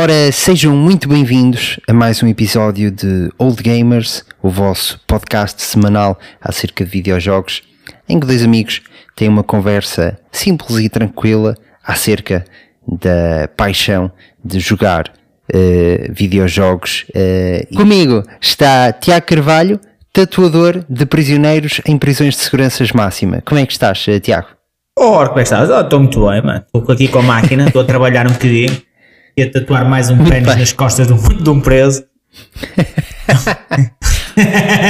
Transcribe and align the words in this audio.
Ora, 0.00 0.32
sejam 0.32 0.74
muito 0.74 1.06
bem-vindos 1.06 1.78
a 1.86 1.92
mais 1.92 2.22
um 2.22 2.26
episódio 2.26 2.90
de 2.90 3.30
Old 3.36 3.62
Gamers, 3.62 4.24
o 4.42 4.48
vosso 4.48 4.98
podcast 5.06 5.60
semanal 5.60 6.18
acerca 6.40 6.86
de 6.86 6.90
videojogos, 6.90 7.62
em 8.08 8.18
que 8.18 8.26
dois 8.26 8.42
amigos 8.42 8.80
têm 9.14 9.28
uma 9.28 9.42
conversa 9.42 10.18
simples 10.32 10.78
e 10.78 10.88
tranquila 10.88 11.54
acerca 11.84 12.46
da 12.88 13.46
paixão 13.54 14.10
de 14.42 14.58
jogar 14.58 15.12
uh, 15.52 16.12
videojogos. 16.14 17.04
Uh, 17.10 17.76
comigo 17.76 18.22
está 18.40 18.94
Tiago 18.94 19.26
Carvalho, 19.26 19.78
tatuador 20.14 20.82
de 20.88 21.04
prisioneiros 21.04 21.82
em 21.84 21.98
prisões 21.98 22.36
de 22.36 22.40
seguranças 22.40 22.90
máxima. 22.90 23.42
Como 23.44 23.60
é 23.60 23.66
que 23.66 23.72
estás, 23.72 24.06
uh, 24.08 24.18
Tiago? 24.18 24.48
Ora, 24.98 25.28
como 25.28 25.40
é 25.40 25.42
que 25.42 25.52
estás? 25.52 25.68
Estou 25.68 25.98
oh, 25.98 26.02
muito 26.02 26.26
bem, 26.26 26.40
mano. 26.40 26.64
Estou 26.74 26.94
aqui 26.94 27.06
com 27.06 27.18
a 27.18 27.22
máquina, 27.22 27.66
estou 27.66 27.82
a 27.82 27.84
trabalhar 27.84 28.26
um 28.26 28.32
bocadinho 28.32 28.89
e 29.36 29.42
a 29.42 29.50
tatuar 29.50 29.88
mais 29.88 30.10
um 30.10 30.24
pênis 30.24 30.56
nas 30.56 30.72
costas 30.72 31.06
de 31.06 31.12
um, 31.12 31.18
de 31.18 31.50
um 31.50 31.60
preso. 31.60 32.04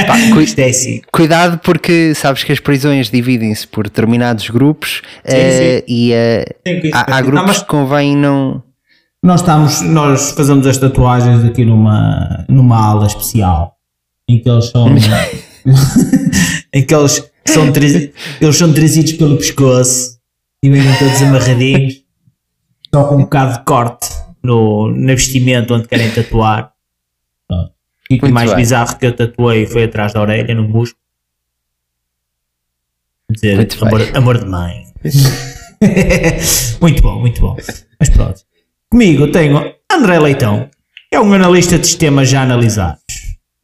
Pá, 0.07 0.15
cu 0.31 0.61
é 0.61 0.69
assim. 0.69 1.01
Cuidado 1.11 1.59
porque 1.59 2.13
sabes 2.15 2.43
que 2.43 2.51
as 2.51 2.59
prisões 2.59 3.09
dividem-se 3.09 3.67
por 3.67 3.85
determinados 3.85 4.49
grupos 4.49 5.01
sim, 5.25 5.35
uh, 5.35 5.39
sim. 5.39 5.83
e 5.87 6.11
uh, 6.11 6.89
há, 6.93 7.17
há, 7.17 7.21
grupos 7.21 7.59
que 7.59 7.65
convém 7.65 8.15
não. 8.15 8.63
Nós 9.23 9.41
estamos, 9.41 9.81
nós 9.81 10.31
fazemos 10.31 10.65
as 10.65 10.77
tatuagens 10.77 11.43
aqui 11.43 11.65
numa, 11.65 12.45
numa 12.47 12.77
ala 12.77 13.05
especial 13.05 13.75
em 14.27 14.39
que 14.39 14.49
eles 14.49 14.65
são 14.69 14.87
em 16.73 16.83
que 16.85 16.95
eles 16.95 17.31
são 17.45 17.67
eles 18.39 18.55
são 18.57 18.73
trazidos 18.73 19.13
pelo 19.13 19.37
pescoço 19.37 20.17
e 20.63 20.69
vêm 20.69 20.83
todos 20.97 21.21
amarradinhos 21.21 22.01
só 22.93 23.03
com 23.05 23.15
um 23.15 23.21
bocado 23.21 23.59
de 23.59 23.65
corte 23.65 24.07
no, 24.43 24.89
no 24.89 25.07
vestimento 25.07 25.73
onde 25.73 25.87
querem 25.87 26.11
tatuar. 26.11 26.71
E 28.09 28.19
o 28.21 28.29
mais 28.29 28.49
bem. 28.49 28.57
bizarro 28.57 28.97
que 28.97 29.05
eu 29.05 29.15
tatuei 29.15 29.65
foi 29.65 29.85
atrás 29.85 30.13
da 30.13 30.21
orelha, 30.21 30.53
no 30.53 30.67
músculo. 30.67 30.99
Dizer, 33.29 33.67
amor, 33.81 34.01
amor 34.13 34.37
de 34.39 34.45
mãe. 34.45 34.83
muito 36.81 37.01
bom, 37.01 37.19
muito 37.19 37.39
bom. 37.39 37.55
Mas 37.97 38.09
pronto. 38.09 38.41
Comigo 38.89 39.31
tenho 39.31 39.73
André 39.89 40.19
Leitão, 40.19 40.69
é 41.09 41.19
um 41.19 41.31
analista 41.33 41.79
de 41.79 41.87
sistemas 41.87 42.27
já 42.27 42.41
analisados. 42.41 43.01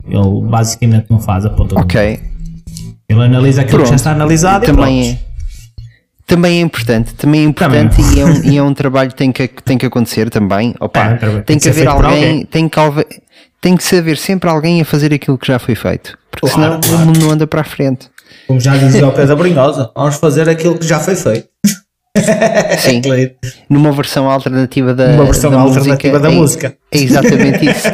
Ele 0.06 0.50
basicamente 0.50 1.08
não 1.10 1.20
faz 1.20 1.46
a 1.46 1.50
ponta 1.50 1.78
Ok. 1.78 2.22
Ele 3.10 3.24
analisa 3.24 3.62
aquilo 3.62 3.80
pronto. 3.80 3.84
que 3.84 3.90
já 3.90 3.96
está 3.96 4.12
analisado 4.12 4.64
e, 4.64 4.68
também 4.68 5.12
é 5.12 5.27
também 6.28 6.60
é 6.60 6.62
importante, 6.62 7.16
também 7.16 7.42
é 7.42 7.44
importante 7.46 7.96
também. 7.96 8.16
E, 8.16 8.20
é 8.20 8.26
um, 8.26 8.44
e, 8.44 8.58
é 8.58 8.62
um, 8.62 8.74
trabalho 8.76 9.10
que 9.10 9.16
tem 9.16 9.32
que, 9.32 9.48
tem 9.48 9.78
que 9.78 9.86
acontecer 9.86 10.30
também. 10.30 10.76
Opa, 10.80 11.14
é, 11.14 11.16
tem, 11.16 11.42
tem 11.42 11.60
que 11.60 11.70
haver 11.70 11.88
alguém, 11.88 12.12
alguém, 12.12 12.46
Tem, 12.46 12.70
que, 12.70 12.80
tem 13.62 13.78
que 13.78 13.84
saber 13.84 14.18
sempre 14.18 14.50
alguém 14.50 14.82
a 14.82 14.86
fazer 14.86 15.14
aquilo 15.14 15.38
que 15.38 15.48
já 15.48 15.58
foi 15.58 15.74
feito, 15.74 16.18
porque 16.30 16.48
claro, 16.50 16.74
senão 16.74 16.82
claro. 16.82 16.98
o 16.98 17.06
mundo 17.08 17.20
não 17.22 17.32
anda 17.32 17.48
para 17.48 17.62
a 17.62 17.64
frente. 17.64 18.10
Como 18.46 18.60
já 18.60 18.76
dizia 18.76 19.08
o 19.08 19.12
Pedro 19.14 19.38
Brinhosa, 19.38 19.90
vamos 19.96 20.16
fazer 20.18 20.50
aquilo 20.50 20.78
que 20.78 20.86
já 20.86 21.00
foi 21.00 21.16
feito. 21.16 21.48
Sim, 22.80 23.02
numa 23.70 23.94
versão 23.94 24.30
alternativa 24.30 24.94
da, 24.94 25.08
Uma 25.12 25.26
versão 25.26 25.50
da 25.50 25.62
alternativa 25.62 26.20
música, 26.20 26.30
da 26.30 26.30
é, 26.30 26.36
música. 26.36 26.78
É 26.92 26.98
exatamente 26.98 27.70
isso. 27.70 27.88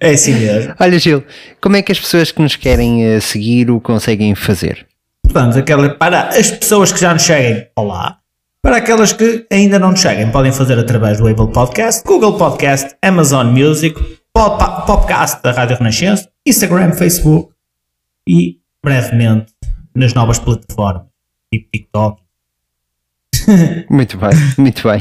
é 0.00 0.10
assim 0.10 0.34
mesmo. 0.34 0.74
Olha, 0.78 0.98
Gil, 0.98 1.24
como 1.62 1.76
é 1.76 1.82
que 1.82 1.92
as 1.92 2.00
pessoas 2.00 2.30
que 2.30 2.42
nos 2.42 2.56
querem 2.56 3.04
eh, 3.04 3.20
seguir 3.20 3.70
o 3.70 3.80
conseguem 3.80 4.34
fazer? 4.34 4.86
Portanto, 5.28 5.58
aquela, 5.58 5.90
para 5.90 6.28
as 6.28 6.50
pessoas 6.50 6.90
que 6.90 6.98
já 6.98 7.12
nos 7.12 7.22
seguem, 7.22 7.68
olá. 7.76 8.18
Para 8.62 8.78
aquelas 8.78 9.12
que 9.12 9.46
ainda 9.52 9.78
não 9.78 9.90
nos 9.90 10.00
seguem, 10.00 10.30
podem 10.32 10.50
fazer 10.50 10.78
através 10.78 11.18
do 11.18 11.28
Apple 11.28 11.52
Podcast, 11.52 12.02
Google 12.02 12.38
Podcast, 12.38 12.96
Amazon 13.02 13.48
Music, 13.48 13.94
Podcast 14.32 15.42
da 15.42 15.52
Rádio 15.52 15.76
Renascença, 15.76 16.30
Instagram, 16.46 16.92
Facebook 16.92 17.52
e 18.26 18.58
brevemente 18.82 19.52
nas 19.94 20.14
novas 20.14 20.38
plataformas, 20.38 21.02
tipo 21.52 21.68
TikTok. 21.72 22.22
Muito 23.90 24.16
bem, 24.16 24.30
muito 24.58 24.88
bem. 24.88 25.00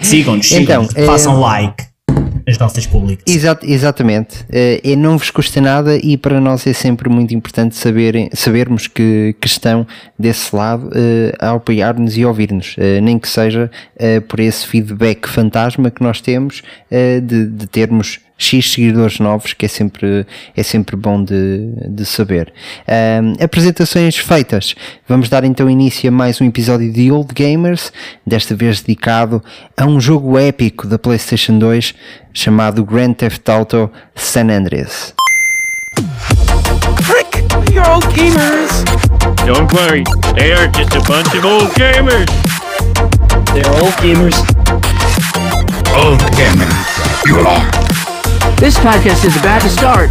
Sigam-nos, 0.00 0.48
sigam 0.48 0.84
então, 0.84 1.06
façam 1.06 1.36
é... 1.36 1.40
like 1.40 1.87
as 2.48 2.58
nossas 2.58 2.86
públicas. 2.86 3.24
Exatamente. 3.62 4.44
Uh, 4.44 4.96
não 4.96 5.18
vos 5.18 5.30
custa 5.30 5.60
nada 5.60 5.96
e 5.96 6.16
para 6.16 6.40
nós 6.40 6.66
é 6.66 6.72
sempre 6.72 7.08
muito 7.08 7.34
importante 7.34 7.76
sabermos 7.76 8.86
que, 8.86 9.36
que 9.40 9.46
estão 9.46 9.86
desse 10.18 10.54
lado 10.54 10.86
uh, 10.88 11.36
a 11.38 11.50
apoiar-nos 11.50 12.16
e 12.16 12.24
ouvir-nos, 12.24 12.76
uh, 12.76 13.00
nem 13.02 13.18
que 13.18 13.28
seja 13.28 13.70
por 14.28 14.40
esse 14.40 14.66
feedback 14.66 15.28
fantasma 15.28 15.90
que 15.90 16.02
nós 16.02 16.20
temos 16.20 16.62
de, 16.90 17.46
de 17.46 17.66
termos 17.66 18.20
X 18.38 18.72
seguidores 18.72 19.18
novos, 19.18 19.52
que 19.52 19.66
é 19.66 19.68
sempre, 19.68 20.24
é 20.56 20.62
sempre 20.62 20.94
bom 20.94 21.22
de, 21.22 21.72
de 21.88 22.06
saber. 22.06 22.52
Um, 22.88 23.42
apresentações 23.42 24.16
feitas. 24.16 24.76
Vamos 25.08 25.28
dar 25.28 25.42
então 25.42 25.68
início 25.68 26.08
a 26.08 26.12
mais 26.12 26.40
um 26.40 26.44
episódio 26.44 26.90
de 26.92 27.10
Old 27.10 27.34
Gamers, 27.34 27.92
desta 28.24 28.54
vez 28.54 28.80
dedicado 28.80 29.42
a 29.76 29.84
um 29.84 30.00
jogo 30.00 30.38
épico 30.38 30.86
da 30.86 30.98
PlayStation 30.98 31.58
2 31.58 31.94
chamado 32.32 32.84
Grand 32.84 33.14
Theft 33.14 33.48
Auto 33.48 33.90
San 34.14 34.48
Andreas. 34.50 35.12
Frick! 37.02 37.42
You're 37.72 37.88
old 37.90 38.06
gamers! 38.14 38.84
Don't 39.44 39.72
worry, 39.72 40.04
they 40.34 40.52
are 40.52 40.68
just 40.68 40.94
a 40.94 41.00
bunch 41.00 41.34
of 41.34 41.44
old 41.44 41.72
gamers! 41.74 42.28
They're 43.52 43.68
old 43.82 43.94
gamers. 43.94 44.38
Old 45.96 46.20
gamers, 46.36 47.26
you 47.26 47.38
are. 47.40 47.87
This 48.60 48.76
podcast 48.76 49.24
is 49.24 49.36
about 49.36 49.60
to 49.60 49.68
start. 49.68 50.10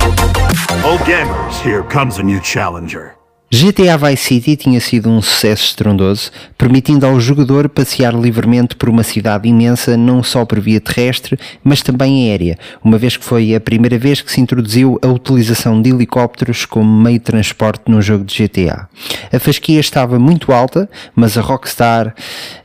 Oh 0.86 0.98
gamers, 1.06 1.60
here 1.62 1.84
comes 1.84 2.18
a 2.18 2.24
new 2.24 2.40
challenger. 2.42 3.14
GTA 3.52 3.98
Vice 3.98 4.24
City 4.24 4.56
tinha 4.56 4.80
sido 4.80 5.10
um 5.10 5.22
sucesso 5.22 5.66
estrondoso, 5.66 6.32
permitindo 6.58 7.06
ao 7.06 7.20
jogador 7.20 7.68
passear 7.68 8.14
livremente 8.14 8.78
por 8.78 8.88
uma 8.88 9.04
cidade 9.04 9.50
imensa, 9.50 9.98
não 9.98 10.24
só 10.24 10.46
por 10.46 10.62
via 10.62 10.80
terrestre, 10.80 11.38
mas 11.62 11.82
também 11.82 12.30
aérea, 12.30 12.58
uma 12.82 12.98
vez 12.98 13.18
que 13.18 13.26
foi 13.26 13.54
a 13.54 13.60
primeira 13.60 14.00
vez 14.00 14.22
que 14.22 14.32
se 14.32 14.40
introduziu 14.40 14.98
a 15.02 15.08
utilização 15.08 15.82
de 15.82 15.90
helicópteros 15.90 16.66
como 16.66 16.90
meio 17.04 17.20
de 17.20 17.26
transporte 17.26 17.84
num 17.88 18.02
jogo 18.02 18.24
de 18.24 18.48
GTA. 18.48 18.88
A 19.30 19.40
fasquia 19.40 19.82
estava 19.82 20.18
muito 20.18 20.54
alta, 20.54 20.90
mas 21.14 21.38
a 21.38 21.42
Rockstar, 21.42 22.16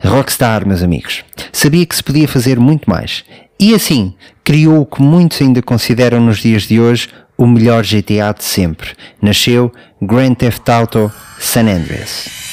Rockstar, 0.00 0.64
meus 0.64 0.82
amigos, 0.82 1.24
sabia 1.52 1.84
que 1.84 1.96
se 1.96 2.04
podia 2.04 2.28
fazer 2.28 2.60
muito 2.60 2.88
mais. 2.88 3.24
E 3.62 3.76
assim, 3.76 4.12
criou 4.42 4.80
o 4.80 4.84
que 4.84 5.00
muitos 5.00 5.40
ainda 5.40 5.62
consideram 5.62 6.20
nos 6.20 6.38
dias 6.38 6.64
de 6.64 6.80
hoje 6.80 7.08
o 7.38 7.46
melhor 7.46 7.84
GTA 7.84 8.34
de 8.36 8.42
sempre. 8.42 8.90
Nasceu 9.22 9.70
Grand 10.02 10.34
Theft 10.34 10.68
Auto 10.68 11.12
San 11.38 11.68
Andreas. 11.68 12.51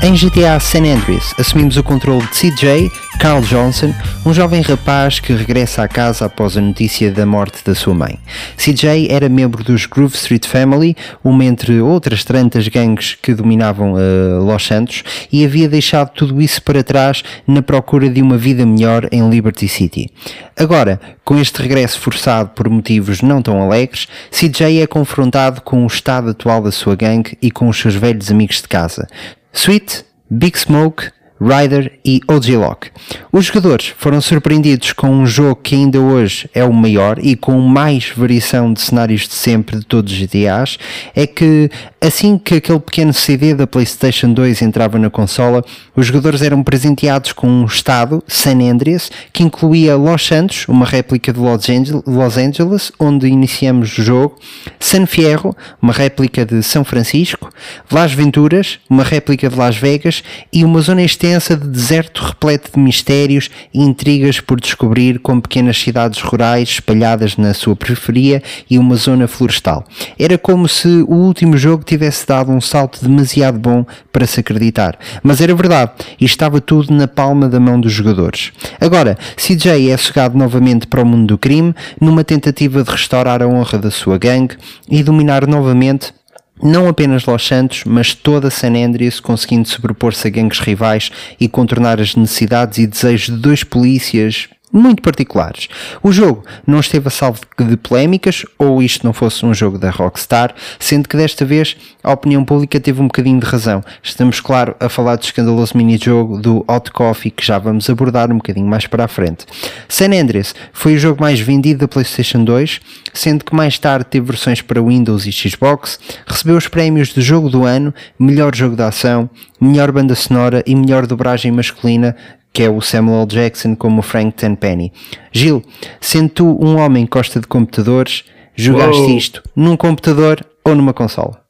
Em 0.00 0.14
GTA 0.14 0.60
San 0.60 0.84
Andreas, 0.84 1.34
assumimos 1.36 1.76
o 1.76 1.82
controle 1.82 2.24
de 2.28 2.52
CJ, 2.52 2.88
Carl 3.18 3.40
Johnson, 3.40 3.92
um 4.24 4.32
jovem 4.32 4.62
rapaz 4.62 5.18
que 5.18 5.32
regressa 5.32 5.82
à 5.82 5.88
casa 5.88 6.26
após 6.26 6.56
a 6.56 6.60
notícia 6.60 7.10
da 7.10 7.26
morte 7.26 7.64
da 7.64 7.74
sua 7.74 7.94
mãe. 7.94 8.16
CJ 8.56 9.08
era 9.10 9.28
membro 9.28 9.64
dos 9.64 9.86
Groove 9.86 10.14
Street 10.14 10.46
Family, 10.46 10.96
uma 11.22 11.44
entre 11.44 11.80
outras 11.80 12.22
tantas 12.22 12.68
gangues 12.68 13.16
que 13.20 13.34
dominavam 13.34 13.94
uh, 13.94 14.44
Los 14.44 14.64
Santos, 14.64 15.02
e 15.32 15.44
havia 15.44 15.68
deixado 15.68 16.10
tudo 16.10 16.40
isso 16.40 16.62
para 16.62 16.84
trás 16.84 17.24
na 17.44 17.60
procura 17.60 18.08
de 18.08 18.22
uma 18.22 18.38
vida 18.38 18.64
melhor 18.64 19.08
em 19.10 19.28
Liberty 19.28 19.66
City. 19.66 20.12
Agora, 20.56 21.00
com 21.24 21.38
este 21.38 21.60
regresso 21.60 22.00
forçado 22.00 22.50
por 22.50 22.68
motivos 22.68 23.20
não 23.20 23.42
tão 23.42 23.60
alegres, 23.60 24.06
CJ 24.30 24.80
é 24.80 24.86
confrontado 24.86 25.60
com 25.60 25.82
o 25.82 25.86
estado 25.88 26.30
atual 26.30 26.62
da 26.62 26.70
sua 26.70 26.94
gangue 26.94 27.36
e 27.42 27.50
com 27.50 27.68
os 27.68 27.78
seus 27.78 27.96
velhos 27.96 28.30
amigos 28.30 28.62
de 28.62 28.68
casa, 28.68 29.08
Sweet, 29.52 30.04
Big 30.36 30.56
Smoke, 30.56 31.12
Rider 31.40 31.98
e 32.04 32.20
OG 32.26 32.56
Lock. 32.56 32.90
Os 33.32 33.46
jogadores 33.46 33.94
foram 33.96 34.20
surpreendidos 34.20 34.92
com 34.92 35.08
um 35.08 35.26
jogo 35.26 35.60
que 35.62 35.74
ainda 35.74 36.00
hoje 36.00 36.48
é 36.54 36.64
o 36.64 36.72
maior 36.72 37.18
e 37.22 37.36
com 37.36 37.58
mais 37.60 38.10
variação 38.14 38.72
de 38.72 38.80
cenários 38.80 39.28
de 39.28 39.34
sempre 39.34 39.78
de 39.78 39.84
todos 39.84 40.12
os 40.12 40.18
GTAs, 40.18 40.78
é 41.14 41.26
que 41.26 41.70
assim 42.00 42.38
que 42.38 42.54
aquele 42.54 42.80
pequeno 42.80 43.12
CD 43.12 43.54
da 43.54 43.66
PlayStation 43.66 44.32
2 44.32 44.62
entrava 44.62 44.98
na 44.98 45.10
consola, 45.10 45.64
os 45.94 46.06
jogadores 46.06 46.42
eram 46.42 46.62
presenteados 46.62 47.32
com 47.32 47.48
um 47.48 47.64
estado, 47.64 48.22
San 48.26 48.58
Andreas, 48.60 49.10
que 49.32 49.42
incluía 49.42 49.96
Los 49.96 50.26
Santos, 50.26 50.66
uma 50.68 50.86
réplica 50.86 51.32
de 51.32 51.38
Los 51.38 51.68
Angeles, 51.68 52.02
Los 52.06 52.36
Angeles 52.36 52.92
onde 52.98 53.28
iniciamos 53.28 53.96
o 53.98 54.02
jogo, 54.02 54.36
San 54.78 55.06
Fierro, 55.06 55.56
uma 55.80 55.92
réplica 55.92 56.44
de 56.44 56.56
São 56.62 56.84
Francisco, 56.84 57.50
Las 57.90 58.12
Venturas, 58.12 58.78
uma 58.88 59.02
réplica 59.02 59.48
de 59.48 59.56
Las 59.56 59.76
Vegas 59.76 60.22
e 60.52 60.64
uma 60.64 60.80
zona 60.80 61.02
extensa 61.28 61.56
de 61.56 61.68
deserto 61.68 62.24
repleto 62.24 62.70
de 62.72 62.80
mistérios 62.80 63.50
e 63.72 63.82
intrigas 63.82 64.40
por 64.40 64.58
descobrir, 64.58 65.18
com 65.18 65.40
pequenas 65.40 65.78
cidades 65.78 66.20
rurais 66.22 66.68
espalhadas 66.70 67.36
na 67.36 67.52
sua 67.52 67.76
periferia 67.76 68.42
e 68.70 68.78
uma 68.78 68.96
zona 68.96 69.28
florestal. 69.28 69.84
Era 70.18 70.38
como 70.38 70.66
se 70.66 70.88
o 70.88 71.14
último 71.14 71.58
jogo 71.58 71.84
tivesse 71.84 72.26
dado 72.26 72.50
um 72.50 72.60
salto 72.60 73.06
demasiado 73.06 73.58
bom 73.58 73.84
para 74.10 74.26
se 74.26 74.40
acreditar. 74.40 74.98
Mas 75.22 75.40
era 75.40 75.54
verdade, 75.54 75.92
e 76.18 76.24
estava 76.24 76.60
tudo 76.60 76.94
na 76.94 77.06
palma 77.06 77.48
da 77.48 77.60
mão 77.60 77.78
dos 77.78 77.92
jogadores. 77.92 78.50
Agora, 78.80 79.18
CJ 79.36 79.90
é 79.90 79.96
sugado 79.96 80.38
novamente 80.38 80.86
para 80.86 81.02
o 81.02 81.06
mundo 81.06 81.26
do 81.26 81.38
crime, 81.38 81.74
numa 82.00 82.24
tentativa 82.24 82.82
de 82.82 82.90
restaurar 82.90 83.42
a 83.42 83.46
honra 83.46 83.78
da 83.78 83.90
sua 83.90 84.16
gangue 84.16 84.56
e 84.88 85.02
dominar 85.02 85.46
novamente 85.46 86.17
não 86.62 86.88
apenas 86.88 87.24
Los 87.24 87.46
Santos, 87.46 87.84
mas 87.84 88.14
toda 88.14 88.50
San 88.50 88.74
Andreas, 88.74 89.20
conseguindo 89.20 89.68
sobrepor-se 89.68 90.26
a 90.26 90.30
gangues 90.30 90.60
rivais 90.60 91.10
e 91.38 91.48
contornar 91.48 92.00
as 92.00 92.14
necessidades 92.14 92.78
e 92.78 92.86
desejos 92.86 93.34
de 93.34 93.40
dois 93.40 93.64
polícias 93.64 94.48
muito 94.72 95.02
particulares. 95.02 95.68
O 96.02 96.12
jogo 96.12 96.44
não 96.66 96.80
esteve 96.80 97.08
a 97.08 97.10
salvo 97.10 97.40
de 97.58 97.76
polémicas, 97.76 98.44
ou 98.58 98.82
isto 98.82 99.04
não 99.06 99.12
fosse 99.12 99.44
um 99.44 99.54
jogo 99.54 99.78
da 99.78 99.90
Rockstar, 99.90 100.54
sendo 100.78 101.08
que 101.08 101.16
desta 101.16 101.44
vez 101.44 101.76
a 102.02 102.12
opinião 102.12 102.44
pública 102.44 102.78
teve 102.78 103.00
um 103.00 103.06
bocadinho 103.06 103.40
de 103.40 103.46
razão. 103.46 103.82
Estamos, 104.02 104.40
claro, 104.40 104.76
a 104.78 104.88
falar 104.88 105.16
do 105.16 105.24
escandaloso 105.24 105.76
mini-jogo 105.76 106.38
do 106.38 106.64
Hot 106.68 106.90
Coffee, 106.90 107.30
que 107.30 107.44
já 107.44 107.58
vamos 107.58 107.88
abordar 107.88 108.30
um 108.30 108.36
bocadinho 108.36 108.66
mais 108.66 108.86
para 108.86 109.04
a 109.04 109.08
frente. 109.08 109.46
San 109.88 110.12
Andreas 110.12 110.54
foi 110.72 110.94
o 110.94 110.98
jogo 110.98 111.20
mais 111.20 111.40
vendido 111.40 111.80
da 111.80 111.88
PlayStation 111.88 112.44
2, 112.44 112.80
sendo 113.12 113.44
que 113.44 113.54
mais 113.54 113.78
tarde 113.78 114.06
teve 114.06 114.26
versões 114.26 114.60
para 114.60 114.82
Windows 114.82 115.26
e 115.26 115.32
Xbox, 115.32 115.98
recebeu 116.26 116.56
os 116.56 116.68
prémios 116.68 117.08
de 117.08 117.20
Jogo 117.20 117.48
do 117.48 117.64
Ano, 117.64 117.92
Melhor 118.18 118.54
Jogo 118.54 118.76
de 118.76 118.82
Ação, 118.82 119.28
Melhor 119.60 119.90
Banda 119.90 120.14
Sonora 120.14 120.62
e 120.66 120.74
Melhor 120.74 121.06
Dobragem 121.06 121.50
Masculina 121.50 122.14
que 122.58 122.64
é 122.64 122.68
o 122.68 122.80
Samuel 122.80 123.24
Jackson 123.24 123.76
como 123.76 124.00
o 124.00 124.02
Frank 124.02 124.36
Tenpenny. 124.36 124.92
Gil, 125.30 125.62
sendo 126.00 126.28
tu 126.28 126.58
um 126.60 126.76
homem 126.76 127.06
que 127.06 127.12
gosta 127.12 127.38
de 127.38 127.46
computadores, 127.46 128.24
jogaste 128.56 129.00
Uou. 129.00 129.16
isto 129.16 129.42
num 129.54 129.76
computador 129.76 130.44
ou 130.64 130.74
numa 130.74 130.92
consola? 130.92 131.40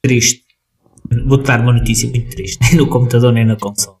Triste. 0.00 0.44
Vou-te 1.26 1.48
dar 1.48 1.58
uma 1.60 1.72
notícia 1.72 2.08
muito 2.08 2.30
triste. 2.30 2.60
Nem 2.62 2.76
no 2.78 2.86
computador, 2.86 3.32
nem 3.32 3.44
na 3.44 3.56
console. 3.56 3.96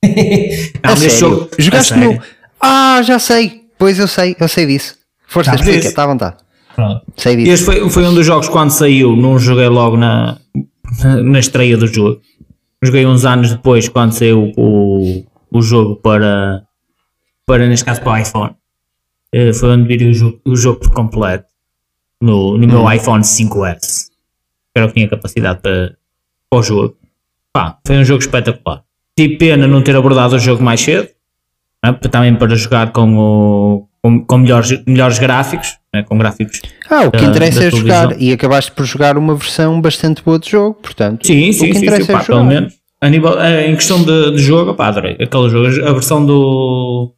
Não, 0.84 0.92
a 0.92 0.96
sério? 0.96 1.18
jogo- 1.18 1.50
Jogaste 1.58 1.92
a 1.94 1.96
sério. 1.96 2.12
no... 2.14 2.22
Ah, 2.60 3.02
já 3.02 3.18
sei. 3.18 3.62
Pois 3.76 3.98
eu 3.98 4.06
sei, 4.06 4.36
eu 4.38 4.46
sei 4.46 4.64
disso. 4.66 4.96
Força, 5.26 5.50
Sabes 5.50 5.66
explica, 5.66 5.88
está 5.88 6.04
à 6.04 6.06
vontade. 6.06 6.36
Pronto. 6.76 7.02
Sei 7.16 7.34
disso. 7.34 7.50
Este 7.50 7.64
foi, 7.66 7.90
foi 7.90 8.04
um 8.06 8.14
dos 8.14 8.24
jogos 8.24 8.48
quando 8.48 8.70
saiu, 8.70 9.16
não 9.16 9.40
joguei 9.40 9.66
logo 9.66 9.96
na, 9.96 10.38
na 11.24 11.40
estreia 11.40 11.76
do 11.76 11.88
jogo. 11.88 12.20
Joguei 12.84 13.06
uns 13.06 13.24
anos 13.24 13.50
depois 13.50 13.88
quando 13.88 14.12
saiu 14.12 14.52
o, 14.56 15.24
o 15.50 15.62
jogo 15.62 15.96
para, 15.96 16.64
para, 17.46 17.66
neste 17.66 17.84
caso, 17.84 18.02
para 18.02 18.12
o 18.12 18.16
iPhone. 18.18 18.54
Eh, 19.32 19.52
Foi 19.52 19.70
onde 19.70 19.96
vi 19.96 20.04
o 20.04 20.14
jogo, 20.14 20.40
o 20.44 20.56
jogo 20.56 20.80
por 20.80 20.90
completo 20.92 21.46
no, 22.20 22.58
no 22.58 22.66
meu 22.66 22.90
iPhone 22.92 23.22
5S. 23.22 24.10
Era 24.74 24.86
o 24.86 24.88
que 24.88 24.94
tinha 24.94 25.08
capacidade 25.08 25.60
para, 25.60 25.96
para 26.50 26.58
o 26.58 26.62
jogo. 26.62 26.96
Pá, 27.52 27.78
foi 27.86 27.96
um 27.96 28.04
jogo 28.04 28.20
espetacular. 28.20 28.82
Tive 29.16 29.36
pena 29.36 29.66
não 29.66 29.82
ter 29.82 29.94
abordado 29.94 30.34
o 30.34 30.38
jogo 30.38 30.62
mais 30.62 30.80
cedo, 30.80 31.08
né, 31.82 31.92
também 32.10 32.34
para 32.34 32.54
jogar 32.56 32.92
com, 32.92 33.16
o, 33.16 33.88
com, 34.04 34.22
com 34.22 34.36
melhores, 34.36 34.84
melhores 34.86 35.18
gráficos, 35.18 35.78
né, 35.90 36.02
com 36.02 36.18
gráficos 36.18 36.60
Ah, 36.90 37.04
o 37.06 37.10
que 37.10 37.22
da- 37.22 37.26
interessa 37.26 37.60
da 37.60 37.66
é 37.66 37.70
jogar. 37.70 38.20
E 38.20 38.32
acabaste 38.34 38.70
por 38.72 38.84
jogar 38.84 39.16
uma 39.16 39.34
versão 39.34 39.80
bastante 39.80 40.22
boa 40.22 40.38
de 40.38 40.50
jogo, 40.50 40.74
portanto. 40.74 41.26
Sim, 41.26 41.48
o 41.48 41.52
sim, 41.54 41.66
que 41.68 41.72
sim, 41.78 41.86
interessa 41.86 42.04
sim 42.04 42.12
é 42.12 42.16
pá, 42.18 42.22
pelo 42.22 42.38
jogar. 42.40 42.50
menos. 42.50 42.74
A 43.00 43.08
nível, 43.08 43.40
eh, 43.40 43.70
em 43.70 43.74
questão 43.74 44.02
de, 44.04 44.32
de 44.32 44.38
jogo, 44.42 44.74
pá, 44.74 44.88
adorei 44.88 45.12
aquele 45.18 45.48
jogo. 45.48 45.88
A 45.88 45.92
versão 45.94 46.24
do. 46.26 47.14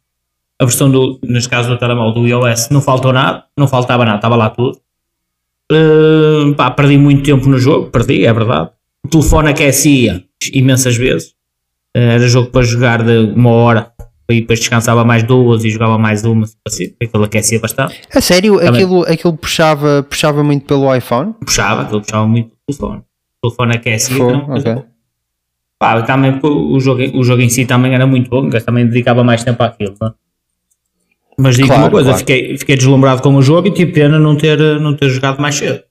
A 0.59 0.63
versão 0.63 0.89
do, 0.89 1.19
neste 1.23 1.49
caso 1.49 1.67
do 1.69 1.77
telemóvel 1.77 2.13
do 2.21 2.25
iOS, 2.27 2.69
não 2.69 2.79
faltou 2.81 3.11
nada, 3.11 3.43
não 3.57 3.67
faltava 3.67 4.05
nada, 4.05 4.17
estava 4.19 4.37
lá 4.37 4.49
tudo. 4.49 4.79
Eh, 5.69 6.53
pá, 6.55 6.71
perdi 6.71 6.97
muito 6.97 7.21
tempo 7.23 7.49
no 7.49 7.57
jogo, 7.59 7.87
perdi, 7.91 8.25
é 8.25 8.31
verdade. 8.31 8.69
O 9.05 9.09
telefone 9.09 9.49
aquecia 9.49 10.23
imensas 10.53 10.95
vezes. 10.95 11.33
Eh, 11.93 12.15
era 12.15 12.27
jogo 12.29 12.49
para 12.49 12.61
jogar 12.65 13.03
de 13.03 13.33
uma 13.35 13.49
hora 13.51 13.91
e 14.29 14.41
depois 14.41 14.59
descansava 14.59 15.05
mais 15.05 15.23
duas 15.23 15.63
e 15.63 15.69
jogava 15.69 15.97
mais 15.97 16.23
uma, 16.25 16.45
assim, 16.67 16.93
aquilo 17.01 17.23
aquecia 17.23 17.59
bastante. 17.59 18.01
A 18.13 18.19
sério, 18.21 18.55
Também. 18.59 18.69
aquilo, 18.69 19.03
aquilo 19.03 19.37
puxava, 19.37 20.03
puxava 20.03 20.43
muito 20.43 20.65
pelo 20.65 20.93
iPhone? 20.93 21.33
puxava, 21.45 21.83
aquilo 21.83 22.01
puxava 22.01 22.27
muito 22.27 22.47
o 22.47 22.73
telefone. 22.73 23.01
O 23.43 23.49
telefone 23.49 23.75
aquecia. 23.75 24.15
Foi, 24.17 24.27
era 24.27 24.37
uma 24.37 24.45
coisa 24.45 24.69
ok. 24.71 24.73
boa. 24.73 24.85
Pá, 25.79 26.01
também 26.01 26.39
o 26.43 26.79
jogo, 26.79 27.01
o 27.17 27.23
jogo 27.23 27.41
em 27.41 27.49
si 27.49 27.65
também 27.65 27.93
era 27.93 28.07
muito 28.07 28.29
bom, 28.29 28.49
mas 28.51 28.63
também 28.63 28.85
dedicava 28.85 29.23
mais 29.23 29.43
tempo 29.43 29.61
àquilo. 29.63 29.93
não 30.01 30.07
é? 30.07 30.11
Mas 31.39 31.55
digo 31.55 31.67
Claro, 31.67 31.83
uma 31.83 31.91
coisa, 31.91 32.09
claro. 32.09 32.19
fiquei, 32.19 32.57
fiquei 32.57 32.75
deslumbrado 32.75 33.21
com 33.21 33.35
o 33.35 33.41
jogo 33.43 33.67
e 33.67 33.71
tive 33.71 33.91
pena 33.91 34.17
não 34.17 34.35
ter, 34.35 34.57
não 34.79 34.95
ter 34.95 35.07
jogado 35.09 35.39
mais 35.39 35.55
cedo. 35.55 35.83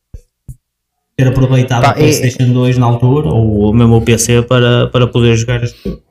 Ter 1.16 1.28
aproveitado 1.28 1.82
Pá, 1.82 1.90
a 1.90 1.94
PlayStation 1.94 2.52
2 2.52 2.78
na 2.78 2.86
altura, 2.86 3.28
ou 3.28 3.72
mesmo 3.72 3.96
o 3.96 4.02
PC, 4.02 4.42
para, 4.42 4.88
para 4.88 5.06
poder 5.06 5.36
jogar 5.36 5.62
este 5.62 5.88
jogo. 5.88 6.02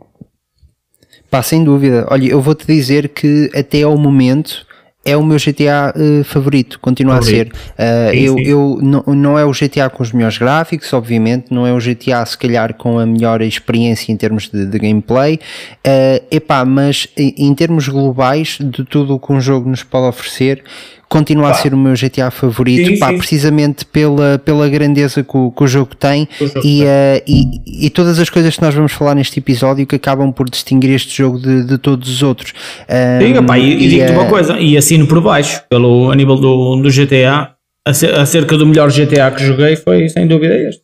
Pá, 1.35 1.43
sem 1.43 1.65
dúvida. 1.65 2.07
Olha, 2.09 2.27
eu 2.29 2.41
vou-te 2.41 2.65
dizer 2.65 3.09
que 3.09 3.51
até 3.53 3.81
ao 3.81 3.97
momento 3.97 4.65
é 5.03 5.17
o 5.17 5.23
meu 5.23 5.37
GTA 5.37 5.93
eh, 5.93 6.23
favorito, 6.23 6.79
continua 6.79 7.15
Favorito. 7.15 7.53
a 7.77 7.83
ser. 7.83 8.07
Uh, 8.07 8.11
Sim, 8.11 8.23
eu, 8.23 8.33
sim. 8.33 8.43
eu 8.45 8.79
não, 8.81 9.03
não 9.13 9.37
é 9.37 9.43
o 9.43 9.51
GTA 9.51 9.89
com 9.89 10.01
os 10.01 10.13
melhores 10.13 10.37
gráficos, 10.37 10.93
obviamente, 10.93 11.53
não 11.53 11.67
é 11.67 11.73
o 11.73 11.77
GTA 11.77 12.25
se 12.25 12.37
calhar 12.37 12.73
com 12.73 12.97
a 12.97 13.05
melhor 13.05 13.41
experiência 13.41 14.13
em 14.13 14.15
termos 14.15 14.49
de, 14.49 14.65
de 14.65 14.79
gameplay, 14.79 15.35
uh, 15.35 16.25
epá, 16.31 16.63
mas 16.63 17.09
em, 17.17 17.35
em 17.37 17.53
termos 17.53 17.89
globais 17.89 18.57
de 18.59 18.85
tudo 18.85 19.15
o 19.15 19.19
que 19.19 19.33
um 19.33 19.41
jogo 19.41 19.69
nos 19.69 19.83
pode 19.83 20.07
oferecer, 20.07 20.63
continua 21.09 21.49
a 21.51 21.53
ser 21.53 21.73
o 21.73 21.77
meu 21.77 21.93
GTA 21.93 22.29
favorito, 22.31 22.87
Sim, 22.89 22.99
pá, 22.99 23.09
sim. 23.09 23.17
precisamente 23.17 23.85
pela, 23.85 24.37
pela 24.43 24.67
grandeza 24.67 25.23
que 25.23 25.37
o, 25.37 25.51
que 25.51 25.63
o 25.63 25.67
jogo 25.67 25.95
tem 25.95 26.27
O 26.41 26.45
jogo 26.47 26.59
e, 26.59 26.61
tem. 26.61 26.83
eh, 26.85 27.23
e, 27.27 27.85
e 27.85 27.89
todas 27.89 28.19
as 28.19 28.29
coisas 28.29 28.55
que 28.55 28.61
nós 28.61 28.73
vamos 28.73 28.91
falar 28.91 29.15
neste 29.15 29.39
episódio 29.39 29.85
que 29.87 29.95
acabam 29.95 30.31
por 30.31 30.49
distinguir 30.49 30.91
este 30.91 31.15
jogo 31.17 31.39
de, 31.39 31.63
de 31.63 31.77
todos 31.77 32.09
os 32.09 32.21
outros. 32.23 32.53
Um, 32.89 33.19
Diga, 33.19 33.43
pá, 33.43 33.57
e, 33.57 33.71
e 33.73 33.87
digo-te 33.89 34.11
eh, 34.11 34.17
uma 34.17 34.25
coisa, 34.27 34.59
e 34.59 34.75
assino 34.77 35.07
por 35.07 35.21
baixo, 35.21 35.61
pelo, 35.69 36.11
a 36.11 36.15
nível 36.15 36.35
do, 36.35 36.75
do 36.77 36.89
GTA, 36.89 37.51
ace- 37.87 38.07
acerca 38.07 38.57
do 38.57 38.65
melhor 38.65 38.91
GTA 38.91 39.31
que 39.31 39.45
joguei, 39.45 39.75
foi 39.75 40.09
sem 40.09 40.27
dúvida 40.27 40.55
este. 40.57 40.81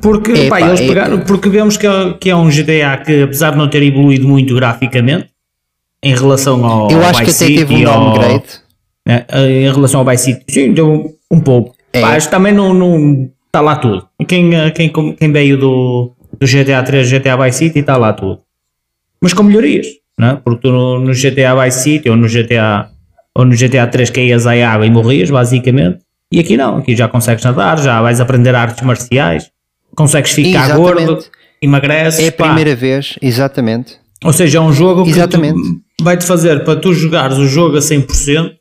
Porque, 0.00 0.32
É, 0.32 0.48
pá, 0.48 0.60
pá, 0.60 0.68
eles 0.68 0.80
é- 0.80 0.86
pegaram, 0.86 1.20
porque 1.20 1.48
vemos 1.48 1.76
que 1.76 1.86
é, 1.86 2.12
que 2.20 2.30
é 2.30 2.36
um 2.36 2.48
GTA 2.48 3.02
que, 3.04 3.22
apesar 3.22 3.50
de 3.52 3.58
não 3.58 3.68
ter 3.68 3.82
evoluído 3.82 4.28
muito 4.28 4.54
graficamente, 4.54 5.26
em 6.02 6.14
relação 6.14 6.64
ao 6.64 6.88
Eu 6.90 6.98
ao 7.02 7.08
acho 7.08 7.20
que 7.20 7.26
Vice 7.26 7.44
até 7.44 7.54
teve 7.56 7.74
um 7.84 7.88
ao- 7.88 8.04
downgrade. 8.14 8.44
Né, 9.08 9.24
em 9.48 9.72
relação 9.72 10.00
ao 10.00 10.06
Vice 10.06 10.24
City, 10.24 10.44
sim, 10.50 10.72
deu 10.72 11.14
um 11.30 11.40
pouco. 11.40 11.74
É. 11.94 12.16
Isto 12.18 12.30
também 12.30 12.52
não, 12.52 12.74
não 12.74 13.30
está 13.46 13.60
lá 13.62 13.76
tudo. 13.76 14.06
Quem, 14.28 14.54
eh, 14.54 14.70
quem, 14.70 14.92
quem 14.92 15.32
veio 15.32 15.56
do, 15.58 16.12
do 16.38 16.46
GTA 16.46 16.82
3, 16.82 17.08
GTA 17.10 17.36
Vice 17.42 17.58
City, 17.58 17.78
está 17.78 17.96
lá 17.96 18.12
tudo. 18.12 18.40
Mas 19.22 19.32
com 19.32 19.42
melhorias, 19.42 19.86
não 20.18 20.28
é? 20.28 20.36
Porque 20.36 20.60
tu 20.60 20.70
no, 20.70 21.00
no 21.00 21.12
GTA 21.14 21.54
Vice 21.64 21.80
City 21.82 22.10
ou 22.10 22.16
no 22.16 22.28
GTA, 22.28 22.90
ou 23.34 23.44
no 23.46 23.56
GTA 23.56 23.86
3 23.86 24.10
caías 24.10 24.46
à 24.46 24.52
água 24.70 24.86
e 24.86 24.90
morrias, 24.90 25.30
basicamente. 25.30 26.00
E 26.30 26.38
aqui 26.38 26.58
não, 26.58 26.76
aqui 26.76 26.94
já 26.94 27.08
consegues 27.08 27.42
nadar, 27.42 27.78
já 27.80 28.02
vais 28.02 28.20
aprender 28.20 28.54
artes 28.54 28.84
marciais, 28.84 29.50
consegues 29.96 30.30
ficar 30.32 30.66
Exatamente. 30.66 31.06
gordo, 31.06 31.24
emagreces. 31.62 32.20
É 32.20 32.28
a 32.28 32.32
pá. 32.32 32.44
primeira 32.44 32.76
vez, 32.76 33.18
exatamente. 33.22 33.96
Ou 34.22 34.32
seja, 34.32 34.58
é 34.58 34.60
um 34.60 34.72
jogo 34.72 35.04
que 35.04 35.10
Exatamente. 35.10 35.54
tu- 35.54 35.80
vai-te 36.02 36.26
fazer, 36.26 36.64
para 36.64 36.78
tu 36.78 36.92
jogares 36.92 37.38
o 37.38 37.46
jogo 37.46 37.76
a 37.78 37.80
100%, 37.80 38.52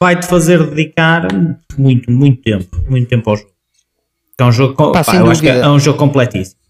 vai-te 0.00 0.26
fazer 0.26 0.64
dedicar 0.70 1.28
muito, 1.78 2.10
muito 2.10 2.42
tempo, 2.42 2.84
muito 2.88 3.08
tempo 3.08 3.30
ao 3.30 3.36
jogo. 3.36 3.50
É 4.38 4.44
um 4.44 4.52
jogo, 4.52 4.92
Pá, 4.92 5.04
pá, 5.04 5.16
eu 5.16 5.30
acho 5.30 5.40
que 5.40 5.48
é, 5.48 5.68
um 5.68 5.78
jogo 5.78 5.98
completíssimo. 5.98 6.64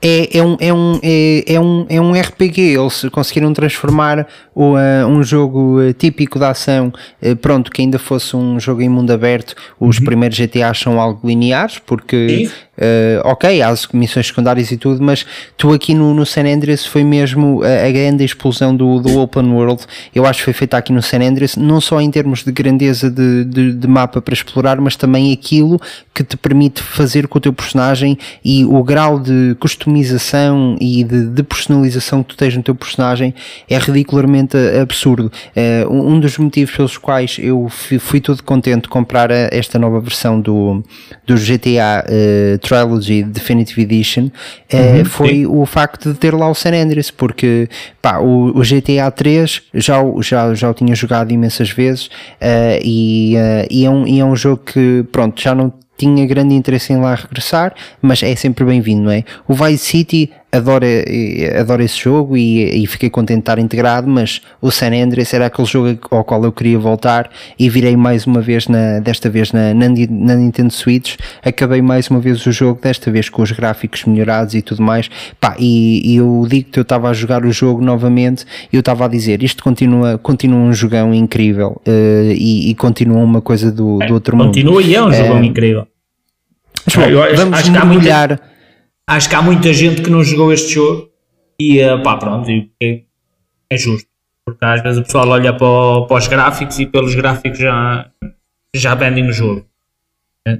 É, 0.00 0.38
é, 0.38 0.42
um, 0.42 0.56
é, 0.60 0.72
um, 0.72 1.00
é, 1.02 1.54
é, 1.54 1.60
um, 1.60 1.86
é 1.88 2.00
um 2.00 2.12
RPG, 2.12 2.60
eles 2.60 3.04
conseguiram 3.10 3.52
transformar 3.52 4.28
o, 4.54 4.76
ah, 4.76 5.04
um 5.08 5.24
jogo 5.24 5.80
ah, 5.80 5.92
típico 5.92 6.38
da 6.38 6.50
ação, 6.50 6.92
eh, 7.20 7.34
pronto, 7.34 7.68
que 7.68 7.82
ainda 7.82 7.98
fosse 7.98 8.36
um 8.36 8.60
jogo 8.60 8.80
em 8.80 8.88
mundo 8.88 9.10
aberto, 9.10 9.56
os 9.80 9.98
primeiros 9.98 10.38
GTAs 10.38 10.78
são 10.78 11.00
algo 11.00 11.26
lineares, 11.26 11.80
porque 11.80 12.44
Uhum. 12.44 12.67
Uh, 12.78 13.20
ok, 13.24 13.60
há 13.60 13.70
as 13.70 13.88
missões 13.88 14.28
secundárias 14.28 14.70
e 14.70 14.76
tudo, 14.76 15.02
mas 15.02 15.26
tu 15.56 15.72
aqui 15.72 15.94
no, 15.94 16.14
no 16.14 16.24
San 16.24 16.44
Andreas 16.44 16.86
foi 16.86 17.02
mesmo 17.02 17.60
a, 17.64 17.88
a 17.88 17.90
grande 17.90 18.24
explosão 18.24 18.74
do, 18.74 19.00
do 19.00 19.18
Open 19.18 19.50
World. 19.50 19.84
Eu 20.14 20.24
acho 20.24 20.38
que 20.38 20.44
foi 20.44 20.52
feita 20.52 20.76
aqui 20.76 20.92
no 20.92 21.02
San 21.02 21.20
Andreas, 21.20 21.56
não 21.56 21.80
só 21.80 22.00
em 22.00 22.08
termos 22.08 22.44
de 22.44 22.52
grandeza 22.52 23.10
de, 23.10 23.44
de, 23.44 23.72
de 23.72 23.88
mapa 23.88 24.22
para 24.22 24.32
explorar, 24.32 24.80
mas 24.80 24.94
também 24.94 25.32
aquilo 25.32 25.80
que 26.14 26.22
te 26.22 26.36
permite 26.36 26.82
fazer 26.82 27.26
com 27.26 27.38
o 27.38 27.40
teu 27.40 27.52
personagem 27.52 28.16
e 28.44 28.64
o 28.64 28.82
grau 28.82 29.18
de 29.18 29.56
customização 29.58 30.76
e 30.80 31.02
de, 31.02 31.26
de 31.26 31.42
personalização 31.42 32.22
que 32.22 32.30
tu 32.30 32.36
tens 32.36 32.56
no 32.56 32.62
teu 32.62 32.74
personagem 32.74 33.34
é 33.68 33.76
ridicularmente 33.78 34.56
absurdo. 34.80 35.32
Uh, 35.56 35.92
um 35.92 36.20
dos 36.20 36.38
motivos 36.38 36.74
pelos 36.74 36.96
quais 36.96 37.38
eu 37.40 37.68
fui, 37.68 37.98
fui 37.98 38.20
todo 38.20 38.42
contente 38.42 38.82
de 38.82 38.88
comprar 38.88 39.30
esta 39.30 39.78
nova 39.78 40.00
versão 40.00 40.40
do, 40.40 40.82
do 41.26 41.34
GTA 41.34 42.04
uh, 42.04 42.58
Trilogy 42.68 43.22
Definitive 43.22 43.82
Edition 43.82 44.24
uh, 44.26 44.76
uhum, 44.76 45.04
foi 45.04 45.28
sim. 45.28 45.46
o 45.46 45.64
facto 45.64 46.12
de 46.12 46.18
ter 46.18 46.34
lá 46.34 46.48
o 46.50 46.54
San 46.54 46.74
Andreas, 46.74 47.10
porque 47.10 47.68
pá, 48.02 48.18
o, 48.18 48.48
o 48.48 48.60
GTA 48.60 49.10
3 49.10 49.62
já, 49.74 49.96
já, 50.20 50.54
já 50.54 50.70
o 50.70 50.74
tinha 50.74 50.94
jogado 50.94 51.32
imensas 51.32 51.70
vezes 51.70 52.06
uh, 52.06 52.78
e, 52.82 53.34
e, 53.70 53.84
é 53.84 53.90
um, 53.90 54.06
e 54.06 54.20
é 54.20 54.24
um 54.24 54.36
jogo 54.36 54.62
que 54.64 55.04
pronto, 55.10 55.40
já 55.40 55.54
não 55.54 55.72
tinha 55.96 56.24
grande 56.26 56.54
interesse 56.54 56.92
em 56.92 57.00
lá 57.00 57.14
regressar, 57.14 57.74
mas 58.00 58.22
é 58.22 58.34
sempre 58.36 58.64
bem-vindo, 58.64 59.02
não 59.02 59.10
é? 59.10 59.24
O 59.48 59.54
Vice 59.54 59.84
City 59.84 60.30
adoro, 60.50 60.86
adoro 61.58 61.82
esse 61.82 61.98
jogo 61.98 62.36
e, 62.36 62.82
e, 62.82 62.86
fiquei 62.86 63.10
contente 63.10 63.36
de 63.36 63.42
estar 63.42 63.58
integrado, 63.58 64.08
mas 64.08 64.40
o 64.60 64.70
San 64.70 64.92
Andreas 64.92 65.32
era 65.34 65.46
aquele 65.46 65.68
jogo 65.68 65.98
ao 66.10 66.24
qual 66.24 66.42
eu 66.44 66.52
queria 66.52 66.78
voltar 66.78 67.30
e 67.58 67.68
virei 67.68 67.96
mais 67.96 68.26
uma 68.26 68.40
vez, 68.40 68.66
na, 68.66 68.98
desta 69.00 69.28
vez 69.28 69.52
na, 69.52 69.74
na, 69.74 69.86
na 69.88 70.34
Nintendo 70.36 70.72
Switch, 70.72 71.16
acabei 71.44 71.82
mais 71.82 72.08
uma 72.08 72.18
vez 72.18 72.44
o 72.46 72.52
jogo, 72.52 72.80
desta 72.80 73.10
vez 73.10 73.28
com 73.28 73.42
os 73.42 73.52
gráficos 73.52 74.04
melhorados 74.04 74.54
e 74.54 74.62
tudo 74.62 74.82
mais, 74.82 75.10
pá, 75.40 75.54
e, 75.58 76.14
e 76.14 76.16
eu 76.16 76.46
digo 76.48 76.70
que 76.70 76.78
eu 76.78 76.82
estava 76.82 77.10
a 77.10 77.12
jogar 77.12 77.44
o 77.44 77.52
jogo 77.52 77.82
novamente 77.82 78.44
e 78.72 78.76
eu 78.76 78.80
estava 78.80 79.04
a 79.04 79.08
dizer, 79.08 79.42
isto 79.42 79.62
continua, 79.62 80.18
continua 80.18 80.58
um 80.58 80.72
jogão 80.72 81.12
incrível 81.12 81.80
uh, 81.86 82.32
e, 82.32 82.70
e, 82.70 82.74
continua 82.74 83.18
uma 83.18 83.40
coisa 83.40 83.70
do, 83.70 83.98
do 83.98 84.14
outro 84.14 84.36
continua 84.36 84.46
mundo. 84.46 84.54
Continua 84.54 84.82
e 84.82 84.94
é 84.94 85.02
um 85.02 85.12
jogão 85.12 85.40
uh, 85.40 85.44
incrível. 85.44 85.86
Mas, 86.86 86.96
bom, 86.96 87.02
eu, 87.02 87.36
vamos 87.36 87.68
mergulhar... 87.68 88.28
Muita 88.28 88.57
acho 89.08 89.28
que 89.28 89.34
há 89.34 89.42
muita 89.42 89.72
gente 89.72 90.02
que 90.02 90.10
não 90.10 90.22
jogou 90.22 90.52
este 90.52 90.74
jogo 90.74 91.08
e 91.58 91.82
uh, 91.82 92.00
pá, 92.02 92.16
pronto, 92.16 92.48
é, 92.50 93.02
é, 93.70 93.76
justo. 93.76 94.06
Porque 94.44 94.64
às 94.64 94.82
vezes 94.82 95.00
o 95.00 95.02
pessoal 95.02 95.28
olha 95.28 95.52
para, 95.52 96.06
para, 96.06 96.16
os 96.16 96.28
gráficos 96.28 96.78
e 96.78 96.86
pelos 96.86 97.14
gráficos 97.14 97.58
já, 97.58 98.08
já 98.76 98.94
vendem 98.94 99.28
o 99.28 99.32
jogo. 99.32 99.66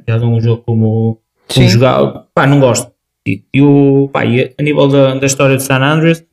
Já 0.06 0.18
dão 0.18 0.34
um 0.34 0.40
jogo 0.40 0.62
como, 0.62 1.20
como 1.46 1.68
jogar. 1.68 2.26
Pá, 2.34 2.46
não 2.46 2.58
gosto. 2.58 2.90
E, 3.26 3.62
o, 3.62 4.08
pá, 4.12 4.24
e 4.24 4.54
a 4.58 4.62
nível 4.62 4.88
da, 4.88 5.14
da 5.14 5.26
história 5.26 5.56
de 5.56 5.62
San 5.62 5.80
Andreas, 5.82 6.24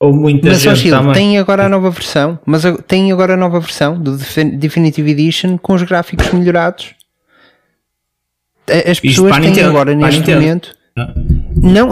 houve 0.00 0.18
muita 0.18 0.48
mas, 0.48 0.60
gente 0.60 0.90
também. 0.90 1.12
tem 1.12 1.38
agora 1.38 1.66
a 1.66 1.68
nova 1.68 1.90
versão, 1.90 2.38
mas 2.46 2.62
tem 2.86 3.12
agora 3.12 3.34
a 3.34 3.36
nova 3.36 3.60
versão 3.60 4.00
do 4.00 4.16
Definitive 4.56 5.10
Edition 5.10 5.58
com 5.58 5.74
os 5.74 5.82
gráficos 5.82 6.32
melhorados. 6.32 6.94
As 8.66 8.98
pessoas 8.98 9.36
têm 9.38 9.62
agora 9.62 9.94
neste 9.94 10.32
momento 10.32 10.74
não, 10.96 11.12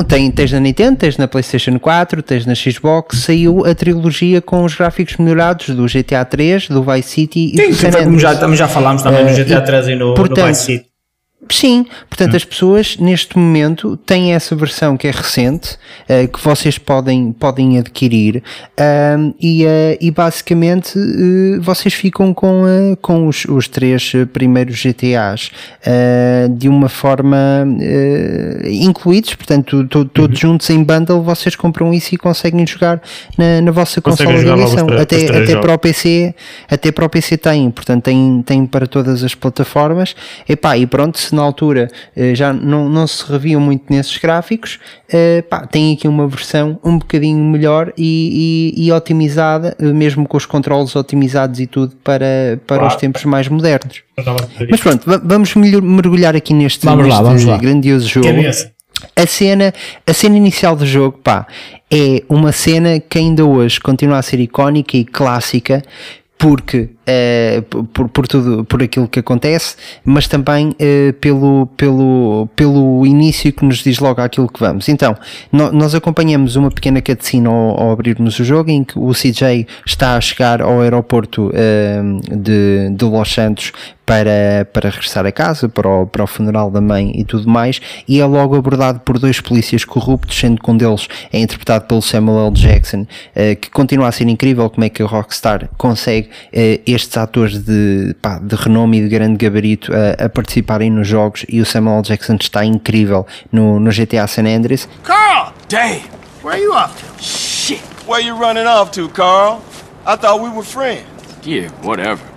tem, 0.03 0.31
tens 0.31 0.53
na 0.53 0.61
Nintendo, 0.61 0.99
tens 0.99 1.17
na 1.17 1.29
PlayStation 1.29 1.79
4, 1.79 2.23
tens 2.23 2.47
na 2.47 2.55
Xbox, 2.55 3.19
saiu 3.19 3.65
a 3.65 3.75
trilogia 3.75 4.41
com 4.41 4.65
os 4.65 4.75
gráficos 4.75 5.17
melhorados 5.17 5.71
do 5.71 5.87
GTA 5.87 6.25
3, 6.25 6.69
do 6.69 6.83
Vice 6.83 7.09
City 7.09 7.53
Sim, 7.57 7.63
e 7.63 7.69
do 7.69 7.75
San 7.75 7.89
Andreas. 7.89 8.21
Já, 8.21 8.55
já 8.55 8.69
falámos 8.69 9.03
também 9.03 9.25
uh, 9.25 9.31
no 9.31 9.37
GTA 9.37 9.61
3 9.61 9.89
e 9.89 9.95
no, 9.95 10.15
portanto, 10.15 10.41
no 10.41 10.47
Vice 10.49 10.65
City. 10.65 10.92
Sim, 11.51 11.85
portanto 12.09 12.35
hum. 12.35 12.37
as 12.37 12.45
pessoas 12.45 12.97
neste 12.99 13.37
momento 13.37 13.97
têm 13.97 14.33
essa 14.33 14.55
versão 14.55 14.97
que 14.97 15.09
é 15.09 15.11
recente, 15.11 15.77
uh, 16.09 16.29
que 16.29 16.43
vocês 16.43 16.79
podem, 16.79 17.33
podem 17.33 17.79
adquirir 17.79 18.37
uh, 18.79 19.35
e, 19.41 19.65
uh, 19.65 19.99
e 20.01 20.11
basicamente 20.11 20.99
eh, 20.99 21.59
vocês 21.61 21.95
ficam 21.95 22.33
com, 22.33 22.65
com 23.01 23.27
os, 23.27 23.45
os 23.45 23.67
três 23.67 24.13
primeiros 24.33 24.77
GTAs 24.77 25.51
de 26.57 26.69
uma 26.69 26.89
forma 26.89 27.67
incluídos, 28.65 29.35
portanto 29.35 29.85
to, 29.87 30.05
todos 30.05 30.43
uhum. 30.43 30.53
juntos 30.53 30.71
em 30.71 30.83
bundle 30.83 31.23
vocês 31.23 31.57
compram 31.57 31.93
isso 31.93 32.15
e 32.15 32.19
conseguem 32.19 32.67
jogar 32.67 33.01
na, 33.37 33.61
na 33.61 33.71
vossa 33.71 34.01
consola 34.01 34.39
de 34.39 34.49
edição. 34.49 34.87
Até, 34.89 35.37
até 35.37 35.57
para 35.57 35.75
o 35.75 35.79
PC, 35.79 36.35
até 36.69 36.93
para 36.93 37.05
o 37.05 37.09
PC 37.09 37.37
tem, 37.37 37.71
portanto 37.71 38.05
tem, 38.05 38.43
tem 38.45 38.67
para 38.67 38.87
todas 38.87 39.23
as 39.25 39.35
plataformas. 39.35 40.15
Epá, 40.49 40.77
e 40.77 40.87
pronto, 40.87 41.19
se 41.33 41.35
na 41.35 41.43
altura 41.43 41.89
eh, 42.15 42.35
já 42.35 42.53
não, 42.53 42.89
não 42.89 43.07
se 43.07 43.25
reviam 43.31 43.61
muito 43.61 43.85
nesses 43.91 44.17
gráficos, 44.19 44.79
eh, 45.11 45.43
pá, 45.43 45.67
tem 45.67 45.95
aqui 45.95 46.07
uma 46.07 46.29
versão 46.29 46.79
um 46.85 46.99
bocadinho 46.99 47.43
melhor 47.43 47.93
e, 47.97 48.75
e, 48.77 48.87
e 48.87 48.93
otimizada, 48.93 49.75
eh, 49.81 49.85
mesmo 49.85 50.29
com 50.29 50.37
os 50.37 50.45
controles 50.45 50.95
otimizados 50.95 51.59
e 51.59 51.67
tudo 51.67 51.97
para, 52.05 52.61
para 52.67 52.87
os 52.87 52.97
tempos 52.97 53.25
mais 53.25 53.49
modernos. 53.49 54.03
Mas 54.71 54.81
pronto, 54.81 55.05
vamos 55.25 55.55
mergulhar 55.55 56.37
aqui 56.37 56.53
neste, 56.53 56.85
vamos 56.85 57.07
neste 57.07 57.17
lá, 57.17 57.23
vamos 57.23 57.45
lá. 57.45 57.57
grandioso 57.57 58.07
jogo. 58.07 58.29
A 59.17 59.27
cena, 59.27 59.75
a 60.07 60.13
cena 60.13 60.37
inicial 60.37 60.77
do 60.77 60.87
jogo, 60.87 61.19
pá, 61.19 61.47
é 61.91 62.23
uma 62.29 62.53
cena 62.53 63.01
que 63.01 63.19
ainda 63.19 63.45
hoje 63.45 63.81
continua 63.81 64.19
a 64.19 64.23
ser 64.23 64.39
icónica 64.39 64.97
e 64.97 65.05
clássica, 65.05 65.83
porque 66.43 66.89
uh, 67.07 67.85
por, 67.85 68.09
por, 68.09 68.27
tudo 68.27 68.65
por 68.65 68.83
aquilo 68.83 69.07
que 69.07 69.21
acontece, 69.21 69.77
mas 70.05 70.27
também 70.27 70.71
uh, 70.71 71.13
pelo, 71.21 71.69
pelo, 71.77 72.49
pelo 72.57 73.07
início 73.07 73.53
que 73.53 73.65
nos 73.65 73.77
diz 73.77 74.01
logo 74.01 74.21
aquilo 74.21 74.49
que 74.49 74.59
vamos. 74.59 74.89
Então, 74.89 75.17
no, 75.53 75.71
nós 75.71 75.95
acompanhamos 75.95 76.57
uma 76.57 76.69
pequena 76.69 77.01
cutscene 77.01 77.47
ao, 77.47 77.81
ao, 77.81 77.93
abrirmos 77.93 78.41
o 78.41 78.45
jogo 78.45 78.71
em 78.71 78.83
que 78.83 78.99
o 78.99 79.13
CJ 79.13 79.69
está 79.87 80.17
a 80.17 80.21
chegar 80.21 80.61
ao 80.61 80.81
aeroporto 80.81 81.47
uh, 81.51 82.37
de, 82.37 82.91
de 82.91 83.05
Los 83.05 83.33
Santos 83.33 83.71
para, 84.05 84.67
para 84.73 84.91
regressar 84.91 85.25
a 85.27 85.33
casa, 85.33 85.69
para 85.69 85.89
o, 85.89 86.07
para 86.07 86.25
o 86.25 86.27
funeral 86.27 86.71
da 86.71 86.81
mãe 86.81 87.13
e 87.15 87.25
tudo 87.25 87.49
mais, 87.49 87.81
e 88.07 88.21
é 88.21 88.25
logo 88.27 88.57
abordado 88.57 89.01
por 89.01 89.19
dois 89.19 89.41
polícias 89.41 89.85
corruptos, 89.85 90.39
sendo 90.39 90.61
que 90.61 90.71
um 90.71 90.77
deles 90.77 91.09
é 91.33 91.39
interpretado 91.41 91.87
pelo 91.87 92.03
Samuel 92.03 92.49
L. 92.49 92.55
Jackson, 92.55 93.07
que 93.61 93.71
continua 93.71 94.09
a 94.09 94.13
ser 94.13 94.29
incrível 94.29 94.69
como 94.71 94.85
é 94.85 94.89
que 94.89 95.03
a 95.03 95.07
Rockstar 95.07 95.69
consegue 95.77 96.31
estes 96.53 97.17
atores 97.17 97.59
de, 97.65 98.15
pá, 98.21 98.39
de 98.39 98.55
renome 98.57 98.99
e 98.99 99.03
de 99.03 99.09
grande 99.09 99.37
gabarito 99.37 99.93
a, 99.93 100.25
a, 100.25 100.29
participarem 100.29 100.91
nos 100.91 101.07
jogos 101.07 101.45
e 101.49 101.61
o 101.61 101.67
Samuel 101.67 102.03
Jackson 102.03 102.37
está 102.41 102.65
incrível 102.65 103.27
no, 103.51 103.79
no 103.79 103.91
GTA 103.91 104.27
San 104.27 104.47
Andreas. 104.47 104.89
Carl! 105.03 105.53
Dave! 105.69 106.03
Where 106.43 106.55
are 106.55 106.63
you 106.63 106.75
off 106.75 106.99
to? 106.99 107.23
Shit! 107.23 107.81
Where 108.07 108.21
you 108.21 108.35
running 108.35 108.67
off 108.67 108.91
to, 108.93 109.09
Carl? 109.09 109.63
I 110.05 110.17
thought 110.17 110.43
we 110.43 110.51
were 110.51 110.65
friends. 110.65 111.07
Yeah, 111.45 111.71
whatever. 111.83 112.32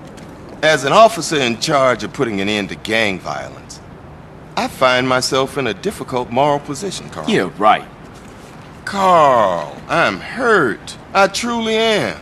As 0.66 0.84
an 0.84 0.94
officer 0.94 1.36
in 1.36 1.60
charge 1.60 2.04
of 2.04 2.12
putting 2.12 2.42
an 2.42 2.50
end 2.50 2.70
to 2.70 2.76
gang 2.76 3.20
violence, 3.20 3.80
I 4.58 4.68
find 4.68 5.08
myself 5.08 5.60
in 5.60 5.68
a 5.68 5.76
difficult 5.76 6.32
moral 6.32 6.60
position, 6.60 7.08
Carl. 7.12 7.30
Yeah, 7.30 7.52
right. 7.60 7.88
Carl, 8.84 9.80
I'm 9.88 10.20
hurt. 10.20 10.98
I 11.14 11.28
truly 11.28 11.76
am. 11.76 12.20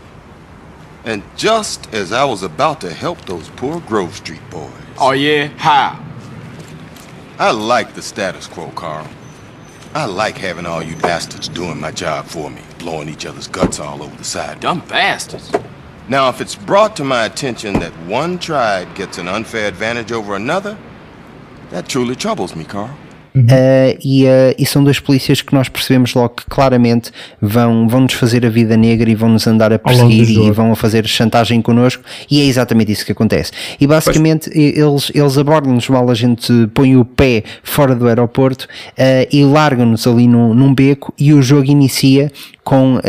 And 1.05 1.23
just 1.37 1.93
as 1.93 2.11
I 2.11 2.25
was 2.25 2.43
about 2.43 2.81
to 2.81 2.91
help 2.91 3.23
those 3.23 3.47
poor 3.51 3.79
Grove 3.79 4.13
Street 4.13 4.41
boys. 4.49 4.73
Oh, 4.97 5.11
yeah? 5.11 5.47
How? 5.55 6.03
I 7.39 7.51
like 7.51 7.93
the 7.93 8.01
status 8.01 8.45
quo, 8.47 8.71
Carl. 8.71 9.07
I 9.93 10.03
like 10.03 10.37
having 10.37 10.65
all 10.65 10.83
you 10.83 10.97
bastards 10.97 11.47
doing 11.47 11.79
my 11.79 11.91
job 11.91 12.25
for 12.25 12.49
me, 12.49 12.61
blowing 12.77 13.07
each 13.07 13.25
other's 13.25 13.47
guts 13.47 13.79
all 13.79 14.03
over 14.03 14.15
the 14.17 14.25
side. 14.25 14.59
Dumb 14.59 14.81
bastards. 14.89 15.49
Now, 16.09 16.27
if 16.29 16.41
it's 16.41 16.55
brought 16.55 16.97
to 16.97 17.03
my 17.03 17.25
attention 17.25 17.79
that 17.79 17.93
one 18.05 18.37
tribe 18.37 18.93
gets 18.93 19.17
an 19.17 19.27
unfair 19.29 19.67
advantage 19.67 20.11
over 20.11 20.35
another, 20.35 20.77
that 21.69 21.87
truly 21.87 22.15
troubles 22.15 22.55
me, 22.55 22.65
Carl. 22.65 22.95
Uhum. 23.35 23.41
Uh, 23.45 23.97
e, 24.03 24.25
uh, 24.25 24.55
e, 24.59 24.65
são 24.65 24.83
dois 24.83 24.99
polícias 24.99 25.41
que 25.41 25.55
nós 25.55 25.67
percebemos 25.67 26.13
logo 26.13 26.35
que 26.35 26.45
claramente 26.45 27.11
vão, 27.41 27.87
vão 27.87 28.01
nos 28.01 28.13
fazer 28.13 28.45
a 28.45 28.49
vida 28.49 28.77
negra 28.77 29.09
e 29.09 29.15
vão 29.15 29.29
nos 29.29 29.47
andar 29.47 29.73
a 29.73 29.79
perseguir 29.79 30.29
e 30.29 30.51
vão 30.51 30.71
a 30.71 30.75
fazer 30.75 31.07
chantagem 31.07 31.59
connosco 31.59 32.03
e 32.29 32.41
é 32.41 32.45
exatamente 32.45 32.91
isso 32.91 33.03
que 33.03 33.11
acontece. 33.11 33.51
E 33.79 33.87
basicamente 33.87 34.51
eles, 34.53 35.11
eles 35.15 35.37
abordam-nos 35.37 35.89
mal 35.89 36.09
a 36.11 36.13
gente 36.13 36.51
põe 36.75 36.95
o 36.95 37.03
pé 37.03 37.43
fora 37.63 37.95
do 37.95 38.07
aeroporto 38.07 38.65
uh, 38.65 39.27
e 39.31 39.43
largam-nos 39.43 40.05
ali 40.05 40.27
num, 40.27 40.53
num 40.53 40.73
beco 40.73 41.11
e 41.17 41.33
o 41.33 41.41
jogo 41.41 41.65
inicia 41.65 42.31
com 42.63 42.99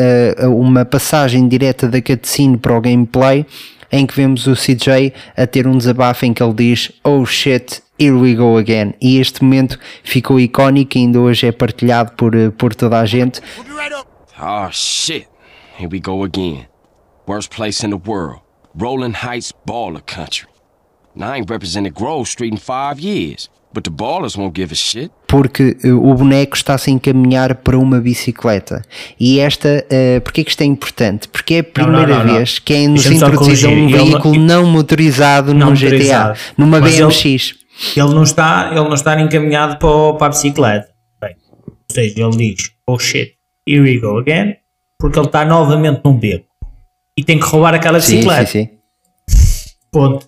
uma 0.42 0.84
passagem 0.84 1.46
direta 1.46 1.86
da 1.86 2.02
cutscene 2.02 2.56
para 2.56 2.76
o 2.76 2.80
gameplay 2.80 3.46
em 3.94 4.04
que 4.04 4.16
vemos 4.16 4.48
o 4.48 4.54
CJ 4.54 5.12
a 5.36 5.46
ter 5.46 5.68
um 5.68 5.78
desabafo 5.78 6.26
em 6.26 6.32
que 6.32 6.42
ele 6.42 6.52
diz 6.52 6.90
Oh 7.04 7.24
shit, 7.24 7.80
here 7.98 8.14
we 8.16 8.34
go 8.34 8.56
again. 8.58 8.94
E 9.00 9.18
este 9.20 9.42
momento 9.42 9.78
ficou 10.02 10.38
icónico 10.40 10.96
e 10.96 11.00
ainda 11.02 11.20
hoje 11.20 11.46
é 11.46 11.52
partilhado 11.52 12.12
por, 12.12 12.34
eh, 12.34 12.50
por 12.50 12.74
toda 12.74 12.98
a 13.00 13.06
gente. 13.06 13.40
Oh 14.40 14.68
shit, 14.70 15.26
here 15.78 15.88
we 15.90 16.00
go 16.00 16.24
again. 16.24 16.66
Worst 17.26 17.54
place 17.54 17.84
in 17.86 17.90
the 17.90 18.00
world. 18.10 18.40
Rolling 18.78 19.14
Heights 19.14 19.52
baller 19.66 20.02
country. 20.04 20.48
Now 21.14 21.32
I 21.32 21.38
ain't 21.38 21.50
represented 21.50 21.94
Grove 21.94 22.28
Street 22.28 22.52
in 22.52 22.58
five 22.58 23.00
years. 23.00 23.48
but 23.72 23.82
the 23.82 23.90
ballers 23.90 24.36
won't 24.38 24.54
give 24.54 24.70
a 24.72 24.76
shit. 24.76 25.10
porque 25.26 25.76
eh, 25.82 25.90
o 25.92 26.14
boneco 26.14 26.54
está-se 26.56 26.90
a 26.90 26.92
encaminhar 26.92 27.56
para 27.56 27.76
uma 27.76 27.98
bicicleta. 28.00 28.82
E 29.18 29.40
esta, 29.40 29.84
uh, 29.90 30.20
porque 30.20 30.44
que 30.44 30.50
isto 30.50 30.60
é 30.60 30.64
importante? 30.64 31.26
Porque 31.26 31.54
é 31.54 31.58
a 31.58 31.62
não, 31.64 31.70
primeira 31.72 32.18
não, 32.18 32.24
não. 32.24 32.34
vez 32.36 32.60
que 32.60 32.72
é 32.72 32.86
nos 32.86 33.02
Deixa-me 33.02 33.18
só 33.18 33.26
introduzido 33.26 33.72
um 33.72 33.88
não- 33.90 33.98
veículo 34.04 34.34
não 34.38 34.66
motorizado 34.66 35.52
Não 35.52 35.70
num 35.70 35.74
GTA, 35.74 36.36
numa 36.56 36.78
Mas 36.78 36.94
ele- 36.94 37.02
BMX. 37.08 37.54
Ele 37.96 38.14
não 38.14 38.22
está, 38.22 38.68
ele 38.70 38.80
não 38.80 38.94
está 38.94 39.20
encaminhado 39.20 39.78
para, 39.78 39.88
o- 39.88 40.14
para 40.16 40.26
a 40.28 40.30
bicicleta. 40.30 40.88
Bem, 41.20 41.34
ou 41.66 41.74
seja, 41.90 42.14
ele 42.24 42.36
diz, 42.54 42.70
oh 42.86 42.98
shit, 42.98 43.34
here 43.68 43.80
we 43.80 43.98
go 43.98 44.18
again, 44.18 44.56
porque 44.98 45.18
ele 45.18 45.26
está 45.26 45.44
novamente 45.44 46.00
num 46.04 46.16
beco. 46.16 46.46
E 47.18 47.22
tem 47.24 47.38
que 47.38 47.44
roubar 47.46 47.74
aquela 47.74 48.00
Sim, 48.00 48.16
bicicleta. 48.16 48.46
sim, 48.46 48.64
sim. 48.66 48.70
Ponto. 49.94 50.26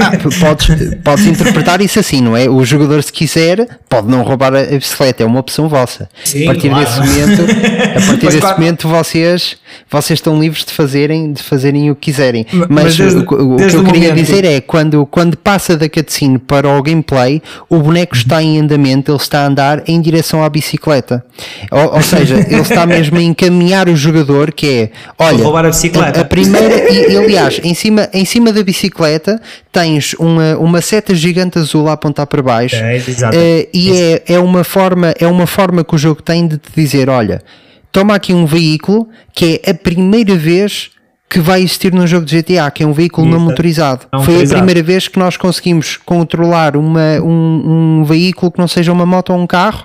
Ah, 0.00 0.10
podes, 0.40 0.96
podes 1.04 1.26
interpretar 1.26 1.80
isso 1.80 2.00
assim, 2.00 2.20
não 2.20 2.36
é? 2.36 2.48
O 2.50 2.64
jogador, 2.64 3.00
se 3.00 3.12
quiser, 3.12 3.78
pode 3.88 4.08
não 4.08 4.22
roubar 4.22 4.52
a, 4.54 4.62
bicicleta, 4.64 5.22
é 5.22 5.26
uma 5.26 5.38
opção 5.38 5.68
vossa. 5.68 6.08
Sim, 6.24 6.42
a 6.42 6.46
partir 6.46 6.68
claro. 6.68 6.84
desse 6.84 6.98
momento, 6.98 7.42
a 7.42 8.00
partir 8.06 8.26
desse 8.26 8.38
claro- 8.40 8.58
momento 8.60 8.88
vocês, 8.88 9.56
vocês 9.88 10.18
estão 10.18 10.36
livres 10.40 10.64
de 10.64 10.72
fazerem, 10.72 11.32
de 11.32 11.40
fazerem 11.44 11.92
o 11.92 11.94
que 11.94 12.10
quiserem. 12.10 12.44
Ma- 12.52 12.66
Mas, 12.68 12.84
mas 12.84 12.96
desde- 12.96 13.18
o, 13.18 13.22
o 13.22 13.26
que 13.56 13.56
desde 13.62 13.76
eu 13.76 13.82
o 13.82 13.84
queria 13.84 14.08
momento- 14.08 14.26
dizer 14.26 14.44
é 14.44 14.60
quando, 14.60 15.06
quando 15.06 15.36
passa 15.36 15.76
da 15.76 15.88
cutscene 15.88 16.38
para 16.38 16.68
o 16.68 16.82
gameplay, 16.82 17.40
o 17.70 17.78
boneco 17.78 18.16
está 18.16 18.42
em 18.42 18.58
andamento, 18.58 19.12
ele 19.12 19.18
está 19.18 19.44
a 19.44 19.46
andar 19.46 19.82
em 19.86 20.00
direção 20.00 20.42
à 20.42 20.48
bicicleta. 20.48 21.24
Ou, 21.70 21.94
ou 21.94 22.02
seja, 22.02 22.34
ele 22.50 22.62
está 22.62 22.84
mesmo 22.84 23.16
a 23.16 23.22
encaminhar 23.22 23.88
o 23.88 23.94
jogador, 23.94 24.52
que 24.52 24.66
é 24.66 24.90
olha, 25.18 25.44
roubar 25.44 25.66
a 25.66 25.68
bicicleta. 25.68 26.20
a- 26.20 26.24
primeira, 26.24 26.90
e, 26.92 27.16
aliás, 27.16 27.60
em 27.62 27.74
cima, 27.74 28.08
em 28.12 28.24
cima 28.24 28.52
da 28.52 28.62
bicicleta 28.62 29.03
tens 29.72 30.14
uma, 30.14 30.56
uma 30.58 30.80
seta 30.80 31.14
gigante 31.14 31.58
azul 31.58 31.88
a 31.88 31.92
apontar 31.92 32.26
para 32.26 32.42
baixo. 32.42 32.76
É. 32.76 32.96
Eh, 33.32 33.68
e 33.72 33.92
é, 33.92 34.22
é, 34.34 34.38
uma 34.38 34.64
forma, 34.64 35.14
é 35.18 35.26
uma 35.26 35.46
forma 35.46 35.84
que 35.84 35.94
o 35.94 35.98
jogo 35.98 36.22
tem 36.22 36.46
de 36.46 36.58
te 36.58 36.70
dizer: 36.74 37.08
olha, 37.08 37.42
toma 37.92 38.14
aqui 38.14 38.32
um 38.32 38.46
veículo 38.46 39.08
que 39.32 39.60
é 39.64 39.70
a 39.70 39.74
primeira 39.74 40.36
vez 40.36 40.90
que 41.34 41.40
vai 41.40 41.62
existir 41.62 41.92
num 41.92 42.06
jogo 42.06 42.24
de 42.24 42.40
GTA, 42.40 42.70
que 42.70 42.84
é 42.84 42.86
um 42.86 42.92
veículo 42.92 43.26
não 43.26 43.38
Exato. 43.38 43.50
motorizado. 43.50 44.06
Não 44.12 44.22
Foi 44.22 44.44
a 44.44 44.46
primeira 44.46 44.84
vez 44.84 45.08
que 45.08 45.18
nós 45.18 45.36
conseguimos 45.36 45.96
controlar 45.96 46.76
uma, 46.76 47.20
um, 47.20 47.98
um 48.02 48.04
veículo 48.04 48.52
que 48.52 48.58
não 48.60 48.68
seja 48.68 48.92
uma 48.92 49.04
moto 49.04 49.32
ou 49.32 49.40
um 49.40 49.44
carro 49.44 49.84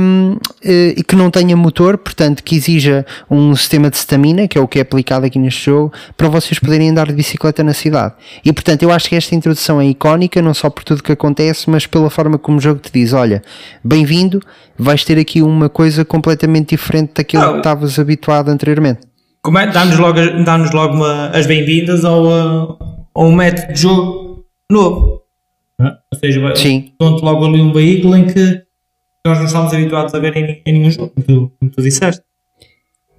hum, 0.00 0.38
eh, 0.64 0.94
e 0.96 1.04
que 1.04 1.14
não 1.14 1.30
tenha 1.30 1.54
motor, 1.54 1.98
portanto, 1.98 2.42
que 2.42 2.56
exija 2.56 3.04
um 3.30 3.54
sistema 3.54 3.90
de 3.90 3.98
stamina, 3.98 4.48
que 4.48 4.56
é 4.56 4.60
o 4.62 4.66
que 4.66 4.78
é 4.78 4.80
aplicado 4.80 5.26
aqui 5.26 5.38
neste 5.38 5.66
jogo, 5.66 5.92
para 6.16 6.26
vocês 6.30 6.58
poderem 6.58 6.88
andar 6.88 7.08
de 7.08 7.12
bicicleta 7.12 7.62
na 7.62 7.74
cidade. 7.74 8.14
E 8.42 8.50
portanto, 8.50 8.82
eu 8.82 8.90
acho 8.90 9.10
que 9.10 9.14
esta 9.14 9.34
introdução 9.34 9.78
é 9.78 9.84
icónica, 9.84 10.40
não 10.40 10.54
só 10.54 10.70
por 10.70 10.84
tudo 10.84 11.02
que 11.02 11.12
acontece, 11.12 11.68
mas 11.68 11.86
pela 11.86 12.08
forma 12.08 12.38
como 12.38 12.56
o 12.56 12.60
jogo 12.62 12.80
te 12.80 12.90
diz: 12.90 13.12
olha, 13.12 13.42
bem-vindo, 13.84 14.40
vais 14.78 15.04
ter 15.04 15.18
aqui 15.18 15.42
uma 15.42 15.68
coisa 15.68 16.02
completamente 16.02 16.70
diferente 16.70 17.12
daquilo 17.16 17.42
Não. 17.42 17.52
que 17.52 17.58
estavas 17.58 17.98
habituado 17.98 18.48
anteriormente. 18.48 19.00
Como 19.46 19.58
é? 19.58 19.68
Dá-nos 19.68 19.96
logo, 19.96 20.18
dá-nos 20.44 20.72
logo 20.72 20.94
uma- 20.94 21.28
as 21.28 21.46
bem-vindas 21.46 22.04
ao, 22.04 22.24
uh, 22.26 22.76
ao 23.14 23.30
método 23.30 23.72
de 23.72 23.80
jogo 23.80 24.44
novo. 24.68 25.22
É? 25.80 25.84
Ou 25.84 26.18
seja, 26.18 26.40
dão-te 26.98 27.22
logo 27.24 27.46
ali 27.46 27.60
um 27.60 27.72
veículo 27.72 28.16
em 28.16 28.24
que 28.26 28.62
nós 29.24 29.38
não 29.38 29.44
estamos 29.46 29.72
habituados 29.72 30.12
a 30.14 30.18
ver 30.18 30.36
em, 30.36 30.62
em 30.66 30.72
nenhum 30.72 30.90
jogo, 30.90 31.12
como 31.14 31.24
tu, 31.24 31.52
como 31.60 31.70
tu 31.70 31.80
disseste. 31.80 32.20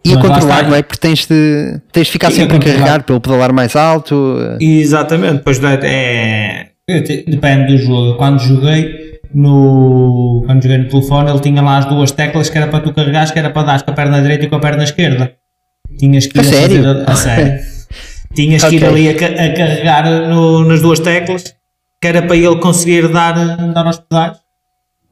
E 0.05 0.11
a 0.11 0.15
Mas 0.15 0.23
lá 0.25 0.29
controlar, 0.35 0.63
não 0.67 0.75
é? 0.75 0.83
Porque 0.83 0.99
tens 0.99 1.25
de, 1.25 1.79
tens 1.93 2.07
de 2.07 2.11
ficar 2.11 2.27
a 2.27 2.31
sempre 2.31 2.57
a 2.57 2.59
carregar 2.59 3.03
pelo 3.03 3.21
pedalar 3.21 3.53
mais 3.53 3.73
alto. 3.77 4.35
Exatamente, 4.59 5.43
pois 5.45 5.63
é, 5.63 6.71
é- 6.89 6.99
depende 7.25 7.67
do 7.71 7.77
jogo. 7.77 8.17
Quando 8.17 8.39
joguei 8.39 9.17
no 9.33 10.43
quando 10.45 10.61
joguei 10.61 10.77
no 10.79 10.89
telefone, 10.89 11.29
ele 11.29 11.39
tinha 11.39 11.61
lá 11.61 11.77
as 11.77 11.85
duas 11.85 12.11
teclas 12.11 12.49
que 12.49 12.57
era 12.57 12.67
para 12.67 12.81
tu 12.81 12.91
carregares, 12.93 13.31
que 13.31 13.39
era 13.39 13.49
para 13.49 13.63
dar 13.63 13.81
com 13.83 13.91
a 13.91 13.93
perna 13.93 14.21
direita 14.21 14.43
e 14.43 14.49
com 14.49 14.57
a 14.57 14.59
perna 14.59 14.83
esquerda. 14.83 15.33
Tinhas 15.97 16.27
que 16.27 16.37
ir 16.37 16.41
A 16.41 16.43
sério? 16.43 16.83
fazer 16.83 17.05
a, 17.07 17.11
a 17.11 17.15
sério. 17.15 17.59
Tinhas 18.33 18.63
que 18.65 18.75
ir 18.75 18.85
ali 18.85 19.09
a, 19.09 19.11
a 19.13 19.15
carregar 19.53 20.05
no- 20.29 20.63
nas 20.65 20.81
duas 20.81 20.99
teclas, 20.99 21.55
que 22.01 22.07
era 22.07 22.21
para 22.21 22.35
ele 22.35 22.57
conseguir 22.59 23.07
dar, 23.11 23.33
dar 23.73 23.85
aos 23.87 23.99
pedais. 23.99 24.37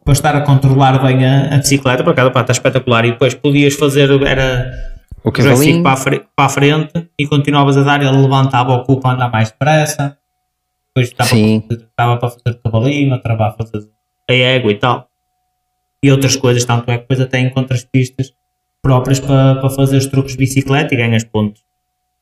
Para 0.03 0.13
estar 0.13 0.35
a 0.35 0.41
controlar 0.41 1.01
bem 1.01 1.25
a, 1.25 1.55
a 1.55 1.57
bicicleta, 1.57 2.03
para 2.03 2.13
cada 2.13 2.29
parte 2.29 2.51
está 2.51 2.59
espetacular. 2.59 3.05
E 3.05 3.11
depois 3.11 3.33
podias 3.33 3.73
fazer, 3.73 4.09
era 4.21 4.71
O 5.23 5.29
o 5.29 5.33
joystick 5.41 5.81
para 5.81 5.93
a, 5.93 6.19
para 6.35 6.45
a 6.45 6.49
frente 6.49 7.09
e 7.17 7.25
continuavas 7.27 7.75
a 7.77 7.81
dar, 7.81 8.01
ele 8.03 8.11
levantava 8.15 8.73
o 8.73 8.83
cu 8.83 8.99
para 8.99 9.15
andar 9.15 9.31
mais 9.31 9.49
depressa. 9.49 10.15
Depois 10.95 11.07
estava, 11.11 11.29
Sim. 11.31 11.63
estava 11.71 12.17
para 12.17 12.29
fazer 12.29 12.59
cavalinho, 12.63 13.15
estava 13.15 13.47
a 13.47 13.51
fazer 13.53 13.87
a 14.29 14.33
égua 14.33 14.71
e 14.71 14.75
tal. 14.75 15.07
E 16.03 16.11
outras 16.11 16.35
coisas, 16.35 16.63
tanto 16.65 16.89
é 16.91 16.95
que 16.97 17.01
depois 17.01 17.19
até 17.19 17.39
encontras 17.39 17.83
pistas 17.83 18.31
próprias 18.85 19.19
para, 19.19 19.55
para 19.55 19.69
fazer 19.71 19.97
os 19.97 20.05
truques 20.05 20.33
de 20.33 20.37
bicicleta 20.37 20.93
e 20.93 20.97
ganhas 20.97 21.23
pontos. 21.23 21.59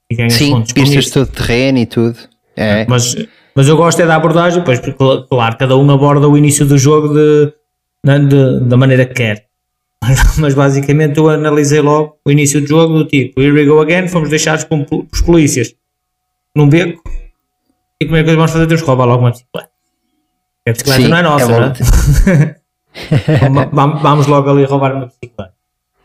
E 0.10 0.16
ganhas 0.16 0.32
Sim, 0.32 0.52
pontos 0.52 0.72
com 0.72 0.80
pistas 0.80 1.06
de 1.06 1.12
todo 1.12 1.28
terreno 1.28 1.80
e 1.80 1.86
tudo. 1.86 2.18
É. 2.56 2.86
Mas, 2.88 3.18
mas 3.54 3.68
eu 3.68 3.76
gosto 3.76 4.02
é 4.02 4.06
da 4.06 4.16
abordagem, 4.16 4.64
pois, 4.64 4.80
porque, 4.80 5.28
claro, 5.30 5.58
cada 5.58 5.76
um 5.76 5.92
aborda 5.92 6.30
o 6.30 6.38
início 6.38 6.66
do 6.66 6.78
jogo 6.78 7.10
de, 7.10 7.54
de- 8.30 8.62
da 8.62 8.78
maneira 8.78 9.06
que 9.06 9.14
quer. 9.14 9.48
Mas 10.38 10.54
basicamente 10.54 11.18
eu 11.18 11.30
analisei 11.30 11.80
logo 11.80 12.18
o 12.26 12.32
início 12.32 12.60
do 12.60 12.68
jogo 12.68 12.94
do 12.94 13.06
tipo, 13.06 13.42
here 13.42 13.54
we 13.54 13.66
go 13.66 13.80
again, 13.80 14.10
fomos 14.10 14.30
deixados 14.30 14.66
por, 14.66 14.86
por 14.86 15.08
os 15.14 15.22
polícias 15.22 15.74
num 16.54 16.68
beco 16.68 17.02
e 18.02 18.06
primeira 18.06 18.26
coisa 18.26 18.36
que 18.36 18.36
vamos 18.36 18.52
fazer 18.52 18.66
é 18.66 18.68
temos 18.68 18.82
que 18.82 18.88
roubar 18.88 19.06
logo 19.06 19.22
uma 19.22 19.32
bicicleta. 19.32 19.70
A 20.68 20.72
bicicleta 20.72 21.02
Sim, 21.02 21.08
não 21.08 21.18
é 21.18 21.22
nossa, 21.22 21.52
é 21.54 21.60
não 21.60 21.68
é? 22.44 22.56
Vamos 24.02 24.28
logo 24.28 24.50
ali 24.50 24.66
roubar 24.66 24.94
uma 24.94 25.06
bicicleta. 25.06 25.54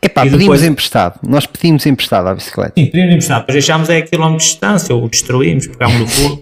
Epá, 0.01 0.21
E 0.21 0.25
pedimos 0.25 0.39
depois- 0.39 0.63
emprestado. 0.63 1.19
Nós 1.23 1.45
pedimos 1.45 1.85
emprestado 1.85 2.27
à 2.27 2.33
bicicleta. 2.33 2.73
Sim, 2.77 2.85
podíamos 2.85 3.13
emprestar, 3.13 3.39
depois 3.41 3.53
deixámos 3.55 3.89
é 3.89 3.97
a 3.97 4.01
quilómetros 4.01 4.43
de 4.47 4.51
distância 4.51 4.95
ou 4.95 5.09
destruímos, 5.09 5.67
pegámos 5.67 5.99
no 5.99 6.07
fogo. 6.07 6.41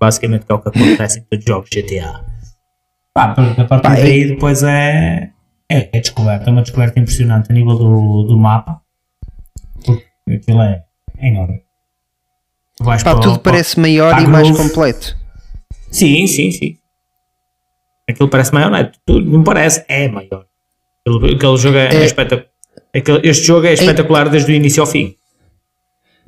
Basicamente 0.00 0.46
que 0.46 0.52
é 0.52 0.54
o 0.54 0.58
que 0.60 0.68
acontece 0.68 1.18
em 1.20 1.22
todos 1.22 1.44
os 1.44 1.48
jogos 1.48 1.70
GTA. 1.70 2.24
Pá, 3.14 3.32
a 3.32 3.64
partir 3.64 3.82
Pá, 3.82 3.96
é- 3.96 4.02
daí 4.02 4.28
depois 4.28 4.62
é, 4.62 5.30
é, 5.70 5.88
é 5.96 6.00
descoberta, 6.00 6.48
é 6.48 6.52
uma 6.52 6.62
descoberta 6.62 6.98
impressionante 7.00 7.50
a 7.50 7.54
nível 7.54 7.76
do, 7.76 8.22
do 8.24 8.38
mapa. 8.38 8.80
Porque 9.84 10.04
aquilo 10.32 10.62
é, 10.62 10.82
é 11.18 11.28
enorme. 11.28 11.62
Vais 12.80 13.02
Pá, 13.02 13.12
para 13.12 13.22
tudo 13.22 13.38
para- 13.40 13.52
parece 13.52 13.78
maior 13.80 14.20
e 14.20 14.26
mais 14.26 14.50
completo. 14.50 15.16
Sim, 15.90 16.26
sim, 16.26 16.50
sim. 16.52 16.76
Aquilo 18.08 18.28
parece 18.28 18.52
maior, 18.54 18.70
não 18.70 18.78
é? 18.78 18.90
Tudo 19.04 19.30
não 19.30 19.42
parece, 19.44 19.84
é 19.88 20.08
maior. 20.08 20.46
Aquele, 21.16 21.34
aquele 21.34 21.56
jogo 21.56 21.76
é, 21.76 21.94
É. 21.94 22.04
espetacular. 22.04 22.48
Este 23.22 23.46
jogo 23.46 23.66
é 23.66 23.72
espetacular 23.74 24.28
desde 24.28 24.50
o 24.52 24.54
início 24.54 24.80
ao 24.82 24.86
fim. 24.86 25.14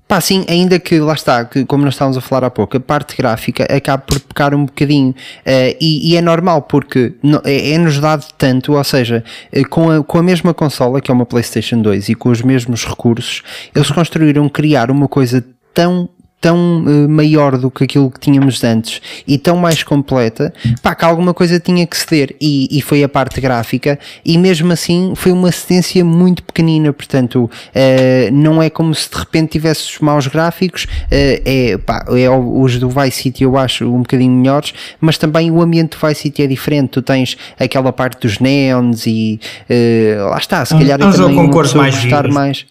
Pá, 0.06 0.20
sim, 0.20 0.44
ainda 0.48 0.76
que 0.80 0.98
lá 0.98 1.12
está, 1.14 1.44
que 1.44 1.64
como 1.64 1.84
nós 1.84 1.94
estávamos 1.94 2.18
a 2.18 2.20
falar 2.20 2.48
há 2.48 2.50
pouco, 2.50 2.76
a 2.76 2.80
parte 2.80 3.16
gráfica 3.16 3.62
acaba 3.72 4.02
por 4.02 4.18
pecar 4.18 4.52
um 4.52 4.64
bocadinho 4.66 5.14
eh, 5.46 5.76
e, 5.80 6.10
e 6.12 6.16
é 6.16 6.20
normal 6.20 6.62
porque 6.62 7.14
no- 7.22 7.40
é- 7.44 7.70
é-nos 7.74 8.00
dado 8.00 8.26
tanto, 8.36 8.72
ou 8.72 8.82
seja, 8.82 9.22
eh, 9.52 9.62
com 9.62 9.88
a, 9.88 10.02
com 10.02 10.18
a 10.18 10.22
mesma 10.22 10.52
consola 10.52 11.00
que 11.00 11.12
é 11.12 11.14
uma 11.14 11.24
PlayStation 11.24 11.80
2 11.80 12.08
e 12.08 12.16
com 12.16 12.28
os 12.28 12.42
mesmos 12.42 12.84
recursos, 12.84 13.42
eles 13.72 13.88
construíram 13.92 14.48
criar 14.48 14.90
uma 14.90 15.06
coisa 15.06 15.44
tão 15.72 16.08
tão 16.40 16.84
eh, 16.86 17.06
maior 17.06 17.58
do 17.58 17.70
que 17.70 17.84
aquilo 17.84 18.10
que 18.10 18.18
tínhamos 18.18 18.62
antes 18.64 19.00
e 19.26 19.36
tão 19.36 19.56
mais 19.56 19.82
completa, 19.82 20.52
pá, 20.82 20.94
que 20.94 21.04
alguma 21.04 21.34
coisa 21.34 21.60
tinha 21.60 21.86
que 21.86 21.96
ceder. 21.96 22.34
E, 22.40 22.66
e 22.70 22.80
foi 22.80 23.04
a 23.04 23.08
parte 23.08 23.40
gráfica. 23.40 23.98
E 24.24 24.38
mesmo 24.38 24.72
assim 24.72 25.12
foi 25.14 25.32
uma 25.32 25.52
cedência 25.52 26.04
muito 26.04 26.42
pequenina, 26.42 26.92
portanto 26.92 27.50
eh, 27.74 28.30
não 28.32 28.62
é 28.62 28.70
como 28.70 28.94
se 28.94 29.10
de 29.10 29.18
repente 29.18 29.50
tivesse 29.52 29.82
os 29.92 29.98
maus 30.00 30.26
gráficos, 30.26 30.86
eh, 31.10 31.42
é, 31.44 31.78
pá, 31.78 32.04
é 32.08 32.28
os 32.30 32.78
do 32.78 32.88
Vice 32.88 33.22
City 33.22 33.44
eu 33.44 33.56
acho 33.58 33.84
um 33.86 33.98
bocadinho 33.98 34.32
melhores, 34.32 34.72
mas 35.00 35.18
também 35.18 35.50
o 35.50 35.60
ambiente 35.60 35.96
do 35.98 36.06
Vice 36.08 36.22
City 36.22 36.42
é 36.42 36.46
diferente, 36.46 36.88
tu 36.90 37.02
tens 37.02 37.36
aquela 37.58 37.92
parte 37.92 38.20
dos 38.26 38.38
neons 38.38 39.06
e 39.06 39.38
lá 40.30 40.38
está, 40.38 40.64
se 40.64 40.74
um- 40.74 40.78
calhar 40.78 41.00
é 41.00 41.04
um 41.04 41.10
também 41.10 41.16
jogo 41.26 41.34
com 41.34 41.40
uma 41.44 41.52
cores 41.52 41.70
pessoa 41.70 41.82
mais 41.84 41.94
gostar 41.96 42.22
vivas. 42.22 42.34
mais 42.34 42.66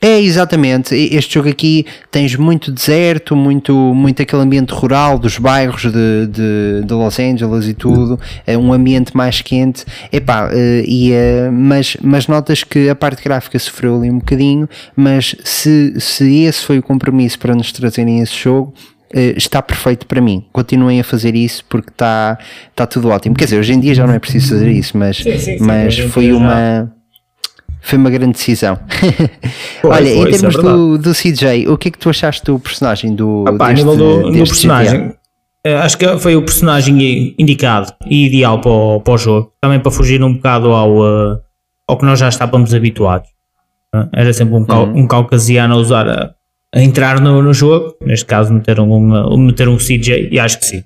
é, 0.00 0.20
exatamente. 0.20 0.94
Este 0.94 1.34
jogo 1.34 1.48
aqui 1.48 1.84
tens 2.10 2.36
muito 2.36 2.70
deserto, 2.70 3.34
muito, 3.34 3.74
muito 3.74 4.22
aquele 4.22 4.42
ambiente 4.42 4.70
rural 4.70 5.18
dos 5.18 5.38
bairros 5.38 5.82
de, 5.82 6.26
de, 6.28 6.86
de 6.86 6.94
Los 6.94 7.18
Angeles 7.18 7.66
e 7.66 7.74
tudo, 7.74 8.18
é 8.46 8.56
um 8.56 8.72
ambiente 8.72 9.16
mais 9.16 9.42
quente. 9.42 9.84
Epá, 10.12 10.50
eh, 10.52 10.84
e, 10.86 11.12
eh, 11.12 11.50
mas, 11.50 11.96
mas 12.00 12.28
notas 12.28 12.62
que 12.62 12.88
a 12.88 12.94
parte 12.94 13.24
gráfica 13.24 13.58
sofreu 13.58 13.96
ali 13.96 14.08
um 14.08 14.18
bocadinho, 14.18 14.68
mas 14.94 15.34
se, 15.42 15.94
se 15.98 16.42
esse 16.44 16.64
foi 16.64 16.78
o 16.78 16.82
compromisso 16.82 17.36
para 17.40 17.52
nos 17.56 17.72
trazerem 17.72 18.20
esse 18.20 18.36
jogo, 18.36 18.72
eh, 19.12 19.34
está 19.36 19.60
perfeito 19.60 20.06
para 20.06 20.20
mim. 20.20 20.44
Continuem 20.52 21.00
a 21.00 21.04
fazer 21.04 21.34
isso 21.34 21.64
porque 21.68 21.90
está 21.90 22.38
está 22.70 22.86
tudo 22.86 23.08
ótimo. 23.08 23.34
Quer 23.34 23.46
dizer, 23.46 23.58
hoje 23.58 23.72
em 23.72 23.80
dia 23.80 23.96
já 23.96 24.06
não 24.06 24.14
é 24.14 24.20
preciso 24.20 24.50
fazer 24.50 24.70
isso, 24.70 24.96
mas, 24.96 25.16
Sim, 25.16 25.38
sim, 25.38 25.58
sim, 25.58 25.64
mas 25.64 25.98
foi 25.98 26.32
uma 26.32 26.88
foi 27.80 27.98
uma 27.98 28.10
grande 28.10 28.32
decisão. 28.32 28.78
Foi, 29.80 29.90
Olha, 29.90 30.08
em 30.10 30.20
foi, 30.22 30.28
é 30.28 30.32
termos 30.32 30.56
do, 30.56 30.98
do 30.98 31.12
CJ, 31.14 31.68
o 31.68 31.78
que 31.78 31.88
é 31.88 31.90
que 31.92 31.98
tu 31.98 32.10
achaste 32.10 32.44
do 32.44 32.58
personagem 32.58 33.14
do 33.14 33.42
Opa, 33.48 33.68
a 33.68 33.72
deste, 33.72 33.84
do, 33.84 33.96
do 33.96 34.30
deste 34.32 34.48
personagem, 34.48 35.14
eh, 35.64 35.76
acho 35.76 35.96
que 35.96 36.18
foi 36.18 36.34
o 36.36 36.42
personagem 36.42 37.34
indicado 37.38 37.92
e 38.06 38.26
ideal 38.26 38.60
para 38.60 38.70
o, 38.70 39.00
para 39.00 39.14
o 39.14 39.18
jogo, 39.18 39.52
também 39.60 39.78
para 39.80 39.90
fugir 39.92 40.22
um 40.22 40.34
bocado 40.34 40.72
ao, 40.72 41.06
eh, 41.06 41.38
ao 41.86 41.96
que 41.96 42.04
nós 42.04 42.18
já 42.18 42.28
estávamos 42.28 42.74
habituados. 42.74 43.28
Eh, 43.94 44.08
Era 44.12 44.32
sempre 44.32 44.54
um, 44.54 44.64
cau- 44.64 44.86
um 44.88 45.06
caucasiano 45.06 45.74
a 45.74 45.76
usar 45.78 46.08
a, 46.08 46.34
a 46.74 46.80
entrar 46.82 47.20
no, 47.20 47.40
no 47.40 47.54
jogo, 47.54 47.94
neste 48.04 48.26
caso 48.26 48.52
meter 48.52 48.80
um, 48.80 48.92
um, 49.32 49.36
meter 49.38 49.68
um 49.68 49.76
CJ, 49.76 50.28
e 50.32 50.38
acho 50.40 50.58
que 50.58 50.66
sim. 50.66 50.82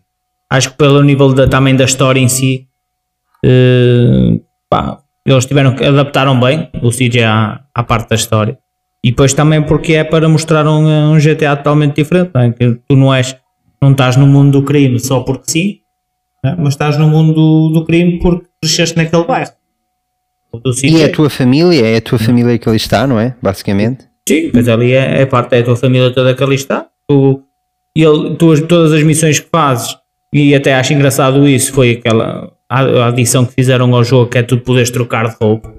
Acho 0.50 0.70
que 0.70 0.76
pelo 0.76 1.02
nível 1.02 1.32
da, 1.32 1.48
também 1.48 1.74
da 1.74 1.84
história 1.84 2.20
em 2.20 2.28
si, 2.28 2.66
eh, 3.44 4.38
pá, 4.68 4.98
eles 5.26 5.46
tiveram 5.46 5.74
que 5.74 5.84
adaptaram 5.84 6.38
bem 6.38 6.68
o 6.82 6.90
CJ 6.90 7.22
à, 7.24 7.60
à 7.74 7.82
parte 7.82 8.08
da 8.10 8.16
história. 8.16 8.58
E 9.04 9.10
depois 9.10 9.34
também 9.34 9.62
porque 9.62 9.94
é 9.94 10.04
para 10.04 10.28
mostrar 10.28 10.66
um, 10.66 11.12
um 11.12 11.18
GTA 11.18 11.56
totalmente 11.56 11.96
diferente, 11.96 12.30
não 12.34 12.40
é? 12.42 12.52
que 12.52 12.78
tu 12.88 12.96
não 12.96 13.12
és, 13.14 13.36
não 13.80 13.92
estás 13.92 14.16
no 14.16 14.26
mundo 14.26 14.60
do 14.60 14.64
crime 14.64 14.98
só 15.00 15.20
porque 15.20 15.50
sim, 15.50 15.78
é? 16.44 16.54
mas 16.56 16.74
estás 16.74 16.96
no 16.96 17.08
mundo 17.08 17.32
do, 17.34 17.68
do 17.80 17.84
crime 17.84 18.18
porque 18.20 18.46
cresceste 18.60 18.96
naquele 18.96 19.24
bairro. 19.24 19.50
O 20.52 20.58
do 20.58 20.72
CJ. 20.72 20.88
E 20.90 21.00
é 21.02 21.06
a 21.06 21.12
tua 21.12 21.30
família, 21.30 21.84
é 21.86 21.96
a 21.96 22.00
tua 22.00 22.18
família 22.18 22.56
que 22.58 22.68
ali 22.68 22.76
está, 22.76 23.06
não 23.06 23.18
é? 23.18 23.34
Basicamente. 23.42 24.04
Sim, 24.28 24.50
mas 24.54 24.68
ali 24.68 24.92
é, 24.92 25.22
é 25.22 25.26
parte, 25.26 25.54
é 25.56 25.60
a 25.60 25.64
tua 25.64 25.76
família 25.76 26.12
toda 26.12 26.34
que 26.34 26.44
ali 26.44 26.54
está. 26.54 26.86
Tu, 27.08 27.42
e 27.96 28.02
ele, 28.04 28.36
tu, 28.36 28.52
as- 28.52 28.60
todas 28.60 28.92
as 28.92 29.02
missões 29.02 29.40
que 29.40 29.48
fazes, 29.50 29.96
e 30.32 30.54
até 30.54 30.74
acho 30.74 30.92
engraçado 30.92 31.48
isso, 31.48 31.72
foi 31.72 31.92
aquela 31.92 32.51
a, 32.80 33.06
adição 33.08 33.44
que 33.44 33.52
fizeram 33.52 33.94
ao 33.94 34.04
jogo, 34.04 34.30
que 34.30 34.38
é 34.38 34.42
tu 34.42 34.58
poderes 34.58 34.90
trocar 34.90 35.28
de 35.28 35.36
roupa. 35.40 35.72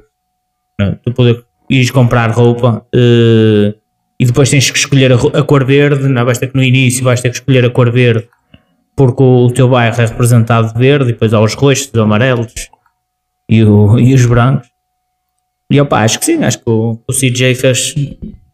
Tu 1.04 1.14
poderes 1.14 1.44
ires 1.70 1.92
comprar 1.92 2.30
roupa 2.32 2.86
eh, 2.94 3.74
e 4.20 4.26
depois 4.26 4.50
tens 4.50 4.70
que 4.70 4.78
escolher 4.78 5.12
a, 5.14 5.44
cor 5.44 5.64
verde. 5.66 6.08
Não 6.08 6.26
basta 6.26 6.46
que 6.48 6.56
no 6.56 6.64
início 6.64 7.04
vais 7.04 7.22
ter 7.22 7.30
que 7.30 7.36
escolher 7.36 7.66
a 7.66 7.70
cor 7.70 7.92
verde 7.92 8.28
porque 8.96 9.24
o, 9.24 9.50
teu 9.52 9.68
bairro 9.68 10.00
é 10.00 10.06
representado 10.06 10.72
de 10.72 10.78
verde, 10.78 11.10
e 11.10 11.14
depois 11.14 11.34
há 11.34 11.40
os 11.42 11.56
roxos, 11.56 11.90
os 11.92 12.00
amarelos 12.00 12.54
e, 13.50 13.64
o- 13.64 13.98
e 13.98 14.14
os 14.14 14.24
brancos. 14.26 14.68
E 15.72 15.82
opa, 15.82 16.04
acho 16.04 16.20
que 16.20 16.26
sim, 16.26 16.44
acho 16.44 16.60
que 16.60 16.70
o, 16.70 17.00
o 17.08 17.12
CJ 17.12 17.56
fez, 17.56 17.96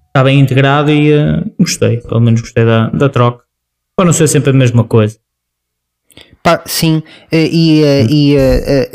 está 0.07 0.23
bem 0.23 0.39
integrado 0.39 0.91
e 0.91 1.11
eh, 1.11 1.43
gostei, 1.59 1.97
pelo 1.97 2.21
menos 2.21 2.39
gostei 2.39 2.63
da, 2.63 2.87
da 2.89 3.09
troca. 3.09 3.43
Para 3.97 4.05
não 4.05 4.13
ser 4.13 4.29
sempre 4.29 4.51
a 4.51 4.53
mesma 4.53 4.85
coisa. 4.85 5.17
Pá, 6.41 6.61
sim, 6.65 7.03
eh, 7.31 7.49
e, 7.51 7.83
eh, 7.83 8.05
e 8.09 8.35
eh, 8.35 8.89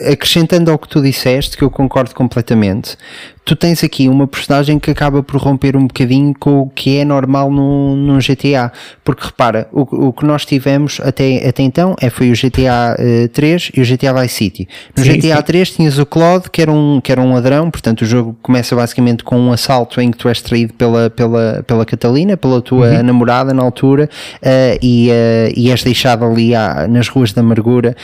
eh, 0.00 0.12
acrescentando 0.12 0.70
ao 0.70 0.78
que 0.78 0.88
tu 0.88 1.02
disseste, 1.02 1.56
que 1.56 1.62
eu 1.62 1.70
concordo 1.70 2.14
completamente, 2.14 2.96
tu 3.44 3.54
tens 3.54 3.84
aqui 3.84 4.08
uma 4.08 4.26
personagem 4.26 4.78
que 4.78 4.90
acaba 4.90 5.22
por 5.22 5.38
romper 5.38 5.76
um 5.76 5.86
bocadinho 5.86 6.32
com 6.38 6.60
o 6.62 6.70
que 6.70 6.98
é 6.98 7.04
normal 7.04 7.50
num, 7.50 7.94
num 7.94 8.18
GTA. 8.18 8.72
Porque 9.04 9.26
repara, 9.26 9.68
o, 9.70 10.06
o 10.08 10.12
que 10.14 10.24
nós 10.24 10.46
tivemos 10.46 10.98
até, 11.04 11.46
até 11.46 11.62
então 11.62 11.94
é, 12.00 12.08
foi 12.08 12.30
o 12.30 12.34
GTA 12.34 12.96
eh, 12.98 13.28
3 13.28 13.72
e 13.76 13.82
o 13.82 13.84
GTA 13.84 14.14
Vice 14.14 14.34
City. 14.34 14.68
No 14.96 15.04
Sim, 15.04 15.18
GTA 15.18 15.36
sim. 15.36 15.42
3 15.42 15.70
tinhas 15.72 15.98
o 15.98 16.06
Claude, 16.06 16.48
que 16.50 16.62
era, 16.62 16.72
um, 16.72 17.00
que 17.02 17.12
era 17.12 17.20
um 17.20 17.34
ladrão, 17.34 17.70
portanto 17.70 18.00
o 18.02 18.06
jogo 18.06 18.34
começa 18.40 18.74
basicamente 18.74 19.22
com 19.22 19.38
um 19.38 19.52
assalto 19.52 20.00
em 20.00 20.10
que 20.10 20.16
tu 20.16 20.28
és 20.28 20.40
traído 20.40 20.72
pela, 20.72 21.10
pela, 21.10 21.62
pela 21.66 21.84
Catalina, 21.84 22.36
pela 22.38 22.62
tua 22.62 22.88
Uhum. 22.88 23.02
namorada 23.02 23.52
na 23.52 23.62
altura, 23.62 24.08
eh, 24.42 24.78
e, 24.82 25.10
eh, 25.10 25.52
e 25.54 25.70
és 25.70 25.82
deixado 25.84 26.24
ali 26.24 26.54
à- 26.54 26.86
nas 26.88 27.08
ruas 27.08 27.32
da 27.32 27.40
amargura, 27.42 27.94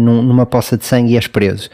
num- 0.00 0.22
numa 0.22 0.44
poça 0.44 0.76
de 0.76 0.84
sangue 0.84 1.12
e 1.12 1.16
és 1.16 1.26
preso. 1.26 1.68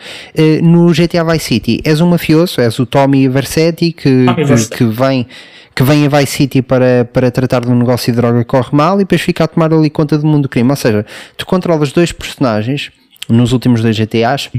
No 0.62 0.92
GTA 0.92 1.24
Vice 1.24 1.46
City 1.46 1.80
és 1.84 2.00
um 2.00 2.08
mafioso, 2.10 2.60
és 2.60 2.78
o 2.82 2.86
Tommy 2.86 3.28
Versetti, 3.28 3.92
que, 3.92 4.26
que, 4.26 4.76
que 4.76 4.84
vem 4.84 5.26
que 5.74 5.82
vem 5.82 6.04
a 6.04 6.08
Vice 6.08 6.32
City 6.32 6.60
para, 6.60 7.08
para 7.10 7.30
tratar 7.30 7.62
de 7.62 7.70
um 7.70 7.78
negócio 7.78 8.12
de 8.12 8.16
droga 8.16 8.40
que 8.40 8.44
corre 8.44 8.76
mal 8.76 8.96
e 8.96 9.04
depois 9.04 9.22
fica 9.22 9.44
a 9.44 9.48
tomar 9.48 9.72
ali 9.72 9.88
conta 9.88 10.18
do 10.18 10.26
mundo 10.26 10.42
do 10.42 10.48
crime. 10.48 10.68
Ou 10.68 10.76
seja, 10.76 11.06
tu 11.36 11.46
controlas 11.46 11.92
dois 11.92 12.12
personagens 12.12 12.90
nos 13.28 13.52
últimos 13.52 13.80
dois 13.80 13.96
GTAs 13.96 14.50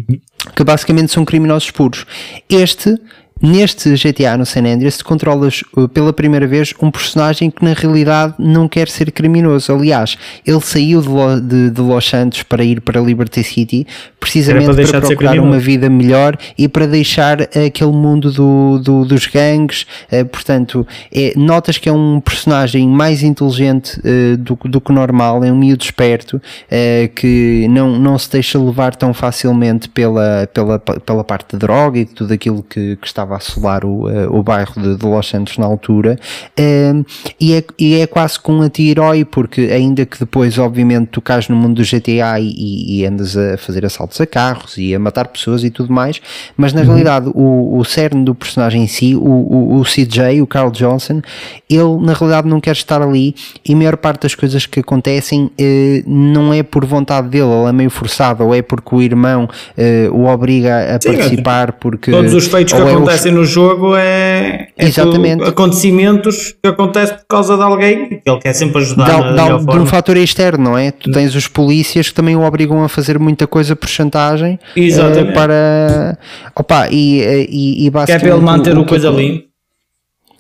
que 0.56 0.64
basicamente 0.64 1.12
são 1.12 1.24
criminosos 1.24 1.70
puros. 1.72 2.06
Este, 2.50 2.98
neste 3.44 3.94
GTA 3.96 4.38
no 4.38 4.46
San 4.46 4.62
Andreas, 4.66 4.98
tu 4.98 5.04
controlas 5.06 5.62
uh, 5.76 5.88
pela 5.90 6.14
primeira 6.14 6.48
vez 6.48 6.74
um 6.82 6.90
personagem 6.90 7.52
que 7.52 7.64
na 7.64 7.74
realidade 7.74 8.36
não 8.40 8.70
quer 8.70 8.88
ser 8.88 9.12
criminoso. 9.12 9.74
Aliás, 9.74 10.18
ele 10.48 10.62
saiu 10.62 11.02
de, 11.02 11.10
Lo- 11.10 11.42
de- 11.42 11.70
de 11.70 11.82
Los 11.82 12.08
Santos 12.10 12.42
para 12.44 12.64
ir 12.64 12.80
para 12.80 13.02
Liberty 13.02 13.44
City 13.44 13.86
precisamente 14.18 14.68
para 14.68 14.76
para, 14.92 15.02
procurar 15.08 15.32
uma 15.50 15.60
vida 15.60 15.90
melhor 15.90 16.38
e 16.58 16.70
para 16.70 16.88
deixar 16.88 17.42
aquele 17.42 17.92
mundo 17.92 18.32
do, 18.32 18.80
do- 18.80 19.04
dos 19.06 19.28
gangues. 19.28 19.86
eh, 20.10 20.24
portanto, 20.24 20.88
é, 21.14 21.34
notas 21.36 21.78
que 21.78 21.90
é 21.90 21.92
um 21.92 22.22
personagem 22.22 22.88
mais 22.88 23.22
inteligente 23.22 24.00
eh, 24.06 24.38
do, 24.38 24.56
que- 24.56 24.70
do 24.70 24.80
que 24.80 24.94
normal, 24.94 25.44
é 25.44 25.52
um 25.52 25.58
miúdo 25.58 25.84
esperto 25.84 26.42
eh, 26.72 27.10
que 27.14 27.68
não, 27.70 28.00
não 28.00 28.18
se 28.18 28.32
deixa 28.32 28.58
levar 28.58 28.96
tão 28.96 29.14
facilmente 29.14 29.90
pela, 29.90 30.48
pela, 30.54 30.80
pela 30.80 31.24
parte 31.26 31.52
de 31.52 31.58
droga 31.58 32.00
e 32.00 32.06
de 32.06 32.12
tudo 32.14 32.34
aquilo 32.34 32.64
que, 32.64 32.96
que 32.96 33.06
estava 33.08 33.33
a 33.34 33.38
assolar 33.38 33.86
o, 33.86 34.10
eh, 34.10 34.28
o 34.30 34.42
bairro 34.44 34.74
de, 34.82 34.96
de 34.96 35.06
Los 35.06 35.28
Santos 35.28 35.58
na 35.58 35.66
altura. 35.66 36.18
Eh, 36.56 36.94
e, 37.40 37.54
é, 37.54 37.64
e 37.78 37.96
é 38.00 38.08
quase 38.08 38.40
com 38.40 38.54
um 38.54 38.62
anti-herói, 38.62 39.26
porque 39.26 39.62
ainda 39.62 40.06
que 40.06 40.20
depois, 40.20 40.58
obviamente, 40.58 41.08
tu 41.08 41.22
cais 41.22 41.48
no 41.50 41.56
mundo 41.56 41.76
do 41.76 41.84
GTA 41.84 42.40
e, 42.40 43.02
e- 43.02 43.06
andas 43.06 43.36
a 43.36 43.58
fazer 43.58 43.86
assaltos 43.86 44.20
a 44.22 44.26
carros 44.26 44.78
e 44.78 44.94
a 44.96 45.00
matar 45.00 45.28
pessoas 45.28 45.64
e 45.64 45.70
tudo 45.70 45.92
mais, 45.92 46.22
mas 46.56 46.74
na 46.74 46.82
realidade 46.82 47.30
o, 47.34 47.78
o 47.78 47.84
cerne 47.84 48.24
do 48.24 48.34
personagem 48.34 48.84
em 48.84 48.88
si, 48.88 49.16
o, 49.16 49.20
o, 49.22 49.80
o 49.80 49.84
CJ, 49.84 50.42
o 50.42 50.48
Carl 50.48 50.72
Johnson, 50.72 51.22
ele 51.70 51.98
na 52.02 52.14
realidade 52.14 52.48
não 52.48 52.60
quer 52.62 52.72
estar 52.72 53.02
ali 53.02 53.36
e 53.66 53.74
a 53.74 53.76
maior 53.76 53.98
parte 53.98 54.22
das 54.22 54.36
coisas 54.36 54.66
que 54.66 54.80
acontecem 54.80 55.50
eh, 55.58 56.04
não 56.06 56.54
é 56.54 56.64
por 56.64 56.86
vontade 56.86 57.28
dele, 57.30 57.46
ele 57.46 57.70
é 57.70 57.72
meio 57.72 57.90
forçado, 57.90 58.44
ou 58.44 58.54
é 58.54 58.62
porque 58.62 58.96
o 58.96 59.02
irmão 59.02 59.50
eh, 59.78 60.08
o 60.12 60.26
obriga 60.26 60.96
a 60.96 61.02
Sim, 61.02 61.14
participar 61.14 61.74
porque 61.74 62.12
Todos 62.12 62.34
os 62.34 62.48
feitos 62.48 62.74
que 62.74 62.80
ou 62.80 62.88
é 63.14 63.16
o- 63.16 63.20
acontecem 63.20 63.32
no 63.32 63.46
jogo 63.46 63.96
é, 63.96 64.70
é 64.78 64.86
Exatamente. 64.86 65.44
acontecimentos 65.44 66.56
que 66.62 66.70
acontecem 66.70 67.16
por 67.18 67.26
causa 67.30 67.56
de 67.56 67.64
alguém 67.64 68.10
que 68.10 68.22
ele 68.30 68.40
quer 68.40 68.54
sempre 68.54 68.82
ajudar 68.82 69.32
na 69.34 69.42
al- 69.44 69.58
de, 69.60 69.64
um 69.64 69.66
forma. 69.66 69.86
fator 69.86 70.18
externo, 70.18 70.64
não 70.64 70.78
é? 70.78 70.92
Tu 70.92 71.12
tens 71.12 71.36
os 71.36 71.48
polícias 71.48 72.10
que 72.10 72.14
também 72.16 72.36
o 72.36 72.42
obrigam 72.44 72.84
a 72.84 72.90
fazer 72.90 73.18
muita 73.20 73.46
coisa 73.48 73.76
por 73.76 73.88
chantagem 73.90 74.60
eh, 74.76 74.80
Exatamente. 74.82 75.34
para 75.34 76.18
opa, 76.56 76.88
e, 76.90 77.22
eh, 77.22 77.48
e, 77.50 77.72
e 77.72 77.82
Que 77.82 77.88
é 77.88 77.92
basicamente 77.92 78.22
para 78.22 78.36
ele 78.36 78.46
manter 78.46 78.78
o 78.78 78.84
que- 78.84 78.90
coisa 78.90 79.10
limpo. 79.10 79.44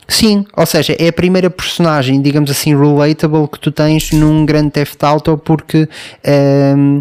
Sim, 0.05 0.45
ou 0.57 0.65
seja, 0.65 0.95
é 0.99 1.07
a 1.07 1.13
primeira 1.13 1.49
personagem, 1.49 2.21
digamos 2.21 2.51
assim, 2.51 2.77
relatable 2.77 3.47
que 3.47 3.57
tu 3.57 3.71
tens 3.71 4.11
num 4.11 4.45
grande 4.45 4.69
Theft 4.71 5.01
Auto 5.01 5.37
porque 5.37 5.87
ehm, 6.23 6.99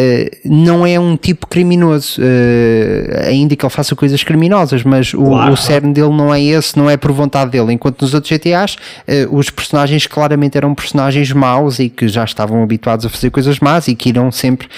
eh, 0.00 0.30
não 0.44 0.86
é 0.86 0.98
um 1.00 1.16
tipo 1.16 1.48
criminoso, 1.48 2.20
eh, 2.22 3.24
ainda 3.26 3.56
que 3.56 3.66
ele 3.66 3.72
faça 3.72 3.96
coisas 3.96 4.22
criminosas, 4.22 4.84
mas 4.84 5.12
o, 5.12 5.24
Claro, 5.24 5.52
o 5.52 5.56
cerne 5.56 5.92
dele 5.92 6.12
não 6.12 6.32
é 6.32 6.40
esse, 6.40 6.78
não 6.78 6.88
é 6.88 6.96
por 6.96 7.10
vontade 7.10 7.50
dele. 7.50 7.72
Enquanto 7.72 8.02
nos 8.02 8.14
outros 8.14 8.32
GTAs, 8.32 8.76
eh, 9.08 9.26
os 9.28 9.50
personagens 9.50 10.06
claramente 10.06 10.56
eram 10.56 10.72
personagens 10.72 11.32
maus 11.32 11.80
e 11.80 11.88
que 11.88 12.06
já 12.06 12.22
estavam 12.22 12.62
habituados 12.62 13.06
a 13.06 13.08
fazer 13.08 13.30
coisas 13.30 13.58
más 13.58 13.88
e 13.88 13.96
que 13.96 14.08
irão 14.08 14.30
sempre 14.30 14.68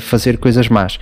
fazer 0.00 0.38
coisas 0.38 0.68
más. 0.68 0.98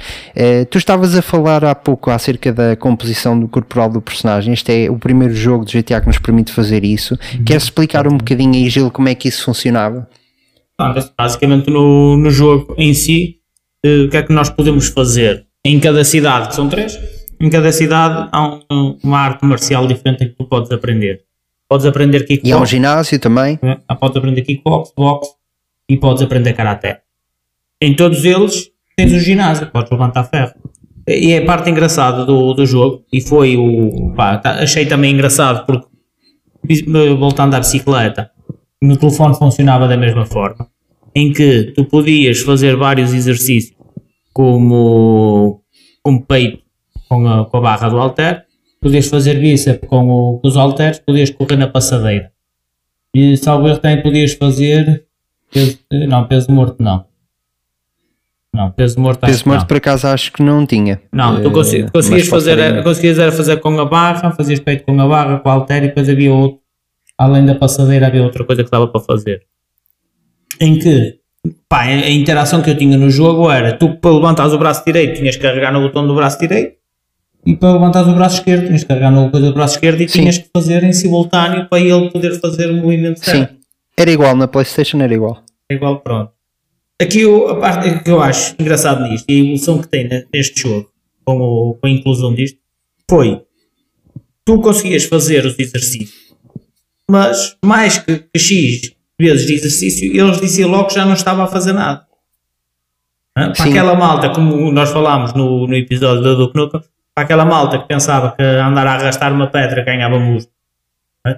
Tu 0.71 0.79
estavas 0.79 1.14
a 1.14 1.23
falar 1.23 1.64
há 1.64 1.75
pouco 1.75 2.11
acerca 2.11 2.53
da 2.53 2.75
composição 2.75 3.38
do 3.38 3.47
corporal 3.47 3.90
do 3.90 4.01
personagem. 4.01 4.53
Este 4.53 4.87
é 4.87 4.90
o 4.90 4.99
primeiro 4.99 5.35
jogo 5.35 5.64
de 5.64 5.81
GTA 5.81 6.01
que 6.01 6.07
nos 6.07 6.19
permite 6.19 6.51
fazer 6.51 6.85
isso. 6.85 7.17
Queres 7.45 7.64
explicar 7.64 8.09
um 8.09 8.17
bocadinho 8.17 8.55
aí, 8.55 8.69
Gil, 8.69 8.90
como 8.90 9.09
é 9.09 9.14
que 9.14 9.29
isso 9.29 9.45
funcionava? 9.45 10.09
Portanto, 10.77 11.12
basicamente 11.17 11.71
no, 11.71 12.17
no 12.17 12.31
jogo 12.31 12.75
em 12.77 12.93
si, 12.95 13.38
o 13.85 14.09
que 14.09 14.16
é 14.16 14.23
que 14.23 14.33
nós 14.33 14.49
podemos 14.51 14.88
fazer? 14.88 15.47
Em 15.64 15.79
cada 15.81 16.05
cidade, 16.05 16.49
que 16.49 16.55
são 16.55 16.68
três, 16.68 16.99
em 17.40 17.49
cada 17.51 17.70
cidade 17.73 18.29
há 18.33 18.59
um- 18.70 18.99
uma 19.03 19.18
arte 19.18 19.44
marcial 19.44 19.87
diferente 19.87 20.25
em 20.25 20.29
que 20.29 20.35
tu 20.35 20.44
podes 20.44 20.70
aprender. 20.70 21.23
Podes 21.68 21.87
aprender 21.87 22.18
E 22.18 22.20
há 22.20 22.25
um 22.25 22.27
kickbox, 22.27 22.68
ginásio 22.70 23.18
também. 23.18 23.59
né? 23.62 23.79
Ah, 23.88 23.94
podes 23.97 24.16
aprender 24.16 24.42
kickbox, 24.42 24.92
boxe 24.97 25.31
e 25.88 25.97
podes 25.97 26.23
aprender 26.23 26.53
karaté. 26.53 27.01
Em 27.81 27.94
todos 27.94 28.25
eles 28.25 28.70
tens 28.97 29.12
o 29.12 29.18
ginásio, 29.18 29.66
podes 29.70 29.90
levantar 29.90 30.25
ferro. 30.25 30.53
E 31.09 31.33
é 31.33 31.38
a 31.38 31.44
parte 31.44 31.68
engraçada 31.68 32.25
do, 32.25 32.55
do 32.55 32.64
jogo, 32.64 33.05
e 33.12 33.20
foi 33.20 33.57
o. 33.57 34.12
pá, 34.16 34.38
tá- 34.38 34.62
achei 34.62 34.87
também 34.87 35.12
engraçado 35.12 35.66
porque, 35.66 35.87
bis- 36.64 36.83
voltando 37.18 37.55
à 37.55 37.59
bicicleta, 37.61 38.31
no 38.81 38.97
telefone 38.97 39.35
funcionava 39.35 39.87
da 39.88 39.97
mesma 39.99 40.25
forma, 40.25 40.66
em 41.14 41.31
que 41.33 41.73
tu 41.77 41.85
podias 41.85 42.40
fazer 42.40 42.77
vários 42.77 43.12
exercícios, 43.12 43.74
como, 44.35 45.62
como 46.03 46.27
peito 46.27 46.62
com 47.09 47.27
a, 47.27 47.47
com 47.47 47.57
a 47.57 47.61
barra 47.61 47.88
do 47.88 47.97
halter, 47.97 48.44
podias 48.83 49.07
fazer 49.07 49.38
bíceps 49.40 49.88
com, 49.88 50.07
o- 50.11 50.38
com 50.40 50.49
os 50.49 50.57
halteres, 50.57 50.99
podias 50.99 51.31
correr 51.31 51.57
na 51.57 51.68
passadeira. 51.68 52.31
E 53.14 53.37
salvo 53.38 53.68
erro 53.68 53.79
também 53.79 54.03
podias 54.03 54.35
fazer 54.35 55.07
peso, 55.51 55.79
não, 56.09 56.27
peso 56.27 56.51
morto 56.53 56.83
não. 56.83 57.07
Não, 58.53 58.70
peso 58.70 59.01
morto 59.01 59.20
Peso 59.20 59.49
morto, 59.49 59.61
não. 59.62 59.66
por 59.66 59.77
acaso, 59.79 60.07
acho 60.07 60.33
que 60.33 60.40
não 60.42 60.64
tinha. 60.64 61.01
Não, 61.12 61.40
tu 61.42 61.49
Eh, 61.49 61.53
consegui- 61.53 61.90
conseguias 61.90 62.29
fazer, 62.29 62.59
em- 62.59 62.83
conseguias 62.85 63.18
era 63.18 63.33
fazer 63.33 63.57
com 63.59 63.79
a 63.81 63.85
barra, 63.85 64.31
fazias 64.33 64.61
peito 64.61 64.85
com 64.85 65.01
a 65.01 65.07
barra, 65.09 65.38
com 65.40 65.49
a 65.49 65.53
halter 65.53 65.79
e 65.85 65.88
depois 65.88 66.09
havia 66.09 66.33
outro, 66.33 66.61
além 67.18 67.44
da 67.47 67.55
passadeira 67.57 68.07
havia 68.07 68.23
outra 68.23 68.44
coisa 68.44 68.62
que 68.64 68.70
dava 68.70 68.87
para 68.88 69.01
fazer. 69.01 69.42
em 70.61 70.79
que 70.79 71.18
pá, 71.68 71.83
a 71.83 72.11
interação 72.11 72.62
que 72.62 72.70
eu 72.70 72.76
tinha 72.76 72.96
no 72.96 73.11
jogo 73.11 73.50
era 73.50 73.76
tu 73.76 73.96
para 73.96 74.11
levantares 74.12 74.52
o 74.52 74.59
braço 74.59 74.85
direito 74.85 75.18
tinhas 75.18 75.37
que 75.37 75.42
carregar 75.42 75.72
no 75.72 75.80
botão 75.80 76.07
do 76.07 76.14
braço 76.14 76.38
direito 76.38 76.76
e 77.46 77.54
para 77.57 77.72
levantares 77.74 78.09
o 78.09 78.14
braço 78.14 78.37
esquerdo 78.38 78.66
tinhas 78.66 78.83
que 78.83 78.88
carregar 78.88 79.11
no 79.11 79.30
coisa 79.30 79.46
do 79.48 79.54
braço 79.54 79.74
esquerdo 79.74 80.00
e 80.00 80.09
Sim. 80.09 80.20
tinhas 80.20 80.38
que 80.38 80.48
fazer 80.54 80.83
em 80.83 80.92
simultâneo 80.92 81.68
para 81.68 81.80
ele 81.80 82.11
poder 82.11 82.40
fazer 82.40 82.70
o 82.70 82.74
movimento 82.74 83.18
Sim. 83.18 83.30
certo. 83.33 83.54
Era 83.96 84.11
igual, 84.11 84.35
na 84.35 84.48
Playstation 84.48 85.00
era 85.02 85.12
igual. 85.14 85.42
É 85.70 85.74
igual, 85.74 86.00
pronto. 86.00 86.33
Aqui 87.00 87.24
o- 87.26 87.48
a 87.48 87.57
parte 87.61 88.02
que 88.02 88.11
eu 88.11 88.20
acho 88.20 88.54
engraçado 88.59 89.02
nisto 89.09 89.24
e 89.28 89.35
a 89.35 89.38
evolução 89.40 89.78
que 89.80 89.88
tem 89.88 90.09
ne- 90.09 90.26
neste 90.33 90.62
jogo 90.62 90.90
com, 91.24 91.37
o- 91.38 91.74
com 91.74 91.87
a 91.87 91.90
inclusão 91.90 92.35
disto 92.35 92.59
foi 93.11 93.42
tu 94.44 94.61
conseguias 94.61 95.04
fazer 95.04 95.44
os 95.44 95.59
exercícios, 95.59 96.35
mas 97.11 97.57
mais 97.64 97.98
que, 97.98 98.18
que 98.33 98.38
X 98.38 98.93
vezes 99.18 99.46
de 99.46 99.55
exercício, 99.55 100.14
eles 100.14 100.40
diziam 100.40 100.70
logo 100.70 100.88
que 100.88 100.94
já 100.94 101.05
não 101.05 101.14
estava 101.14 101.44
a 101.44 101.46
fazer 101.46 101.72
nada. 101.72 102.05
Para 103.35 103.55
Sim. 103.55 103.70
aquela 103.70 103.94
malta, 103.94 104.31
como 104.31 104.70
nós 104.70 104.90
falámos 104.90 105.35
no, 105.35 105.66
no 105.66 105.74
episódio 105.74 106.22
do 106.22 106.37
Duke 106.37 106.57
Nukem, 106.57 106.81
para 107.14 107.24
aquela 107.24 107.44
malta 107.44 107.79
que 107.79 107.87
pensava 107.87 108.33
que 108.33 108.42
andar 108.42 108.87
a 108.87 108.94
arrastar 108.94 109.33
uma 109.33 109.48
pedra 109.48 109.85
ganhava 109.85 110.18
músculo, 110.18 110.55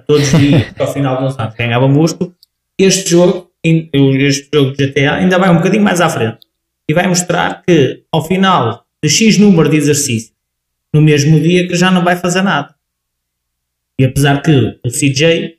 todos 0.05 0.33
os 0.33 0.39
dias, 0.39 0.73
ao 0.77 0.91
final 0.91 1.23
uns 1.23 1.37
anos, 1.39 1.55
ganhava 1.55 1.87
músculo, 1.87 2.35
este 2.77 3.11
jogo, 3.11 3.51
este 3.63 4.49
jogo 4.53 4.75
de 4.75 4.87
GTA, 4.87 5.15
ainda 5.15 5.39
vai 5.39 5.49
um 5.49 5.57
bocadinho 5.57 5.83
mais 5.83 6.01
à 6.01 6.09
frente 6.09 6.39
e 6.87 6.93
vai 6.93 7.07
mostrar 7.07 7.63
que 7.63 8.03
ao 8.11 8.23
final 8.23 8.85
de 9.03 9.09
X 9.09 9.37
número 9.37 9.69
de 9.69 9.77
exercícios, 9.77 10.33
no 10.93 11.01
mesmo 11.01 11.39
dia, 11.39 11.67
que 11.67 11.75
já 11.75 11.91
não 11.91 12.03
vai 12.03 12.15
fazer 12.15 12.41
nada. 12.41 12.75
E 13.99 14.05
apesar 14.05 14.41
que 14.41 14.79
o 14.85 14.89
CJ, 14.89 15.57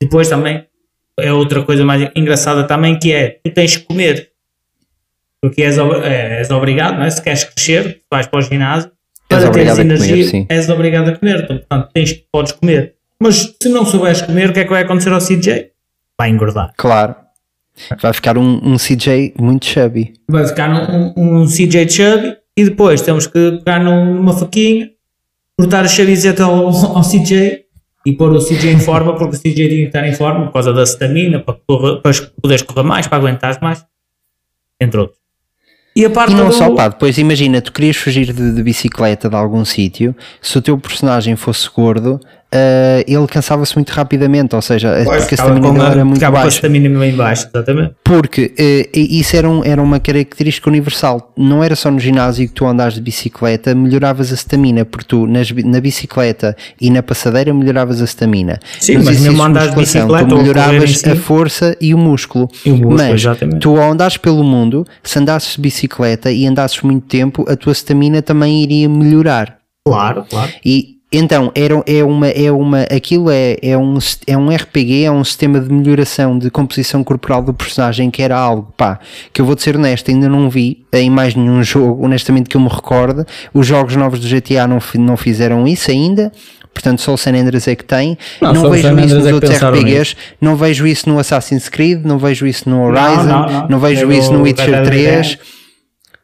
depois 0.00 0.28
também, 0.28 0.67
é 1.18 1.32
outra 1.32 1.62
coisa 1.62 1.84
mais 1.84 2.10
engraçada 2.14 2.64
também, 2.64 2.98
que 2.98 3.12
é, 3.12 3.38
tu 3.44 3.50
tens 3.52 3.76
que 3.76 3.84
comer. 3.84 4.30
Porque 5.40 5.62
és, 5.62 5.78
é, 5.78 6.38
és 6.40 6.50
obrigado, 6.50 6.96
não 6.96 7.04
é? 7.04 7.10
se 7.10 7.22
queres 7.22 7.44
crescer, 7.44 8.00
vais 8.10 8.26
para 8.26 8.38
o 8.40 8.42
ginásio, 8.42 8.90
És 9.30 9.42
para 9.42 9.50
teres 9.52 9.70
comer, 9.72 9.84
energia, 9.84 10.24
sim. 10.24 10.46
és 10.48 10.68
obrigado 10.68 11.08
a 11.10 11.16
comer. 11.16 11.40
Então, 11.44 11.58
portanto, 11.58 11.90
tens, 11.92 12.12
podes 12.32 12.52
comer. 12.52 12.94
Mas 13.20 13.54
se 13.60 13.68
não 13.68 13.84
souberes 13.84 14.22
comer, 14.22 14.50
o 14.50 14.52
que 14.52 14.60
é 14.60 14.64
que 14.64 14.70
vai 14.70 14.82
acontecer 14.82 15.12
ao 15.12 15.20
CJ? 15.20 15.70
Vai 16.18 16.30
engordar. 16.30 16.72
Claro. 16.76 17.14
Vai 18.02 18.12
ficar 18.12 18.36
um, 18.36 18.60
um 18.64 18.76
CJ 18.76 19.34
muito 19.38 19.64
chubby. 19.66 20.14
vai 20.28 20.44
ficar 20.46 20.68
num, 20.68 21.12
um, 21.16 21.42
um 21.42 21.46
CJ 21.46 21.88
Chubby 21.88 22.36
e 22.56 22.64
depois 22.64 23.00
temos 23.02 23.26
que 23.28 23.52
pegar 23.64 23.78
num- 23.78 24.14
numa 24.14 24.32
faquinha, 24.36 24.90
cortar 25.56 25.84
a 25.84 25.88
chavizeta 25.88 26.42
ao, 26.44 26.66
ao 26.68 27.02
CJ 27.02 27.66
e 28.08 28.16
pôr 28.16 28.32
o 28.32 28.38
CJ 28.38 28.72
em 28.72 28.80
forma, 28.80 29.14
porque 29.16 29.36
o 29.36 29.40
CJ 29.40 29.54
tem 29.54 29.68
que 29.68 29.82
estar 29.84 30.06
em 30.08 30.14
forma 30.14 30.46
por 30.46 30.52
causa 30.54 30.72
da 30.72 30.82
stamina, 30.84 31.40
para, 31.40 31.56
correr- 31.66 32.00
para 32.00 32.12
poderes 32.40 32.62
correr 32.62 32.82
mais, 32.82 33.06
para 33.06 33.18
aguentares 33.18 33.58
mais, 33.60 33.84
entre 34.80 35.00
outros. 35.00 35.18
E 35.96 36.04
a 36.04 36.10
parte 36.10 36.32
E 36.32 36.36
não 36.36 36.48
do, 36.48 36.54
só, 36.54 36.72
pá, 36.74 36.88
depois 36.88 37.18
imagina, 37.18 37.60
tu 37.60 37.72
querias 37.72 37.96
fugir 37.96 38.32
de, 38.32 38.52
de 38.54 38.62
bicicleta 38.62 39.28
de 39.28 39.34
algum 39.34 39.64
sítio, 39.64 40.14
se 40.40 40.56
o 40.56 40.62
teu 40.62 40.78
personagem 40.78 41.34
fosse 41.34 41.68
gordo, 41.68 42.20
ah, 42.52 43.04
ele 43.06 43.26
cansava-se 43.26 43.74
muito 43.76 43.90
rapidamente, 43.90 44.54
ou 44.54 44.62
seja, 44.62 44.92
Pois, 45.04 45.18
porque 45.20 45.34
a 45.34 45.38
ficava 45.38 45.50
stamina 45.50 45.66
com 45.68 45.74
dele 45.74 45.86
a- 45.86 45.90
era 45.90 46.04
muito 46.04 46.20
com 46.20 46.26
a 46.26 46.30
baixa. 46.30 46.48
stamina 46.56 46.98
bem 46.98 47.14
baixa, 47.14 47.50
exatamente. 47.54 47.94
Porque 48.02 48.54
eh, 48.58 48.88
isso 48.94 49.36
era, 49.36 49.48
um- 49.48 49.62
era 49.64 49.82
uma 49.82 50.00
característica 50.00 50.68
universal. 50.68 51.32
Não 51.36 51.62
era 51.62 51.76
só 51.76 51.90
no 51.90 51.98
ginásio 52.00 52.46
que 52.48 52.54
tu 52.54 52.66
andares 52.66 52.94
de 52.94 53.00
bicicleta, 53.00 53.74
melhoravas 53.74 54.32
a 54.32 54.34
stamina, 54.36 54.84
porque 54.84 55.06
tu 55.08 55.26
nas 55.26 55.50
na 55.50 55.80
bicicleta 55.80 56.56
e 56.80 56.90
na 56.90 57.02
passadeira 57.02 57.52
melhoravas 57.52 58.00
a 58.00 58.04
stamina. 58.06 58.58
Sim, 58.80 58.96
Nos 58.96 59.04
mas 59.06 59.20
mesmo 59.20 59.42
andares 59.42 59.70
de 59.70 59.76
bicicleta 59.76 60.26
tu 60.26 60.34
em 60.34 60.38
melhoravas 60.42 60.98
si. 60.98 61.08
a 61.10 61.16
força 61.16 61.76
e 61.80 61.92
o 61.94 61.98
músculo. 61.98 62.48
E 62.64 62.70
o 62.70 62.76
músculo, 62.76 62.96
mas 62.96 63.20
exatamente. 63.20 63.60
tu 63.60 63.76
ao 63.80 63.92
andares 63.92 64.16
pelo 64.16 64.42
mundo, 64.42 64.86
se 65.02 65.18
andasses 65.18 65.54
de 65.56 65.60
bicicleta 65.60 66.30
e 66.30 66.46
andasses 66.46 66.80
muito 66.82 67.06
tempo, 67.06 67.44
a 67.48 67.56
tua 67.56 67.72
stamina 67.74 68.22
também 68.22 68.62
iria 68.62 68.88
melhorar. 68.88 69.58
Claro, 69.86 70.24
claro. 70.28 70.52
E 70.64 70.97
então 71.10 71.50
era, 71.54 71.82
é 71.86 72.04
uma, 72.04 72.28
é 72.28 72.52
uma, 72.52 72.82
aquilo 72.82 73.30
é, 73.30 73.56
é, 73.62 73.78
um, 73.78 73.98
é 74.26 74.36
um 74.36 74.54
RPG, 74.54 75.04
é 75.04 75.10
um 75.10 75.24
sistema 75.24 75.58
de 75.58 75.72
melhoração 75.72 76.38
de 76.38 76.50
composição 76.50 77.02
corporal 77.02 77.42
do 77.42 77.54
personagem 77.54 78.10
que 78.10 78.22
era 78.22 78.36
algo, 78.36 78.72
pá, 78.76 78.98
que 79.32 79.40
eu 79.40 79.46
vou-te 79.46 79.62
ser 79.62 79.76
honesto, 79.76 80.10
ainda 80.10 80.28
não 80.28 80.50
vi 80.50 80.84
em 80.92 81.08
mais 81.08 81.34
nenhum 81.34 81.62
jogo, 81.62 82.04
honestamente 82.04 82.50
que 82.50 82.58
eu 82.58 82.60
me 82.60 82.68
recorde, 82.68 83.24
os 83.54 83.66
jogos 83.66 83.96
novos 83.96 84.20
do 84.20 84.28
GTA 84.28 84.66
não, 84.66 84.78
não 84.96 85.16
fizeram 85.16 85.66
isso 85.66 85.90
ainda, 85.90 86.30
portanto 86.74 87.00
só 87.00 87.14
o 87.14 87.16
San 87.16 87.32
Andreas 87.32 87.66
é 87.66 87.74
que 87.74 87.84
tem, 87.84 88.18
Não, 88.42 88.52
não, 88.52 88.70
vejo 88.70 88.88
San 88.88 89.00
isso 89.00 89.14
nos 89.14 89.26
é 89.26 89.34
outros 89.34 89.56
RPGs, 89.56 90.16
não 90.38 90.56
vejo 90.56 90.86
isso 90.86 91.08
no 91.08 91.18
Assassin's 91.18 91.70
Creed, 91.70 92.04
não 92.04 92.18
vejo 92.18 92.46
isso 92.46 92.68
no 92.68 92.82
Horizon, 92.82 93.24
não, 93.24 93.68
não. 93.68 93.78
vejo 93.80 94.06
Nem 94.06 94.18
isso 94.18 94.30
no 94.30 94.42
Witcher 94.42 94.70
Dead 94.70 94.84
3, 94.84 95.38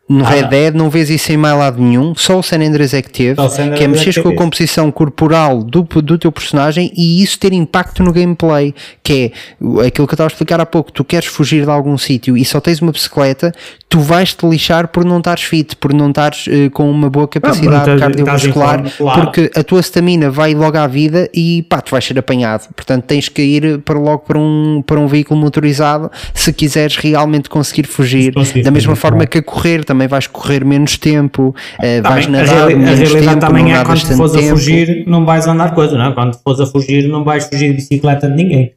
no 0.07 0.23
Ah, 0.25 0.29
Red. 0.29 0.49
Dead, 0.49 0.75
não 0.75 0.91
vês 0.91 1.09
isso 1.09 1.33
em 1.33 1.37
mais 1.37 1.57
lado 1.57 1.81
nenhum, 1.83 2.15
só 2.15 2.39
o 2.39 2.43
San 2.43 2.59
Andreas 2.61 2.93
é 2.93 3.01
que 3.01 3.11
teve, 3.11 3.41
que 3.75 3.83
é 3.83 3.85
é 3.85 3.89
mexer 3.89 4.23
com 4.23 4.29
a 4.29 4.35
composição 4.37 4.91
corporal 4.93 5.63
do, 5.63 5.83
do 5.83 6.19
teu 6.19 6.31
personagem 6.31 6.93
e 6.95 7.23
isso 7.23 7.39
ter 7.39 7.53
impacto 7.55 8.03
no 8.03 8.13
gameplay, 8.13 8.75
que 9.03 9.33
é 9.61 9.87
aquilo 9.87 10.07
que 10.07 10.13
eu 10.13 10.15
estava 10.15 10.27
a 10.27 10.33
explicar 10.33 10.61
há 10.61 10.67
pouco, 10.67 10.93
tu 10.93 11.05
queres 11.05 11.27
fugir 11.27 11.65
de 11.65 11.71
algum 11.71 11.97
sítio 11.97 12.37
e 12.37 12.45
só 12.45 12.61
tens 12.61 12.83
uma 12.83 12.93
bicicleta, 12.93 13.53
tu 13.89 14.01
vais-te 14.01 14.45
lixar 14.47 14.89
por 14.89 15.05
não 15.07 15.19
estares 15.19 15.45
fit, 15.45 15.75
por 15.77 15.95
não 15.95 16.09
estares 16.11 16.47
eh, 16.49 16.69
com 16.69 16.91
uma 16.91 17.09
boa 17.09 17.27
capacidade 17.29 17.79
estás- 17.93 18.01
cardiovascular, 18.01 18.79
forma, 18.91 18.91
claro. 19.15 19.21
porque 19.23 19.51
a 19.59 19.63
tua 19.63 19.81
stamina 19.81 20.31
vai 20.31 20.53
logo 20.55 20.77
à 20.77 20.87
vida 20.87 21.31
e 21.33 21.63
pá, 21.69 21.81
tu 21.81 21.93
vais 21.93 22.05
ser 22.05 22.19
apanhado, 22.19 22.69
portanto 22.75 23.05
tens 23.05 23.29
que 23.31 23.41
ir 23.41 23.79
para 23.79 23.99
logo 23.99 24.19
para 24.19 24.39
um, 24.39 24.83
para 24.85 24.99
um 25.01 25.07
veículo 25.07 25.41
motorizado 25.41 26.11
se 26.35 26.53
quiseres 26.53 26.97
realmente 26.97 27.49
conseguir 27.49 27.87
fugir, 27.87 28.35
conseguir 28.35 28.63
da 28.65 28.71
mesma 28.71 28.97
forma 28.97 29.19
claro. 29.19 29.31
que 29.31 29.39
a 29.39 29.43
correr, 29.43 29.85
também 29.95 30.09
vais 30.09 30.27
correr 30.27 30.65
menos 30.65 30.99
tempo, 30.99 31.55
eh, 31.81 32.01
vais 32.01 32.27
Também, 32.27 32.41
a, 32.41 32.45
nadar 32.45 32.63
a 32.65 32.67
menos 32.77 32.99
realidade 32.99 33.27
tempo, 33.27 33.41
também 33.47 33.65
não 33.65 33.71
é 33.71 33.85
quando 33.85 34.17
fores 34.17 34.35
a 34.35 34.39
tempo. 34.39 34.51
fugir, 34.51 35.05
não 35.07 35.25
vais 35.25 35.47
andar 35.47 35.75
coisa, 35.75 35.97
não 35.97 36.07
é? 36.07 36.13
Quando 36.13 36.37
fores 36.43 36.61
a 36.61 36.67
fugir, 36.67 37.09
não 37.09 37.25
vais 37.25 37.45
fugir 37.47 37.69
de 37.71 37.75
bicicleta 37.75 38.29
de 38.29 38.35
ninguém. 38.35 38.73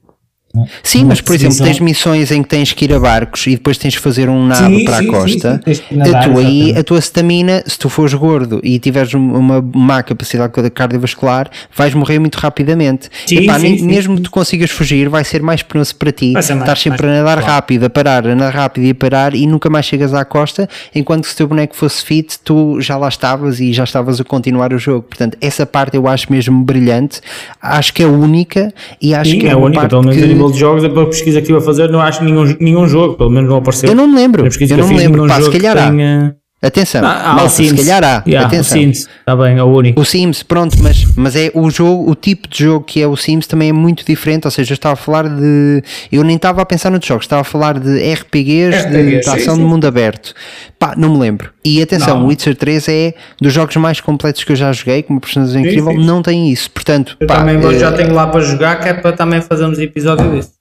Sim, 0.84 1.06
mas 1.06 1.22
por 1.22 1.36
exemplo, 1.36 1.58
tens 1.58 1.80
missões 1.80 2.32
em 2.32 2.42
que 2.44 2.50
tens 2.50 2.74
que 2.74 2.86
ir 2.86 2.94
a 2.94 3.00
barcos 3.00 3.46
e 3.48 3.52
depois 3.52 3.78
tens 3.78 3.96
que 3.96 4.02
fazer 4.02 4.30
um 4.30 4.46
nado 4.48 4.76
Sim, 4.76 4.86
para 4.86 4.98
sim, 5.00 5.08
a 5.08 5.12
costa. 5.12 5.62
sim, 5.66 5.74
que 5.90 5.94
a 5.94 5.98
nadar, 5.98 6.24
tua 6.30 6.40
aí, 6.42 6.48
exatamente. 6.62 6.80
a 6.80 6.84
tua 6.84 7.00
stamina, 7.02 7.64
se 7.66 7.78
tu 7.80 7.90
fores 7.90 8.14
gordo 8.14 8.60
e 8.64 8.80
tiveres 8.80 9.14
um- 9.14 9.34
uma 9.36 9.62
má 9.76 10.02
capacidade 10.04 10.54
cardiovascular, 10.72 11.50
vais 11.76 11.94
morrer 11.94 12.20
muito 12.20 12.36
rapidamente. 12.36 13.10
Sim, 13.26 13.40
Epá, 13.44 13.60
sim, 13.60 13.82
mesmo 13.86 14.16
que 14.16 14.22
tu 14.24 14.32
consigas 14.32 14.72
fugir, 14.72 15.10
vai 15.10 15.24
ser 15.24 15.42
mais 15.42 15.62
penoso 15.62 15.96
para 15.96 16.12
ti. 16.12 16.32
Mais- 16.32 16.50
Estás 16.50 16.80
sempre 16.80 17.06
mais- 17.08 17.18
a 17.20 17.24
nadar 17.24 17.38
claro. 17.40 17.54
rápido, 17.54 17.84
a 17.86 17.90
parar, 17.90 18.26
a 18.28 18.36
nadar 18.36 18.54
rápido 18.54 18.86
e 18.86 18.92
a 18.92 18.96
parar 18.96 19.34
e 19.36 19.46
nunca 19.46 19.70
mais 19.70 19.86
chegas 19.86 20.14
à 20.14 20.24
costa, 20.26 20.68
enquanto 20.96 21.24
que 21.24 21.30
se 21.30 21.34
o 21.34 21.38
teu 21.38 21.48
boneco 21.48 21.76
fosse 21.76 22.04
fit, 22.04 22.38
tu 22.44 22.80
já 22.82 22.98
lá 22.98 23.08
estavas 23.10 23.60
e 23.60 23.74
já 23.74 23.84
estavas 23.84 24.20
a 24.20 24.24
continuar 24.24 24.74
o 24.74 24.78
jogo. 24.80 25.04
Portanto, 25.04 25.38
essa 25.42 25.66
parte 25.66 25.96
eu 25.98 26.08
acho 26.08 26.32
mesmo 26.32 26.64
brilhante, 26.64 27.22
acho 27.62 27.94
que 27.94 28.04
é 28.04 28.08
única 28.08 28.74
e 29.02 29.14
acho 29.14 29.38
que 29.38 29.48
é, 29.48 29.52
é 29.52 29.56
única, 29.56 29.82
parte 29.88 30.10
que... 30.10 30.20
a 30.48 30.50
nível 30.50 30.52
de 30.52 30.60
jogos, 30.60 30.88
pela 30.88 31.06
pesquisa 31.06 31.38
que 31.40 31.44
estive 31.44 31.58
a 31.58 31.62
fazer, 31.62 31.90
não 31.90 32.00
acho 32.02 32.24
nenhum, 32.24 32.56
nenhum 32.60 32.88
jogo, 32.88 33.16
pelo 33.16 33.30
menos 33.30 33.50
não 33.50 33.58
apareceu. 33.58 33.90
Eu 33.90 33.96
não 33.96 34.08
me 34.08 34.16
lembro, 34.16 34.44
eu 34.74 34.78
não 34.78 34.88
me 34.88 34.94
lembro, 35.04 35.22
pá, 35.28 35.36
se 35.46 35.52
calhar 35.52 35.78
há. 35.78 35.92
tenha- 35.92 36.36
Atenção, 36.60 37.06
Ah, 37.06 37.22
há 37.30 37.32
o 37.34 37.36
malta, 37.36 37.50
se 37.50 37.68
Sims. 37.68 37.80
calhar 37.82 38.04
há, 38.04 38.24
Yeah, 38.28 38.48
atenção. 38.48 38.80
O 38.80 38.82
Sims, 38.82 38.98
está 39.20 39.36
bem, 39.36 39.58
é 39.60 39.64
o 39.64 39.68
único. 39.68 40.02
O 40.02 40.04
Sims, 40.04 40.42
pronto, 40.42 40.76
mas, 40.82 41.06
mas 41.16 41.36
é 41.36 41.52
o 41.54 41.70
jogo, 41.70 42.10
o 42.10 42.16
tipo 42.16 42.48
de 42.48 42.64
jogo 42.64 42.84
que 42.84 43.00
é 43.00 43.06
o 43.06 43.16
Sims 43.16 43.46
também 43.46 43.70
é 43.70 43.74
muito 43.74 44.04
diferente, 44.04 44.46
ou 44.46 44.52
seja, 44.52 44.72
eu 44.72 44.76
estava 44.76 44.94
a 44.94 44.96
falar 44.96 45.30
de. 45.30 45.84
Eu 46.12 46.24
nem 46.24 46.36
estava 46.36 46.64
a 46.64 46.66
pensar 46.66 46.90
noutros 46.90 47.08
jogos, 47.08 47.26
estava 47.26 47.42
a 47.42 47.46
falar 47.46 47.78
de 47.80 48.00
RPGs, 48.12 48.88
de, 48.90 48.98
RPGs, 48.98 49.22
de 49.22 49.30
ação 49.30 49.56
sim, 49.56 49.62
de 49.62 49.68
mundo 49.68 49.86
aberto. 49.86 50.34
Pá, 50.80 50.96
não 50.98 51.14
me 51.14 51.20
lembro. 51.20 51.52
E 51.64 51.80
atenção, 51.80 52.18
Não. 52.20 52.26
o 52.26 52.28
Witcher 52.30 52.56
3 52.56 52.88
é 52.90 53.14
dos 53.40 53.54
jogos 53.54 53.76
mais 53.76 54.02
completos 54.02 54.44
que 54.44 54.52
eu 54.52 54.56
já 54.56 54.72
joguei, 54.74 55.04
com 55.04 55.14
uma 55.14 55.20
personagem 55.22 55.62
Sim, 55.62 55.70
incrível, 55.70 55.92
sim. 55.92 56.06
não 56.08 56.24
tem 56.24 56.50
isso. 56.52 56.72
Portanto, 56.72 57.18
Eu 57.20 57.28
pá, 57.28 57.36
também 57.38 57.58
eh, 57.64 57.78
já 57.80 57.92
tenho 57.92 58.16
lá 58.16 58.26
para 58.26 58.42
jogar, 58.42 58.80
que 58.80 58.90
é 58.90 58.94
para 58.96 59.12
também 59.16 59.42
fazermos 59.42 59.78
episódio 59.78 60.32
disso. 60.32 60.57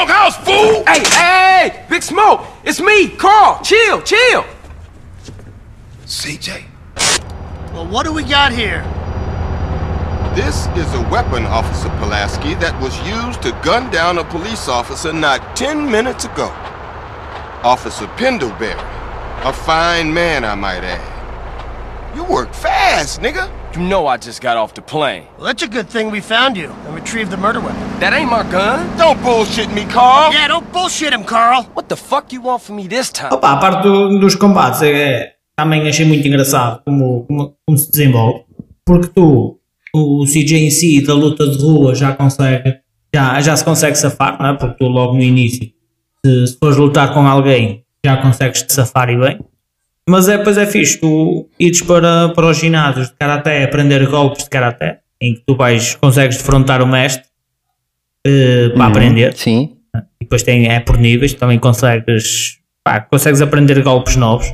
You 0.00 0.06
picked 0.06 0.12
the 0.12 0.14
wrong 0.14 0.32
house, 0.32 0.36
fool! 0.36 0.84
Hey, 0.86 1.00
hey, 1.00 1.70
hey, 1.70 1.86
Big 1.90 2.02
Smoke, 2.02 2.46
it's 2.64 2.80
me, 2.80 3.08
Carl. 3.08 3.62
Chill, 3.62 4.00
chill. 4.02 4.44
CJ, 6.06 6.64
Well, 7.72 7.86
what 7.86 8.06
do 8.06 8.12
we 8.12 8.22
got 8.22 8.52
here? 8.52 8.82
this 10.34 10.68
is 10.68 10.94
a 10.94 11.08
weapon, 11.10 11.44
Officer 11.44 11.88
Pulaski, 11.98 12.54
that 12.54 12.80
was 12.80 12.96
used 13.06 13.42
to 13.42 13.50
gun 13.62 13.90
down 13.90 14.18
a 14.18 14.24
police 14.24 14.68
officer 14.68 15.12
not 15.12 15.56
10 15.56 15.90
minutes 15.90 16.24
ago. 16.24 16.46
Officer 17.62 18.06
Pendleberry. 18.16 18.78
A 19.44 19.52
fine 19.52 20.14
man, 20.14 20.44
I 20.44 20.54
might 20.54 20.84
add. 20.84 22.16
You 22.16 22.24
work 22.24 22.54
fast, 22.54 23.20
nigga. 23.20 23.50
You 23.74 23.82
know 23.86 24.06
I 24.08 24.16
just 24.16 24.40
got 24.42 24.56
off 24.56 24.74
the 24.74 24.82
plane. 24.82 25.24
Well, 25.36 25.46
that's 25.46 25.62
a 25.62 25.68
good 25.68 25.88
thing 25.88 26.10
we 26.10 26.20
found 26.20 26.56
you 26.56 26.70
and 26.86 26.94
retrieved 26.94 27.30
the 27.30 27.36
murder 27.36 27.60
weapon. 27.60 27.80
That 28.00 28.12
ain't 28.12 28.28
my 28.30 28.42
gun. 28.50 28.86
Don't 28.98 29.22
bullshit 29.22 29.72
me, 29.72 29.84
Carl. 29.86 30.32
Yeah, 30.32 30.48
don't 30.48 30.70
bullshit 30.72 31.12
him, 31.12 31.24
Carl. 31.24 31.62
What 31.74 31.88
the 31.88 31.96
fuck 31.96 32.32
you 32.32 32.42
want 32.42 32.62
from 32.62 32.76
me 32.76 32.88
this 32.88 33.10
time? 33.12 33.30
Opa, 33.32 33.52
a 33.52 33.56
parte 33.58 33.82
do- 33.84 34.18
dos 34.18 34.34
combates 34.34 34.82
é, 34.82 34.90
é- 34.92 35.32
também 35.56 35.88
achei 35.88 36.04
muito 36.04 36.26
engraçado 36.26 36.82
como, 36.84 37.24
como, 37.26 37.54
como 37.64 37.78
se 37.78 37.90
desenvolve, 37.90 38.44
porque 38.84 39.08
tu, 39.14 39.58
o 39.94 40.24
CJ 40.26 40.66
em 40.66 40.70
si 40.70 41.04
da 41.06 41.14
luta 41.14 41.46
de 41.46 41.62
rua 41.62 41.94
já 41.94 42.12
consegue 42.14 42.78
já, 43.14 43.40
já 43.40 43.56
se 43.56 43.64
consegue 43.64 43.96
safar, 43.96 44.36
não 44.40 44.48
é? 44.50 44.54
porque 44.56 44.76
tu 44.78 44.86
logo 44.88 45.14
no 45.14 45.22
início, 45.22 45.68
se, 46.24 46.46
se 46.48 46.58
fores 46.58 46.76
lutar 46.76 47.12
com 47.14 47.26
alguém, 47.26 47.84
já 48.04 48.16
consegues 48.16 48.62
te 48.62 48.72
safar 48.72 49.10
e 49.10 49.16
bem. 49.18 49.38
Mas 50.10 50.28
é, 50.28 50.38
depois 50.38 50.58
é 50.58 50.66
fixe, 50.66 50.98
tu 50.98 51.48
ires 51.56 51.82
para, 51.82 52.30
para 52.30 52.46
os 52.46 52.56
ginásios 52.58 53.10
de 53.10 53.14
karaté, 53.14 53.62
aprender 53.62 54.04
golpes 54.08 54.42
de 54.42 54.50
karaté, 54.50 54.98
em 55.20 55.34
que 55.34 55.42
tu 55.46 55.54
vais, 55.54 55.94
consegues 55.94 56.36
defrontar 56.36 56.82
o 56.82 56.86
mestre 56.86 57.24
eh, 58.26 58.70
para 58.70 58.86
Uhum, 58.86 58.90
aprender. 58.90 59.36
Sim. 59.36 59.76
E 60.20 60.24
depois 60.24 60.42
tem, 60.42 60.66
é 60.66 60.80
por 60.80 60.98
níveis, 60.98 61.32
também 61.34 61.60
consegues, 61.60 62.58
pá, 62.82 63.00
consegues 63.00 63.40
aprender 63.40 63.80
golpes 63.84 64.16
novos. 64.16 64.52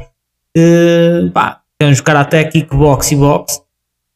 Eh, 0.54 1.30
pá, 1.32 1.62
tens 1.78 2.02
karaté, 2.02 2.44
kickbox 2.44 3.12
e 3.12 3.16
boxe, 3.16 3.60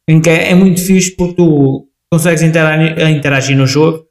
em 0.07 0.21
que 0.21 0.29
é, 0.29 0.51
é 0.51 0.55
muito 0.55 0.85
fixe 0.85 1.11
porque 1.17 1.37
tu 1.37 1.89
consegues 2.13 2.43
interagir, 2.43 3.09
interagir 3.09 3.57
no 3.57 3.67
jogo, 3.67 4.05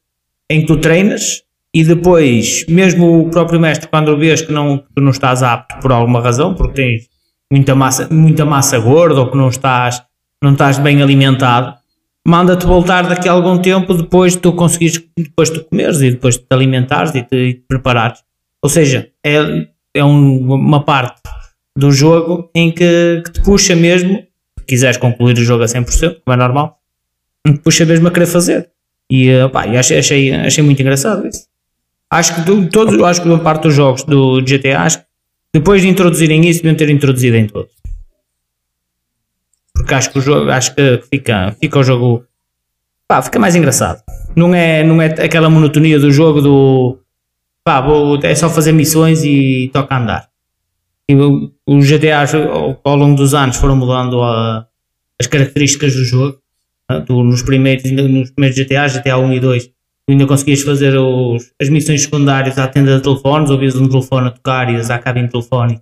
em 0.49 0.61
que 0.61 0.65
tu 0.65 0.77
treinas 0.77 1.43
e 1.71 1.83
depois, 1.83 2.65
mesmo 2.67 3.21
o 3.21 3.29
próprio 3.29 3.59
mestre, 3.59 3.87
quando 3.87 4.17
vês 4.17 4.41
que 4.41 4.51
não, 4.51 4.79
que 4.79 4.85
tu 4.95 5.01
não 5.01 5.11
estás 5.11 5.43
apto 5.43 5.77
por 5.79 5.91
alguma 5.91 6.19
razão, 6.21 6.55
porque 6.55 6.73
tens 6.73 7.18
muita 7.51 7.75
massa, 7.75 8.07
muita 8.11 8.45
massa 8.45 8.79
gorda 8.79 9.21
ou 9.21 9.31
que 9.31 9.37
não 9.37 9.49
estás, 9.49 10.01
não 10.43 10.53
estás 10.53 10.77
bem 10.77 11.01
alimentado, 11.01 11.75
manda-te 12.25 12.65
voltar 12.65 13.07
daqui 13.07 13.27
a 13.27 13.31
algum 13.31 13.57
tempo 13.59 13.93
depois 13.93 14.33
de 14.33 14.39
tu 14.39 14.53
conseguires, 14.53 15.03
depois 15.17 15.49
de 15.49 15.59
tu 15.59 15.65
comeres 15.69 16.01
e 16.01 16.11
depois 16.11 16.35
de 16.37 16.41
te 16.41 16.47
alimentares 16.53 17.13
e 17.15 17.23
te, 17.23 17.35
e 17.35 17.53
te 17.55 17.63
preparares. 17.67 18.19
Ou 18.61 18.69
seja, 18.69 19.09
é, 19.25 19.67
é 19.93 20.03
um- 20.03 20.53
uma 20.53 20.83
parte 20.83 21.19
do 21.77 21.91
jogo 21.91 22.49
em 22.53 22.71
que, 22.71 23.21
que 23.25 23.31
te 23.31 23.41
puxa 23.41 23.75
mesmo, 23.75 24.17
se 24.59 24.65
quiseres 24.67 24.97
concluir 24.97 25.37
o 25.37 25.43
jogo 25.43 25.63
a 25.63 25.67
100%, 25.67 26.21
como 26.25 26.33
é 26.33 26.37
normal, 26.37 26.77
te 27.47 27.57
puxa 27.59 27.85
mesmo 27.85 28.07
a 28.07 28.11
querer 28.11 28.25
fazer. 28.27 28.69
E, 29.11 29.27
e 29.27 29.77
achei, 29.77 29.97
achei, 29.97 30.33
achei 30.33 30.63
muito 30.63 30.81
engraçado 30.81 31.25
isso. 31.27 31.47
Acho 32.11 32.35
que 32.35 32.41
do, 32.41 33.05
acho 33.05 33.21
que 33.21 33.27
uma 33.27 33.39
parte 33.39 33.63
dos 33.63 33.73
jogos 33.73 34.03
do 34.03 34.41
GTA, 34.41 34.81
acho 34.81 34.99
que 34.99 35.05
depois 35.53 35.81
de 35.81 35.87
introduzirem 35.87 36.47
isso, 36.47 36.61
deviam 36.61 36.75
ter 36.77 36.89
introduzido 36.89 37.35
em 37.37 37.47
todos. 37.47 37.71
Porque 39.73 39.93
acho 39.93 40.11
que 40.11 40.19
o 40.19 40.21
jogo, 40.21 40.49
acho 40.51 40.75
que 40.75 41.01
fica, 41.09 41.55
fica 41.59 41.79
o 41.79 41.83
jogo, 41.83 42.25
pá, 43.07 43.21
fica 43.21 43.39
mais 43.39 43.55
engraçado. 43.55 44.01
Não 44.35 44.53
é, 44.53 44.83
não 44.83 45.01
é 45.01 45.07
aquela 45.07 45.49
monotonia 45.49 45.99
do 45.99 46.11
jogo 46.11 46.41
do, 46.41 46.99
pá, 47.63 47.81
vou, 47.81 48.19
é 48.23 48.35
só 48.35 48.49
fazer 48.49 48.71
missões 48.71 49.23
e 49.23 49.69
toca 49.73 49.97
andar. 49.97 50.29
E 51.09 51.15
os 51.65 51.87
GTA 51.89 52.19
ao, 52.51 52.79
ao 52.83 52.95
longo 52.95 53.15
dos 53.15 53.33
anos 53.33 53.57
foram 53.57 53.75
mudando 53.75 54.21
a- 54.21 54.67
as 55.19 55.25
características 55.27 55.93
do 55.95 56.03
jogo. 56.05 56.37
né? 56.89 57.03
Nos, 57.09 57.41
primeiros, 57.41 57.89
nos 57.91 58.29
primeiros 58.31 58.57
GTA, 58.59 58.87
GTA 58.87 59.17
1 59.17 59.33
e 59.33 59.39
2, 59.39 59.67
tu 59.67 59.73
ainda 60.11 60.25
conseguias 60.25 60.61
fazer 60.61 60.97
os- 60.97 61.51
as 61.61 61.69
missões 61.69 62.01
secundárias 62.03 62.57
à 62.57 62.67
tenda 62.67 62.97
de 62.97 63.03
telefones, 63.03 63.49
ouvias 63.49 63.75
um 63.75 63.87
telefone 63.87 64.27
a 64.27 64.31
tocar, 64.31 64.69
ias 64.71 64.89
à 64.89 64.97
cabine 64.97 65.27
telefónica, 65.27 65.81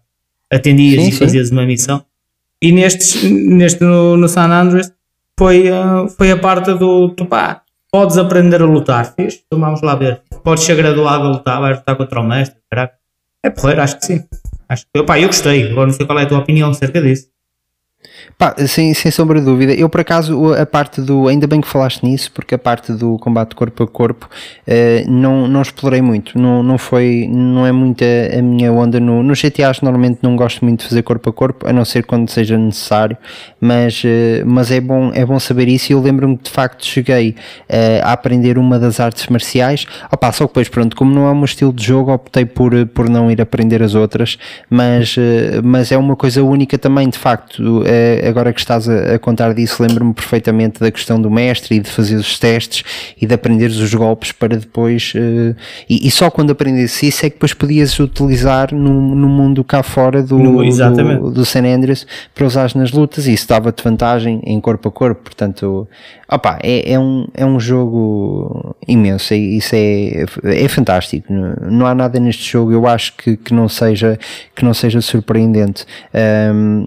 atendias 0.51 1.01
Sim, 1.03 1.09
e 1.09 1.11
sim. 1.11 1.17
fazias 1.19 1.51
uma 1.51 1.65
missão. 1.65 2.03
E 2.61 2.71
nestes, 2.71 3.23
neste 3.23 3.83
no, 3.83 4.17
no 4.17 4.27
San 4.27 4.49
Andreas 4.49 4.91
foi, 5.37 5.69
ah, 5.69 6.07
foi 6.17 6.31
a 6.31 6.37
parte 6.37 6.73
do 6.73 7.09
tu, 7.09 7.25
pá, 7.25 7.61
podes 7.91 8.17
aprender 8.17 8.61
a 8.61 8.65
lutar, 8.65 9.13
fiz? 9.15 9.41
Então 9.45 9.59
vamos 9.59 9.81
lá 9.81 9.95
ver. 9.95 10.21
Podes 10.43 10.63
ser 10.63 10.75
graduado 10.75 11.25
a 11.25 11.29
lutar, 11.29 11.59
vais 11.61 11.77
lutar 11.77 11.95
contra 11.95 12.19
o 12.19 12.23
mestre, 12.23 12.57
caraca. 12.69 12.95
É 13.43 13.49
porreiro, 13.49 13.81
acho 13.81 13.99
que 13.99 14.05
sim. 14.05 14.23
Acho 14.67 14.85
que, 14.93 15.03
pá, 15.03 15.19
eu 15.19 15.27
gostei. 15.27 15.69
Agora 15.71 15.87
não 15.87 15.93
sei 15.93 16.05
qual 16.05 16.17
é 16.19 16.23
a 16.23 16.25
tua 16.25 16.39
opinião 16.39 16.69
acerca 16.71 17.01
disso. 17.01 17.27
Pá, 18.37 18.53
sem, 18.67 18.93
sem 18.93 19.09
sombra 19.09 19.39
de 19.39 19.45
dúvida. 19.45 19.73
Eu, 19.73 19.89
por 19.89 20.01
acaso, 20.01 20.53
a 20.53 20.63
parte 20.63 21.01
do. 21.01 21.27
Ainda 21.27 21.47
bem 21.47 21.59
que 21.59 21.67
falaste 21.67 22.03
nisso, 22.03 22.31
porque 22.31 22.53
a 22.53 22.57
parte 22.57 22.93
do 22.93 23.17
combate 23.17 23.55
corpo 23.55 23.81
a 23.83 23.87
corpo 23.87 24.29
eh, 24.67 25.03
não, 25.07 25.47
não 25.47 25.59
explorei 25.59 26.03
muito. 26.03 26.37
Não, 26.37 26.61
não 26.61 26.77
foi. 26.77 27.27
Não 27.27 27.65
é 27.65 27.71
muito 27.71 28.03
a, 28.03 28.37
a 28.37 28.41
minha 28.43 28.71
onda. 28.71 28.99
No, 28.99 29.23
no 29.23 29.33
GTAs, 29.33 29.81
normalmente 29.81 30.19
não 30.21 30.35
gosto 30.35 30.63
muito 30.63 30.81
de 30.81 30.89
fazer 30.89 31.01
corpo 31.01 31.31
a 31.31 31.33
corpo, 31.33 31.67
a 31.67 31.73
não 31.73 31.83
ser 31.83 32.05
quando 32.05 32.29
seja 32.29 32.55
necessário. 32.59 33.17
Mas, 33.59 34.03
eh, 34.05 34.43
mas 34.45 34.69
é, 34.69 34.79
bom, 34.79 35.11
é 35.15 35.25
bom 35.25 35.39
saber 35.39 35.67
isso. 35.67 35.91
E 35.91 35.93
eu 35.93 36.01
lembro-me 36.01 36.37
que 36.37 36.43
de 36.43 36.51
facto 36.51 36.85
cheguei 36.85 37.35
eh, 37.67 38.01
a 38.03 38.11
aprender 38.11 38.59
uma 38.59 38.77
das 38.77 38.99
artes 38.99 39.25
marciais. 39.29 39.87
Opa, 40.11 40.31
só 40.31 40.43
que 40.45 40.49
depois, 40.51 40.69
pronto, 40.69 40.95
como 40.95 41.11
não 41.11 41.27
é 41.27 41.31
o 41.31 41.35
meu 41.35 41.45
estilo 41.45 41.73
de 41.73 41.83
jogo, 41.83 42.13
optei 42.13 42.45
por, 42.45 42.85
por 42.85 43.09
não 43.09 43.31
ir 43.31 43.41
aprender 43.41 43.81
as 43.81 43.95
outras. 43.95 44.37
Mas, 44.69 45.15
mas 45.63 45.91
é 45.91 45.97
uma 45.97 46.15
coisa 46.15 46.43
única 46.43 46.77
também, 46.77 47.09
de 47.09 47.17
facto. 47.17 47.83
Eh, 48.07 48.27
agora 48.27 48.53
que 48.53 48.59
estás 48.59 48.87
a, 48.89 49.15
a 49.15 49.19
contar 49.19 49.53
disso, 49.53 49.81
lembro-me 49.83 50.13
perfeitamente 50.13 50.79
da 50.79 50.89
questão 50.91 51.21
do 51.21 51.29
mestre 51.29 51.75
e 51.75 51.79
de 51.79 51.89
fazer 51.89 52.15
os 52.15 52.37
testes 52.39 52.83
e 53.21 53.25
de 53.25 53.33
aprenderes 53.33 53.77
os 53.77 53.93
golpes 53.93 54.31
para 54.31 54.57
depois. 54.57 55.13
eh, 55.15 55.55
e, 55.89 56.07
e 56.07 56.11
só 56.11 56.29
quando 56.29 56.51
aprendesse 56.51 57.07
isso 57.07 57.25
é 57.25 57.29
que 57.29 57.35
depois 57.35 57.53
podias 57.53 57.99
utilizar 57.99 58.73
no, 58.73 59.15
no 59.15 59.27
mundo 59.27 59.63
cá 59.63 59.81
fora 59.83 60.21
do, 60.21 60.37
No- 60.39 60.51
do, 61.19 61.31
do 61.31 61.45
San 61.45 61.63
Andreas 61.65 62.05
para 62.33 62.45
usares 62.45 62.73
nas 62.75 62.91
lutas 62.91 63.27
e 63.27 63.33
isso 63.33 63.47
dava-te 63.47 63.83
vantagem 63.83 64.41
em 64.45 64.59
corpo 64.61 64.87
a 64.89 64.91
corpo. 64.91 65.21
Portanto, 65.23 65.87
opa, 66.29 66.59
é, 66.63 66.93
é, 66.93 66.99
um, 66.99 67.27
é 67.33 67.45
um 67.45 67.59
jogo 67.59 68.75
imenso. 68.87 69.33
e 69.33 69.57
Isso 69.57 69.75
é, 69.75 70.25
é 70.43 70.67
fantástico. 70.67 71.31
Não- 71.31 71.85
há 71.87 71.95
nada 71.95 72.19
neste 72.19 72.51
jogo, 72.51 72.71
eu 72.71 72.85
acho 72.85 73.15
que, 73.15 73.37
que, 73.37 73.53
não, 73.53 73.67
seja, 73.69 74.19
que 74.55 74.63
não 74.65 74.73
seja 74.73 74.99
surpreendente. 75.01 75.85
Ahm, 76.13 76.85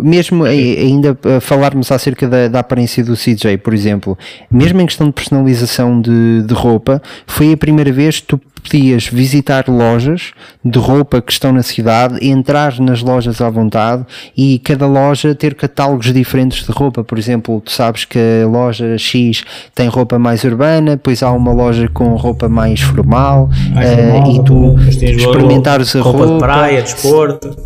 mesmo 0.00 0.25
ai- 0.34 0.76
ainda 0.78 1.16
falarmos 1.40 1.90
acerca 1.92 2.28
da, 2.28 2.48
da 2.48 2.60
aparência 2.60 3.04
do 3.04 3.14
CJ, 3.14 3.58
por 3.58 3.72
exemplo, 3.74 4.16
mesmo 4.50 4.80
em 4.80 4.86
questão 4.86 5.06
de 5.06 5.12
personalização 5.12 6.00
de, 6.00 6.42
de 6.42 6.54
roupa, 6.54 7.00
foi 7.26 7.52
a 7.52 7.56
primeira 7.56 7.92
vez 7.92 8.20
que 8.20 8.26
tu 8.26 8.40
podias 8.62 9.06
visitar 9.06 9.66
lojas 9.68 10.32
de 10.64 10.76
roupa 10.76 11.22
que 11.22 11.30
estão 11.30 11.52
na 11.52 11.62
cidade, 11.62 12.18
entrar 12.26 12.80
nas 12.80 13.00
lojas 13.00 13.40
à 13.40 13.48
vontade 13.48 14.04
e 14.36 14.58
cada 14.58 14.88
loja 14.88 15.36
ter 15.36 15.54
catálogos 15.54 16.12
diferentes 16.12 16.66
de 16.66 16.72
roupa. 16.72 17.04
Por 17.04 17.16
exemplo, 17.16 17.60
tu 17.60 17.70
sabes 17.70 18.04
que 18.04 18.18
a 18.42 18.46
loja 18.48 18.98
X 18.98 19.44
tem 19.72 19.86
roupa 19.86 20.18
mais 20.18 20.42
urbana, 20.42 20.92
depois 20.96 21.22
há 21.22 21.30
uma 21.30 21.52
loja 21.52 21.88
com 21.94 22.16
roupa 22.16 22.48
mais 22.48 22.80
formal, 22.80 23.48
Mais 23.72 23.88
eh, 23.88 24.02
normal, 24.12 24.32
e 24.32 24.44
tu 24.44 24.76
experimentares 25.04 25.94
a 25.94 26.00
roupa. 26.02 26.26
de 26.26 26.38
praia, 26.38 26.82
desporto. 26.82 27.56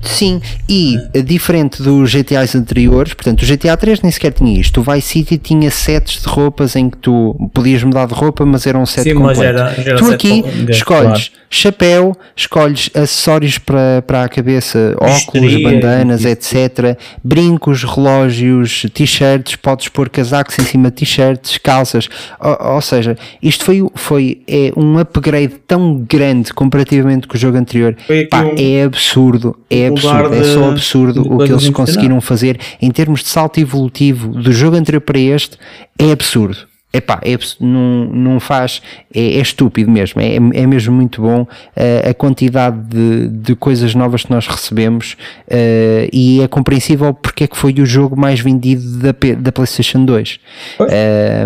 Sim, 0.00 0.40
e 0.68 0.96
eh, 1.12 1.22
diferente 1.22 1.82
dos 1.82 2.10
GTAs 2.10 2.54
anteriores, 2.54 3.14
portanto, 3.14 3.42
o 3.42 3.46
GTA 3.46 3.76
3 3.76 4.00
nem 4.02 4.12
sequer 4.12 4.32
tinha 4.32 4.58
isto. 4.60 4.80
O 4.80 4.82
Vice 4.84 5.08
City 5.08 5.38
tinha 5.38 5.70
sets 5.70 6.22
de 6.22 6.28
roupas 6.28 6.76
em 6.76 6.88
que 6.88 6.96
tu 6.98 7.34
podias 7.52 7.82
mudar 7.82 8.06
de 8.06 8.14
roupa, 8.14 8.44
mas 8.46 8.66
era 8.66 8.78
um 8.78 8.86
set 8.86 9.04
Sim, 9.04 9.14
completo. 9.16 9.42
era- 9.42 9.74
era 9.84 9.96
tu 9.98 10.10
aqui 10.10 10.42
completo, 10.42 10.70
escolhes 10.70 11.28
claro. 11.28 11.42
chapéu, 11.50 12.16
escolhes 12.36 12.90
acessórios 12.94 13.58
para, 13.58 14.02
para 14.06 14.22
a 14.24 14.28
cabeça, 14.28 14.96
óculos, 15.00 15.54
bandanas, 15.62 16.24
etc. 16.24 16.96
Brincos, 17.22 17.82
relógios, 17.84 18.86
t-shirts, 18.94 19.56
podes 19.56 19.88
pôr 19.88 20.08
casacos 20.08 20.58
em 20.58 20.62
cima 20.62 20.90
de 20.90 20.96
t-shirts, 20.98 21.58
calças. 21.58 22.08
Ou, 22.40 22.74
ou 22.74 22.80
seja, 22.80 23.16
isto 23.42 23.64
foi, 23.64 23.82
foi 23.94 24.40
é 24.46 24.72
um 24.76 24.98
upgrade 24.98 25.54
tão 25.66 26.04
grande 26.08 26.52
comparativamente 26.52 27.26
com 27.26 27.36
o 27.36 27.40
jogo 27.40 27.58
anterior. 27.58 27.96
Pá, 28.30 28.42
um- 28.42 28.54
é 28.56 28.84
absurdo, 28.84 29.56
é 29.70 29.88
absurdo, 30.06 30.34
é 30.34 30.44
só 30.44 30.70
absurdo 30.70 31.34
o 31.34 31.38
que 31.44 31.52
eles 31.52 31.68
conseguiram 31.70 32.20
fazer 32.20 32.58
em 32.80 32.90
termos 32.90 33.20
de 33.22 33.28
salto 33.28 33.58
evolutivo 33.60 34.28
do 34.28 34.52
jogo 34.52 34.76
anterior 34.76 35.00
para 35.00 35.18
este, 35.18 35.56
é 35.98 36.10
absurdo. 36.12 36.56
Epá, 36.90 37.20
é, 37.22 37.36
não, 37.60 38.06
não 38.06 38.40
faz, 38.40 38.80
é, 39.14 39.20
é 39.36 39.40
estúpido 39.42 39.90
mesmo, 39.90 40.22
é, 40.22 40.36
é 40.36 40.66
mesmo 40.66 40.94
muito 40.94 41.20
bom 41.20 41.46
eh, 41.76 42.08
a 42.08 42.14
quantidade 42.14 42.78
de, 42.88 43.28
de 43.28 43.54
coisas 43.54 43.94
novas 43.94 44.22
que 44.24 44.30
nós 44.30 44.46
recebemos 44.46 45.14
eh, 45.50 46.08
e 46.10 46.40
é 46.40 46.48
compreensível 46.48 47.12
porque 47.12 47.44
é 47.44 47.46
que 47.46 47.58
foi 47.58 47.74
o 47.74 47.84
jogo 47.84 48.18
mais 48.18 48.40
vendido 48.40 49.00
da, 49.00 49.14
da 49.38 49.52
PlayStation 49.52 50.02
2 50.06 50.40
Eh, 50.88 51.44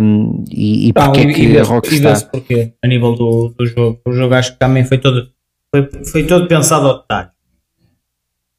e, 0.48 0.88
e 0.88 0.92
Não, 0.94 1.06
porque 1.06 1.20
é 1.20 1.24
e- 1.24 1.34
que 1.34 1.42
e 1.42 1.58
a 1.58 1.60
e 1.60 1.64
Rockstar 1.64 2.12
vê-se 2.12 2.30
porquê, 2.30 2.72
a 2.82 2.86
nível 2.86 3.14
do, 3.16 3.52
do 3.58 3.66
jogo. 3.66 3.98
O 4.06 4.12
jogo 4.12 4.34
acho 4.34 4.52
que 4.52 4.58
também 4.60 4.84
foi 4.84 4.98
todo, 4.98 5.26
foi, 5.74 5.88
foi 6.04 6.22
todo 6.24 6.46
pensado 6.46 6.86
ao 6.86 7.00
detalhe. 7.00 7.28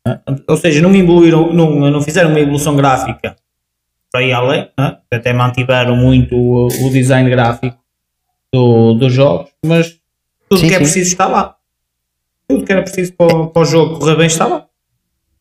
Ah, 0.06 0.20
Ou 0.48 0.58
seja, 0.58 0.82
não 0.82 0.94
evoluíram, 0.94 1.54
não, 1.54 1.72
não 1.90 2.02
fizeram 2.02 2.30
uma 2.30 2.40
evolução 2.40 2.76
gráfica 2.76 3.36
para 4.12 4.22
ir 4.24 4.32
além, 4.34 4.70
ah, 4.78 4.98
até 5.12 5.34
mantiveram 5.34 5.96
muito 5.96 6.36
o, 6.36 6.68
o 6.68 6.90
design 6.92 7.30
gráfico 7.30 7.78
do, 8.54 8.94
dos 8.94 9.14
jogos, 9.14 9.50
mas 9.66 9.98
tudo 10.50 10.60
Sim, 10.62 10.68
que 10.68 10.74
é 10.74 10.78
sim. 10.78 10.84
preciso 10.84 11.08
está 11.12 11.28
lá. 11.28 11.56
Tudo 12.48 12.66
que 12.66 12.72
era 12.72 12.82
preciso 12.84 13.14
para, 13.14 13.36
o- 13.36 13.48
para 13.48 13.62
o 13.62 13.66
jogo 13.66 13.98
correr 14.00 14.16
bem 14.18 14.28
está 14.28 14.46
lá. 14.46 14.66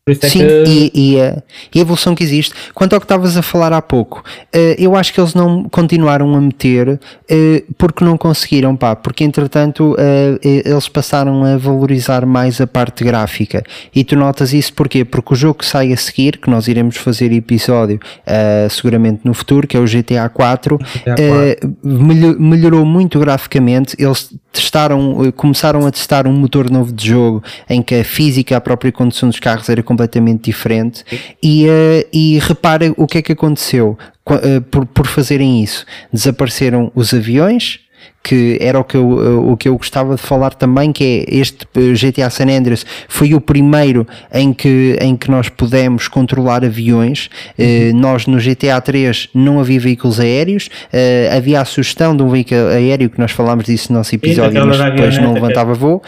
É 0.04 0.14
Sim, 0.14 0.40
que- 0.40 0.90
e, 0.92 1.12
e 1.14 1.20
a, 1.20 1.40
e 1.72 1.78
a 1.78 1.80
evolução 1.82 2.12
que 2.12 2.24
existe. 2.24 2.52
Quanto 2.74 2.92
ao 2.92 2.98
que 3.00 3.04
estavas 3.04 3.36
a 3.36 3.42
falar 3.42 3.72
há 3.72 3.80
pouco, 3.80 4.24
eh, 4.52 4.74
eu 4.76 4.96
acho 4.96 5.14
que 5.14 5.20
eles 5.20 5.32
não 5.32 5.62
continuaram 5.68 6.34
a 6.34 6.40
meter 6.40 6.98
eh, 7.30 7.62
porque 7.78 8.04
não 8.04 8.18
conseguiram, 8.18 8.74
pá, 8.74 8.96
porque 8.96 9.22
entretanto 9.22 9.94
eh, 9.96 10.40
eh, 10.44 10.62
eles 10.68 10.88
passaram 10.88 11.44
a 11.44 11.56
valorizar 11.56 12.26
mais 12.26 12.60
a 12.60 12.66
parte 12.66 13.04
gráfica. 13.04 13.62
E 13.94 14.02
tu 14.02 14.16
notas 14.16 14.52
isso 14.52 14.72
porquê? 14.74 15.04
Porque 15.04 15.34
o 15.34 15.36
jogo 15.36 15.60
que 15.60 15.66
sai 15.66 15.92
a 15.92 15.96
seguir, 15.96 16.38
que 16.38 16.50
nós 16.50 16.66
iremos 16.66 16.96
fazer 16.96 17.32
episódio 17.32 18.00
eh, 18.26 18.66
seguramente 18.72 19.20
no 19.22 19.32
futuro, 19.32 19.68
que 19.68 19.76
é 19.76 19.80
o 19.80 19.84
GTA 19.84 20.28
4, 20.28 20.78
GTA 20.78 21.14
eh, 21.16 21.60
melho- 21.84 22.40
melhorou 22.40 22.84
muito 22.84 23.20
graficamente. 23.20 23.94
Eles 23.96 24.34
testaram, 24.52 25.24
eh, 25.26 25.30
começaram 25.30 25.86
a 25.86 25.92
testar 25.92 26.26
um 26.26 26.32
motor 26.32 26.68
novo 26.68 26.92
de 26.92 27.06
jogo 27.06 27.40
em 27.70 27.80
que 27.80 27.94
a 27.94 28.04
física, 28.04 28.56
a 28.56 28.60
própria 28.60 28.90
condução 28.90 29.28
dos 29.28 29.38
carros 29.38 29.68
era 29.68 29.80
completamente 29.92 30.44
diferente. 30.44 31.04
E, 31.42 31.66
eh, 31.68 32.06
e 32.12 32.38
repara 32.38 32.92
o 32.96 33.06
que 33.06 33.18
é 33.18 33.22
que 33.22 33.32
aconteceu 33.32 33.98
eh, 34.30 34.60
por, 34.70 34.86
por 34.86 35.06
fazerem 35.06 35.62
isso. 35.62 35.84
Desapareceram 36.12 36.90
os 36.94 37.12
aviões. 37.12 37.80
Que 38.24 38.56
era 38.60 38.78
o 38.78 38.84
que, 38.84 38.96
eu, 38.96 39.24
eh, 39.24 39.50
o 39.52 39.56
que 39.56 39.68
eu 39.68 39.76
gostava 39.76 40.14
de 40.14 40.22
falar 40.22 40.54
também, 40.54 40.92
que 40.92 41.26
é 41.28 41.36
este 41.36 41.66
GTA 41.74 42.30
San 42.30 42.46
Andreas 42.46 42.86
foi 43.08 43.34
o 43.34 43.40
primeiro 43.40 44.06
em 44.32 44.52
que, 44.52 44.96
em 45.00 45.16
que 45.16 45.28
nós 45.28 45.48
pudemos 45.48 46.06
controlar 46.06 46.64
aviões. 46.64 47.28
Eh, 47.58 47.92
nós 47.92 48.28
no 48.28 48.38
GTA 48.38 48.80
3 48.80 49.28
não 49.34 49.58
havia 49.58 49.80
veículos 49.80 50.20
aéreos, 50.20 50.68
eh, 50.92 51.32
havia 51.36 51.60
a 51.60 51.64
sugestão 51.64 52.16
de 52.16 52.22
um 52.22 52.28
veículo 52.28 52.68
aéreo, 52.68 53.10
que 53.10 53.18
nós 53.18 53.32
falámos 53.32 53.64
disso 53.64 53.92
no 53.92 53.98
nosso 53.98 54.14
episódio, 54.14 54.66
mas 54.66 54.78
depois 54.78 55.18
não 55.18 55.34
levantava 55.34 55.74
voo. 55.74 56.00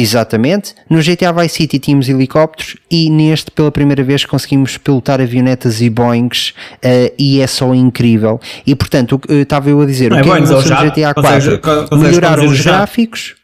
Exatamente. 0.00 0.74
No 0.88 1.00
GTA 1.02 1.32
Vice 1.32 1.56
City 1.56 1.78
tínhamos 1.78 2.08
helicópteros 2.08 2.76
e 2.90 3.10
neste, 3.10 3.50
pela 3.50 3.70
primeira 3.72 4.02
vez, 4.02 4.24
conseguimos 4.24 4.76
pilotar 4.78 5.20
avionetas 5.20 5.80
e 5.80 5.90
Boeings 5.90 6.54
eh, 6.82 7.12
e 7.18 7.40
é 7.40 7.46
só 7.46 7.74
incrível. 7.74 8.40
E 8.66 8.74
portanto, 8.74 9.16
o 9.16 9.18
que- 9.18 9.32
eh, 9.32 9.40
estava 9.42 9.68
eu 9.70 9.80
a 9.80 9.86
dizer, 9.86 10.10
Não 10.10 10.16
o 10.18 10.20
é 10.20 10.22
que 10.22 10.28
é 10.30 10.32
que 10.32 10.38
é 10.38 10.40
no. 10.40 10.62
GTA 10.90 11.14
Consegues- 11.14 11.44
4? 11.46 11.58
co- 11.60 11.88
consegues 11.88 12.08
Melhoraram 12.16 12.44
os 12.46 12.60
gráficos. 12.60 13.34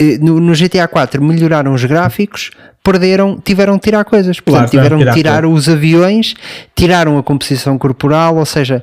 Eh, 0.00 0.18
No, 0.20 0.38
no 0.40 0.54
GTA 0.54 0.86
4 0.88 1.22
melhoraram 1.22 1.72
os 1.74 1.84
gráficos, 1.84 2.50
perderam, 2.84 3.38
tiveram 3.38 3.74
de 3.74 3.80
tirar 3.82 4.04
coisas. 4.04 4.38
Portanto, 4.40 4.70
Claro, 4.70 4.70
tiveram 4.70 4.98
de 4.98 5.04
tirar 5.04 5.14
tirar 5.42 5.46
os 5.46 5.68
aviões, 5.68 6.34
tiraram 6.74 7.18
a 7.18 7.22
composição 7.22 7.76
corporal, 7.76 8.36
ou 8.36 8.46
seja, 8.46 8.82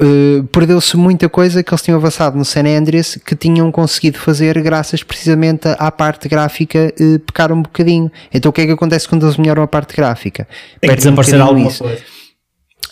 eh, 0.00 0.42
perdeu-se 0.50 0.96
muita 0.96 1.28
coisa 1.28 1.62
que 1.62 1.72
eles 1.72 1.82
tinham 1.82 1.98
avançado 1.98 2.36
no 2.36 2.44
San 2.44 2.64
Andreas 2.64 3.18
que 3.24 3.36
tinham 3.36 3.70
conseguido 3.70 4.18
fazer 4.18 4.60
graças 4.62 5.02
precisamente 5.02 5.68
à 5.78 5.90
parte 5.90 6.28
gráfica 6.28 6.92
eh, 6.98 7.18
pecar 7.24 7.52
um 7.52 7.62
bocadinho. 7.62 8.10
Então 8.32 8.50
o 8.50 8.52
que 8.52 8.62
é 8.62 8.66
que 8.66 8.72
acontece 8.72 9.08
quando 9.08 9.26
eles 9.26 9.36
melhoram 9.36 9.62
a 9.62 9.68
parte 9.68 9.94
gráfica? 9.96 10.48
Tem 10.80 10.90
que 10.90 10.94
um 10.94 10.96
desaparecer 10.96 11.38
bocadinho 11.38 11.48
alguma 11.48 11.70
isso. 11.70 11.84
coisa. 11.84 12.02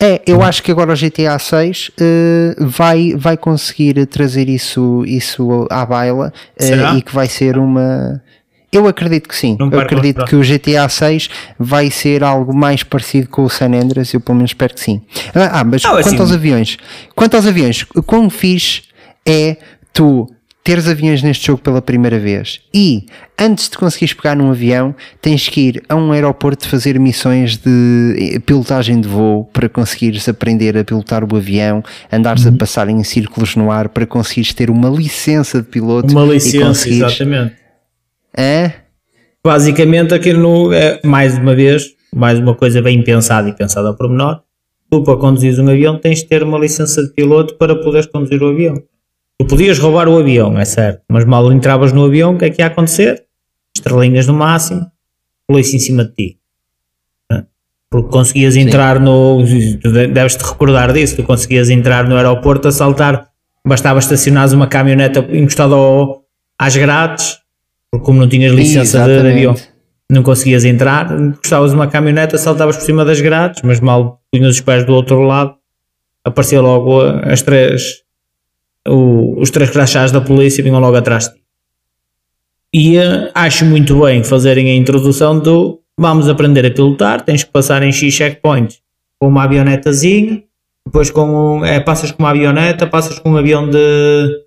É, 0.01 0.21
eu 0.27 0.43
acho 0.43 0.63
que 0.65 0.73
agora 0.73 0.93
o 0.93 0.97
GTA 0.97 1.39
6 1.39 1.93
eh, 2.01 2.57
vai, 2.59 3.15
vai 3.17 3.37
conseguir 3.37 4.05
trazer 4.07 4.49
isso, 4.49 5.05
isso 5.07 5.67
à 5.71 5.87
baila 5.87 6.33
e 6.97 7.03
que 7.03 7.15
vai 7.15 7.29
ser 7.29 7.57
uma. 7.57 8.21
Eu 8.73 8.87
acredito 8.89 9.29
que 9.29 9.37
sim. 9.37 9.57
Não 9.61 9.71
eu 9.71 9.79
acredito 9.81 10.25
que 10.25 10.35
o 10.35 10.41
GTA 10.41 10.89
6 10.89 11.29
vai 11.59 11.91
ser 11.91 12.25
algo 12.25 12.55
mais 12.55 12.83
parecido 12.83 13.29
com 13.29 13.45
o 13.45 13.51
San 13.51 13.67
Andreas. 13.75 14.13
Eu 14.15 14.21
pelo 14.21 14.37
menos 14.37 14.51
espero 14.53 14.73
que 14.75 14.81
sim. 14.81 15.03
Ah, 15.35 15.61
ah, 15.61 15.65
mas 15.65 15.83
Não, 15.83 15.91
quanto 15.93 16.07
assim- 16.07 16.19
aos 16.19 16.33
aviões, 16.33 16.77
quanto 17.15 17.37
aos 17.37 17.47
aviões, 17.47 17.85
quão 18.07 18.31
fixe 18.31 18.83
é 19.27 19.57
tu 19.93 20.27
teres 20.65 20.87
aviões 20.89 21.23
neste 21.25 21.49
jogo 21.49 21.61
pela 21.61 21.83
primeira 21.83 22.21
vez 22.21 22.61
e 22.73 23.07
antes 23.37 23.69
de 23.69 23.77
conseguires 23.77 24.15
pegar 24.15 24.37
num 24.37 24.49
avião 24.49 24.95
tens 25.21 25.49
que 25.49 25.61
ir 25.61 25.83
a 25.89 25.97
um 25.97 26.13
aeroporto 26.13 26.69
fazer 26.69 27.01
missões 27.01 27.57
de 27.57 28.33
eh, 28.37 28.39
pilotagem 28.39 29.01
de 29.01 29.09
voo 29.09 29.45
para 29.53 29.69
conseguires 29.69 30.29
aprender 30.29 30.79
a 30.79 30.85
pilotar 30.85 31.25
o 31.25 31.37
avião, 31.37 31.83
andares 32.13 32.45
Uhum. 32.47 32.55
a 32.55 32.59
passar 32.59 32.89
em 32.89 33.03
círculos 33.03 33.57
no 33.57 33.73
ar 33.73 33.89
para 33.89 34.07
conseguires 34.07 34.55
ter 34.55 34.71
uma 34.71 34.89
licença 34.89 35.61
de 35.61 35.67
piloto 35.69 36.13
Uma 36.13 36.27
e 36.27 36.35
licença, 36.35 36.89
exatamente. 36.89 37.55
Hã? 38.37 38.73
Basicamente, 39.45 40.15
aquilo 40.15 40.41
no, 40.41 40.73
é, 40.73 41.01
mais 41.05 41.37
uma 41.37 41.55
vez, 41.55 41.95
mais 42.15 42.39
uma 42.39 42.55
coisa 42.55 42.81
bem 42.81 43.03
pensada 43.03 43.49
e 43.49 43.53
pensada 43.53 43.89
ao 43.89 43.97
pormenor. 43.97 44.41
Tu, 44.91 45.03
para 45.03 45.17
conduzires 45.17 45.59
um 45.59 45.69
avião, 45.69 45.99
tens 45.99 46.21
de 46.21 46.27
ter 46.27 46.43
uma 46.43 46.59
licença 46.59 47.03
de 47.03 47.13
piloto 47.13 47.57
para 47.57 47.75
poderes 47.77 48.07
conduzir 48.07 48.43
o 48.43 48.49
avião. 48.49 48.75
Tu 49.39 49.47
podias 49.47 49.79
roubar 49.79 50.09
o 50.09 50.19
avião, 50.19 50.59
é 50.59 50.65
certo, 50.65 51.03
mas 51.09 51.25
mal 51.25 51.51
entravas 51.53 51.93
no 51.93 52.05
avião, 52.05 52.35
o 52.35 52.39
que 52.39 52.45
é 52.45 52.51
que 52.51 52.63
ia 52.63 52.67
acontecer? 52.67 53.25
Estrelinhas 53.75 54.27
no 54.27 54.35
máximo, 54.35 54.87
polícia 55.49 55.77
em 55.77 55.81
cima 55.81 56.05
de 56.05 56.13
ti. 56.13 56.39
Porque 57.91 58.09
conseguias 58.11 58.57
entrar 58.57 58.99
no. 58.99 59.45
Tu 59.83 59.93
de- 59.93 60.07
deves 60.07 60.35
te 60.35 60.43
recordar 60.45 60.95
disso. 60.95 61.15
Tu 61.17 61.23
conseguias 61.25 61.69
entrar 61.69 62.09
no 62.09 62.17
aeroporto, 62.17 62.69
assaltar. 62.69 63.29
Bastava 63.67 63.99
estacionares 63.99 64.55
uma 64.55 64.67
caminhoneta 64.67 65.21
encostada 65.31 65.75
ao, 65.75 66.25
às 66.59 66.75
grades, 66.75 67.39
porque 67.93 68.07
como 68.07 68.19
não 68.21 68.29
tinhas 68.29 68.53
licença 68.53 68.99
de, 69.05 69.13
avião, 69.31 69.55
não 70.11 70.23
conseguias 70.23 70.65
entrar. 70.65 71.13
Encostavas 71.21 71.73
uma 71.75 71.87
caminhoneta, 71.87 72.39
saltavas 72.39 72.77
por 72.77 72.83
cima 72.85 73.05
das 73.05 73.21
grades, 73.21 73.61
mas 73.63 73.79
mal 73.81 74.21
punhas 74.33 74.55
os 74.57 74.61
pés 74.63 74.85
do 74.85 74.95
outro 74.95 75.21
lado, 75.23 75.55
aparecia 76.25 76.61
logo 76.61 77.01
as 77.03 77.43
três. 77.43 78.03
o- 78.89 79.41
os 79.41 79.49
três 79.51 79.71
crachás 79.71 80.11
da 80.11 80.21
polícia 80.21 80.65
vinham 80.65 80.81
logo 80.81 80.97
atrás 80.97 81.29
de 81.29 81.35
ti. 81.35 81.41
E 82.75 82.97
eh, 82.97 83.31
acho 83.33 83.65
muito 83.65 84.01
bem 84.01 84.25
fazerem 84.25 84.69
a 84.71 84.75
introdução 84.75 85.39
do 85.39 85.81
vamos 85.97 86.29
aprender 86.29 86.67
a 86.67 86.71
pilotar, 86.71 87.21
tens 87.25 87.45
que 87.45 87.53
passar 87.53 87.83
em 87.85 87.93
X 87.93 88.13
checkpoints 88.13 88.81
com 89.21 89.29
uma 89.29 89.45
avionetazinha, 89.45 90.43
depois 90.85 91.11
com 91.13 91.59
um, 91.61 91.65
é, 91.65 91.79
passas 91.79 92.11
com 92.11 92.23
uma 92.25 92.31
avioneta, 92.31 92.85
passas 92.87 93.21
com 93.21 93.31
um 93.31 93.37
avião 93.37 93.71
de 93.71 94.41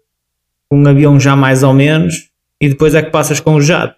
um 0.73 0.85
avião 0.85 1.17
já 1.17 1.33
mais 1.35 1.63
ou 1.63 1.73
menos, 1.73 2.29
e 2.66 2.70
depois 2.70 2.95
é 2.95 3.01
que 3.03 3.11
passas 3.11 3.39
com 3.39 3.53
o 3.53 3.61
jato. 3.61 3.95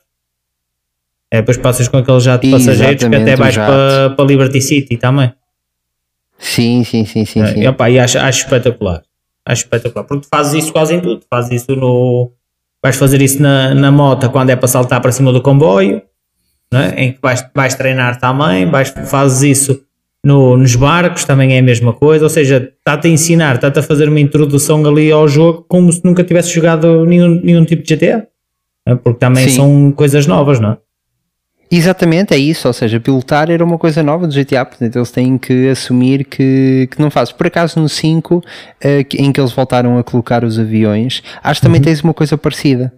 É, 1.31 1.37
depois 1.37 1.57
passas 1.57 1.87
com 1.87 1.97
aquele 1.97 2.19
jato 2.19 2.45
de 2.45 2.51
passageiros 2.51 3.03
que 3.03 3.15
até 3.15 3.35
vais 3.35 3.55
para, 3.55 4.09
para 4.11 4.25
Liberty 4.25 4.61
City 4.61 4.97
também. 4.97 5.33
Sim, 6.37 6.83
sim, 6.83 7.05
sim, 7.05 7.25
sim. 7.25 7.45
sim. 7.45 7.61
E, 7.61 7.67
opa, 7.67 7.89
e 7.89 7.97
acho, 7.97 8.19
acho 8.19 8.43
espetacular. 8.43 9.03
Acho 9.45 9.63
espetacular. 9.63 10.03
Porque 10.03 10.25
tu 10.25 10.29
fazes 10.29 10.63
isso 10.63 10.73
quase 10.73 10.93
em 10.93 10.99
tudo. 10.99 11.21
Fazes 11.29 11.61
isso 11.61 11.75
no. 11.75 12.31
Vais 12.83 12.95
fazer 12.95 13.21
isso 13.21 13.41
na, 13.41 13.73
na 13.73 13.91
moto 13.91 14.29
quando 14.29 14.49
é 14.49 14.55
para 14.55 14.67
saltar 14.67 15.01
para 15.01 15.11
cima 15.11 15.33
do 15.33 15.41
comboio, 15.41 16.01
né? 16.71 16.93
em 16.95 17.11
que 17.13 17.19
vais, 17.21 17.45
vais 17.55 17.73
treinar 17.73 18.19
também. 18.19 18.69
Vais, 18.69 18.89
fazes 18.89 19.41
isso 19.41 19.81
no, 20.23 20.57
nos 20.57 20.75
barcos, 20.75 21.25
também 21.25 21.55
é 21.55 21.59
a 21.59 21.63
mesma 21.63 21.93
coisa. 21.93 22.25
Ou 22.25 22.29
seja, 22.29 22.71
está-te 22.77 23.07
a 23.07 23.09
ensinar, 23.09 23.55
está-te 23.55 23.79
a 23.79 23.83
fazer 23.83 24.09
uma 24.09 24.19
introdução 24.19 24.85
ali 24.85 25.11
ao 25.11 25.27
jogo 25.27 25.65
como 25.67 25.91
se 25.91 26.03
nunca 26.05 26.23
tivesse 26.23 26.53
jogado 26.53 27.05
nenhum, 27.05 27.41
nenhum 27.41 27.65
tipo 27.65 27.83
de 27.83 27.95
GTA. 27.95 28.27
Né? 28.87 28.99
Porque 29.03 29.19
também 29.19 29.47
Sim. 29.49 29.55
são 29.55 29.91
coisas 29.95 30.25
novas, 30.27 30.59
não 30.59 30.71
é? 30.71 30.77
Exatamente, 31.69 32.33
é 32.33 32.37
isso. 32.37 32.67
Ou 32.67 32.73
seja, 32.73 32.99
pilotar 32.99 33.51
era 33.51 33.63
uma 33.63 33.77
coisa 33.77 34.01
nova 34.01 34.25
do 34.25 34.33
GTA, 34.33 34.63
portanto 34.63 34.95
eles 34.95 35.11
têm 35.11 35.37
que 35.37 35.67
assumir 35.69 36.23
que, 36.23 36.87
que 36.89 37.01
não 37.01 37.09
fazes. 37.11 37.33
Por 37.33 37.47
acaso 37.47 37.79
no 37.79 37.89
5, 37.89 38.41
eh, 38.81 39.05
em 39.15 39.31
que 39.33 39.39
eles 39.41 39.51
voltaram 39.51 39.97
a 39.97 40.03
colocar 40.03 40.43
os 40.45 40.57
aviões, 40.57 41.21
acho 41.43 41.59
que 41.59 41.67
Uhum. 41.67 41.73
também 41.73 41.81
tens 41.81 42.01
uma 42.01 42.13
coisa 42.13 42.37
parecida. 42.37 42.93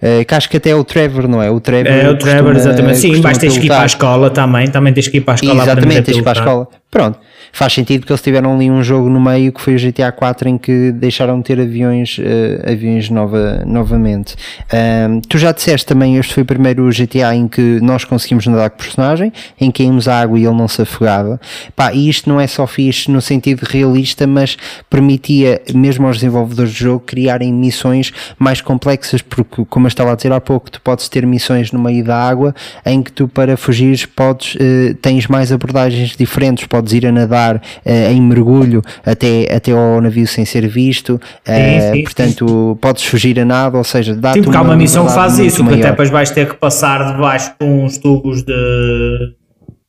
Eh, 0.00 0.24
que 0.24 0.32
acho 0.34 0.48
que 0.48 0.56
até 0.56 0.70
é 0.70 0.74
o 0.76 0.84
Trevor, 0.84 1.26
não 1.28 1.42
é? 1.42 1.50
O 1.50 1.58
Trevor. 1.60 1.90
É 1.92 2.08
o 2.08 2.16
Trevor, 2.18 2.52
costuma- 2.54 2.70
exatamente. 2.72 2.98
Sim, 2.98 3.20
vais 3.20 3.36
teres 3.38 3.58
que 3.58 3.66
ir 3.66 3.68
para 3.68 3.82
a 3.82 3.86
escola 3.86 4.30
também. 4.30 4.68
Também 4.68 4.92
tens 4.92 5.08
que 5.08 5.16
ir 5.16 5.20
para 5.22 5.34
a 5.34 5.36
escola 5.36 5.62
Exatamente, 5.62 6.02
tens 6.02 6.14
que 6.14 6.20
ir 6.20 6.22
para 6.24 6.38
a 6.38 6.42
escola. 6.42 6.68
Pronto, 6.90 7.18
faz 7.52 7.74
sentido 7.74 8.00
porque 8.00 8.12
eles 8.14 8.22
tiveram 8.22 8.54
ali 8.54 8.70
um 8.70 8.82
jogo 8.82 9.10
no 9.10 9.20
meio 9.20 9.52
que 9.52 9.60
foi 9.60 9.76
o 9.76 9.78
GTA 9.78 10.10
4 10.10 10.48
em 10.48 10.56
que 10.56 10.90
deixaram 10.90 11.36
de 11.36 11.44
ter 11.44 11.60
aviões, 11.60 12.18
eh, 12.18 12.72
aviões 12.72 13.10
nova, 13.10 13.62
novamente. 13.66 14.34
Ahm, 14.72 15.20
tu 15.28 15.36
já 15.36 15.52
disseste 15.52 15.86
também, 15.86 16.16
este 16.16 16.32
foi 16.32 16.44
o 16.44 16.46
primeiro 16.46 16.88
GTA 16.90 17.34
em 17.34 17.46
que 17.46 17.78
nós 17.82 18.04
conseguimos 18.04 18.46
nadar 18.46 18.70
com 18.70 18.76
o 18.76 18.78
personagem, 18.78 19.30
em 19.60 19.70
que 19.70 19.82
caímos 19.82 20.08
à 20.08 20.18
água 20.22 20.38
e 20.38 20.46
ele 20.46 20.54
não 20.54 20.66
se 20.66 20.80
afogava. 20.80 21.38
Pá, 21.76 21.92
e 21.92 22.08
isto 22.08 22.26
não 22.26 22.40
é 22.40 22.46
só 22.46 22.66
fixe 22.66 23.10
no 23.10 23.20
sentido 23.20 23.64
realista, 23.64 24.26
mas 24.26 24.56
permitia 24.88 25.60
mesmo 25.74 26.06
aos 26.06 26.16
desenvolvedores 26.16 26.72
do 26.72 26.78
jogo 26.78 27.04
criarem 27.04 27.52
missões 27.52 28.14
mais 28.38 28.62
complexas, 28.62 29.20
porque 29.20 29.66
como 29.68 29.86
eu 29.86 29.88
estava 29.88 30.12
a 30.12 30.14
dizer 30.14 30.32
há 30.32 30.40
pouco, 30.40 30.70
tu 30.70 30.80
podes 30.80 31.06
ter 31.10 31.26
missões 31.26 31.70
no 31.70 31.78
meio 31.78 32.02
da 32.02 32.16
água 32.16 32.54
em 32.86 33.02
que 33.02 33.12
tu 33.12 33.28
para 33.28 33.58
fugires 33.58 34.06
podes, 34.06 34.56
eh, 34.58 34.94
tens 35.02 35.26
mais 35.26 35.52
abordagens 35.52 36.16
diferentes, 36.16 36.66
podes 36.78 36.92
ir 36.92 37.06
a 37.06 37.12
nadar 37.12 37.60
eh, 37.84 38.12
em 38.12 38.22
mergulho 38.22 38.80
até, 39.04 39.48
até 39.54 39.72
ao 39.72 40.00
navio 40.00 40.26
sem 40.26 40.44
ser 40.44 40.66
visto, 40.68 41.20
eh, 41.44 41.92
sim, 41.92 42.02
portanto 42.04 42.78
podes 42.80 43.04
fugir 43.04 43.38
a 43.40 43.44
nada, 43.44 43.76
ou 43.76 43.84
seja, 43.84 44.14
dá-te 44.14 44.38
Sim, 44.38 44.42
porque 44.44 44.56
há 44.56 44.62
uma 44.62 44.76
missão 44.76 45.06
que 45.06 45.12
faz 45.12 45.38
isso, 45.38 45.64
porque 45.64 45.80
até 45.80 45.90
depois 45.90 46.10
vais 46.10 46.30
ter 46.30 46.48
que 46.48 46.54
passar 46.54 47.12
debaixo 47.12 47.52
com 47.58 47.84
uns 47.84 47.98
tubos 47.98 48.42
de 48.42 49.34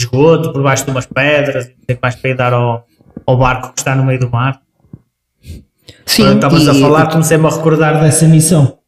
esgoto, 0.02 0.52
por 0.52 0.64
baixo 0.64 0.86
de 0.86 0.92
umas 0.92 1.06
pedras, 1.06 1.70
ter 1.86 1.96
que 1.96 2.00
mais 2.02 2.16
para 2.16 2.30
ir 2.32 2.36
dar 2.36 2.54
ao, 2.54 2.86
ao 3.26 3.38
barco 3.38 3.74
que 3.74 3.80
está 3.80 3.96
no 3.96 4.04
meio 4.04 4.20
do 4.20 4.30
mar. 4.30 4.60
Sim, 6.06 6.24
Quando 6.24 6.36
estavas 6.36 6.68
a 6.68 6.74
falar, 6.74 7.12
comecei-me 7.12 7.46
a 7.46 7.50
recordar 7.50 8.02
dessa 8.02 8.28
missão. 8.28 8.79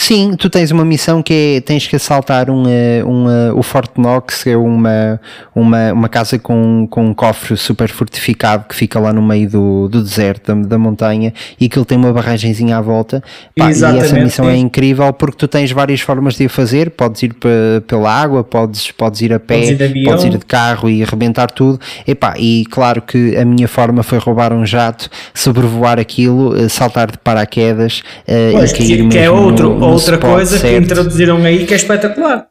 Sim, 0.00 0.36
tu 0.38 0.48
tens 0.48 0.70
uma 0.70 0.84
missão 0.84 1.20
que 1.22 1.56
é 1.56 1.60
tens 1.60 1.86
que 1.88 1.96
assaltar 1.96 2.48
um, 2.50 2.62
eh, 2.68 3.02
um, 3.04 3.28
eh, 3.28 3.52
o 3.52 3.64
Fort 3.64 3.90
Knox, 3.98 4.44
que 4.44 4.50
é 4.50 4.56
uma, 4.56 5.20
uma, 5.52 5.92
uma 5.92 6.08
casa 6.08 6.38
com, 6.38 6.86
com 6.88 7.06
um 7.06 7.12
cofre 7.12 7.56
super 7.56 7.88
fortificado 7.88 8.66
que 8.68 8.76
fica 8.76 9.00
lá 9.00 9.12
no 9.12 9.20
meio 9.20 9.50
do, 9.50 9.88
do 9.88 10.00
deserto, 10.00 10.54
da, 10.54 10.68
da 10.68 10.78
montanha, 10.78 11.34
e 11.60 11.68
que 11.68 11.76
ele 11.76 11.84
tem 11.84 11.98
uma 11.98 12.12
barragenzinha 12.12 12.76
à 12.78 12.80
volta. 12.80 13.20
Pá, 13.56 13.66
e 13.68 13.72
essa 13.72 14.14
missão 14.14 14.48
é 14.48 14.54
sim. 14.54 14.60
incrível 14.60 15.12
porque 15.12 15.36
tu 15.36 15.48
tens 15.48 15.72
várias 15.72 16.00
formas 16.00 16.36
de 16.36 16.46
a 16.46 16.48
fazer. 16.48 16.90
Podes 16.90 17.20
ir 17.24 17.34
pe- 17.34 17.48
pela 17.86 18.08
água, 18.08 18.44
podes, 18.44 18.92
podes 18.92 19.20
ir 19.20 19.32
a 19.32 19.40
pé, 19.40 19.56
Podes 19.56 19.70
ir 19.70 19.76
de 19.76 19.84
avião. 19.84 20.04
podes 20.12 20.24
ir 20.26 20.38
de 20.38 20.46
carro 20.46 20.88
e 20.88 21.02
arrebentar 21.02 21.50
tudo. 21.50 21.80
Epá, 22.06 22.34
e 22.38 22.64
claro 22.70 23.02
que 23.02 23.36
a 23.36 23.44
minha 23.44 23.66
forma 23.66 24.04
foi 24.04 24.18
roubar 24.18 24.52
um 24.52 24.64
jato, 24.64 25.10
sobrevoar 25.34 25.98
aquilo, 25.98 26.56
eh, 26.56 26.68
saltar 26.68 27.10
de 27.10 27.18
paraquedas 27.18 28.04
Pois, 28.52 28.70
e 28.70 28.74
cair 28.78 29.02
que, 29.02 29.08
que 29.08 29.18
é 29.18 29.22
mesmo 29.22 29.36
outro, 29.44 29.70
no- 29.70 29.78
no 29.80 29.87
outra 29.92 30.14
spot 30.16 30.30
coisa 30.30 30.56
que 30.56 30.62
certo. 30.62 30.84
introduziram 30.84 31.36
aí 31.44 31.66
que 31.66 31.72
é 31.72 31.76
espetacular. 31.76 32.48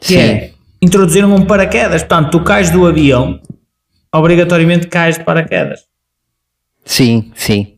Que 0.00 0.14
Sim. 0.14 0.18
é, 0.18 0.50
introduziram 0.80 1.34
um 1.34 1.44
paraquedas. 1.44 2.02
Portanto, 2.02 2.30
tu 2.30 2.40
cais 2.44 2.70
do 2.70 2.86
avião, 2.86 3.40
obrigatoriamente 4.14 4.86
cais 4.86 5.18
de 5.18 5.24
paraquedas. 5.24 5.80
Sim, 6.84 7.30
sim. 7.34 7.74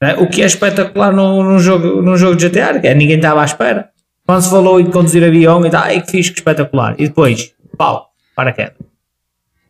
né? 0.00 0.14
O 0.16 0.28
que 0.28 0.42
é 0.42 0.46
espetacular 0.46 1.12
num, 1.12 1.42
num 1.42 1.58
jogo, 1.58 2.02
num 2.02 2.16
jogo 2.16 2.36
de 2.36 2.48
GTA, 2.48 2.78
que 2.80 2.86
é, 2.88 2.94
ninguém 2.94 3.16
estava 3.16 3.42
à 3.42 3.44
espera. 3.44 3.90
Quando 4.26 4.42
se 4.42 4.50
falou 4.50 4.78
em 4.80 4.90
conduzir 4.90 5.24
avião, 5.24 5.64
e 5.66 5.70
tal, 5.70 5.82
ai 5.82 6.00
que 6.00 6.10
fixe, 6.10 6.30
que 6.30 6.38
espetacular. 6.38 6.94
E 6.98 7.08
depois, 7.08 7.52
pau, 7.76 8.10
paraquedas. 8.36 8.76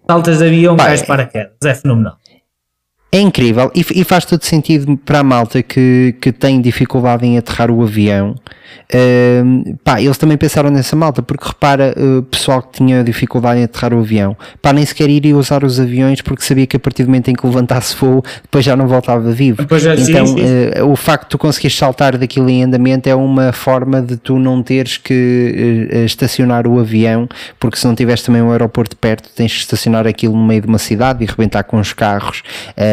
Saltas 0.06 0.38
de 0.38 0.46
avião, 0.46 0.76
cais 0.76 1.00
de 1.00 1.04
é- 1.04 1.06
paraquedas. 1.06 1.56
É 1.64 1.74
fenomenal. 1.74 2.18
É 3.14 3.20
incrível 3.20 3.70
e, 3.74 3.84
e 3.94 4.04
faz 4.04 4.24
todo 4.24 4.42
sentido 4.42 4.96
para 4.96 5.18
a 5.18 5.22
malta 5.22 5.62
que, 5.62 6.14
que 6.18 6.32
tem 6.32 6.62
dificuldade 6.62 7.26
em 7.26 7.36
aterrar 7.36 7.70
o 7.70 7.82
avião. 7.82 8.34
Ahm, 8.94 9.76
pá, 9.84 10.00
eles 10.00 10.16
também 10.16 10.36
pensaram 10.38 10.70
nessa 10.70 10.96
malta, 10.96 11.22
porque 11.22 11.46
repara, 11.46 11.94
o 12.18 12.22
pessoal 12.22 12.62
que 12.62 12.72
tinha 12.78 13.04
dificuldade 13.04 13.60
em 13.60 13.64
aterrar 13.64 13.92
o 13.92 13.98
avião, 14.00 14.34
pá, 14.62 14.72
nem 14.72 14.84
sequer 14.86 15.10
iria 15.10 15.36
usar 15.36 15.62
os 15.62 15.78
aviões 15.78 16.22
porque 16.22 16.42
sabia 16.42 16.66
que 16.66 16.76
a 16.76 16.80
partir 16.80 17.02
do 17.02 17.08
momento 17.08 17.28
em 17.28 17.34
que 17.34 17.46
levantasse 17.46 17.94
voo, 17.96 18.22
depois 18.42 18.64
já 18.64 18.74
não 18.74 18.88
voltava 18.88 19.30
vivo. 19.30 19.66
Já- 19.78 19.96
sim, 19.96 20.10
então, 20.10 20.26
sim. 20.26 20.36
eh, 20.40 20.82
o 20.82 20.96
facto 20.96 21.24
de 21.24 21.28
tu 21.30 21.38
conseguires 21.38 21.76
saltar 21.76 22.16
daquilo 22.16 22.48
em 22.48 22.64
andamento 22.64 23.08
é 23.08 23.14
uma 23.14 23.52
forma 23.52 24.00
de 24.00 24.16
tu 24.16 24.38
não 24.38 24.62
teres 24.62 24.96
que 24.96 25.88
eh, 25.90 26.04
estacionar 26.04 26.66
o 26.66 26.78
avião, 26.78 27.28
porque 27.60 27.76
se 27.76 27.86
não 27.86 27.94
tiveres 27.94 28.22
também 28.22 28.40
um 28.40 28.50
aeroporto 28.52 28.96
perto, 28.96 29.28
tens 29.34 29.52
que 29.52 29.60
estacionar 29.60 30.06
aquilo 30.06 30.34
no 30.34 30.44
meio 30.44 30.62
de 30.62 30.66
uma 30.66 30.78
cidade 30.78 31.24
e 31.24 31.28
arrebentar 31.28 31.62
com 31.64 31.78
os 31.78 31.92
carros 31.92 32.42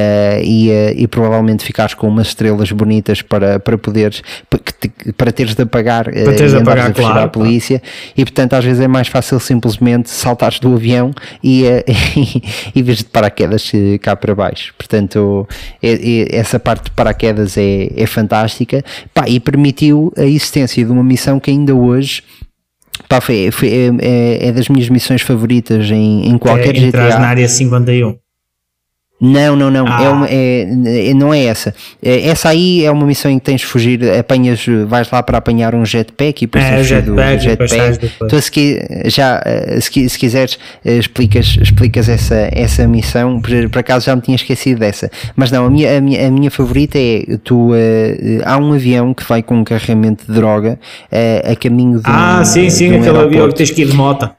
eh, 0.10 0.42
e, 0.44 0.72
eh, 0.72 0.94
e 0.98 1.08
provavelmente 1.08 1.64
ficares 1.64 1.94
com 1.94 2.08
umas 2.08 2.28
estrelas 2.28 2.72
bonitas 2.72 3.22
para, 3.22 3.60
para 3.60 3.78
poderes 3.78 4.22
para, 5.16 5.32
teres 5.32 5.56
de 5.56 5.62
apagar 5.62 6.08
eh, 6.10 6.24
Para 6.24 6.34
teres 6.34 6.52
e 6.54 6.56
de 6.56 6.62
apagar, 6.62 6.90
a 6.90 6.94
claro, 6.94 7.20
à 7.20 7.28
polícia. 7.28 7.82
E 8.18 8.24
portanto 8.26 8.54
às 8.54 8.66
vezes 8.66 8.82
é 8.82 8.88
mais 8.88 9.08
fácil 9.08 9.40
simplesmente 9.40 10.10
saltares 10.10 10.60
do 10.60 10.74
avião 10.74 11.12
e, 11.44 11.66
eh, 11.66 11.84
e 12.76 12.82
vires 12.82 13.00
de 13.00 13.06
paraquedas 13.06 13.72
cá 14.02 14.16
para 14.16 14.34
baixo. 14.34 14.74
Portanto 14.78 15.48
é- 15.82 15.94
é- 15.94 16.36
essa 16.40 16.60
parte 16.60 16.86
de 16.86 16.92
paraquedas 16.92 17.58
é, 17.58 17.90
é 17.96 18.06
fantástica. 18.06 18.84
Pá, 19.14 19.26
e 19.28 19.40
permitiu 19.40 20.12
a 20.18 20.24
existência 20.24 20.84
de 20.84 20.92
uma 20.92 21.04
missão 21.04 21.40
que 21.40 21.52
ainda 21.52 21.74
hoje 21.76 22.24
pá, 23.08 23.22
foi, 23.22 23.52
foi- 23.52 23.70
é, 23.70 23.88
é- 24.02 24.48
é 24.48 24.52
das 24.52 24.68
minhas 24.70 24.90
missões 24.90 25.22
favoritas 25.22 25.90
em, 25.92 26.28
em 26.30 26.38
qualquer 26.38 26.76
é, 26.76 26.80
GTA 26.80 27.20
na 27.20 27.28
área 27.28 27.48
51. 27.48 28.18
Não, 29.22 29.56
não, 29.56 29.70
não. 29.70 29.86
Ah. 29.88 30.04
É 30.04 30.10
uma, 30.10 30.28
é, 30.30 31.10
é- 31.10 31.14
não 31.14 31.34
é 31.34 31.44
essa. 31.46 31.74
É- 32.02 32.28
essa 32.30 32.50
aí 32.50 32.86
é 32.86 32.92
uma 32.92 33.06
missão 33.06 33.30
em 33.30 33.38
que 33.40 33.46
tens 33.46 33.62
de 33.62 33.68
fugir, 33.68 34.02
apanhas, 34.18 34.66
vais 34.88 35.10
lá 35.12 35.22
para 35.22 35.38
apanhar 35.38 35.76
um 35.76 35.86
jetpack 35.86 36.44
e 36.44 36.48
depois 36.48 36.64
É, 36.64 36.70
tens 36.76 36.88
de 36.88 36.94
fugir 36.96 37.02
do 37.04 37.16
jetpack, 37.42 37.70
sais 37.70 37.96
jetpack. 37.98 38.24
Então, 38.26 38.42
se, 38.42 38.52
qui- 38.52 38.80
já, 39.06 39.42
eh, 39.46 39.80
se, 39.82 40.10
se 40.10 40.18
quiseres, 40.18 40.58
eh, 40.86 40.98
explicas, 40.98 41.58
explicas 41.62 42.08
essa, 42.08 42.50
essa 42.52 42.88
missão. 42.88 43.42
Por, 43.42 43.70
por 43.70 43.80
acaso 43.80 44.06
já 44.06 44.16
me 44.16 44.22
tinha 44.22 44.36
esquecido 44.36 44.80
dessa. 44.80 45.10
Mas 45.36 45.52
não, 45.52 45.66
a 45.66 45.70
minha, 45.70 45.98
a 45.98 46.02
minha, 46.02 46.28
a 46.28 46.32
minha 46.32 46.50
favorita 46.52 46.98
é 46.98 47.24
tu. 47.44 47.72
eh, 47.76 48.40
há 48.46 48.58
um 48.58 48.74
avião 48.74 49.14
que 49.14 49.24
vai 49.28 49.44
com 49.44 49.56
um 49.56 49.64
carregamento 49.64 50.26
de 50.26 50.34
droga 50.34 50.80
eh, 51.12 51.44
a 51.52 51.56
caminho 51.56 52.00
de 52.00 52.10
um, 52.10 52.14
Ah, 52.14 52.44
sim, 52.46 52.70
sim, 52.70 52.90
de 52.90 52.96
um 52.96 53.00
aquele 53.00 53.10
avião 53.10 53.30
que 53.30 53.36
aeroporto. 53.36 53.58
tens 53.58 53.72
que 53.72 53.82
ir 53.82 53.88
de 53.88 53.94
moto. 53.94 54.30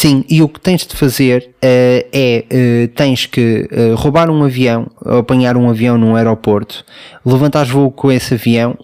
Sim, 0.00 0.24
e 0.30 0.40
o 0.42 0.48
que 0.48 0.58
tens 0.58 0.86
de 0.86 0.96
fazer 0.96 1.50
eh, 1.60 2.06
é 2.10 2.44
eh, 2.48 2.86
tens 2.96 3.26
que 3.26 3.68
eh, 3.70 3.92
roubar 3.94 4.30
um 4.30 4.42
avião, 4.42 4.90
apanhar 5.04 5.58
um 5.58 5.68
avião 5.68 5.98
num 5.98 6.16
aeroporto, 6.16 6.86
levantares 7.22 7.70
voo 7.70 7.90
com 7.90 8.10
esse 8.10 8.32
avião, 8.32 8.78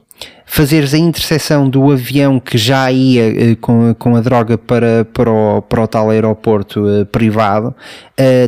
fazeres 0.45 0.93
a 0.93 0.99
interseção 0.99 1.71
do 1.71 1.91
avião 1.91 2.39
que 2.39 2.59
já 2.59 2.93
ia 2.93 3.57
com, 3.63 3.95
com 3.95 4.15
a 4.15 4.21
droga 4.21 4.59
para, 4.59 5.07
para, 5.07 5.31
o, 5.31 5.63
para 5.63 5.85
o 5.85 5.89
tal 5.89 6.11
aeroporto 6.11 6.85
privado, 7.11 7.75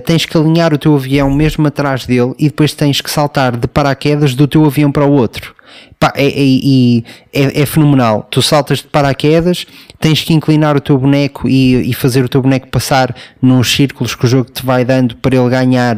tens 0.05 0.27
que 0.27 0.37
alinhar 0.37 0.75
o 0.75 0.79
teu 0.79 0.95
avião 0.95 1.31
mesmo 1.31 1.67
atrás 1.67 2.05
dele 2.05 2.35
e 2.39 2.49
depois 2.49 2.75
tens 2.75 3.01
que 3.01 3.11
saltar 3.11 3.57
de 3.57 3.67
paraquedas 3.67 4.35
do 4.35 4.47
teu 4.47 4.67
avião 4.67 4.93
para 4.93 5.07
o 5.07 5.13
outro. 5.13 5.55
Pá, 6.01 6.13
é, 6.17 6.27
é- 6.29 7.03
é, 7.33 7.63
é 7.63 7.67
fenomenal. 7.67 8.27
Tu 8.31 8.41
saltas 8.41 8.79
de 8.79 8.85
paraquedas, 8.87 9.67
tens 10.01 10.23
que 10.23 10.33
inclinar 10.33 10.77
o 10.77 10.81
teu 10.81 10.97
boneco 10.97 11.49
e, 11.49 11.91
e 11.91 11.93
fazer 11.93 12.25
o 12.25 12.29
teu 12.29 12.41
boneco 12.41 12.69
passar 12.69 13.15
nos 13.43 13.73
círculos 13.75 14.15
que 14.15 14.25
o 14.25 14.29
jogo 14.29 14.49
te 14.51 14.65
vai 14.65 14.85
dando 14.85 15.17
para 15.17 15.37
ele 15.37 15.49
ganhar, 15.51 15.97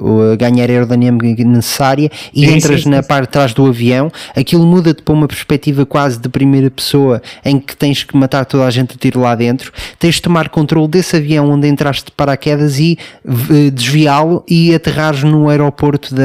o- 0.00 0.36
ganhar 0.36 0.68
a 0.68 0.72
aerodinâmica 0.72 1.42
necessária 1.44 2.08
e 2.32 2.46
Sim, 2.46 2.54
entras 2.54 2.82
sim, 2.84 2.88
na 2.88 3.02
sim. 3.02 3.08
parte 3.08 3.26
de 3.26 3.32
trás 3.32 3.52
do 3.52 3.66
avião. 3.66 4.12
Aquilo 4.36 4.64
muda-te 4.64 5.02
para 5.02 5.12
uma 5.14 5.26
perspectiva 5.26 5.84
quase 5.84 6.18
de 6.20 6.28
primeira 6.28 6.70
pessoa 6.70 7.20
em 7.44 7.58
que 7.58 7.76
tens 7.76 8.04
que 8.04 8.16
matar 8.16 8.44
toda 8.44 8.64
a 8.64 8.70
gente 8.70 8.94
a 8.94 8.98
tiro 8.98 9.20
lá 9.20 9.34
dentro. 9.34 9.72
Tens 9.98 10.16
de 10.16 10.22
tomar 10.22 10.48
controle 10.50 10.86
desse 10.88 11.16
avião 11.16 11.50
onde 11.50 11.66
entraste 11.68 12.06
de 12.06 12.12
paraquedas 12.12 12.78
e 12.78 12.96
eh, 13.26 13.70
desviá-lo 13.70 14.44
e 14.48 14.72
aterrares 14.74 15.24
no 15.24 15.48
aeroporto 15.48 16.14
da, 16.14 16.22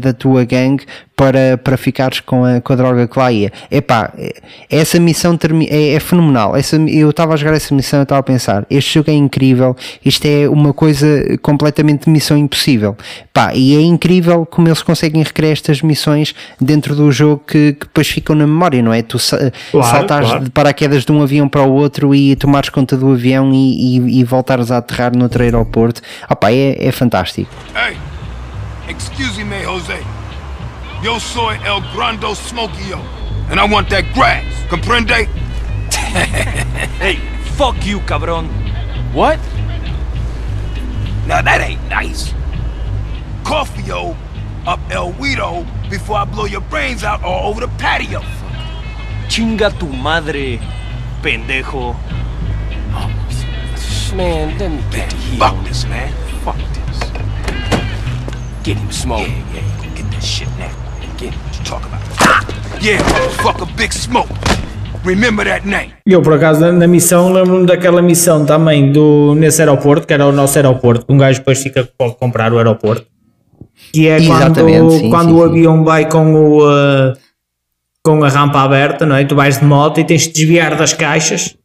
da 0.00 0.12
tua 0.12 0.44
gangue 0.44 0.84
para, 1.14 1.56
para 1.56 1.76
ficares 1.78 2.20
com 2.20 2.44
a, 2.44 2.55
com 2.60 2.72
a 2.72 2.76
droga 2.76 3.06
que 3.06 3.18
lá 3.18 3.30
ia. 3.32 3.52
Epá, 3.70 4.12
essa 4.70 4.98
missão 5.00 5.36
termi- 5.36 5.68
é, 5.70 5.94
é 5.94 6.00
fenomenal. 6.00 6.56
Essa, 6.56 6.76
eu 6.76 7.10
estava 7.10 7.34
a 7.34 7.36
jogar 7.36 7.54
essa 7.54 7.74
missão 7.74 8.00
e 8.00 8.02
estava 8.02 8.20
a 8.20 8.22
pensar, 8.22 8.66
este 8.70 8.94
jogo 8.94 9.10
é 9.10 9.14
incrível, 9.14 9.76
isto 10.04 10.24
é 10.26 10.48
uma 10.48 10.72
coisa 10.72 11.06
completamente 11.42 12.04
de 12.04 12.10
missão 12.10 12.36
impossível. 12.36 12.96
Pá, 13.32 13.54
e 13.54 13.76
é 13.76 13.80
incrível 13.80 14.46
como 14.46 14.68
eles 14.68 14.82
conseguem 14.82 15.22
recriar 15.22 15.52
estas 15.52 15.82
missões 15.82 16.34
dentro 16.60 16.94
do 16.94 17.10
jogo 17.12 17.42
que, 17.46 17.72
que 17.74 17.86
depois 17.86 18.08
ficam 18.08 18.34
na 18.34 18.46
memória, 18.46 18.82
não 18.82 18.92
é? 18.92 19.02
Tu 19.02 19.18
sa- 19.18 19.52
Claro, 19.70 19.90
saltares 19.96 20.28
claro. 20.28 20.44
de 20.44 20.50
paraquedas 20.50 21.04
de 21.04 21.12
um 21.12 21.22
avião 21.22 21.48
para 21.48 21.62
o 21.62 21.72
outro 21.72 22.14
e 22.14 22.34
tomares 22.36 22.68
conta 22.68 22.96
do 22.96 23.12
avião 23.12 23.52
e, 23.52 23.98
e, 23.98 24.20
e 24.20 24.24
voltares 24.24 24.70
a 24.70 24.78
aterrar 24.78 25.16
noutro 25.16 25.42
aeroporto. 25.42 26.00
Opá, 26.30 26.50
é, 26.50 26.76
é 26.86 26.90
fantástico. 26.92 27.50
Hey, 27.74 27.96
excuse 28.88 29.42
me, 29.44 29.62
Jose. 29.64 29.92
Yo 31.02 31.18
soy 31.18 31.56
El 31.64 31.82
Grando 31.92 32.34
Smokio, 32.34 32.98
and 33.50 33.60
I 33.60 33.64
want 33.64 33.88
that 33.90 34.04
grass. 34.14 34.44
Comprende? 34.68 35.28
Hey, 36.98 37.16
fuck 37.56 37.76
you, 37.84 38.00
cabrón. 38.00 38.48
What? 39.12 39.38
Now 41.26 41.42
that 41.42 41.60
ain't 41.60 41.86
nice. 41.90 42.32
Coffee-o 43.44 44.16
up 44.66 44.80
El 44.90 45.12
Guido 45.12 45.66
before 45.90 46.16
I 46.16 46.24
blow 46.24 46.46
your 46.46 46.62
brains 46.62 47.04
out 47.04 47.22
all 47.22 47.50
over 47.50 47.60
the 47.60 47.68
patio. 47.76 48.22
Chinga 49.28 49.70
tu 49.78 49.86
madre, 49.86 50.58
pendejo. 51.22 51.94
Man, 54.14 54.56
let 54.58 54.70
me 54.70 54.82
get 54.90 55.10
to 55.10 55.16
Fuck 55.36 55.64
this, 55.64 55.84
man. 55.84 56.12
Fuck 56.42 56.56
this. 56.56 57.00
Get 58.62 58.78
him 58.78 58.90
smoke. 58.90 59.28
Yeah, 59.28 59.54
yeah, 59.54 59.82
you 59.82 59.94
get 59.94 60.10
that 60.10 60.22
shit 60.22 60.48
now. 60.56 60.85
Get 61.18 61.32
what 61.44 61.56
you 61.58 61.64
talk 61.64 61.82
about. 61.86 62.02
Yeah, 62.82 63.02
motherfucker, 63.12 63.66
Big 63.76 63.92
Smoke. 63.94 64.28
Remember 65.04 65.44
that 65.46 65.66
name. 65.66 65.92
Eu, 66.04 66.20
por 66.20 66.34
acaso, 66.34 66.60
na, 66.60 66.72
na 66.72 66.86
missão, 66.86 67.32
lembro-me 67.32 67.64
daquela 67.66 68.02
missão 68.02 68.44
também 68.44 68.90
do, 68.92 69.34
nesse 69.34 69.62
aeroporto, 69.62 70.06
que 70.06 70.12
era 70.12 70.26
o 70.26 70.32
nosso 70.32 70.58
aeroporto, 70.58 71.06
que 71.06 71.12
um 71.12 71.16
gajo 71.18 71.38
depois 71.38 71.62
fica 71.62 71.88
pode 71.96 72.16
comprar 72.16 72.52
o 72.52 72.58
aeroporto. 72.58 73.06
Que 73.92 74.08
é 74.08 74.16
Exatamente, 74.18 74.78
quando, 74.78 74.90
sim, 74.90 75.10
quando 75.10 75.28
sim, 75.28 75.34
o 75.34 75.38
sim. 75.38 75.44
avião 75.50 75.84
vai 75.84 76.08
com, 76.08 76.34
o, 76.34 76.68
uh, 76.68 77.12
com 78.02 78.22
a 78.24 78.28
rampa 78.28 78.60
aberta, 78.60 79.06
não 79.06 79.16
é? 79.16 79.24
Tu 79.24 79.34
vais 79.34 79.58
de 79.58 79.64
moto 79.64 80.00
e 80.00 80.04
tens 80.04 80.22
de 80.26 80.32
desviar 80.32 80.76
das 80.76 80.92
caixas, 80.92 81.56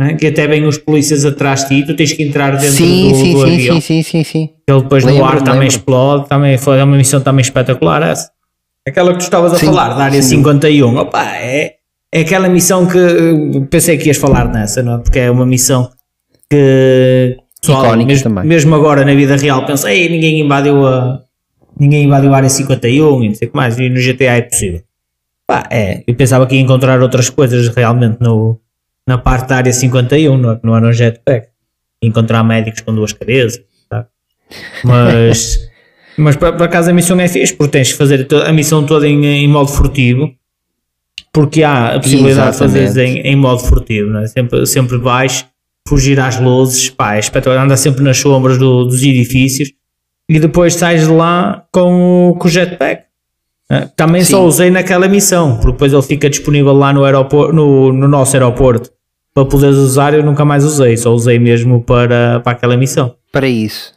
é? 0.00 0.14
que 0.14 0.28
até 0.28 0.46
vêm 0.46 0.64
os 0.64 0.78
polícias 0.78 1.24
atrás 1.24 1.64
de 1.68 1.80
ti, 1.80 1.86
tu 1.86 1.96
tens 1.96 2.12
que 2.12 2.22
entrar 2.22 2.52
dentro 2.52 2.76
Sim, 2.76 3.08
do, 3.10 3.14
sim, 3.16 3.32
do 3.34 3.40
sim, 3.44 3.54
avião. 3.54 3.74
sim, 3.74 3.80
sim, 3.80 4.02
sim, 4.02 4.24
sim. 4.24 4.50
Ele 4.66 4.82
depois 4.82 5.04
no 5.04 5.10
Lembro, 5.10 5.26
ar 5.26 5.38
também 5.38 5.52
lembro. 5.60 5.66
explode, 5.66 6.28
também 6.28 6.56
foi 6.56 6.78
é 6.78 6.84
uma 6.84 6.96
missão 6.96 7.20
também 7.20 7.42
espetacular 7.42 8.02
essa. 8.02 8.30
Aquela 8.86 9.12
que 9.12 9.18
tu 9.18 9.22
estavas 9.22 9.52
a 9.52 9.58
Sim, 9.58 9.66
falar, 9.66 9.94
da 9.94 10.04
área 10.04 10.22
sim. 10.22 10.36
51, 10.36 10.96
opa, 10.96 11.22
é, 11.36 11.74
é 12.12 12.20
aquela 12.20 12.48
missão 12.48 12.86
que 12.86 12.98
eh, 12.98 13.60
pensei 13.70 13.98
que 13.98 14.08
ias 14.08 14.16
falar 14.16 14.48
nessa, 14.48 14.82
não 14.82 14.94
é? 14.94 14.98
Porque 14.98 15.18
é 15.18 15.30
uma 15.30 15.44
missão 15.46 15.90
que 16.50 17.36
pessoal, 17.60 17.84
Icónica 17.84 18.06
mesmo, 18.08 18.24
também. 18.24 18.44
mesmo 18.46 18.74
agora 18.74 19.04
na 19.04 19.14
vida 19.14 19.36
real 19.36 19.64
pensa, 19.66 19.92
ei, 19.92 20.08
ninguém 20.08 20.40
invadiu 20.40 20.86
a 20.86 21.20
ninguém 21.78 22.04
invadiu 22.04 22.32
a 22.34 22.36
área 22.38 22.48
51 22.48 23.22
e 23.22 23.28
não 23.28 23.34
sei 23.34 23.48
o 23.48 23.50
que 23.50 23.56
mais, 23.56 23.78
e 23.78 23.88
no 23.88 24.00
GTA 24.00 24.36
é 24.36 24.42
possível. 24.42 24.82
Pá, 25.46 25.66
é, 25.70 26.02
eu 26.06 26.14
pensava 26.14 26.46
que 26.46 26.54
ia 26.54 26.60
encontrar 26.60 27.00
outras 27.02 27.28
coisas 27.30 27.68
realmente 27.68 28.18
no, 28.20 28.60
na 29.06 29.18
parte 29.18 29.48
da 29.48 29.56
área 29.56 29.72
51, 29.72 30.36
não, 30.36 30.60
não 30.62 30.76
era 30.76 30.86
um 30.86 30.92
jetpack. 30.92 31.48
Encontrar 32.02 32.42
médicos 32.42 32.80
com 32.80 32.94
duas 32.94 33.12
cabeças, 33.12 33.62
tá? 33.88 34.06
Mas, 34.84 35.69
mas 36.20 36.36
por, 36.36 36.52
por 36.52 36.62
acaso 36.64 36.90
a 36.90 36.92
missão 36.92 37.18
é 37.20 37.26
fixe, 37.28 37.52
porque 37.54 37.72
tens 37.72 37.92
que 37.92 37.98
fazer 37.98 38.26
a 38.46 38.52
missão 38.52 38.84
toda 38.84 39.08
em, 39.08 39.24
em 39.24 39.48
modo 39.48 39.68
furtivo, 39.70 40.30
porque 41.32 41.62
há 41.62 41.94
a 41.94 42.00
possibilidade 42.00 42.52
de 42.52 42.58
fazer 42.58 42.82
Exatamente. 42.82 43.18
em, 43.20 43.32
em 43.32 43.36
modo 43.36 43.60
furtivo, 43.60 44.16
é? 44.18 44.26
sempre, 44.26 44.66
sempre 44.66 44.96
vais 44.98 45.46
fugir 45.88 46.18
às 46.20 46.38
luzes, 46.40 46.90
pá, 46.90 47.16
é 47.16 47.20
espetacular, 47.20 47.64
anda 47.64 47.76
sempre 47.76 48.02
nas 48.02 48.18
sombras 48.18 48.58
do- 48.58 48.84
dos 48.84 49.02
edifícios 49.02 49.70
e 50.28 50.38
depois 50.38 50.74
sais 50.74 51.06
de 51.06 51.12
lá 51.12 51.64
com 51.72 52.30
o, 52.30 52.34
com 52.36 52.46
o 52.46 52.50
jetpack. 52.50 53.04
Ah, 53.68 53.88
Também 53.96 54.22
só 54.24 54.38
Sim. 54.40 54.46
usei 54.46 54.70
naquela 54.70 55.06
missão, 55.08 55.56
porque 55.56 55.72
depois 55.72 55.92
ele 55.92 56.02
fica 56.02 56.28
disponível 56.28 56.72
lá 56.72 56.92
no, 56.92 57.04
aeroporto, 57.04 57.52
no, 57.52 57.92
no 57.92 58.08
nosso 58.08 58.34
aeroporto 58.36 58.90
para 59.32 59.44
poderes 59.44 59.76
usar. 59.76 60.12
Eu 60.12 60.24
nunca 60.24 60.44
mais 60.44 60.64
usei, 60.64 60.96
só 60.96 61.12
usei 61.14 61.38
mesmo 61.38 61.80
para, 61.82 62.40
para 62.40 62.52
aquela 62.52 62.76
missão. 62.76 63.14
para 63.32 63.46
isso. 63.48 63.92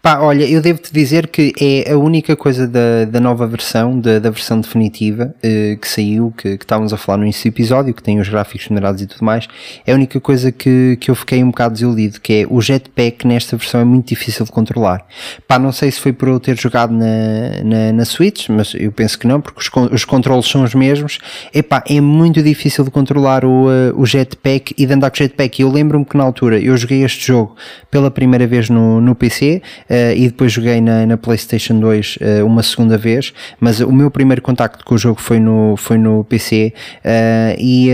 Pá, 0.00 0.18
olha, 0.20 0.44
eu 0.44 0.60
devo-te 0.60 0.92
dizer 0.92 1.28
que 1.28 1.52
é 1.60 1.92
a 1.92 1.98
única 1.98 2.36
coisa 2.36 2.66
da, 2.66 3.04
da 3.04 3.20
nova 3.20 3.46
versão, 3.46 3.98
da, 3.98 4.18
da 4.18 4.30
versão 4.30 4.60
definitiva 4.60 5.34
eh, 5.42 5.76
que 5.80 5.88
saiu, 5.88 6.32
que, 6.36 6.56
que 6.56 6.64
estávamos 6.64 6.92
a 6.92 6.96
falar 6.96 7.18
no 7.18 7.24
início 7.24 7.50
do 7.50 7.54
episódio, 7.54 7.94
que 7.94 8.02
tem 8.02 8.18
os 8.20 8.28
gráficos 8.28 8.66
generados 8.66 9.02
e 9.02 9.06
tudo 9.06 9.24
mais, 9.24 9.48
é 9.86 9.92
a 9.92 9.94
única 9.94 10.20
coisa 10.20 10.52
que, 10.52 10.96
que 11.00 11.10
eu 11.10 11.14
fiquei 11.14 11.42
um 11.42 11.48
bocado 11.48 11.74
desiludido, 11.74 12.20
que 12.20 12.42
é 12.42 12.46
o 12.48 12.60
jetpack 12.60 13.26
nesta 13.26 13.56
versão 13.56 13.80
é 13.80 13.84
muito 13.84 14.08
difícil 14.08 14.44
de 14.44 14.52
controlar. 14.52 15.06
Pá, 15.46 15.58
não 15.58 15.72
sei 15.72 15.90
se 15.90 16.00
foi 16.00 16.12
por 16.12 16.28
eu 16.28 16.40
ter 16.40 16.58
jogado 16.58 16.92
na, 16.92 17.62
na, 17.64 17.92
na 17.92 18.04
Switch, 18.04 18.48
mas 18.48 18.74
eu 18.74 18.92
penso 18.92 19.18
que 19.18 19.26
não, 19.26 19.40
porque 19.40 19.60
os, 19.60 19.70
os 19.92 20.04
controles 20.04 20.46
são 20.46 20.62
os 20.62 20.74
mesmos. 20.74 21.18
Epá, 21.52 21.82
é 21.88 22.00
muito 22.00 22.42
difícil 22.42 22.84
de 22.84 22.90
controlar 22.90 23.44
o, 23.44 23.70
eh, 23.70 23.92
o 23.94 24.06
jetpack 24.06 24.74
e 24.76 24.86
de 24.86 24.92
andar 24.92 25.10
com 25.10 25.16
o 25.16 25.18
jetpack. 25.18 25.60
Eu 25.60 25.70
lembro-me 25.70 26.04
que 26.04 26.16
na 26.16 26.24
altura 26.24 26.58
eu 26.58 26.76
joguei 26.76 27.04
este 27.04 27.26
jogo 27.26 27.56
pela 27.90 28.10
primeira 28.10 28.46
vez 28.46 28.70
no, 28.70 29.00
no 29.00 29.14
PC 29.14 29.62
eh, 29.88 30.14
e 30.16 30.26
depois 30.28 30.52
joguei 30.52 30.80
na, 30.80 31.06
na 31.06 31.16
PlayStation 31.16 31.78
2 31.78 32.18
eh, 32.20 32.42
uma 32.42 32.62
segunda 32.62 32.96
vez, 32.98 33.32
mas 33.60 33.80
o 33.80 33.92
meu 33.92 34.10
primeiro 34.10 34.42
contacto 34.42 34.84
com 34.84 34.94
o 34.94 34.98
jogo 34.98 35.20
foi 35.20 35.38
no, 35.38 35.76
foi 35.76 35.98
no 35.98 36.24
PC 36.24 36.72
eh, 37.04 37.56
e, 37.58 37.90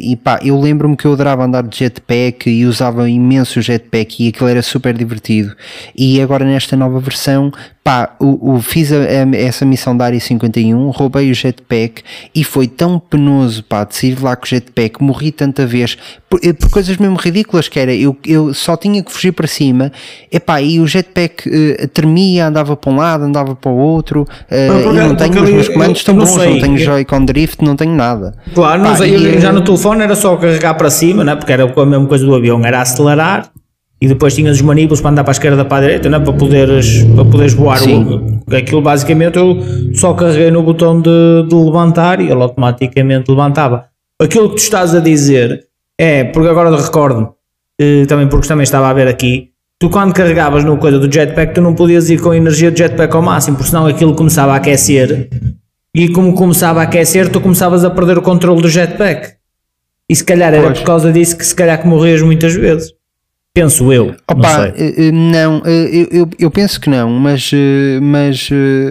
e 0.00 0.16
pá, 0.16 0.40
eu 0.42 0.58
lembro-me 0.60 0.96
que 0.96 1.04
eu 1.06 1.12
adorava 1.12 1.44
andar 1.44 1.62
de 1.62 1.76
jetpack 1.78 2.48
e 2.50 2.66
usava 2.66 3.08
imenso 3.08 3.60
jetpack 3.60 4.24
e 4.24 4.28
aquilo 4.28 4.48
era 4.48 4.62
super 4.62 4.94
divertido. 4.96 5.54
E 5.96 6.20
agora 6.20 6.44
nesta 6.44 6.76
nova 6.76 7.00
versão, 7.00 7.52
pá, 7.82 8.14
o, 8.20 8.54
o- 8.54 8.60
fiz 8.62 8.92
a- 8.92 8.96
a- 8.96 9.36
essa 9.36 9.64
missão 9.64 9.96
da 9.96 10.04
área 10.04 10.20
51, 10.20 10.90
roubei 10.90 11.30
o 11.30 11.34
jetpack 11.34 12.02
e 12.34 12.44
foi 12.44 12.66
tão 12.68 12.98
penoso, 12.98 13.64
pá, 13.64 13.84
de 13.84 13.96
sair 13.96 14.20
lá 14.20 14.36
com 14.36 14.44
o 14.44 14.48
jetpack, 14.48 15.02
morri 15.02 15.32
tanta 15.32 15.66
vez 15.66 15.96
por, 16.28 16.38
por 16.40 16.70
coisas 16.70 16.96
mesmo 16.96 17.16
ridículas 17.16 17.68
que 17.68 17.78
era, 17.80 17.92
eu, 17.94 18.16
eu 18.26 18.52
só 18.54 18.76
tinha 18.76 19.02
que 19.02 19.10
fugir 19.10 19.32
para 19.32 19.46
cima, 19.46 19.90
epá, 20.30 20.60
e 20.60 20.78
o 20.78 20.86
jetpack 20.86 21.09
eh, 21.18 21.86
tremia, 21.92 22.46
andava 22.46 22.76
para 22.76 22.92
um 22.92 22.96
lado, 22.96 23.24
andava 23.24 23.54
para 23.54 23.70
o 23.70 23.76
outro, 23.76 24.26
eh, 24.50 24.68
porque- 24.82 24.98
não 25.00 25.14
tenho 25.16 25.42
os 25.42 25.50
meus 25.50 25.66
eu- 25.66 25.72
comandos 25.72 26.04
tão 26.04 26.14
não 26.14 26.24
bons, 26.24 26.34
sei, 26.34 26.50
não 26.54 26.60
tenho 26.60 26.78
Joy-Con 26.78 27.24
Drift, 27.24 27.64
não 27.64 27.76
tenho 27.76 27.94
nada. 27.94 28.34
Claro, 28.54 28.82
não 28.82 28.90
Pá, 28.90 28.96
sei, 28.96 29.14
eu- 29.14 29.20
e, 29.20 29.40
já 29.40 29.48
eh, 29.48 29.52
no 29.52 29.62
telefone 29.62 30.02
era 30.02 30.14
só 30.14 30.36
carregar 30.36 30.74
para 30.74 30.90
cima, 30.90 31.24
né? 31.24 31.34
porque 31.36 31.52
era 31.52 31.64
a 31.64 31.86
mesma 31.86 32.06
coisa 32.06 32.24
do 32.24 32.34
avião, 32.34 32.64
era 32.64 32.80
acelerar 32.80 33.50
e 34.00 34.08
depois 34.08 34.34
tinhas 34.34 34.56
os 34.56 34.62
manípulos 34.62 35.00
para 35.00 35.10
andar 35.10 35.24
para 35.24 35.30
a 35.30 35.34
esquerda 35.34 35.64
para 35.64 35.76
a 35.78 35.80
direita, 35.80 36.08
né? 36.08 36.18
para, 36.20 36.32
poderes, 36.32 37.02
para 37.14 37.24
poderes 37.24 37.52
voar. 37.52 37.78
Sim. 37.78 38.40
O, 38.50 38.54
aquilo 38.56 38.80
basicamente 38.80 39.36
eu 39.38 39.58
só 39.94 40.14
carreguei 40.14 40.50
no 40.50 40.62
botão 40.62 41.00
de, 41.00 41.10
de 41.48 41.54
levantar 41.54 42.20
e 42.20 42.24
ele 42.30 42.42
automaticamente 42.42 43.30
levantava. 43.30 43.84
Aquilo 44.20 44.48
que 44.50 44.56
tu 44.56 44.58
estás 44.58 44.94
a 44.94 45.00
dizer 45.00 45.66
é, 45.98 46.24
porque 46.24 46.48
agora 46.48 46.74
recordo, 46.74 47.30
eh, 47.78 48.06
também 48.06 48.26
porque 48.26 48.48
também 48.48 48.62
estava 48.64 48.88
a 48.88 48.92
ver 48.94 49.06
aqui, 49.06 49.49
tu 49.80 49.88
quando 49.90 50.12
carregavas 50.12 50.62
no 50.62 50.76
coisa 50.76 50.98
do 50.98 51.12
jetpack, 51.12 51.54
tu 51.54 51.60
não 51.62 51.74
podias 51.74 52.08
ir 52.10 52.20
com 52.20 52.30
a 52.30 52.36
energia 52.36 52.70
do 52.70 52.76
jetpack 52.76 53.16
ao 53.16 53.22
máximo, 53.22 53.56
porque 53.56 53.70
senão 53.70 53.86
aquilo 53.86 54.14
começava 54.14 54.52
a 54.52 54.56
aquecer 54.56 55.28
e 55.94 56.08
como 56.10 56.34
começava 56.34 56.80
a 56.80 56.82
aquecer, 56.84 57.28
tu 57.30 57.40
começavas 57.40 57.82
a 57.82 57.90
perder 57.90 58.18
o 58.18 58.22
controle 58.22 58.60
do 58.62 58.68
jetpack. 58.68 59.32
E 60.08 60.14
se 60.14 60.22
calhar 60.24 60.52
era 60.52 60.64
Pois. 60.66 60.78
por 60.80 60.84
causa 60.84 61.10
disso 61.12 61.36
que 61.36 61.44
se 61.46 61.54
calhar 61.54 61.80
que 61.80 61.86
morrias 61.88 62.20
muitas 62.20 62.54
vezes. 62.54 62.92
Penso 63.54 63.92
eu. 63.92 64.06
não 64.06 64.14
Opa, 64.38 64.72
sei. 64.72 64.72
eh, 64.76 64.94
eh, 65.08 65.12
não, 65.12 65.62
eh, 65.64 65.88
eu, 65.92 66.08
eu, 66.20 66.30
eu 66.38 66.50
penso 66.50 66.80
que 66.80 66.88
não, 66.90 67.10
mas, 67.10 67.50
mas, 68.00 68.48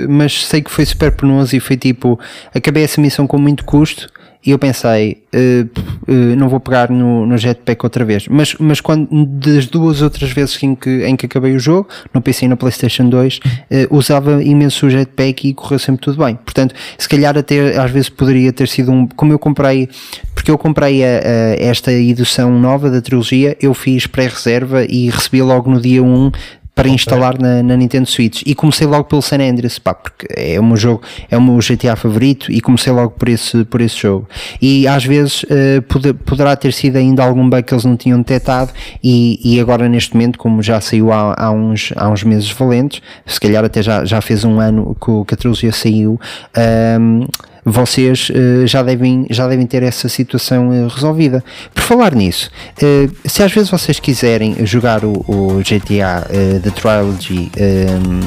mas 0.10 0.46
sei 0.46 0.62
que 0.62 0.70
foi 0.72 0.86
super 0.86 1.12
penoso 1.14 1.56
e 1.56 1.60
foi 1.62 1.78
tipo, 1.78 2.20
acabei 2.54 2.84
essa 2.84 3.00
missão 3.00 3.26
com 3.28 3.38
muito 3.38 3.64
custo 3.64 4.10
e 4.46 4.52
eu 4.52 4.58
pensei, 4.60 5.16
p- 5.32 5.70
eh, 6.08 6.36
não 6.38 6.48
vou 6.48 6.60
pegar 6.62 6.90
no, 6.90 7.26
no 7.26 7.38
jetpack 7.38 7.84
outra 7.86 8.06
vez, 8.06 8.28
mas, 8.30 8.56
mas 8.58 8.80
quando, 8.80 9.08
das 9.26 9.66
duas 9.66 10.02
outras 10.02 10.32
vezes 10.32 10.62
em 10.64 10.74
que, 10.76 11.04
em 11.06 11.16
que 11.18 11.26
acabei 11.26 11.54
o 11.56 11.60
jogo, 11.60 11.90
no 12.14 12.22
PC 12.22 12.46
e 12.46 12.48
na 12.48 12.56
Playstation 12.56 13.10
2, 13.10 13.40
eh, 13.70 13.88
usava 13.92 14.42
imenso 14.44 14.86
o 14.86 14.90
jetpack 14.90 15.48
e 15.50 15.54
correu 15.54 15.78
sempre 15.78 16.02
tudo 16.02 16.24
bem, 16.24 16.36
portanto, 16.36 16.74
se 16.98 17.10
calhar 17.10 17.38
até 17.38 17.78
às 17.78 17.92
vezes 17.92 18.08
poderia 18.10 18.54
ter 18.54 18.68
sido 18.70 18.92
um, 18.92 19.06
como 19.08 19.34
eu 19.34 19.40
comprei, 19.40 19.90
porque 20.34 20.50
eu 20.50 20.58
comprei 20.58 21.04
a- 21.04 21.08
a- 21.08 21.56
esta 21.60 21.92
edição 21.92 22.58
nova 22.58 22.90
da 22.90 23.02
trilogia, 23.02 23.58
eu 23.62 23.74
fiz 23.74 24.08
pré-reserva 24.08 24.86
e 24.86 25.10
recebi 25.10 25.42
logo 25.42 25.70
no 25.70 25.82
dia 25.82 26.02
1 26.02 26.32
para 26.80 26.89
instalar 26.89 27.38
na, 27.39 27.61
na 27.61 27.75
Nintendo 27.75 28.07
Switch 28.09 28.41
e 28.45 28.55
comecei 28.55 28.88
logo 28.88 29.03
pelo 29.03 29.21
San 29.21 29.38
Andreas, 29.41 29.77
pá, 29.77 29.93
porque 29.93 30.27
é 30.36 30.59
o 30.59 30.63
meu 30.63 30.77
jogo, 30.77 31.01
é 31.30 31.38
o 31.38 31.41
meu 31.41 31.57
GTA 31.57 31.95
favorito 31.95 32.51
e 32.51 32.61
comecei 32.61 32.91
logo 32.93 33.11
por 33.11 33.27
esse, 33.27 33.65
por 33.65 33.82
esse 33.82 33.97
jogo. 33.97 34.27
E 34.61 34.88
às 34.88 35.03
vezes 35.03 35.45
eh, 35.49 35.82
pode- 35.82 36.13
poderá 36.13 36.55
ter 36.55 36.71
sido 36.73 36.95
ainda 36.97 37.23
algum 37.23 37.49
bug 37.49 37.63
que 37.63 37.73
eles 37.73 37.84
não 37.86 37.97
tinham 37.97 38.17
detectado 38.19 38.71
e, 39.03 39.39
e 39.43 39.59
agora 39.59 39.89
neste 39.89 40.13
momento, 40.13 40.39
como 40.39 40.63
já 40.63 40.80
saiu 40.80 41.11
há, 41.11 41.36
há, 41.38 41.51
uns, 41.51 41.91
há 41.95 42.09
uns 42.09 42.23
meses 42.23 42.49
valentes, 42.51 43.01
se 43.25 43.39
calhar 43.39 43.63
até 43.65 43.82
já, 43.82 44.05
já 44.05 44.21
fez 44.21 44.43
um 44.45 44.59
ano 44.59 44.95
que, 45.03 45.11
o- 45.11 45.25
que 45.25 45.34
a 45.34 45.38
trilogia 45.38 45.71
saiu, 45.71 46.19
ahm, 46.55 47.25
vocês 47.72 48.32
eh, 48.34 48.65
já, 48.65 48.82
devem, 48.84 49.26
já 49.30 49.47
devem 49.47 49.65
ter 49.65 49.84
essa 49.84 50.09
situação 50.09 50.74
eh, 50.74 50.88
resolvida. 50.93 51.43
Por 51.74 51.84
falar 51.84 52.15
nisso, 52.15 52.49
eh, 52.82 53.09
se 53.26 53.43
às 53.43 53.51
vezes 53.51 53.70
vocês 53.70 53.99
quiserem 53.99 54.65
jogar 54.65 55.03
o, 55.05 55.24
o 55.28 55.59
GTA 55.59 56.28
The 56.61 56.70
Trilogy 56.72 57.51
ehm, 57.57 58.22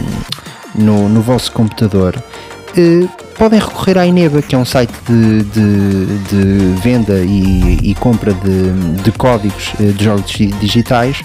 no, 0.74 1.08
no 1.08 1.20
vosso 1.20 1.52
computador, 1.52 2.14
podem 3.38 3.60
recorrer 3.60 3.98
à 3.98 4.06
Ineba, 4.06 4.40
que 4.40 4.54
é 4.54 4.58
um 4.58 4.64
site 4.64 4.92
de, 5.06 5.42
de, 5.44 6.06
de 6.30 6.80
venda 6.80 7.18
e, 7.18 7.90
e 7.90 7.94
compra 7.94 8.32
de, 8.32 9.02
de 9.02 9.12
códigos 9.12 9.72
de 9.78 10.02
jogos 10.04 10.30
di- 10.30 10.46
digitais. 10.46 11.22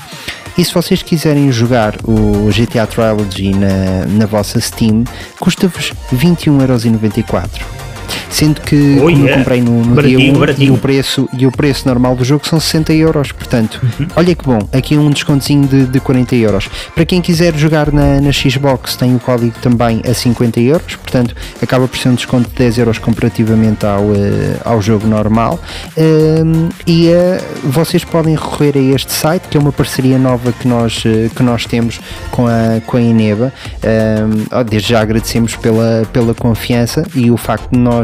E 0.58 0.66
se 0.66 0.74
vocês 0.74 1.04
quiserem 1.04 1.52
jogar 1.52 1.96
o 2.04 2.50
GTA 2.50 2.88
Trilogy 2.88 3.52
na, 3.52 4.06
na 4.08 4.26
vossa 4.26 4.60
Steam, 4.60 5.04
custa-vos 5.40 5.94
21,94€. 6.12 7.87
Sendo 8.30 8.62
que 8.62 8.98
Oh, 8.98 9.02
como 9.04 9.10
eu 9.12 9.20
yeah. 9.20 9.38
comprei 9.38 9.62
no, 9.62 9.84
no 9.84 10.02
dia 10.02 10.18
Baratinho, 10.38 10.38
1 10.38 10.64
e 10.64 10.72
o, 10.72 10.78
preço, 10.78 11.30
e 11.38 11.48
o 11.48 11.52
preço 11.52 11.88
normal 11.88 12.16
do 12.16 12.24
jogo 12.24 12.48
são 12.48 12.60
60 12.60 12.94
euros. 12.94 13.32
Portanto, 13.32 13.80
Uhum. 14.00 14.08
olha 14.16 14.36
que 14.36 14.44
bom, 14.44 14.60
aqui 14.74 14.98
um 14.98 15.10
descontinho 15.10 15.68
de, 15.68 15.86
de 15.86 16.00
40 16.00 16.36
euros. 16.36 16.70
Para 16.94 17.06
quem 17.06 17.22
quiser 17.22 17.56
jogar 17.56 17.92
na, 17.92 18.20
na 18.22 18.32
Xbox, 18.32 18.96
tem 18.96 19.16
o 19.16 19.20
código 19.20 19.54
também 19.62 20.02
a 20.10 20.14
50 20.14 20.60
euros. 20.60 20.96
Portanto, 20.96 21.36
acaba 21.62 21.88
por 21.88 21.98
ser 21.98 22.10
um 22.10 22.16
desconto 22.16 22.50
de 22.50 22.56
10 22.56 22.78
euros 22.80 22.98
comparativamente 22.98 23.86
ao, 23.86 24.14
eh, 24.14 24.58
ao 24.64 24.82
jogo 24.82 25.08
normal. 25.08 25.60
Um, 25.98 26.70
e 26.86 27.10
eh, 27.10 27.42
vocês 27.64 28.04
podem 28.04 28.36
recorrer 28.36 28.76
a 28.78 28.96
este 28.96 29.12
site, 29.12 29.48
que 29.50 29.58
é 29.58 29.60
uma 29.60 29.72
parceria 29.72 30.18
nova 30.18 30.52
que 30.52 30.68
nós, 30.68 31.04
eh, 31.06 31.30
que 31.36 31.42
nós 31.44 31.66
temos 31.66 32.00
com 32.32 32.46
a, 32.48 32.80
com 32.86 32.98
a 32.98 33.02
Ineba. 33.02 33.52
Um, 33.84 34.46
ó, 34.52 34.64
desde 34.64 34.90
já 34.90 35.02
agradecemos 35.02 35.56
pela, 35.56 36.04
pela 36.14 36.34
confiança 36.34 37.04
e 37.16 37.32
o 37.32 37.38
facto 37.38 37.72
de 37.72 37.80
nós, 37.80 37.97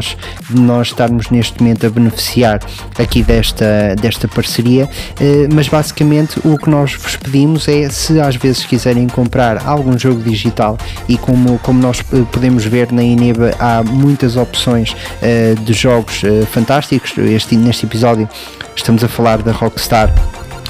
de 0.50 0.60
nós 0.60 0.88
estarmos 0.88 1.30
neste 1.30 1.60
momento 1.60 1.86
a 1.86 1.90
beneficiar 1.90 2.60
aqui 2.98 3.22
desta, 3.22 3.94
desta 4.00 4.26
parceria. 4.26 4.88
Eh, 5.20 5.48
mas 5.52 5.68
basicamente 5.68 6.40
o 6.44 6.58
que 6.58 6.68
nós 6.68 6.94
vos 6.94 7.16
pedimos 7.16 7.68
é 7.68 7.88
se 7.88 8.20
às 8.20 8.36
vezes 8.36 8.64
quiserem 8.64 9.06
comprar 9.06 9.66
algum 9.66 9.98
jogo 9.98 10.22
digital 10.22 10.76
e 11.08 11.16
como, 11.16 11.58
como 11.58 11.80
nós 11.80 12.00
eh, 12.00 12.22
podemos 12.32 12.64
ver 12.64 12.90
na 12.92 13.02
Ineba 13.02 13.52
há 13.58 13.82
muitas 13.82 14.36
opções 14.36 14.96
eh, 15.22 15.54
de 15.64 15.72
jogos 15.72 16.22
fantásticos. 16.50 17.12
Este, 17.18 17.56
neste 17.56 17.86
episódio 17.86 18.28
estamos 18.74 19.04
a 19.04 19.08
falar 19.08 19.42
da 19.42 19.52
Rockstar. 19.52 20.12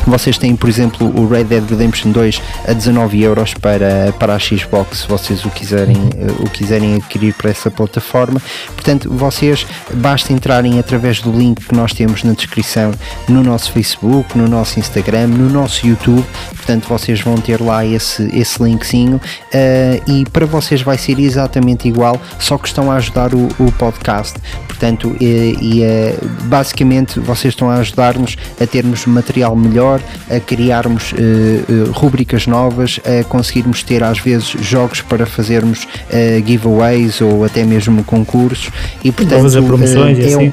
Vocês 0.07 0.37
têm, 0.37 0.55
por 0.55 0.69
exemplo, 0.69 1.07
o 1.19 1.27
Red 1.27 1.45
Dead 1.45 1.69
Redemption 1.69 2.13
2 2.13 2.43
a 2.69 2.73
19 2.73 3.23
euros 3.23 3.55
para, 3.55 4.13
para 4.19 4.35
a 4.35 4.39
Xbox, 4.39 4.99
se 4.99 5.09
vocês 5.09 5.45
o 5.45 5.51
quiserem, 5.51 5.97
eh, 6.19 6.31
o 6.41 6.51
quiserem 6.51 6.97
adquirir 6.97 7.35
para 7.35 7.51
essa 7.51 7.71
plataforma. 7.71 8.41
Portanto, 8.75 9.11
vocês 9.11 9.67
basta 9.95 10.33
entrarem 10.33 10.79
através 10.79 11.21
do 11.21 11.33
link 11.33 11.65
que 11.65 11.75
nós 11.75 11.93
temos 11.93 12.23
na 12.23 12.33
descrição 12.33 12.93
no 13.29 13.43
nosso 13.43 13.73
Facebook, 13.73 14.37
no 14.37 14.47
nosso 14.49 14.79
Instagram, 14.79 15.29
no 15.29 15.49
nosso 15.49 15.87
YouTube. 15.87 16.25
Portanto, 16.55 16.87
vocês 16.89 17.21
vão 17.21 17.37
ter 17.37 17.61
lá 17.61 17.85
esse, 17.85 18.31
esse 18.37 18.63
linkzinho 18.63 19.21
eh, 19.53 20.01
e 20.07 20.25
para 20.27 20.47
vocês 20.47 20.83
vai 20.83 20.99
ser 20.99 21.19
exatamente 21.19 21.89
igual, 21.89 22.21
só 22.39 22.59
que 22.59 22.69
estão 22.69 22.91
a 22.91 22.97
ajudar 22.97 23.35
o, 23.35 23.49
o 23.59 23.73
podcast. 23.73 24.39
portanto, 24.67 25.17
e, 25.21 25.57
e, 25.61 25.83
eh, 25.83 26.17
basicamente 26.45 27.21
vocês 27.21 27.53
estão 27.53 27.71
a 27.71 27.77
ajudar-nos 27.77 28.37
a 28.61 28.67
termos 28.67 29.07
material 29.07 29.55
melhor, 29.57 29.94
a 30.31 30.41
criarmos 30.41 31.13
uh, 31.13 31.17
uh, 31.17 31.93
rubricas 31.93 32.47
novas, 32.47 33.01
a 33.05 33.25
conseguirmos 33.25 33.83
ter 33.83 34.03
às 34.03 34.19
vezes 34.19 34.49
jogos 34.61 35.01
para 35.01 35.27
fazermos 35.27 35.85
uh, 35.85 36.47
giveaways 36.47 37.21
ou 37.21 37.45
até 37.45 37.65
mesmo 37.65 38.05
concursos 38.05 38.71
e 39.03 39.11
portanto 39.11 39.43
fazer 39.43 39.63
promoções 39.63 40.19
e 40.19 40.23
é 40.23 40.27
assim. 40.27 40.49
um, 40.49 40.53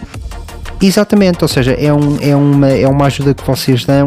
exatamente, 0.82 1.44
ou 1.44 1.48
seja, 1.48 1.72
é, 1.74 1.94
um, 1.94 2.18
é, 2.22 2.36
uma, 2.36 2.70
é 2.70 2.88
uma 2.88 3.06
ajuda 3.06 3.34
que 3.34 3.46
vocês 3.46 3.86
dão. 3.86 4.06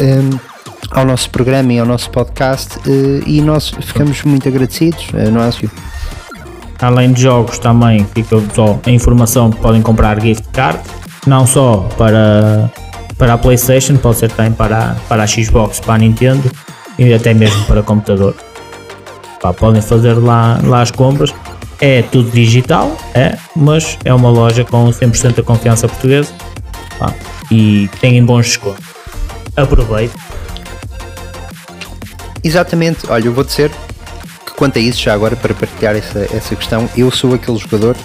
um, 0.00 0.54
ao 0.90 1.04
nosso 1.04 1.28
programa 1.30 1.72
e 1.72 1.78
ao 1.80 1.86
nosso 1.86 2.08
podcast 2.10 2.78
e 3.26 3.40
nós 3.40 3.70
ficamos 3.80 4.22
muito 4.22 4.46
agradecidos, 4.46 5.08
não 5.32 5.42
é, 5.42 5.50
Silvio? 5.50 5.72
Além 6.80 7.12
de 7.12 7.22
jogos, 7.22 7.58
também 7.58 8.06
fica 8.14 8.36
só 8.54 8.78
a 8.84 8.90
informação 8.90 9.50
que 9.50 9.58
podem 9.58 9.80
comprar 9.80 10.20
gift 10.20 10.46
card, 10.52 10.78
não 11.26 11.46
só 11.46 11.88
para, 11.96 12.70
para 13.18 13.34
a 13.34 13.38
PlayStation, 13.38 13.96
pode 13.96 14.18
ser 14.18 14.30
também 14.30 14.52
para, 14.52 14.96
para 15.08 15.22
a 15.22 15.26
Xbox, 15.26 15.80
para 15.80 15.94
a 15.94 15.98
Nintendo 15.98 16.50
e 16.98 17.12
até 17.12 17.34
mesmo 17.34 17.64
para 17.66 17.82
computador. 17.82 18.34
Pá, 19.40 19.52
podem 19.52 19.82
fazer 19.82 20.14
lá, 20.14 20.60
lá 20.62 20.82
as 20.82 20.90
compras. 20.90 21.34
É 21.80 22.02
tudo 22.02 22.30
digital, 22.30 22.96
é, 23.14 23.36
mas 23.54 23.98
é 24.04 24.14
uma 24.14 24.30
loja 24.30 24.64
com 24.64 24.88
100% 24.88 25.34
da 25.34 25.42
confiança 25.42 25.88
portuguesa 25.88 26.32
pá, 26.98 27.12
e 27.50 27.90
tem 28.00 28.24
bons 28.24 28.46
descontos. 28.46 28.84
Aproveite. 29.56 30.14
Exatamente, 32.42 33.06
olha, 33.08 33.26
eu 33.26 33.32
vou 33.32 33.42
dizer 33.42 33.70
que 34.46 34.52
quanto 34.54 34.78
a 34.78 34.80
isso, 34.80 35.02
já 35.02 35.14
agora 35.14 35.34
para 35.34 35.52
partilhar 35.52 35.96
essa, 35.96 36.20
essa 36.34 36.54
questão, 36.54 36.88
eu 36.96 37.10
sou 37.10 37.34
aquele 37.34 37.58
jogador 37.58 37.96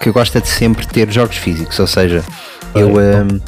que 0.00 0.10
gosta 0.10 0.40
de 0.40 0.48
sempre 0.48 0.86
ter 0.86 1.10
jogos 1.10 1.36
físicos, 1.36 1.78
ou 1.78 1.86
seja, 1.86 2.24
eu, 2.74 2.94
hum, 2.94 3.40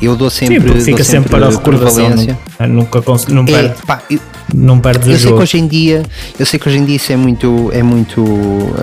eu 0.00 0.14
dou 0.16 0.30
sempre, 0.30 0.60
Sim, 0.60 0.66
dou 0.66 0.80
fica 0.80 1.04
sempre 1.04 1.30
para 1.30 1.46
a 1.46 1.50
recordação. 1.50 2.10
Não, 2.58 2.68
nunca 2.68 3.00
cons- 3.02 3.26
não, 3.26 3.42
É, 3.42 3.46
perde, 3.46 3.74
pá, 3.86 4.00
eu, 4.10 4.18
não 4.54 4.78
perdes 4.78 5.06
o 5.08 5.10
eu 5.10 5.16
sei 5.16 5.24
que 5.24 5.28
jogo. 5.30 5.42
hoje 5.42 5.58
em 5.58 5.66
dia, 5.66 6.02
eu 6.38 6.46
sei 6.46 6.58
que 6.58 6.68
hoje 6.68 6.78
em 6.78 6.84
dia 6.84 6.96
isso 6.96 7.12
é 7.12 7.16
muito, 7.16 7.70
é 7.72 7.82
muito, 7.82 8.24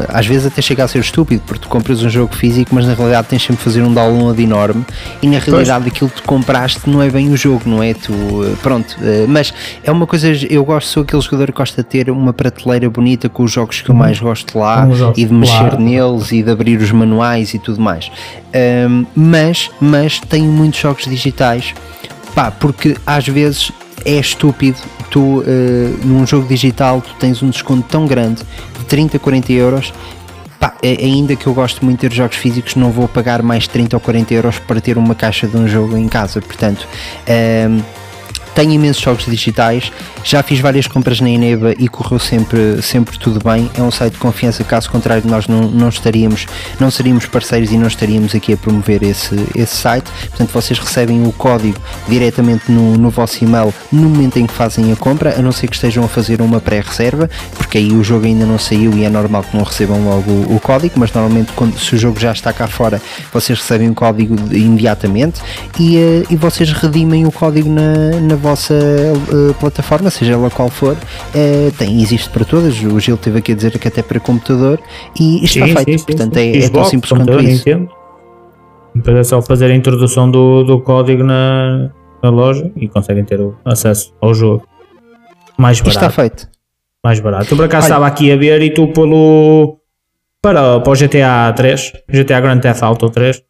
às 0.10 0.26
vezes 0.28 0.46
até 0.46 0.62
chega 0.62 0.84
a 0.84 0.88
ser 0.88 1.00
estúpido, 1.00 1.42
porque 1.48 1.64
tu 1.64 1.70
compras 1.70 2.04
um 2.04 2.10
jogo 2.10 2.36
físico, 2.36 2.74
mas 2.76 2.86
na 2.86 2.94
realidade 2.94 3.28
tens 3.30 3.42
sempre 3.42 3.58
de 3.58 3.64
fazer 3.64 3.82
um 3.82 3.94
download 3.94 4.42
enorme 4.42 4.86
e 5.22 5.28
na 5.28 5.40
realidade 5.40 5.88
aquilo 5.88 6.10
que 6.10 6.22
tu 6.22 6.28
compraste 6.28 6.82
não 6.90 7.02
é 7.02 7.10
bem 7.10 7.30
o 7.32 7.38
jogo, 7.38 7.62
não 7.66 7.82
é? 7.82 7.94
Tu, 7.94 8.12
eh, 8.12 8.56
pronto, 8.62 8.96
eh, 9.02 9.26
mas 9.28 9.54
é 9.84 9.92
uma 9.92 10.06
coisa, 10.06 10.30
eu 10.50 10.64
gosto, 10.66 10.88
sou 10.90 11.04
aquele 11.04 11.22
jogador 11.22 11.48
que 11.48 11.58
gosta 11.58 11.82
de 11.82 11.88
ter 11.90 12.10
uma 12.12 12.34
prateleira 12.34 12.90
bonita 12.90 13.30
com 13.30 13.44
os 13.44 13.52
jogos 13.52 13.82
que 13.82 13.90
eu 13.90 13.96
mais 13.96 14.20
gosto 14.20 14.58
lá 14.60 14.88
e 15.16 15.26
de 15.26 15.34
mexer 15.34 15.58
claro. 15.70 15.80
neles 15.82 16.32
e 16.32 16.44
de 16.44 16.52
abrir 16.52 16.78
os 16.80 16.92
manuais 16.92 17.54
e 17.54 17.60
tudo 17.60 17.80
mais. 17.82 18.12
Ahm, 18.54 19.06
mas, 19.16 19.72
mas 19.82 20.20
tenho 20.20 20.52
muitos 20.52 20.80
jogos 20.80 21.06
digitais, 21.06 21.74
pá, 22.36 22.52
porque 22.52 22.96
às 23.06 23.28
vezes 23.28 23.72
é 24.06 24.14
estúpido 24.14 24.78
tu 25.10 25.44
eh, 25.46 25.94
num 26.04 26.26
jogo 26.26 26.48
digital 26.48 27.02
tu 27.02 27.14
tens 27.20 27.42
um 27.42 27.50
desconto 27.50 27.88
tão 27.88 28.06
grande 28.06 28.42
de 28.78 28.86
30, 28.86 29.20
40 29.20 29.54
euros. 29.54 29.94
Pá, 30.60 30.74
ainda 30.82 31.36
que 31.36 31.46
eu 31.46 31.54
gosto 31.54 31.84
muito 31.84 32.02
de 32.02 32.10
ter 32.10 32.16
jogos 32.16 32.38
físicos 32.38 32.76
não 32.76 32.90
vou 32.90 33.08
pagar 33.08 33.42
mais 33.44 33.68
30 33.68 33.96
ou 33.96 34.00
40 34.00 34.34
euros 34.34 34.60
para 34.60 34.80
ter 34.80 34.98
uma 34.98 35.14
caixa 35.14 35.48
de 35.48 35.58
um 35.58 35.68
jogo 35.68 35.98
em 35.98 36.08
casa. 36.08 36.42
Portanto 36.42 36.88
ehm, 37.28 37.80
tenho 38.56 38.72
imensos 38.72 39.02
jogos 39.02 39.26
digitais, 39.26 39.92
já 40.24 40.42
fiz 40.44 40.60
várias 40.60 40.88
compras 40.88 41.20
na 41.20 41.30
Eneba 41.30 41.74
e 41.78 41.88
correu 41.88 42.20
sempre, 42.20 42.82
sempre 42.82 43.18
tudo 43.18 43.40
bem. 43.44 43.70
É 43.76 43.82
um 43.82 43.92
site 43.92 44.14
de 44.14 44.20
confiança, 44.20 44.64
caso 44.64 44.90
contrário, 44.90 45.24
nós 45.30 45.48
não, 45.48 45.64
não 45.64 45.90
estaríamos, 45.90 46.46
não 46.80 46.90
seríamos 46.90 47.26
parceiros 47.26 47.72
e 47.72 47.78
não 47.78 47.88
estaríamos 47.88 48.34
aqui 48.36 48.54
a 48.54 48.58
promover 48.58 49.04
esse, 49.04 49.36
esse 49.56 49.76
site. 49.76 50.10
Portanto, 50.30 50.52
vocês 50.52 50.80
recebem 50.80 51.26
o 51.26 51.32
código 51.32 51.78
diretamente 52.08 52.72
no, 52.72 52.98
no 52.98 53.10
vosso 53.10 53.44
e-mail 53.44 53.74
no 53.92 54.10
momento 54.10 54.38
em 54.38 54.46
que 54.46 54.54
fazem 54.54 54.92
a 54.92 54.96
compra, 54.96 55.38
a 55.38 55.42
não 55.42 55.52
ser 55.52 55.68
que 55.68 55.76
estejam 55.76 56.04
a 56.04 56.08
fazer 56.08 56.42
uma 56.42 56.60
pré-reserva, 56.60 57.30
porque 57.58 57.78
aí 57.78 57.92
o 57.92 58.04
jogo 58.04 58.26
ainda 58.26 58.46
não 58.46 58.60
saiu 58.60 58.94
e 58.94 59.04
é 59.04 59.10
normal 59.10 59.44
que 59.44 59.56
não 59.56 59.64
recebam 59.64 60.04
logo 60.04 60.32
o, 60.32 60.56
o 60.56 60.60
código, 60.60 60.94
mas 60.98 61.12
normalmente 61.12 61.52
quando, 61.54 61.78
se 61.80 61.96
o 61.96 61.98
jogo 61.98 62.20
já 62.20 62.32
está 62.32 62.54
cá 62.54 62.68
fora, 62.68 63.02
vocês 63.32 63.60
recebem 63.60 63.90
o 63.90 63.96
código 63.96 64.36
imediatamente 64.52 65.42
e, 65.80 65.98
eh, 65.98 66.24
e 66.30 66.36
vocês 66.36 66.72
redimem 66.72 67.26
o 67.26 67.32
código 67.32 67.70
na, 67.70 68.20
na 68.20 68.36
vossa 68.44 68.74
eh, 68.76 69.54
plataforma, 69.60 70.10
seja 70.12 70.34
ela 70.34 70.50
qual 70.50 70.70
for. 70.70 70.96
Eh, 71.34 71.72
tem, 71.78 72.02
existe 72.02 72.30
para 72.30 72.46
todas. 72.46 72.76
O 72.84 73.00
Gil 73.00 73.16
esteve 73.16 73.40
aqui 73.40 73.54
a 73.54 73.56
dizer 73.56 73.80
que 73.80 73.88
até 73.88 74.04
para 74.04 74.20
computador 74.20 74.80
e 75.20 75.44
isto 75.44 75.54
Sim, 75.54 75.64
está 75.66 75.82
feito. 75.84 76.00
sim, 76.00 76.06
Portanto, 76.06 76.34
sim. 76.36 76.40
é, 76.42 76.58
é 76.58 76.60
tão 76.62 76.68
Xbox, 76.68 76.90
simples 76.90 77.12
quanto 77.12 77.40
isso. 77.42 77.64
Depois 78.96 79.18
é 79.18 79.24
só 79.24 79.42
fazer 79.42 79.72
a 79.72 79.76
introdução 79.76 80.30
do, 80.30 80.64
do 80.64 80.80
código 80.82 81.24
na, 81.24 81.90
na 82.22 82.30
loja 82.30 82.72
e 82.76 82.88
conseguem 82.88 83.24
ter 83.26 83.40
o 83.42 83.56
acesso 83.66 84.14
ao 84.22 84.34
jogo. 84.34 84.68
Mais 85.58 85.78
Isto 85.78 85.90
está 85.90 86.02
barato. 86.02 86.16
feito. 86.16 86.48
Mais 87.04 87.20
barato. 87.20 87.52
Eu 87.52 87.58
por 87.58 87.66
acaso 87.66 87.88
estava 87.88 88.06
aqui 88.06 88.32
a 88.32 88.36
ver 88.36 88.62
e 88.62 88.70
tu 88.72 88.88
pelo. 88.90 89.80
Para, 90.42 90.80
para 90.82 90.92
o 90.92 90.96
GTA 90.96 91.54
3, 91.56 91.94
GTA 92.10 92.42
Grand 92.42 92.60
Theft 92.60 92.84
Auto 92.84 93.10
3, 93.10 93.42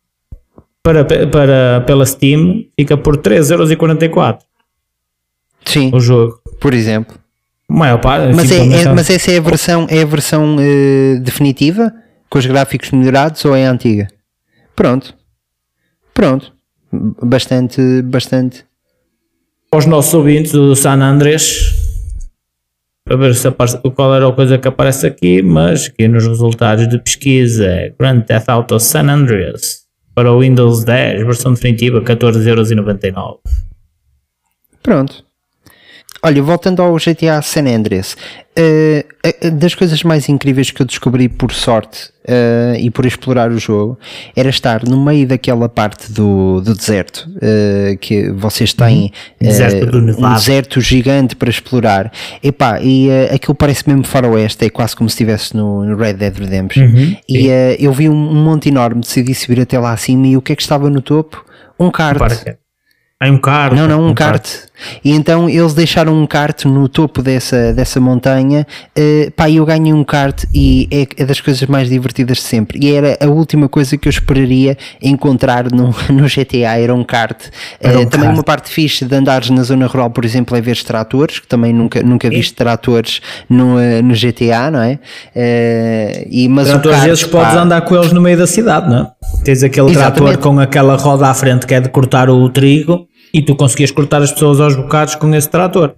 para, 0.84 1.04
para, 1.04 1.82
pela 1.88 2.06
Steam, 2.06 2.66
fica 2.80 2.96
por 2.96 3.18
3,44€ 3.18 4.38
Sim, 5.66 5.92
o 5.94 6.00
jogo. 6.00 6.40
por 6.60 6.74
exemplo. 6.74 7.18
A 7.70 7.74
maior 7.74 8.00
parte. 8.00 8.34
Mas, 8.36 8.52
é, 8.52 8.56
simplesmente 8.56 8.88
é- 8.88 8.94
mas 8.94 9.10
essa 9.10 9.32
é 9.32 9.38
a 9.38 9.42
versão, 9.42 9.88
é 9.90 10.02
a 10.02 10.06
versão 10.06 10.58
eh, 10.60 11.20
definitiva, 11.22 11.92
com 12.30 12.38
os 12.40 12.46
gráficos 12.46 12.92
melhorados 12.92 13.44
ou 13.46 13.56
é 13.56 13.66
a 13.68 13.72
antiga? 13.72 14.08
Pronto. 14.76 15.16
Pronto. 16.14 16.54
Bastante, 17.22 17.82
bastante. 18.04 18.66
aos 19.72 19.86
nossos 19.88 20.14
ouvintes 20.14 20.52
do 20.52 20.76
San 20.76 21.02
Andrés 21.02 21.72
para 23.04 23.18
ver 23.18 23.34
se 23.34 23.48
aparece, 23.48 23.78
qual 23.96 24.14
era 24.14 24.28
a 24.28 24.32
coisa 24.32 24.58
que 24.60 24.68
aparece 24.68 25.08
aqui, 25.08 25.42
mas 25.42 25.88
aqui 25.88 26.08
nos 26.08 26.28
resultados 26.28 26.88
de 26.88 27.00
pesquisa 27.00 27.66
é 27.66 27.90
Grand 28.00 28.22
Theft 28.22 28.48
Auto 28.50 28.80
San 28.80 29.10
Andreas 29.10 29.82
para 30.14 30.32
o 30.32 30.40
Windows 30.42 30.84
10, 30.84 31.24
versão 31.26 31.54
definitiva 31.54 32.02
14,99€. 32.02 33.40
Pronto. 34.84 35.26
Olha, 36.26 36.42
voltando 36.42 36.82
ao 36.82 36.96
GTA 36.96 37.42
San 37.42 37.66
Andreas, 37.68 38.16
eh, 38.56 39.06
das 39.52 39.76
coisas 39.76 40.04
mais 40.04 40.30
incríveis 40.30 40.72
que 40.72 40.82
eu 40.82 40.86
descobri 40.86 41.28
por 41.28 41.52
sorte 41.52 42.14
eh, 42.26 42.78
e 42.80 42.90
por 42.90 43.06
explorar 43.06 43.52
o 43.52 43.60
jogo 43.60 44.00
era 44.34 44.48
estar 44.48 44.88
no 44.88 45.04
meio 45.04 45.28
daquela 45.28 45.68
parte 45.68 46.14
do, 46.14 46.62
do 46.62 46.74
deserto 46.74 47.30
eh, 47.42 47.98
que 48.00 48.32
vocês 48.32 48.72
têm 48.72 49.12
Deserto 49.38 49.88
do 49.88 49.98
um 49.98 50.34
deserto 50.34 50.80
gigante 50.80 51.36
para 51.36 51.50
explorar. 51.50 52.10
Epá, 52.42 52.80
e 52.80 53.10
eh, 53.10 53.34
aquilo 53.34 53.54
parece 53.54 53.86
mesmo 53.90 54.06
faroeste, 54.06 54.64
é 54.64 54.70
quase 54.70 54.96
como 54.96 55.10
se 55.10 55.16
estivesse 55.16 55.54
no, 55.58 55.84
no 55.84 55.98
Red 55.98 56.14
Dead 56.14 56.38
Redemption. 56.38 56.86
Uhum, 56.86 57.18
e 57.28 57.48
eu 57.80 57.92
vi 57.92 58.08
um, 58.08 58.14
um 58.14 58.46
monte 58.46 58.70
enorme, 58.70 59.02
decidi 59.02 59.36
subir 59.36 59.60
até 59.60 59.78
lá 59.78 59.92
acima 59.92 60.26
e 60.26 60.38
o 60.38 60.42
que 60.42 60.54
é 60.54 60.56
que 60.56 60.62
estava 60.62 60.90
no 60.90 61.02
topo? 61.02 61.44
Um 61.78 61.92
kart. 61.92 62.18
Para 62.18 62.63
Há 63.24 63.32
um 63.32 63.38
kart. 63.38 63.74
Não, 63.74 63.88
não, 63.88 64.08
um 64.08 64.14
kart. 64.14 64.46
E 65.04 65.12
então 65.12 65.50
eles 65.50 65.74
deixaram 65.74 66.14
um 66.14 66.28
kart 66.28 66.66
no 66.66 66.90
topo 66.90 67.22
dessa, 67.22 67.74
dessa 67.74 68.00
montanha. 68.00 68.68
Uh, 68.98 69.32
pá, 69.32 69.50
eu 69.50 69.66
ganhei 69.66 69.94
um 69.94 70.04
kart 70.04 70.44
e 70.54 70.88
é, 70.92 71.24
é 71.24 71.26
das 71.26 71.40
coisas 71.40 71.66
mais 71.68 71.90
divertidas 71.90 72.38
de 72.38 72.44
sempre. 72.44 72.80
E 72.82 72.94
era 72.94 73.18
a 73.22 73.28
última 73.28 73.70
coisa 73.70 73.98
que 73.98 74.08
eu 74.08 74.10
esperaria 74.10 74.78
encontrar 75.02 75.72
no, 75.72 75.96
no 76.10 76.28
GTA, 76.28 76.78
era 76.78 76.94
um 76.94 77.04
kart. 77.04 77.38
Era 77.80 78.00
um 78.00 78.04
Uh, 78.04 78.06
também 78.06 78.28
kart. 78.28 78.38
uma 78.38 78.44
parte 78.44 78.70
fixe 78.70 79.06
de 79.06 79.16
andares 79.16 79.50
na 79.50 79.64
zona 79.64 79.88
rural, 79.88 80.10
por 80.10 80.26
exemplo, 80.26 80.58
é 80.58 80.62
ver 80.62 80.82
tratores, 80.84 81.40
que 81.40 81.48
também 81.48 81.72
nunca, 81.72 82.04
nunca 82.04 82.30
viste 82.30 82.54
tratores 82.54 83.22
no, 83.50 83.78
uh, 83.78 84.04
no 84.04 84.14
GTA, 84.14 84.70
não 84.70 84.82
é? 84.82 85.00
Uh, 85.36 86.28
e, 86.30 86.50
mas 86.50 86.70
às 86.70 86.82
kart, 86.82 87.04
vezes 87.04 87.24
podes 87.24 87.54
pá, 87.54 87.62
andar 87.62 87.82
com 87.82 87.96
eles 87.96 88.12
no 88.12 88.20
meio 88.20 88.38
da 88.38 88.48
cidade, 88.48 88.90
não 88.90 89.04
é? 89.04 89.12
Tens 89.46 89.64
aquele 89.64 89.92
trator 89.94 90.28
Exatamente. 90.28 90.38
com 90.40 90.60
aquela 90.60 90.96
roda 90.98 91.28
à 91.30 91.34
frente 91.34 91.66
que 91.66 91.74
é 91.74 91.80
de 91.80 91.90
cortar 91.90 92.30
o 92.30 92.50
trigo 92.50 93.08
e 93.34 93.42
tu 93.42 93.56
conseguias 93.56 93.92
cortar 93.92 94.22
as 94.22 94.32
pessoas 94.32 94.60
aos 94.60 94.76
bocados 94.76 95.16
com 95.16 95.34
esse 95.34 95.50
trator. 95.50 95.96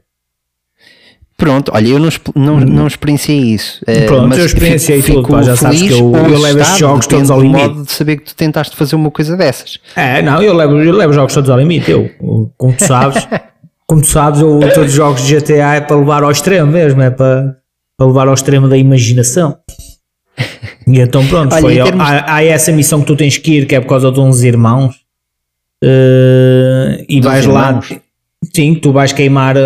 Pronto, 1.38 1.70
olha, 1.76 1.90
eu 1.90 2.00
não, 2.00 2.10
não, 2.34 2.60
não 2.62 2.88
experienciei 2.88 3.38
isso. 3.38 3.82
Hum. 3.86 4.06
Pronto, 4.06 4.28
mas 4.30 4.38
eu 4.40 4.46
experienciei 4.46 5.02
fico- 5.02 5.22
tudo, 5.22 5.32
pá, 5.34 5.42
já 5.42 5.56
sabes 5.58 5.82
que 5.82 5.92
eu- 5.92 6.14
eu 6.16 6.40
levo 6.40 6.60
estes 6.60 6.78
jogos 6.78 7.08
todos 7.08 7.30
ao 7.30 7.42
limite. 7.42 7.62
modo 7.68 7.84
de 7.84 7.92
saber 7.92 8.16
que 8.18 8.24
tu 8.24 8.36
tentaste 8.36 8.74
fazer 8.78 8.96
uma 8.96 9.12
coisa 9.12 9.36
dessas. 9.36 9.78
É, 9.98 10.22
não, 10.22 10.42
eu 10.42 10.54
levo, 10.54 10.82
eu 10.82 10.94
levo 10.96 11.12
jogos 11.12 11.34
todos 11.34 11.50
ao 11.50 11.60
limite. 11.60 11.92
Eu, 11.92 12.10
como 12.58 12.74
tu 12.74 12.86
sabes, 12.86 13.28
como 13.86 14.00
tu 14.02 14.08
sabes, 14.08 14.40
eu, 14.40 14.62
todos 14.74 14.92
os 14.92 14.94
jogos 14.94 15.24
de 15.28 15.36
GTA 15.38 15.76
é 15.76 15.82
para 15.82 15.98
levar 15.98 16.24
ao 16.24 16.32
extremo 16.32 16.72
mesmo, 16.72 17.02
é 17.02 17.10
para, 17.10 17.58
para 17.98 18.08
levar 18.08 18.30
ao 18.30 18.34
extremo 18.34 18.70
da 18.70 18.78
imaginação. 18.78 19.58
E 20.88 21.00
então 21.02 21.26
pronto, 21.28 21.52
Olha, 21.54 21.62
foi, 21.62 21.76
termos- 21.84 22.08
há, 22.08 22.36
há 22.36 22.44
essa 22.46 22.72
missão 22.72 23.02
que 23.02 23.08
tu 23.08 23.16
tens 23.18 23.38
que 23.38 23.58
ir, 23.58 23.66
que 23.68 23.76
é 23.76 23.82
por 23.82 23.90
causa 23.90 24.10
de 24.10 24.22
uns 24.22 24.42
irmãos, 24.42 24.96
eh, 25.88 27.06
e 27.08 27.22
vais 27.22 27.46
lá, 27.46 27.80
sim, 28.54 28.76
tu 28.76 28.92
vais 28.92 29.14
queimar, 29.14 29.56
eh, 29.56 29.62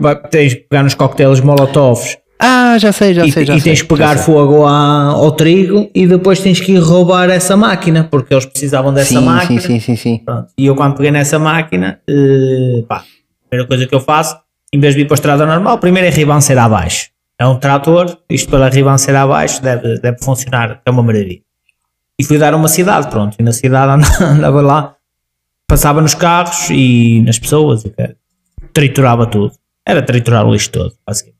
vai- 0.00 0.16
tens 0.28 0.54
que 0.54 0.60
pegar 0.68 0.82
nos 0.82 0.94
coquetéis 0.94 1.40
molotovs 1.40 2.16
Ah, 2.40 2.76
já 2.78 2.92
sei, 2.92 3.12
já 3.14 3.26
e, 3.26 3.32
sei, 3.32 3.44
já 3.44 3.56
e 3.56 3.60
tens 3.60 3.82
que 3.82 3.88
pegar 3.88 4.16
fogo 4.16 4.64
à- 4.64 5.06
ao 5.12 5.32
trigo 5.32 5.90
e 5.94 6.06
depois 6.06 6.38
tens 6.40 6.60
que 6.60 6.72
ir 6.72 6.78
roubar 6.78 7.28
essa 7.30 7.56
máquina, 7.56 8.04
porque 8.08 8.32
eles 8.32 8.46
precisavam 8.46 8.94
dessa 8.94 9.18
Sim, 9.18 9.24
máquina. 9.24 9.60
sim, 9.60 9.80
sim, 9.80 9.80
sim, 9.80 9.96
sim. 9.96 10.22
Pronto. 10.24 10.46
E 10.56 10.64
eu 10.66 10.76
quando 10.76 10.94
peguei 10.94 11.10
nessa 11.10 11.36
máquina, 11.38 11.98
eh, 12.08 12.84
pá, 12.88 12.98
a 12.98 13.48
primeira 13.50 13.66
coisa 13.68 13.86
que 13.86 13.94
eu 13.94 13.98
faço, 14.00 14.36
em 14.72 14.78
vez 14.78 14.94
de 14.94 15.00
ir 15.00 15.04
para 15.06 15.14
a 15.14 15.16
estrada 15.16 15.44
normal, 15.46 15.78
primeiro 15.78 16.06
é 16.06 16.10
ribanceira 16.10 16.62
abaixo. 16.62 17.08
É 17.40 17.44
um 17.46 17.56
trator, 17.58 18.16
isto 18.30 18.48
pela 18.50 18.68
ribanceira 18.68 19.22
abaixo 19.22 19.60
deve, 19.62 19.98
deve 20.00 20.18
funcionar, 20.22 20.80
é 20.86 20.90
uma 20.90 21.02
maravilha. 21.02 21.40
E 22.20 22.24
fui 22.24 22.38
dar 22.38 22.52
a 22.54 22.56
uma 22.56 22.68
cidade, 22.68 23.08
pronto, 23.08 23.36
e 23.38 23.42
na 23.42 23.52
cidade 23.52 24.00
andava 24.22 24.60
lá, 24.60 24.94
passava 25.68 26.00
nos 26.00 26.14
carros 26.14 26.68
e 26.70 27.22
nas 27.24 27.38
pessoas, 27.38 27.84
triturava 28.72 29.26
tudo. 29.26 29.52
Era 29.86 30.02
triturar 30.02 30.44
o 30.46 30.52
lixo 30.52 30.70
todo, 30.70 30.94
basicamente. 31.06 31.38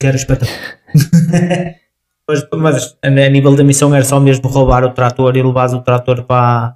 Que 0.00 0.06
era 0.06 0.16
espetacular. 0.16 0.58
mas, 2.28 2.46
mas 2.56 2.96
a 3.02 3.10
nível 3.10 3.54
da 3.54 3.62
missão 3.62 3.94
era 3.94 4.04
só 4.04 4.18
mesmo 4.18 4.48
roubar 4.48 4.84
o 4.84 4.90
trator 4.90 5.36
e 5.36 5.42
levar 5.42 5.72
o 5.72 5.80
trator 5.80 6.24
para, 6.24 6.74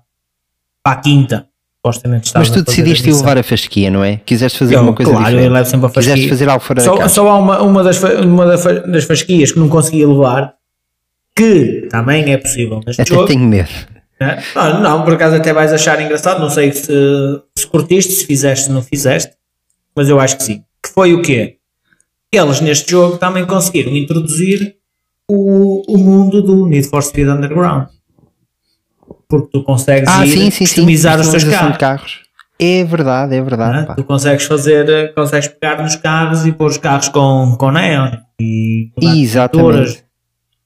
para 0.83 0.93
a 0.93 1.01
quinta. 1.01 1.49
Supostamente 1.77 2.33
Mas 2.35 2.51
tu 2.51 2.63
decidiste 2.65 3.09
levar 3.13 3.39
a 3.39 3.45
fasquia, 3.45 3.91
não 3.91 4.03
é? 4.03 4.17
Quiseste 4.27 4.59
fazer 4.59 4.75
Eu, 4.75 4.83
uma 4.83 4.93
coisa 4.93 5.13
claro, 5.13 5.27
eu 5.27 5.31
diferente. 5.31 5.53
levo 5.53 5.69
sempre 5.69 5.87
a 5.87 5.89
fasquia. 5.89 6.15
Quiseste 6.15 6.29
fazer 6.31 6.49
algo 6.49 6.65
fora 6.65 6.81
da 6.81 6.85
Só, 6.85 7.09
só 7.09 7.29
há 7.29 7.39
uma, 7.39 7.63
uma, 7.63 7.83
das, 7.85 8.03
uma 8.03 8.47
das 8.47 9.05
fasquias 9.05 9.53
que 9.53 9.59
não 9.61 9.69
conseguia 9.69 10.09
levar, 10.09 10.55
que 11.37 11.87
também 11.89 12.33
é 12.33 12.39
possível 12.39 12.81
Até 12.85 13.05
jogo. 13.05 13.27
tenho 13.27 13.45
medo. 13.45 13.71
Não, 14.55 14.81
não, 14.81 15.05
por 15.05 15.13
acaso 15.15 15.37
até 15.37 15.53
vais 15.53 15.73
achar 15.73 16.01
engraçado, 16.01 16.41
não 16.41 16.49
sei 16.51 16.73
se, 16.73 16.91
se 17.57 17.67
curtiste, 17.67 18.13
se 18.13 18.25
fizeste, 18.27 18.67
se 18.67 18.73
não 18.73 18.83
fizeste, 18.83 19.33
mas 19.95 20.09
eu 20.09 20.19
acho 20.19 20.37
que 20.39 20.43
sim. 20.43 20.63
Que 20.83 20.91
foi 20.93 21.13
o 21.15 21.21
quê? 21.23 21.57
Eles 22.33 22.61
neste 22.61 22.91
jogo 22.91 23.19
também 23.19 23.45
conseguiram 23.47 23.95
introduzir 23.95 24.77
o, 25.29 25.83
o 25.93 25.99
mundo 25.99 26.43
do 26.43 26.67
Need 26.67 26.89
for 26.89 27.03
Speed 27.03 27.29
Underground. 27.29 27.89
Porque 29.29 29.49
tu 29.53 29.63
consegues 29.65 30.09
Ah, 30.09 30.25
ir 30.27 30.31
sim, 30.31 30.39
sim, 30.39 30.51
sim. 30.51 30.65
customizar 30.65 31.21
os 31.21 31.29
teus 31.29 31.45
carros. 31.45 31.77
carros. 31.77 32.21
É 32.59 32.85
verdade, 32.85 33.35
é 33.35 33.43
verdade. 33.43 33.87
pá. 33.87 33.95
Tu 33.97 34.05
consegues 34.05 34.47
fazer, 34.47 35.13
consegues 35.15 35.49
pegar 35.49 35.83
nos 35.83 35.95
carros 35.97 36.47
e 36.47 36.53
pôr 36.53 36.69
os 36.71 36.79
carros 36.79 37.09
com, 37.11 37.55
com 37.59 37.71
neon 37.71 38.13
e 38.41 38.91
mudar 38.97 39.17
Exatamente. 39.17 40.05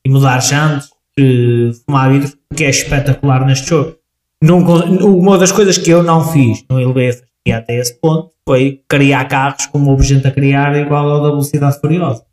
e 0.06 0.08
mudar 0.10 0.38
jantes, 0.40 0.88
eh, 1.18 1.70
fumar 1.84 2.12
vidro, 2.12 2.32
que 2.54 2.64
é 2.64 2.70
espetacular 2.70 3.46
neste 3.46 3.68
jogo. 3.68 3.96
Não 4.42 4.58
uma 4.58 5.38
das 5.38 5.52
coisas 5.52 5.76
que 5.76 5.90
eu 5.90 6.02
não 6.02 6.26
fiz, 6.32 6.64
elevei 6.70 7.10
a 7.10 7.12
fasquia 7.12 7.58
até 7.58 7.78
esse 7.78 7.94
ponto, 8.00 8.32
foi 8.46 8.82
criar 8.88 9.26
carros 9.26 9.66
como 9.66 9.90
houve 9.90 10.02
gente 10.02 10.26
a 10.26 10.30
criar 10.30 10.74
igual 10.76 11.08
ao 11.08 11.22
da 11.22 11.28
velocidade 11.28 11.78
furiosa. 11.78 12.24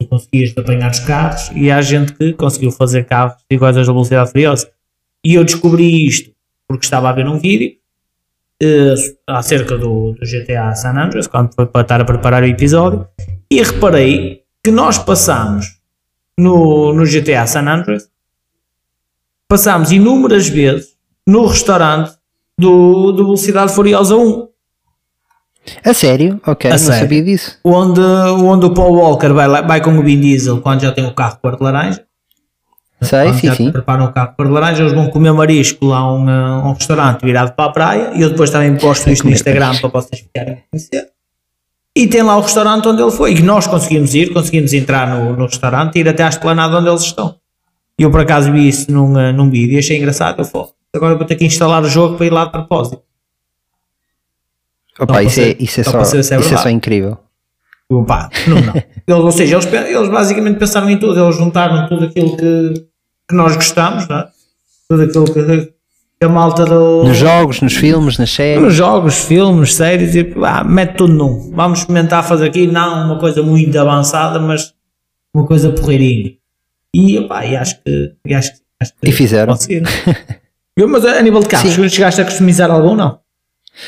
Tu 0.00 0.06
conseguias 0.08 0.52
apanhar 0.56 0.90
os 0.90 0.98
carros 1.00 1.50
e 1.54 1.70
há 1.70 1.80
gente 1.80 2.12
que 2.14 2.32
conseguiu 2.32 2.72
fazer 2.72 3.04
carros 3.04 3.36
iguais 3.48 3.76
aos 3.76 3.86
da 3.86 3.92
velocidade 3.92 4.30
furiosa. 4.30 4.70
E 5.24 5.34
eu 5.34 5.44
descobri 5.44 6.06
isto 6.06 6.32
porque 6.66 6.84
estava 6.84 7.08
a 7.08 7.12
ver 7.12 7.26
um 7.26 7.38
vídeo 7.38 7.76
eh, 8.62 8.94
acerca 9.26 9.76
do, 9.76 10.12
do 10.12 10.26
GTA 10.26 10.74
San 10.74 10.96
Andreas, 10.96 11.26
quando 11.26 11.54
foi 11.54 11.66
para 11.66 11.82
estar 11.82 12.00
a 12.00 12.04
preparar 12.04 12.42
o 12.42 12.46
episódio, 12.46 13.06
e 13.50 13.62
reparei 13.62 14.42
que 14.62 14.70
nós 14.70 14.98
passamos 14.98 15.78
no, 16.38 16.92
no 16.92 17.04
GTA 17.04 17.46
San 17.46 17.68
Andreas, 17.68 18.08
passámos 19.48 19.92
inúmeras 19.92 20.48
vezes 20.48 20.88
no 21.26 21.46
restaurante 21.46 22.12
do, 22.58 23.12
do 23.12 23.24
Velocidade 23.24 23.72
Furiosa 23.72 24.16
1, 24.16 24.48
A 25.84 25.94
sério? 25.94 26.40
Ok, 26.46 26.70
A 26.70 26.74
não 26.74 26.78
sério. 26.78 27.00
sabia 27.00 27.22
disso. 27.24 27.58
onde, 27.64 28.00
onde 28.00 28.66
o 28.66 28.74
Paul 28.74 28.94
Walker 28.96 29.28
vai, 29.32 29.48
lá- 29.48 29.62
vai 29.62 29.80
com 29.80 29.96
o 29.98 30.02
Vin 30.02 30.20
Diesel 30.20 30.60
quando 30.60 30.82
já 30.82 30.92
tem 30.92 31.06
o 31.06 31.14
carro 31.14 31.38
cor 31.40 31.56
de 31.56 31.62
laranja. 31.62 32.04
Sei, 33.02 33.24
Quando 33.24 33.38
sim, 33.40 33.46
já 33.48 33.54
sim. 33.56 33.70
preparam 33.72 34.04
o 34.06 34.12
carro 34.12 34.34
cor 34.36 34.46
de 34.46 34.52
laranja, 34.52 34.82
eles 34.82 34.94
vão 34.94 35.08
comer 35.10 35.32
marisco 35.32 35.84
lá 35.84 35.98
a 35.98 36.12
um, 36.14 36.26
um 36.68 36.72
restaurante 36.72 37.22
virado 37.22 37.52
para 37.54 37.64
a 37.66 37.72
praia. 37.72 38.12
E 38.14 38.22
eu 38.22 38.30
depois 38.30 38.48
também 38.50 38.76
posto 38.78 39.10
isto 39.10 39.24
no 39.26 39.32
Instagram 39.32 39.74
para 39.78 39.88
vocês 39.90 40.20
ficarem 40.22 40.54
a 40.54 40.58
conhecer. 40.70 41.08
E 41.96 42.06
tem 42.06 42.22
lá 42.22 42.36
o 42.36 42.40
restaurante 42.40 42.88
onde 42.88 43.02
ele 43.02 43.10
foi. 43.10 43.34
E 43.34 43.42
nós 43.42 43.66
conseguimos 43.66 44.14
ir, 44.14 44.32
conseguimos 44.32 44.72
entrar 44.72 45.06
no, 45.08 45.36
no 45.36 45.44
restaurante 45.46 45.96
e 45.96 46.00
ir 46.00 46.08
até 46.08 46.22
à 46.22 46.28
esplanada 46.28 46.78
onde 46.78 46.88
eles 46.88 47.02
estão. 47.02 47.36
E 47.98 48.02
eu 48.02 48.10
por 48.10 48.20
acaso 48.20 48.50
vi 48.52 48.68
isso 48.68 48.90
num, 48.90 49.12
uh, 49.12 49.32
num 49.32 49.50
vídeo 49.50 49.74
e 49.74 49.78
achei 49.78 49.96
engraçado. 49.96 50.40
Eu 50.40 50.44
falei, 50.44 50.68
agora 50.94 51.14
vou 51.16 51.26
ter 51.26 51.36
que 51.36 51.44
instalar 51.44 51.82
o 51.82 51.88
jogo 51.88 52.16
para 52.16 52.26
ir 52.26 52.32
lá 52.32 52.44
de 52.46 52.52
propósito. 52.52 53.02
Opa, 54.98 55.22
isso, 55.22 55.40
é, 55.40 55.44
ser- 55.44 55.56
isso, 55.60 55.80
é 55.80 55.84
só, 55.84 55.98
é 55.98 56.20
isso 56.20 56.34
é 56.34 56.56
só 56.56 56.68
incrível. 56.68 57.18
Pá, 58.06 58.30
não, 58.48 58.60
não. 58.60 58.74
Eles, 58.74 59.22
ou 59.24 59.32
seja, 59.32 59.56
eles, 59.56 59.66
eles 59.72 60.08
basicamente 60.08 60.58
pensaram 60.58 60.88
em 60.88 60.98
tudo, 60.98 61.22
eles 61.22 61.36
juntaram 61.36 61.88
tudo 61.88 62.06
aquilo 62.06 62.36
que, 62.36 62.86
que 63.28 63.34
nós 63.34 63.54
gostamos, 63.54 64.08
não 64.08 64.18
é? 64.18 64.28
tudo 64.88 65.02
aquilo 65.02 65.24
que, 65.26 65.72
que 66.18 66.24
a 66.24 66.28
malta 66.28 66.64
do. 66.64 67.04
Nos 67.04 67.16
jogos, 67.16 67.60
nos 67.60 67.74
filmes, 67.76 68.18
nas 68.18 68.30
séries. 68.30 68.62
nos 68.62 68.74
jogos, 68.74 69.24
filmes, 69.24 69.74
séries, 69.74 70.14
e, 70.14 70.24
pá, 70.24 70.64
mete 70.64 70.96
tudo 70.96 71.12
num. 71.12 71.52
Vamos 71.54 71.80
experimentar 71.80 72.24
fazer 72.24 72.46
aqui, 72.46 72.66
não 72.66 73.06
uma 73.06 73.18
coisa 73.18 73.42
muito 73.42 73.78
avançada, 73.78 74.38
mas 74.40 74.72
uma 75.32 75.46
coisa 75.46 75.70
porreirinha. 75.70 76.32
E, 76.94 77.20
pá, 77.26 77.44
e 77.44 77.56
acho 77.56 77.82
que. 77.82 78.14
E, 78.26 78.34
acho, 78.34 78.52
acho 78.80 78.92
que 78.94 79.08
E 79.08 79.12
fizeram. 79.12 79.54
Eu, 80.76 80.88
mas 80.88 81.04
a 81.04 81.22
nível 81.22 81.40
de 81.40 81.48
carros, 81.48 81.72
Sim. 81.72 81.88
chegaste 81.88 82.20
a 82.20 82.24
customizar 82.24 82.70
algum? 82.70 82.96
Não. 82.96 83.20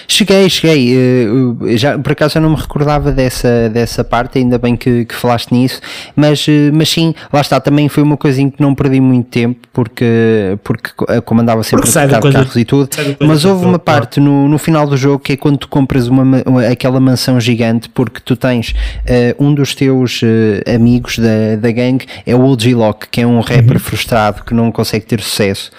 Cheguei, 0.09 0.49
cheguei. 0.51 0.95
eh, 0.97 1.76
já, 1.76 1.97
por 1.99 2.12
acaso 2.12 2.39
eu 2.39 2.43
não 2.43 2.51
me 2.51 2.57
recordava 2.57 3.12
dessa, 3.12 3.68
dessa 3.68 4.03
parte, 4.03 4.39
ainda 4.39 4.59
bem 4.59 4.76
que, 4.76 5.05
que 5.05 5.14
falaste 5.14 5.53
nisso, 5.53 5.80
mas, 6.14 6.45
eh, 6.49 6.70
mas 6.72 6.89
sim, 6.89 7.14
lá 7.32 7.41
está, 7.41 7.61
também 7.61 7.89
foi 7.89 8.03
uma 8.03 8.16
coisinha 8.16 8.51
que 8.51 8.61
não 8.61 8.74
perdi 8.74 9.01
muito 9.01 9.28
tempo, 9.28 9.61
porque, 9.72 10.59
porque 10.64 10.91
eh, 11.09 11.20
como 11.20 11.41
andava 11.41 11.62
sempre 11.62 11.84
Porque 11.87 11.99
a 11.99 12.03
trocar 12.03 12.20
coisa- 12.20 12.39
carros 12.39 12.57
e 12.57 12.64
tudo, 12.64 12.89
mas 13.20 13.45
houve 13.45 13.64
uma 13.64 13.78
parte 13.78 14.18
no, 14.18 14.49
no 14.49 14.59
final 14.59 14.87
do 14.89 14.97
jogo 14.97 15.20
que 15.20 15.32
é 15.34 15.37
quando 15.37 15.59
tu 15.59 15.68
compras 15.68 16.09
uma, 16.09 16.24
ma- 16.24 16.43
uma- 16.45 16.66
aquela 16.66 16.99
mansão 16.99 17.39
gigante, 17.39 17.89
porque 17.89 18.20
tu 18.24 18.37
tens 18.37 18.74
eh, 19.07 19.37
um 19.39 19.55
dos 19.55 19.74
teus 19.74 20.20
eh, 20.24 20.74
amigos 20.74 21.18
da, 21.18 21.57
da 21.61 21.70
gangue 21.70 22.07
é 22.26 22.34
o 22.34 22.45
OG 22.45 22.74
Lock, 22.74 23.09
que 23.09 23.20
é 23.20 23.26
um 23.26 23.39
rapper 23.41 23.74
Uhum. 23.74 23.78
frustrado 23.78 24.43
que 24.45 24.53
não 24.53 24.72
consegue 24.72 25.07
ter 25.07 25.20
sucesso 25.20 25.70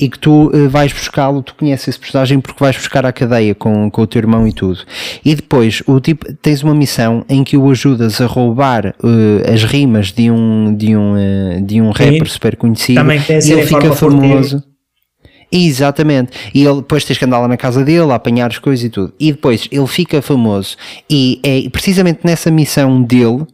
e 0.00 0.08
que 0.08 0.18
tu 0.18 0.50
eh, 0.54 0.66
vais 0.66 0.90
buscá-lo, 0.92 1.42
tu 1.42 1.54
conheces 1.54 1.88
esse 1.88 1.98
personagem 1.98 2.40
porque 2.40 2.58
vais 2.58 2.74
buscar 2.74 3.04
à 3.04 3.12
cadeia 3.12 3.54
com, 3.54 3.90
com 3.90 4.02
o 4.02 4.06
teu 4.06 4.20
irmão 4.20 4.48
e 4.48 4.52
tudo. 4.52 4.80
E 5.22 5.34
depois 5.34 5.82
o 5.86 6.00
tipo, 6.00 6.32
tens 6.34 6.62
uma 6.62 6.74
missão 6.74 7.22
em 7.28 7.44
que 7.44 7.54
o 7.56 7.70
ajudas 7.70 8.18
a 8.20 8.26
roubar 8.26 8.86
eh, 8.86 9.52
as 9.52 9.62
rimas 9.62 10.10
de 10.10 10.30
um, 10.30 10.74
de 10.74 10.96
um, 10.96 11.16
eh, 11.16 11.60
de 11.60 11.82
um 11.82 11.90
rapper 11.90 12.28
super 12.28 12.56
conhecido 12.56 13.00
Também 13.00 13.20
tem 13.20 13.36
a 13.36 13.40
e 13.40 13.52
ele 13.52 13.66
fica 13.66 13.92
famoso. 13.92 14.64
Exatamente. 15.52 16.30
E 16.54 16.64
ele 16.64 16.76
depois 16.76 17.04
tens 17.04 17.18
que 17.18 17.24
andar 17.24 17.40
lá 17.40 17.48
na 17.48 17.56
casa 17.56 17.84
dele, 17.84 18.12
a 18.12 18.14
apanhar 18.14 18.50
as 18.50 18.58
coisas 18.58 18.84
e 18.84 18.88
tudo. 18.88 19.12
E 19.18 19.32
depois 19.32 19.68
ele 19.70 19.86
fica 19.86 20.22
famoso. 20.22 20.76
E 21.10 21.40
é 21.42 21.68
precisamente 21.68 22.20
nessa 22.24 22.50
missão 22.50 23.02
dele, 23.02 23.46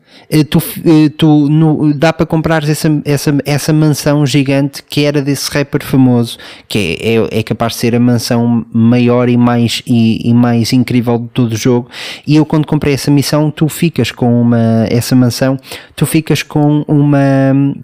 tu, 0.51 0.63
eh, 0.85 1.09
tu 1.17 1.49
no- 1.49 1.93
dá 1.95 2.13
para 2.13 2.27
comprar 2.27 2.63
essa, 2.69 3.01
essa, 3.05 3.37
essa 3.45 3.73
mansão 3.73 4.25
gigante 4.27 4.83
que 4.83 5.05
era 5.05 5.23
desse 5.23 5.51
rapper 5.51 5.85
famoso, 5.85 6.39
que 6.69 6.99
é, 7.01 7.15
é, 7.15 7.41
é 7.41 7.43
capaz 7.43 7.73
de 7.75 7.79
ser 7.79 7.95
a 7.95 8.01
mansão 8.01 8.65
maior 8.73 9.29
e 9.29 9.37
mais, 9.37 9.83
e, 9.87 10.29
e 10.29 10.35
mais 10.35 10.73
incrível 10.73 11.19
de 11.19 11.29
todo 11.29 11.53
o 11.53 11.57
jogo. 11.57 11.89
E 12.27 12.37
eu 12.37 12.45
quando 12.47 12.67
comprei 12.67 12.95
essa 12.95 13.11
missão, 13.11 13.51
tu 13.51 13.69
ficas 13.69 14.11
com 14.11 14.41
uma, 14.43 14.87
essa 14.91 15.15
mansão, 15.15 15.57
tu 15.95 16.07
ficas 16.07 16.43
com 16.43 16.85
uma, 16.89 17.19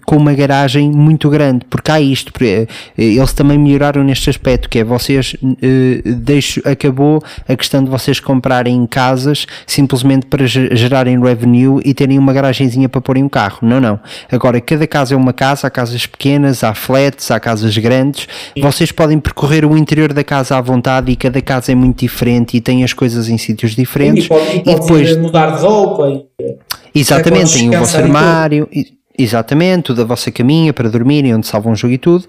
com 0.05 0.17
uma 0.17 0.33
garagem 0.33 0.91
muito 0.91 1.29
grande, 1.29 1.65
porque 1.69 1.91
há 1.91 1.99
isto, 2.01 2.31
eh, 2.41 2.67
eles 2.97 3.33
também 3.33 3.57
melhoraram 3.57 4.03
neste 4.03 4.29
aspecto, 4.29 4.69
que 4.69 4.79
é 4.79 4.83
vocês, 4.83 5.35
eh, 5.61 6.01
deixo, 6.05 6.61
acabou 6.65 7.23
a 7.47 7.55
questão 7.55 7.83
de 7.83 7.89
vocês 7.89 8.19
comprarem 8.19 8.85
casas 8.87 9.45
simplesmente 9.65 10.25
para 10.25 10.45
ge- 10.45 10.69
gerarem 10.75 11.19
revenue 11.21 11.81
e 11.85 11.93
terem 11.93 12.19
uma 12.23 12.33
garagenzinha 12.33 12.87
para 12.89 13.01
porem 13.01 13.23
um 13.23 13.29
carro, 13.29 13.59
não, 13.61 13.79
não, 13.79 13.99
agora 14.31 14.59
cada 14.61 14.87
casa 14.87 15.13
é 15.13 15.17
uma 15.17 15.33
casa, 15.33 15.67
há 15.67 15.69
casas 15.69 16.05
pequenas, 16.05 16.63
há 16.63 16.73
flats, 16.73 17.29
há 17.29 17.39
casas 17.39 17.77
grandes, 17.77 18.27
vocês 18.61 18.91
podem 18.91 19.19
percorrer 19.19 19.65
o 19.65 19.77
interior 19.77 20.13
da 20.13 20.23
casa 20.23 20.57
à 20.57 20.61
vontade 20.61 21.11
e 21.11 21.15
cada 21.15 21.41
casa 21.41 21.71
é 21.71 21.75
muito 21.75 21.99
diferente 21.99 22.57
e 22.57 22.61
tem 22.61 22.83
as 22.83 22.93
coisas 22.93 23.29
em 23.29 23.37
sítios 23.37 23.75
diferentes. 23.75 24.25
E, 24.25 24.29
pode, 24.29 24.45
e 24.55 24.57
e 24.59 24.63
podes 24.63 24.79
depois 24.85 25.17
mudar 25.17 25.55
de 25.57 25.61
roupa. 25.61 26.07
E, 26.09 26.99
Exatamente, 26.99 27.39
podes 27.41 27.53
tem 27.53 27.69
o 27.75 27.79
vosso 27.79 27.97
e 27.97 28.01
armário. 28.01 28.69
e- 28.71 29.02
Exatamente, 29.17 29.83
tudo 29.83 30.01
a 30.01 30.05
vossa 30.05 30.31
caminha 30.31 30.73
para 30.73 30.89
dormirem, 30.89 31.35
onde 31.35 31.45
salvam 31.45 31.73
o 31.73 31.75
jogo 31.75 31.93
e 31.93 31.97
tudo. 31.97 32.25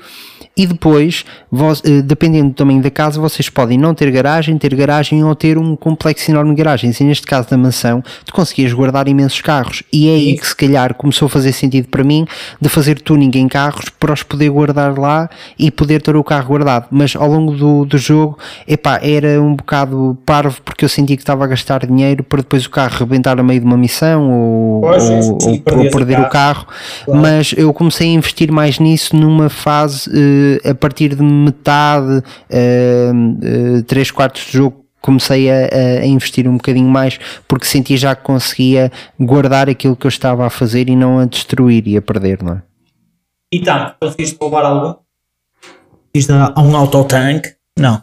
E 0.57 0.66
depois, 0.66 1.24
vos, 1.51 1.82
eh, 1.85 2.01
dependendo 2.01 2.51
do 2.51 2.55
tamanho 2.55 2.80
da 2.80 2.91
casa, 2.91 3.20
vocês 3.20 3.49
podem 3.49 3.76
não 3.76 3.93
ter 3.93 4.09
garagem, 4.12 4.57
ter 4.57 4.72
garagem 4.74 5.24
ou 5.24 5.35
ter 5.35 5.59
um 5.59 5.74
complexo 5.74 6.30
enorme 6.30 6.51
de 6.55 6.57
garagens. 6.62 7.01
E 7.01 7.05
neste 7.05 7.26
caso 7.26 7.49
da 7.51 7.57
mansão, 7.57 8.05
tu 8.24 8.32
conseguias 8.32 8.72
guardar 8.72 9.09
imensos 9.09 9.41
carros. 9.41 9.82
E 9.93 10.09
é 10.09 10.12
aí 10.14 10.39
que 10.39 10.47
se 10.47 10.55
calhar 10.55 10.95
começou 10.95 11.26
a 11.26 11.28
fazer 11.28 11.51
sentido 11.53 11.89
para 11.89 12.05
mim 12.05 12.24
de 12.61 12.68
fazer 12.68 13.01
tuning 13.01 13.32
em 13.35 13.49
carros 13.49 13.87
para 13.99 14.12
os 14.12 14.22
poder 14.22 14.49
guardar 14.51 14.97
lá 14.97 15.28
e 15.59 15.72
poder 15.72 16.01
ter 16.01 16.14
o 16.14 16.22
carro 16.22 16.47
guardado. 16.49 16.87
Mas 16.91 17.16
ao 17.16 17.26
longo 17.28 17.57
do, 17.57 17.85
do 17.85 17.99
jogo, 17.99 18.39
epá, 18.68 19.01
era 19.03 19.43
um 19.43 19.57
bocado 19.57 20.16
parvo 20.24 20.61
porque 20.62 20.85
eu 20.85 20.89
sentia 20.89 21.16
que 21.16 21.22
estava 21.22 21.43
a 21.43 21.49
gastar 21.49 21.85
dinheiro 21.85 22.22
para 22.22 22.43
depois 22.43 22.64
o 22.66 22.70
carro 22.70 22.97
rebentar 23.01 23.41
a 23.41 23.43
meio 23.43 23.59
de 23.59 23.66
uma 23.66 23.76
missão 23.76 24.30
ou, 24.30 24.80
Pois, 24.82 25.03
ou, 25.11 25.22
sim, 25.41 25.51
ou- 25.51 25.53
ou 25.55 25.61
perdias 25.62 25.93
o 25.93 25.97
perder 25.97 26.20
o 26.20 26.28
carro. 26.28 26.66
Claro. 27.05 27.20
Mas 27.20 27.53
eu 27.57 27.72
comecei 27.72 28.09
a 28.09 28.12
investir 28.12 28.51
mais 28.53 28.79
nisso 28.79 29.14
numa 29.16 29.49
fase 29.49 30.11
eh, 30.64 30.70
a 30.70 30.75
partir 30.75 31.14
de 31.14 31.22
metade, 31.22 32.22
3 33.87 34.11
quartos 34.11 34.47
do 34.47 34.53
jogo. 34.53 34.85
Comecei 35.01 35.51
a, 35.51 35.68
a- 36.01 36.07
investir 36.07 36.49
um 36.49 36.57
bocadinho 36.57 36.89
mais 36.89 37.18
porque 37.47 37.66
sentia 37.66 37.95
já 37.97 38.14
que 38.16 38.22
conseguia 38.22 38.91
guardar 39.20 39.68
aquilo 39.68 39.95
que 39.95 40.07
eu 40.07 40.09
estava 40.09 40.47
a 40.47 40.51
fazer 40.51 40.89
e 40.89 40.97
não 40.97 41.18
a 41.18 41.27
destruir 41.27 41.87
e 41.87 41.95
a 41.97 42.01
perder, 42.03 42.43
não 42.43 42.55
é? 42.55 42.62
E 43.53 43.61
tanque, 43.61 43.93
conseguiste 44.01 44.39
roubar 44.41 44.64
algum? 44.64 44.95
Conseguiste 46.14 46.33
a 46.33 46.59
um 46.62 46.75
autotanque? 46.75 47.51
Não. 47.79 48.01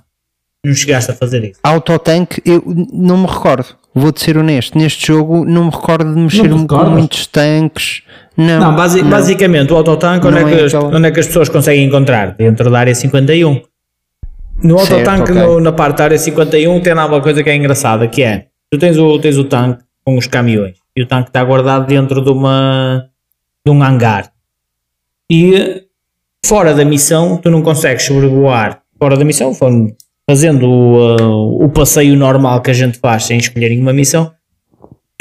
Não 0.64 0.76
chegaste 0.76 1.10
a 1.10 1.16
fazer 1.16 1.44
isso. 1.44 1.60
Autotanque, 1.64 2.40
eu 2.46 2.64
não 2.94 3.18
me 3.18 3.26
recordo, 3.26 3.66
vou-te 3.96 4.22
ser 4.22 4.38
honesto. 4.38 4.78
Neste 4.78 5.08
jogo 5.08 5.44
não 5.44 5.66
me 5.66 5.72
recordo 5.72 6.14
de 6.14 6.20
mexer 6.20 6.54
recordas? 6.54 6.92
muitos 6.94 7.26
tanques. 7.26 8.04
Não, 8.38 8.60
Não, 8.60 8.72
não. 8.72 9.10
basicamente 9.10 9.74
o 9.74 9.76
autotanque, 9.78 10.26
onde, 10.26 10.38
é 10.40 10.44
que 10.46 10.54
é 10.54 10.64
as, 10.66 10.74
aquela- 10.74 10.96
onde 10.98 11.08
é 11.08 11.12
que 11.12 11.20
as 11.20 11.28
pessoas 11.28 11.50
conseguem 11.50 11.84
encontrar? 11.86 12.32
Dentro 12.36 12.70
da 12.72 12.80
área 12.80 12.96
51. 12.96 13.62
No 14.64 14.78
Certo, 14.80 14.94
autotanque, 14.94 15.32
ok. 15.32 15.44
no- 15.44 15.60
na 15.60 15.72
parte 15.72 15.98
da 15.98 16.04
área 16.06 16.18
51, 16.18 16.80
tem 16.82 16.94
lá 16.94 17.06
uma 17.06 17.22
coisa 17.22 17.44
que 17.44 17.50
é 17.50 17.56
engraçada, 17.56 18.08
que 18.08 18.24
é, 18.24 18.46
tu 18.72 18.78
tens 18.78 18.98
o, 18.98 19.20
tens 19.20 19.38
o 19.38 19.44
tanque 19.44 19.84
com 20.06 20.18
os 20.18 20.28
caminhões, 20.28 20.76
e 20.96 21.02
o 21.02 21.06
tanque 21.08 21.30
está 21.30 21.44
guardado 21.44 21.88
dentro 21.88 22.22
de 22.24 22.30
uma 22.32 23.06
de 23.66 23.72
um 23.72 23.84
hangar. 23.84 24.32
E 25.30 25.84
fora 26.46 26.74
da 26.74 26.84
missão, 26.86 27.38
tu 27.38 27.50
não 27.52 27.62
consegues 27.62 28.04
sobrevoar 28.04 28.82
fora 28.98 29.16
da 29.18 29.24
missão, 29.26 29.54
fazendo 30.30 30.68
uh, 30.70 31.64
o 31.64 31.70
passeio 31.70 32.16
normal 32.16 32.62
que 32.62 32.72
a 32.72 32.74
gente 32.74 32.98
faz 33.00 33.24
sem 33.26 33.38
escolher 33.38 33.70
nenhuma 33.70 33.94
missão, 33.94 34.32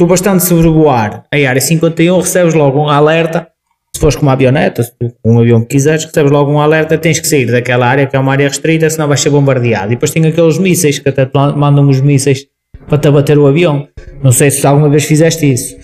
tu 0.01 0.07
bastante 0.07 0.43
sobrevoar 0.45 1.25
a 1.31 1.37
área 1.49 1.61
51, 1.61 2.19
recebes 2.21 2.55
logo 2.55 2.81
um 2.83 2.89
alerta. 2.89 3.49
Se 3.95 4.01
fores 4.01 4.17
com 4.17 4.23
uma 4.23 4.33
avioneta, 4.33 4.83
se 4.83 4.93
tu 4.99 5.13
com 5.23 5.35
um 5.35 5.41
avião 5.41 5.61
que 5.61 5.67
quiseres, 5.67 6.05
recebes 6.07 6.31
logo 6.33 6.51
um 6.51 6.59
alerta, 6.61 6.97
tens 6.97 7.21
que 7.21 7.29
sair 7.29 7.45
daquela 7.51 7.87
área 7.87 8.07
que 8.07 8.17
é 8.17 8.19
uma 8.19 8.33
área 8.33 8.49
restrita, 8.49 8.89
senão 8.89 9.07
vais 9.09 9.21
ser 9.21 9.29
bombardeado. 9.31 9.89
E 9.93 9.97
depois 9.97 10.11
tem 10.11 10.25
aqueles 10.25 10.57
mísseis 10.59 10.99
que 10.99 11.09
até 11.09 11.27
te 11.27 11.35
mandam 11.35 11.87
os 11.89 12.01
mísseis 12.01 12.47
para 12.89 12.97
te 12.97 13.09
abater 13.09 13.37
o 13.39 13.47
avião. 13.47 13.87
Não 14.23 14.33
sei 14.33 14.51
se 14.51 14.67
alguma 14.67 14.89
vez 14.89 15.05
fizeste 15.05 15.53
isso. 15.53 15.77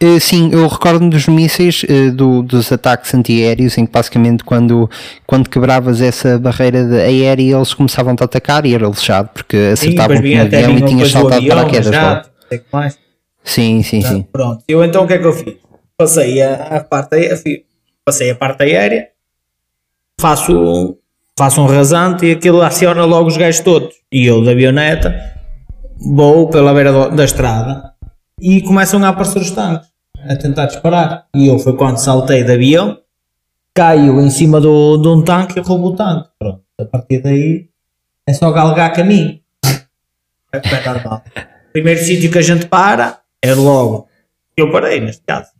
Eh, 0.00 0.18
Sim, 0.20 0.48
eu 0.52 0.66
recordo-me 0.66 1.10
dos 1.10 1.28
mísseis, 1.28 1.84
eh, 1.88 2.10
do- 2.10 2.42
dos 2.42 2.72
ataques 2.72 3.12
antiaéreos, 3.14 3.76
em 3.76 3.84
que 3.84 3.92
basicamente 3.92 4.42
quando, 4.42 4.88
quando 5.26 5.50
quebravas 5.50 6.00
essa 6.00 6.38
barreira 6.38 6.82
de 6.84 6.96
aérea 6.98 7.56
eles 7.56 7.74
começavam 7.74 8.16
a 8.18 8.24
atacar 8.24 8.64
e 8.64 8.74
era 8.74 8.86
lixado 8.86 9.28
porque 9.34 9.56
acertavam 9.74 10.16
depois 10.16 10.32
com 10.50 10.56
avião 10.56 10.70
e 10.78 10.88
tinhas 10.88 11.10
saltado 11.12 11.46
para 11.46 11.60
avião, 11.60 11.70
quedas 11.70 11.94
já, 11.94 12.22
Sim, 13.48 13.82
sim, 13.82 14.00
sim. 14.02 14.22
Pronto, 14.30 14.62
eu 14.68 14.84
então 14.84 15.04
o 15.04 15.06
que 15.06 15.14
é 15.14 15.18
que 15.18 15.26
eu 15.26 15.32
fiz? 15.32 15.54
Passei 15.96 16.40
a, 16.42 16.76
a 16.76 16.84
parte 16.84 17.14
aérea, 17.16 17.36
fi- 17.36 17.64
passei 18.04 18.30
a 18.30 18.34
parte 18.36 18.62
aérea, 18.62 19.08
faço, 20.20 20.98
faço 21.38 21.60
um 21.62 21.66
rasante 21.66 22.26
e 22.26 22.32
aquilo 22.32 22.62
aciona 22.62 23.04
logo 23.04 23.28
os 23.28 23.36
gajos 23.36 23.60
todos. 23.60 23.94
E 24.12 24.26
eu 24.26 24.44
da 24.44 24.50
avioneta 24.52 25.14
vou 26.14 26.48
pela 26.48 26.72
beira 26.74 26.92
do- 26.92 27.16
da 27.16 27.24
estrada 27.24 27.92
e 28.40 28.60
começam 28.62 29.02
a 29.04 29.08
aparecer 29.08 29.40
os 29.40 29.50
tanques 29.50 29.88
a 30.28 30.36
tentar 30.36 30.66
disparar. 30.66 31.26
E 31.34 31.46
eu 31.48 31.58
foi 31.58 31.76
quando 31.76 31.96
saltei 31.98 32.44
de 32.44 32.52
avião, 32.52 32.98
caio 33.74 34.20
em 34.20 34.30
cima 34.30 34.60
do, 34.60 34.96
de 34.98 35.08
um 35.08 35.22
tanque 35.22 35.58
e 35.58 35.62
roubo 35.62 35.88
o 35.88 35.96
tanque. 35.96 36.28
Pronto, 36.38 36.62
a 36.80 36.84
partir 36.84 37.22
daí 37.22 37.68
é 38.28 38.32
só 38.34 38.50
galgar 38.52 38.92
caminho. 38.92 39.40
É 40.52 40.60
normal. 40.86 41.22
Primeiro 41.74 42.00
sítio 42.02 42.30
que 42.32 42.38
a 42.38 42.42
gente 42.42 42.66
para 42.66 43.18
é 43.42 43.54
logo. 43.54 44.08
Eu 44.56 44.70
parei 44.70 45.00
neste 45.00 45.22
caso. 45.24 45.50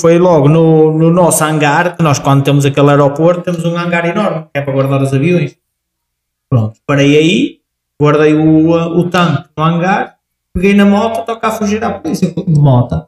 Foi 0.00 0.18
logo 0.18 0.48
no, 0.48 0.96
no 0.96 1.10
nosso 1.10 1.44
hangar, 1.44 1.96
que 1.96 2.02
nós 2.02 2.18
quando 2.18 2.44
temos 2.44 2.64
aquele 2.64 2.90
aeroporto 2.90 3.42
temos 3.42 3.64
um 3.64 3.76
hangar 3.76 4.04
enorme, 4.06 4.46
que 4.52 4.58
é 4.58 4.62
para 4.62 4.72
guardar 4.72 5.02
os 5.02 5.12
aviões. 5.12 5.56
Pronto, 6.48 6.78
parei 6.86 7.16
aí, 7.16 7.60
guardei 8.00 8.34
o, 8.34 8.70
o 8.70 9.08
tanque 9.08 9.48
no 9.56 9.64
hangar, 9.64 10.16
peguei 10.52 10.74
na 10.74 10.84
moto, 10.84 11.24
toca 11.24 11.48
a 11.48 11.50
fugir 11.50 11.82
à 11.84 11.90
polícia 11.90 12.30
de 12.30 12.58
moto. 12.58 13.06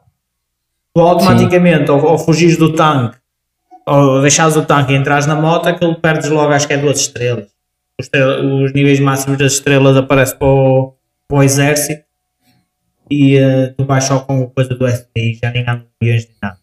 Tu 0.93 1.01
automaticamente, 1.01 1.91
ao, 1.91 2.07
ao 2.07 2.17
fugires 2.17 2.57
do 2.57 2.73
tanque, 2.73 3.17
ou 3.85 4.21
deixares 4.21 4.55
o 4.55 4.63
tanque 4.63 4.93
e 4.93 4.95
entras 4.95 5.27
na 5.27 5.35
moto, 5.35 5.67
aquilo 5.67 5.95
perdes 5.95 6.29
logo, 6.29 6.53
acho 6.53 6.67
que 6.67 6.73
é 6.73 6.77
duas 6.77 6.99
estrelas. 6.99 7.49
Os, 7.99 8.09
os 8.63 8.73
níveis 8.73 8.99
máximos 8.99 9.37
das 9.37 9.53
estrelas 9.53 9.95
aparecem 9.97 10.37
para 10.37 10.47
o, 10.47 10.93
para 11.27 11.37
o 11.37 11.43
exército 11.43 12.05
e 13.09 13.37
eh, 13.37 13.67
tu 13.77 13.85
vais 13.85 14.03
só 14.03 14.19
com 14.19 14.49
coisa 14.49 14.75
do 14.75 14.87
FBI, 14.87 15.39
já 15.41 15.51
nem 15.51 15.63
com 15.63 15.71
aviões 15.71 16.27
nem 16.27 16.37
nada. 16.41 16.57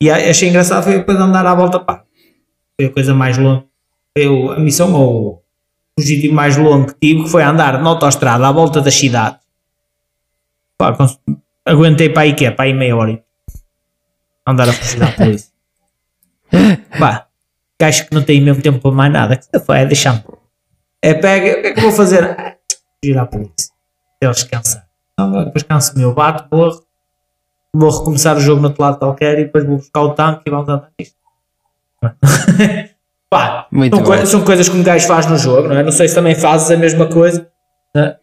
E 0.00 0.10
achei 0.10 0.48
engraçado 0.48 0.84
foi 0.84 0.98
depois 0.98 1.18
andar 1.18 1.44
à 1.44 1.54
volta, 1.54 1.78
pá. 1.78 2.04
Foi 2.78 2.86
a 2.86 2.92
coisa 2.92 3.14
mais 3.14 3.36
longa. 3.36 3.64
Eu, 4.16 4.52
a 4.52 4.58
missão 4.58 4.92
ou 4.94 5.32
o 5.34 5.42
fugitivo 6.00 6.34
mais 6.34 6.56
longo 6.56 6.86
que 6.86 6.94
tive, 7.00 7.28
foi 7.28 7.42
andar 7.42 7.82
na 7.82 7.90
autostrada 7.90 8.46
à 8.46 8.52
volta 8.52 8.80
das 8.80 8.94
cidades. 8.94 9.40
Pá, 10.78 10.96
aguentei 11.66 12.08
para 12.08 12.22
aí 12.22 12.34
que 12.34 12.46
é, 12.46 12.50
para 12.50 12.64
aí 12.64 12.72
meia 12.72 12.96
hora. 12.96 13.22
Andar 14.46 14.68
a 14.68 14.72
fugir 14.72 14.98
da 14.98 15.12
polícia. 15.12 15.50
Pá, 16.98 17.28
gajo 17.78 18.06
que 18.06 18.14
não 18.14 18.22
tem 18.22 18.40
mesmo 18.40 18.62
tempo 18.62 18.80
para 18.80 18.90
mais 18.90 19.12
nada. 19.12 19.36
Que 19.36 19.60
foi, 19.60 19.80
é 19.80 19.86
deixar-me. 19.86 20.24
É 21.02 21.14
pega, 21.14 21.58
o 21.58 21.62
que 21.62 21.68
é 21.68 21.74
que 21.74 21.80
vou 21.80 21.92
fazer? 21.92 22.58
Fugir 23.02 23.18
à 23.18 23.26
polícia. 23.26 23.70
Eles 24.22 24.42
cansar. 24.44 24.89
Depois 25.44 25.62
canso-me, 25.62 26.02
eu 26.02 26.12
bato, 26.14 26.44
morro. 26.54 26.82
Vou 27.74 27.90
recomeçar 27.90 28.36
o 28.36 28.40
jogo 28.40 28.60
no 28.60 28.68
outro 28.68 28.82
lado 28.82 28.98
qualquer 28.98 29.38
e 29.38 29.44
depois 29.44 29.64
vou 29.64 29.76
buscar 29.76 30.00
o 30.02 30.10
tanque 30.14 30.42
e 30.46 30.50
vamos 30.50 30.68
andar 30.68 30.88
nisto. 30.98 31.14
Pá, 33.30 33.66
são, 34.04 34.26
são 34.26 34.44
coisas 34.44 34.68
que 34.68 34.76
um 34.76 34.82
gajo 34.82 35.06
faz 35.06 35.26
no 35.26 35.36
jogo, 35.38 35.68
não 35.68 35.76
é? 35.76 35.82
Não 35.84 35.92
sei 35.92 36.08
se 36.08 36.14
também 36.16 36.34
fazes 36.34 36.68
a 36.72 36.76
mesma 36.76 37.06
coisa. 37.06 37.46
né? 37.94 38.16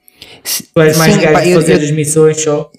Tu 0.73 0.81
és 0.81 0.97
mais 0.97 1.13
Sim, 1.13 1.21
gajo 1.21 1.33
pá, 1.33 1.41
de 1.41 1.53
fazer 1.53 1.73
eu- 1.77 1.83
as 1.85 1.91
missões 1.91 2.41
só. 2.43 2.69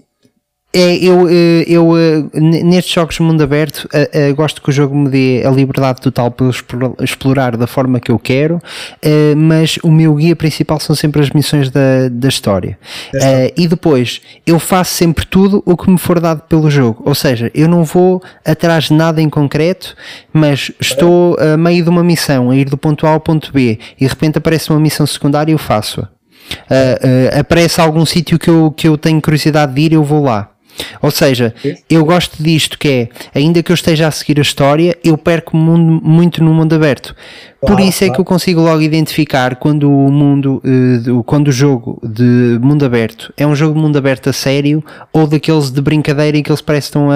É, 0.71 0.97
eu, 0.97 1.27
eh, 1.31 1.65
eu 1.67 1.97
eh, 1.97 2.39
nestes 2.39 2.93
jogos 2.93 3.15
de 3.15 3.23
mundo 3.23 3.43
aberto 3.43 3.89
eh, 3.91 4.31
gosto 4.35 4.61
que 4.61 4.69
o 4.69 4.73
jogo 4.73 4.95
me 4.95 5.09
dê 5.09 5.43
a 5.43 5.51
liberdade 5.51 5.99
total 6.03 6.31
para 6.31 6.47
explorar 7.03 7.57
da 7.57 7.67
forma 7.67 7.99
que 7.99 8.11
eu 8.11 8.19
quero, 8.19 8.61
mas 9.35 9.79
o 9.83 9.91
meu 9.91 10.15
guia 10.15 10.37
principal 10.37 10.79
são 10.79 10.95
sempre 10.95 11.23
as 11.23 11.31
missões 11.31 11.71
da, 11.71 12.11
da 12.11 12.29
história. 12.29 12.79
Eh, 13.15 13.55
e 13.57 13.67
depois 13.67 14.21
eu 14.47 14.59
faço 14.59 14.93
sempre 14.93 15.25
tudo 15.25 15.63
o 15.65 15.75
que 15.75 15.91
me 15.91 15.97
for 15.97 16.21
dado 16.21 16.43
pelo 16.43 16.71
jogo, 16.71 17.03
ou 17.07 17.15
seja, 17.15 17.51
eu 17.55 17.67
não 17.67 17.83
vou 17.83 18.23
atrás 18.45 18.85
de 18.85 18.93
nada 18.93 19.23
em 19.23 19.31
concreto, 19.31 19.97
mas 20.35 20.71
estou 20.79 21.35
a 21.41 21.57
meio 21.57 21.83
de 21.83 21.89
uma 21.89 22.05
missão, 22.05 22.51
a 22.51 22.57
ir 22.57 22.67
do 22.67 22.77
ponto 22.77 23.07
A 23.07 23.11
ao 23.11 23.21
ponto 23.21 23.51
B, 23.55 23.79
e 23.99 24.05
de 24.05 24.09
repente 24.09 24.37
aparece 24.37 24.69
uma 24.69 24.79
missão 24.79 25.07
secundária 25.07 25.51
e 25.51 25.55
eu 25.55 25.59
faço-a. 25.59 26.09
Aparece 27.41 27.81
algum 27.81 28.05
sítio 28.05 28.39
que 28.39 28.51
eu, 28.51 28.71
que 28.71 28.87
eu 28.87 28.99
tenho 28.99 29.21
curiosidade 29.21 29.73
de 29.73 29.81
ir, 29.81 29.93
eu 29.95 30.05
vou 30.05 30.23
lá. 30.23 30.51
Ou 31.03 31.11
seja, 31.11 31.55
eu 31.89 32.05
gosto 32.05 32.43
disto 32.43 32.79
que 32.79 32.89
é, 32.89 33.09
ainda 33.39 33.63
que 33.63 33.71
eu 33.71 33.75
esteja 33.75 34.07
a 34.09 34.11
seguir 34.11 34.39
a 34.39 34.43
história, 34.43 34.97
eu 35.05 35.17
perco 35.19 35.57
mundo- 35.57 36.01
muito 36.05 36.43
no 36.43 36.53
mundo 36.53 36.75
aberto. 36.75 37.15
Por 37.61 37.69
Claro, 37.69 37.83
isso 37.83 38.05
é 38.05 38.07
claro. 38.07 38.15
que 38.15 38.21
eu 38.21 38.25
consigo 38.25 38.61
logo 38.61 38.81
identificar 38.81 39.57
quando 39.57 39.91
o 39.91 40.11
mundo, 40.13 40.63
do- 41.03 41.25
quando 41.25 41.49
o 41.49 41.53
jogo 41.53 42.01
de 42.05 42.59
mundo 42.63 42.85
aberto 42.85 43.33
é 43.37 43.45
um 43.47 43.55
jogo 43.57 43.75
de 43.75 43.81
mundo 43.81 43.97
aberto 43.99 44.29
a 44.31 44.33
sério 44.33 44.83
ou 45.13 45.27
daqueles 45.27 45.71
de 45.71 45.81
brincadeira 45.81 46.37
em 46.39 46.43
que 46.43 46.51
eles 46.51 46.61
parecem 46.61 46.89
estão 46.89 47.11
a, 47.11 47.15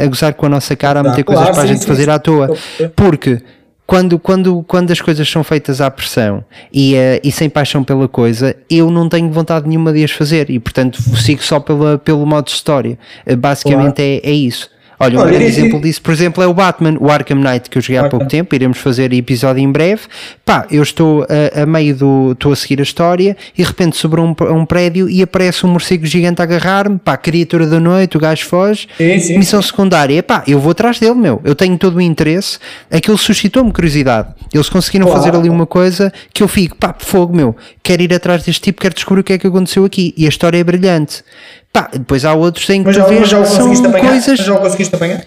a, 0.00 0.04
a 0.04 0.06
gozar 0.06 0.32
com 0.34 0.46
a 0.46 0.48
nossa 0.48 0.74
cara, 0.74 1.00
a 1.00 1.02
meter 1.02 1.22
claro, 1.24 1.40
coisas 1.40 1.54
para 1.54 1.64
a 1.64 1.66
sim, 1.66 1.72
gente 1.74 1.82
sim, 1.82 1.86
fazer 1.88 2.04
sim. 2.04 2.10
à 2.10 2.18
toa. 2.18 2.46
A. 2.82 2.88
Porque 2.96 3.42
quando, 3.86 4.18
quando, 4.18 4.64
quando 4.66 4.90
as 4.90 5.00
coisas 5.00 5.28
são 5.28 5.44
feitas 5.44 5.80
à 5.80 5.90
pressão 5.90 6.44
e, 6.72 6.94
eh, 6.94 7.20
e 7.22 7.30
sem 7.30 7.50
paixão 7.50 7.84
pela 7.84 8.08
coisa, 8.08 8.56
eu 8.70 8.90
não 8.90 9.08
tenho 9.08 9.30
vontade 9.30 9.68
nenhuma 9.68 9.92
de 9.92 10.02
as 10.04 10.10
fazer 10.10 10.48
e, 10.50 10.58
portanto, 10.58 11.02
sigo 11.18 11.42
só 11.42 11.60
pela, 11.60 11.98
pelo 11.98 12.24
modo 12.24 12.46
de 12.46 12.52
história. 12.52 12.98
Eh, 13.26 13.36
basicamente 13.36 14.00
é, 14.00 14.20
é 14.22 14.32
isso. 14.32 14.70
Olha, 15.02 15.20
um 15.20 15.26
grande 15.26 15.44
exemplo 15.44 15.80
disso, 15.80 16.00
por 16.02 16.12
exemplo, 16.12 16.42
é 16.42 16.46
o 16.46 16.54
Batman, 16.54 16.96
o 17.00 17.10
Arkham 17.10 17.36
Knight, 17.38 17.68
que 17.68 17.78
eu 17.78 17.82
joguei 17.82 17.98
há 17.98 18.08
pouco 18.08 18.26
tempo, 18.26 18.54
iremos 18.54 18.78
fazer 18.78 19.12
episódio 19.12 19.60
em 19.62 19.70
breve. 19.70 20.02
Pá, 20.44 20.66
eu 20.70 20.82
estou 20.82 21.26
a, 21.54 21.62
a 21.62 21.66
meio 21.66 21.94
do. 21.96 22.32
estou 22.32 22.52
a 22.52 22.56
seguir 22.56 22.80
a 22.80 22.82
história 22.82 23.36
e 23.56 23.62
de 23.62 23.68
repente 23.68 23.96
sobre 23.96 24.20
um, 24.20 24.34
um 24.50 24.64
prédio 24.64 25.08
e 25.08 25.22
aparece 25.22 25.66
um 25.66 25.70
morcego 25.70 26.06
gigante 26.06 26.40
a 26.40 26.44
agarrar-me, 26.44 26.98
pá, 26.98 27.16
criatura 27.16 27.66
da 27.66 27.80
noite, 27.80 28.16
o 28.16 28.20
gajo 28.20 28.44
foge. 28.46 28.88
Sim, 28.96 29.18
sim. 29.18 29.38
Missão 29.38 29.60
secundária, 29.62 30.22
pá, 30.22 30.42
eu 30.46 30.58
vou 30.58 30.72
atrás 30.72 30.98
dele, 31.00 31.14
meu. 31.14 31.40
Eu 31.44 31.54
tenho 31.54 31.76
todo 31.76 31.96
o 31.96 32.00
interesse. 32.00 32.58
Aquilo 32.90 33.18
suscitou-me 33.18 33.72
curiosidade. 33.72 34.28
Eles 34.52 34.68
conseguiram 34.68 35.06
Claro. 35.06 35.20
fazer 35.22 35.36
ali 35.36 35.48
uma 35.50 35.66
coisa 35.66 36.12
que 36.32 36.42
eu 36.42 36.48
fico, 36.48 36.76
pá, 36.76 36.94
fogo, 36.98 37.34
meu. 37.34 37.56
Quero 37.82 38.02
ir 38.02 38.14
atrás 38.14 38.42
deste 38.44 38.60
tipo, 38.62 38.80
quero 38.80 38.94
descobrir 38.94 39.20
o 39.20 39.24
que 39.24 39.32
é 39.32 39.38
que 39.38 39.46
aconteceu 39.46 39.84
aqui. 39.84 40.14
E 40.16 40.26
a 40.26 40.28
história 40.28 40.58
é 40.58 40.64
brilhante. 40.64 41.24
Pá, 41.72 41.88
depois 41.92 42.24
há 42.24 42.34
outros 42.34 42.68
em 42.70 42.82
que 42.82 42.86
Mas 42.88 42.96
tu 42.96 43.00
já, 43.00 43.06
vês 43.06 43.20
mas 43.20 43.28
já 43.30 43.44
são 43.46 43.72
apanhar? 43.72 44.08
coisas. 44.10 44.26
Mas 44.38 44.46
já 44.46 44.54
o 44.54 44.58
conseguiste 44.58 44.94
apanhar? 44.94 45.24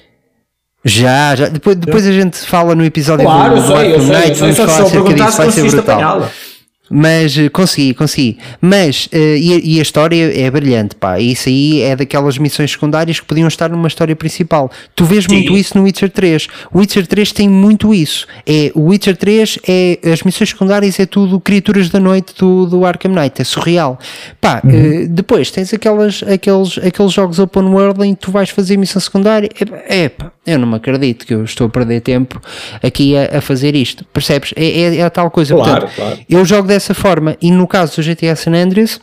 Já, 0.83 1.35
já. 1.35 1.47
Depois, 1.47 1.75
depois 1.75 2.05
a 2.07 2.11
gente 2.11 2.37
fala 2.37 2.75
no 2.75 2.85
episódio 2.85 3.25
Claro, 3.25 3.55
do, 3.55 3.59
eu 3.59 3.61
do 3.63 3.67
sei, 3.67 3.95
eu 3.95 3.99
sei, 4.01 4.09
eu 4.15 4.19
Knight, 4.19 4.37
sei. 4.37 4.51
vamos 4.53 4.57
falar 4.57 4.87
acerca 4.87 5.13
disso, 5.13 5.37
vai 5.37 5.51
ser 5.51 5.71
brutal. 5.71 6.31
Mas 6.89 7.37
eh, 7.37 7.49
consegui, 7.49 7.93
consegui. 7.93 8.37
Mas, 8.61 9.09
eh, 9.11 9.37
e, 9.37 9.53
a- 9.53 9.59
e 9.63 9.79
a 9.79 9.81
história 9.81 10.39
é 10.39 10.49
brilhante, 10.51 10.95
pá. 10.95 11.19
Isso 11.19 11.49
aí 11.49 11.81
é 11.81 11.95
daquelas 11.95 12.37
missões 12.37 12.71
secundárias 12.71 13.19
que 13.19 13.25
podiam 13.25 13.47
estar 13.47 13.69
numa 13.69 13.87
história 13.87 14.15
principal. 14.15 14.69
Tu 14.95 15.03
vês 15.03 15.25
muito 15.27 15.57
isso 15.57 15.77
no 15.77 15.83
Witcher 15.83 16.09
3. 16.11 16.47
O 16.71 16.79
Witcher 16.79 17.07
3 17.07 17.31
tem 17.31 17.49
muito 17.49 17.93
isso. 17.93 18.27
É, 18.45 18.71
o 18.75 18.89
Witcher 18.89 19.17
3 19.17 19.57
é, 19.67 19.99
as 20.11 20.21
missões 20.23 20.49
secundárias 20.51 20.99
é 20.99 21.05
tudo 21.05 21.39
criaturas 21.39 21.89
da 21.89 21.99
noite 21.99 22.33
do, 22.37 22.65
do 22.67 22.85
Arkham 22.85 23.11
Knight. 23.13 23.41
É 23.41 23.43
surreal. 23.45 23.97
Pá, 24.39 24.61
eh, 24.67 25.07
depois 25.09 25.49
tens 25.49 25.73
aquelas, 25.73 26.21
aqueles, 26.23 26.77
aqueles 26.77 27.11
jogos 27.11 27.39
open 27.39 27.63
world 27.63 28.05
em 28.05 28.13
que 28.13 28.21
tu 28.21 28.31
vais 28.31 28.49
fazer 28.51 28.77
missão 28.77 29.01
secundária. 29.01 29.49
É, 29.89 30.03
é 30.03 30.09
pá, 30.09 30.31
eu 30.45 30.59
não 30.59 30.67
me 30.67 30.75
acredito 30.75 31.25
que 31.25 31.33
eu 31.33 31.43
estou 31.43 31.65
a 31.65 31.69
perder 31.69 32.01
tempo 32.01 32.39
aqui 32.83 33.17
a, 33.17 33.39
a 33.39 33.41
fazer 33.41 33.75
isto. 33.75 34.05
Percebes? 34.13 34.53
É, 34.55 34.65
é, 34.65 34.95
é 34.97 35.01
a 35.03 35.09
tal 35.09 35.31
coisa. 35.31 35.55
Claro, 35.55 35.81
Portanto, 35.81 35.95
claro. 35.95 36.19
eu 36.29 36.45
jogo 36.45 36.67
dessa 36.75 36.93
forma. 36.93 37.37
E 37.41 37.51
no 37.51 37.67
caso 37.67 38.01
do 38.01 38.07
GTA 38.07 38.35
San 38.35 38.53
Andreas 38.53 38.99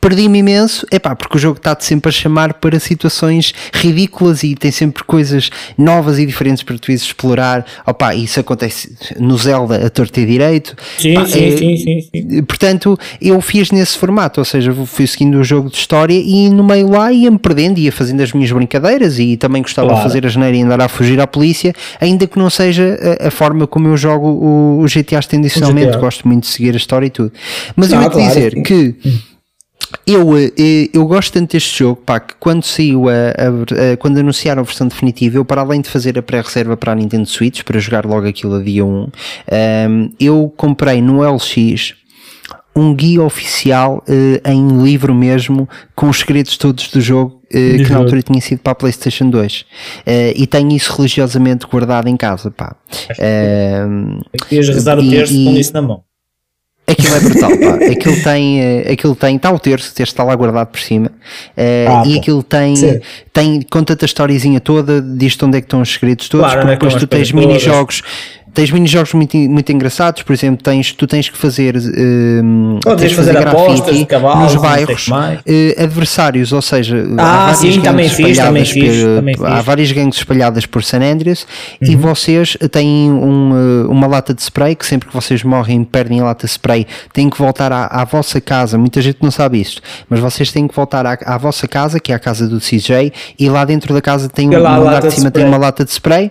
perdi-me 0.00 0.38
imenso, 0.38 0.86
epá, 0.90 1.14
porque 1.16 1.36
o 1.36 1.40
jogo 1.40 1.56
está-te 1.58 1.84
sempre 1.84 2.08
a 2.08 2.12
chamar 2.12 2.54
para 2.54 2.78
situações 2.80 3.52
ridículas 3.72 4.42
e 4.42 4.54
tem 4.54 4.70
sempre 4.70 5.04
coisas 5.04 5.50
novas 5.76 6.18
e 6.18 6.26
diferentes 6.26 6.62
para 6.62 6.78
tu 6.78 6.90
ires 6.90 7.02
explorar, 7.02 7.64
opá, 7.86 8.14
isso 8.14 8.40
acontece 8.40 8.94
no 9.18 9.36
Zelda 9.38 9.86
a 9.86 9.90
torto 9.90 10.18
e 10.20 10.26
direito 10.26 10.76
Sim, 10.98 11.14
Pá, 11.14 11.26
sim, 11.26 11.44
é- 11.46 11.50
sim, 11.56 11.76
sim, 11.76 12.00
sim. 12.00 12.42
Portanto, 12.42 12.98
eu 13.20 13.40
fiz 13.40 13.70
nesse 13.70 13.96
formato, 13.98 14.40
ou 14.40 14.44
seja, 14.44 14.72
fui 14.86 15.06
seguindo 15.06 15.38
o 15.38 15.44
jogo 15.44 15.70
de 15.70 15.76
história 15.76 16.14
e 16.14 16.48
no 16.50 16.64
meio 16.64 16.88
lá 16.90 17.12
ia-me 17.12 17.38
perdendo, 17.38 17.78
ia 17.78 17.92
fazendo 17.92 18.20
as 18.22 18.32
minhas 18.32 18.50
brincadeiras 18.52 19.18
e 19.18 19.36
também 19.36 19.62
gostava 19.62 19.88
Claro. 19.88 20.02
de 20.02 20.08
fazer 20.08 20.26
a 20.26 20.28
geneira 20.28 20.56
e 20.56 20.62
andar 20.62 20.80
a 20.80 20.88
fugir 20.88 21.20
à 21.20 21.26
polícia, 21.26 21.72
ainda 22.00 22.26
que 22.26 22.38
não 22.38 22.50
seja 22.50 22.98
a, 23.20 23.28
a 23.28 23.30
forma 23.30 23.66
como 23.66 23.88
eu 23.88 23.96
jogo 23.96 24.26
o, 24.28 24.80
o 24.82 24.86
GTA 24.86 25.20
tendencionalmente, 25.22 25.88
GTA. 25.92 25.98
gosto 25.98 26.26
muito 26.28 26.42
de 26.44 26.50
seguir 26.50 26.74
a 26.74 26.76
história 26.76 27.06
e 27.06 27.10
tudo. 27.10 27.32
Mas 27.76 27.90
eu 27.92 27.98
Ah, 27.98 28.02
ia 28.02 28.08
te 28.08 28.12
claro, 28.12 28.28
dizer 28.28 28.52
sim. 28.54 28.62
que 28.62 28.94
eu, 30.06 30.36
eh, 30.38 30.88
eu 30.92 31.06
gosto 31.06 31.32
tanto 31.32 31.52
deste 31.52 31.78
jogo, 31.78 32.00
pá, 32.04 32.20
que 32.20 32.34
quando 32.38 32.62
saiu 32.62 33.08
a, 33.08 33.12
a- 33.12 33.92
a- 33.92 33.96
quando 33.96 34.18
anunciaram 34.18 34.60
a 34.60 34.64
versão 34.64 34.86
definitiva, 34.88 35.36
eu 35.38 35.44
para 35.44 35.60
além 35.62 35.80
de 35.80 35.88
fazer 35.88 36.18
a 36.18 36.22
pré-reserva 36.22 36.76
para 36.76 36.92
a 36.92 36.94
Nintendo 36.94 37.26
Switch, 37.28 37.62
para 37.62 37.78
jogar 37.78 38.04
logo 38.04 38.26
aquilo 38.26 38.56
a 38.56 38.62
dia 38.62 38.84
1, 38.84 39.08
ehm, 39.50 40.08
eu 40.20 40.52
comprei 40.56 41.00
no 41.00 41.22
LX 41.22 41.94
um 42.76 42.94
guia 42.94 43.22
oficial 43.22 44.04
eh, 44.08 44.40
em 44.52 44.82
livro 44.82 45.12
mesmo, 45.14 45.68
com 45.96 46.08
os 46.08 46.20
segredos 46.20 46.56
todos 46.56 46.88
do 46.90 47.00
jogo, 47.00 47.42
eh, 47.52 47.72
que 47.78 47.90
na 47.90 47.98
altura 47.98 48.22
tinha 48.22 48.40
sido 48.40 48.60
para 48.60 48.70
a 48.72 48.74
PlayStation 48.76 49.28
2. 49.30 49.64
Eh, 50.06 50.32
e 50.36 50.46
tenho 50.46 50.70
isso 50.70 50.94
religiosamente 50.96 51.66
guardado 51.66 52.06
em 52.08 52.16
casa, 52.16 52.50
pá. 52.52 52.76
Ehm, 53.18 54.20
Ias 54.52 54.68
rezar 54.68 54.98
o 54.98 55.10
terço 55.10 55.32
e- 55.34 55.44
com 55.44 55.56
isso 55.56 55.72
na 55.72 55.82
mão. 55.82 56.02
Aquilo 56.88 57.14
é 57.16 57.20
brutal, 57.20 57.50
pá. 57.50 57.84
Aquilo 57.92 58.22
tem, 58.22 58.60
eh, 58.60 58.92
aquilo 58.92 59.14
tem, 59.14 59.36
está 59.36 59.50
o 59.50 59.58
terço, 59.58 59.90
o 59.90 59.94
terço 59.94 60.12
está 60.12 60.24
lá 60.24 60.34
guardado 60.34 60.68
por 60.68 60.80
cima. 60.80 61.10
eh, 61.56 61.86
Ah, 61.88 62.02
e 62.06 62.14
pá. 62.14 62.18
aquilo 62.20 62.42
tem, 62.42 62.76
Sim. 62.76 63.00
tem 63.32 63.62
conta-te 63.62 64.04
a 64.04 64.06
historiezinha 64.06 64.58
toda, 64.60 65.00
diz-te 65.02 65.44
onde 65.44 65.58
é 65.58 65.60
que 65.60 65.66
estão 65.66 65.82
os 65.82 65.92
segredos 65.92 66.28
todos, 66.28 66.46
Claro, 66.46 66.60
porque 66.60 66.72
é 66.72 66.76
depois 66.76 66.94
tu 66.94 67.06
tens 67.06 67.30
mini-jogos. 67.32 68.02
Tens 68.54 68.70
mini-jogos 68.70 69.12
muito, 69.14 69.36
muito 69.36 69.70
engraçados, 69.70 70.22
por 70.22 70.32
exemplo, 70.32 70.62
tens, 70.62 70.92
tu 70.92 71.06
tens 71.06 71.28
que 71.28 71.38
fazer, 71.38 71.76
eh, 71.76 72.40
Ou 72.74 72.80
tens 72.80 72.96
tens 72.96 73.10
de 73.10 73.14
fazer 73.16 73.36
apostas 73.36 73.76
grafite 73.80 73.98
de 73.98 74.06
cavalos, 74.06 74.42
nos 74.42 74.52
que 74.54 74.58
bairros, 74.68 75.08
eh, 75.46 75.76
adversários, 75.82 76.52
ou 76.52 76.60
seja, 76.60 77.04
Ah, 77.18 77.22
há 77.50 77.52
várias 77.52 77.58
sim, 77.58 77.68
gangues 77.68 77.82
também 77.84 78.08
fiz, 78.08 78.28
espalhadas 78.38 78.70
fiz, 78.70 79.36
por- 79.36 79.46
há 79.46 79.62
várias 79.62 79.92
gangues 79.92 80.18
espalhadas 80.18 80.66
por 80.66 80.82
San 80.82 80.98
Andreas 81.02 81.46
e 81.80 81.94
Uhum. 81.94 82.00
vocês 82.00 82.56
têm 82.72 83.10
um, 83.12 83.52
uh, 83.86 83.90
uma 83.90 84.06
lata 84.06 84.34
de 84.34 84.42
spray 84.42 84.74
que 84.74 84.84
sempre 84.86 85.08
que 85.08 85.14
vocês 85.14 85.42
morrem 85.44 85.84
perdem 85.84 86.20
a 86.20 86.24
lata 86.24 86.46
de 86.46 86.52
spray 86.52 86.86
têm 87.12 87.30
que 87.30 87.38
voltar 87.38 87.70
à, 87.72 87.86
à 87.86 88.04
vossa 88.04 88.40
casa. 88.40 88.76
Muita 88.76 89.00
gente 89.00 89.18
não 89.22 89.30
sabe 89.30 89.60
isto 89.60 89.80
mas 90.10 90.18
vocês 90.20 90.50
têm 90.50 90.66
que 90.66 90.74
voltar 90.74 91.06
à, 91.06 91.16
à 91.24 91.38
vossa 91.38 91.68
casa 91.68 92.00
que 92.00 92.10
é 92.12 92.14
a 92.14 92.18
casa 92.18 92.48
do 92.48 92.58
CJ 92.58 93.12
e 93.38 93.48
lá 93.48 93.64
dentro 93.64 93.94
da 93.94 94.00
casa 94.00 94.28
tem 94.28 94.52
E 94.52 94.56
um 94.56 94.60
lá 94.62 95.00
de 95.00 95.10
cima 95.12 95.30
tem 95.30 95.44
uma 95.44 95.56
lata 95.58 95.84
de 95.84 95.90
spray 95.92 96.30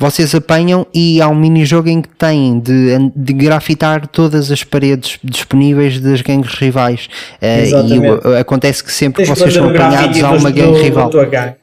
vocês 0.00 0.34
apanham 0.34 0.86
e 0.94 1.20
há 1.20 1.28
um 1.28 1.34
mini-jogo 1.34 1.88
em 1.88 2.00
que 2.02 2.08
têm 2.08 2.58
de, 2.58 2.96
de 3.14 3.32
grafitar 3.34 4.06
todas 4.08 4.50
as 4.50 4.64
paredes 4.64 5.18
disponíveis 5.22 6.00
das 6.00 6.22
gangues 6.22 6.54
rivais 6.54 7.08
Eh, 7.40 7.68
e 7.68 8.38
acontece 8.40 8.82
que 8.82 8.90
sempre 8.92 9.24
Tens 9.24 9.32
que 9.32 9.38
vocês 9.38 9.54
são 9.54 9.68
apanhados 9.68 10.24
há 10.24 10.30
uma 10.32 10.50
gangue 10.50 10.72
do- 10.78 10.82
rival 10.82 11.10
gangue. 11.10 11.54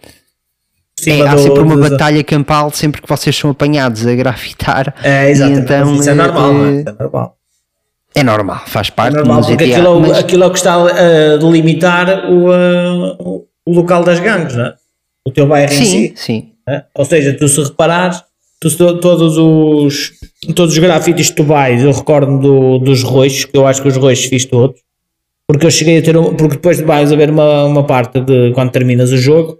Por 1.03 1.09
é, 1.11 1.27
há 1.27 1.35
do- 1.35 1.41
sempre 1.41 1.59
uma 1.61 1.75
dos- 1.77 1.89
batalha 1.89 2.23
campal 2.23 2.71
sempre 2.71 3.01
que 3.01 3.07
vocês 3.09 3.35
são 3.35 3.49
apanhados 3.51 4.05
a 4.05 4.15
grafitar. 4.15 4.93
É, 5.03 5.29
exatamente. 5.29 5.61
então, 5.61 5.95
isso 5.95 6.09
é 6.09 6.13
normal, 6.13 6.53
não 6.53 6.65
é? 6.65 6.69
eh, 6.79 6.83
é 6.87 7.03
normal. 7.03 7.37
é 8.15 8.23
normal, 8.23 8.61
faz 8.67 8.89
parte 8.89 9.13
É 9.15 9.17
normal, 9.19 9.41
do 9.41 9.47
porque 9.47 9.65
GTA, 9.65 9.77
aquilo, 9.77 9.97
é 9.97 9.99
mas- 10.07 10.17
aquilo 10.17 10.43
é 10.43 10.47
o 10.47 10.51
que 10.51 10.57
está 10.57 10.73
a 10.75 11.37
delimitar 11.37 12.31
o, 12.31 13.45
o 13.65 13.73
local 13.73 14.03
das 14.03 14.19
gangues, 14.19 14.55
não 14.55 14.65
é? 14.65 14.73
O 15.25 15.31
teu 15.31 15.45
bairro 15.45 15.71
em 15.71 15.75
Sim, 15.77 15.85
si. 15.85 16.13
sim. 16.15 16.51
Né? 16.67 16.83
Ou 16.93 17.05
seja, 17.05 17.33
tu 17.33 17.47
se 17.47 17.63
reparares, 17.63 18.21
tu, 18.59 18.69
todos 18.99 19.37
os 19.37 20.11
todos 20.53 20.73
os 20.73 20.79
grafites 20.79 21.29
que 21.29 21.37
tu 21.37 21.43
vais, 21.43 21.83
eu 21.83 21.91
recordo 21.91 22.39
do, 22.39 22.77
dos 22.79 23.03
roxos, 23.03 23.45
que 23.45 23.57
eu 23.57 23.65
acho 23.65 23.81
que 23.81 23.87
os 23.87 23.95
roxos 23.95 24.25
fiz 24.25 24.45
todos, 24.45 24.79
porque 25.47 25.65
eu 25.65 25.71
cheguei 25.71 25.99
a 25.99 26.01
ter 26.01 26.17
um, 26.17 26.35
porque 26.35 26.55
depois 26.55 26.79
vais 26.81 27.11
a 27.11 27.15
ver 27.15 27.29
uma, 27.29 27.63
uma 27.65 27.83
parte 27.85 28.19
de 28.19 28.51
quando 28.53 28.71
terminas 28.71 29.11
o 29.11 29.17
jogo 29.17 29.59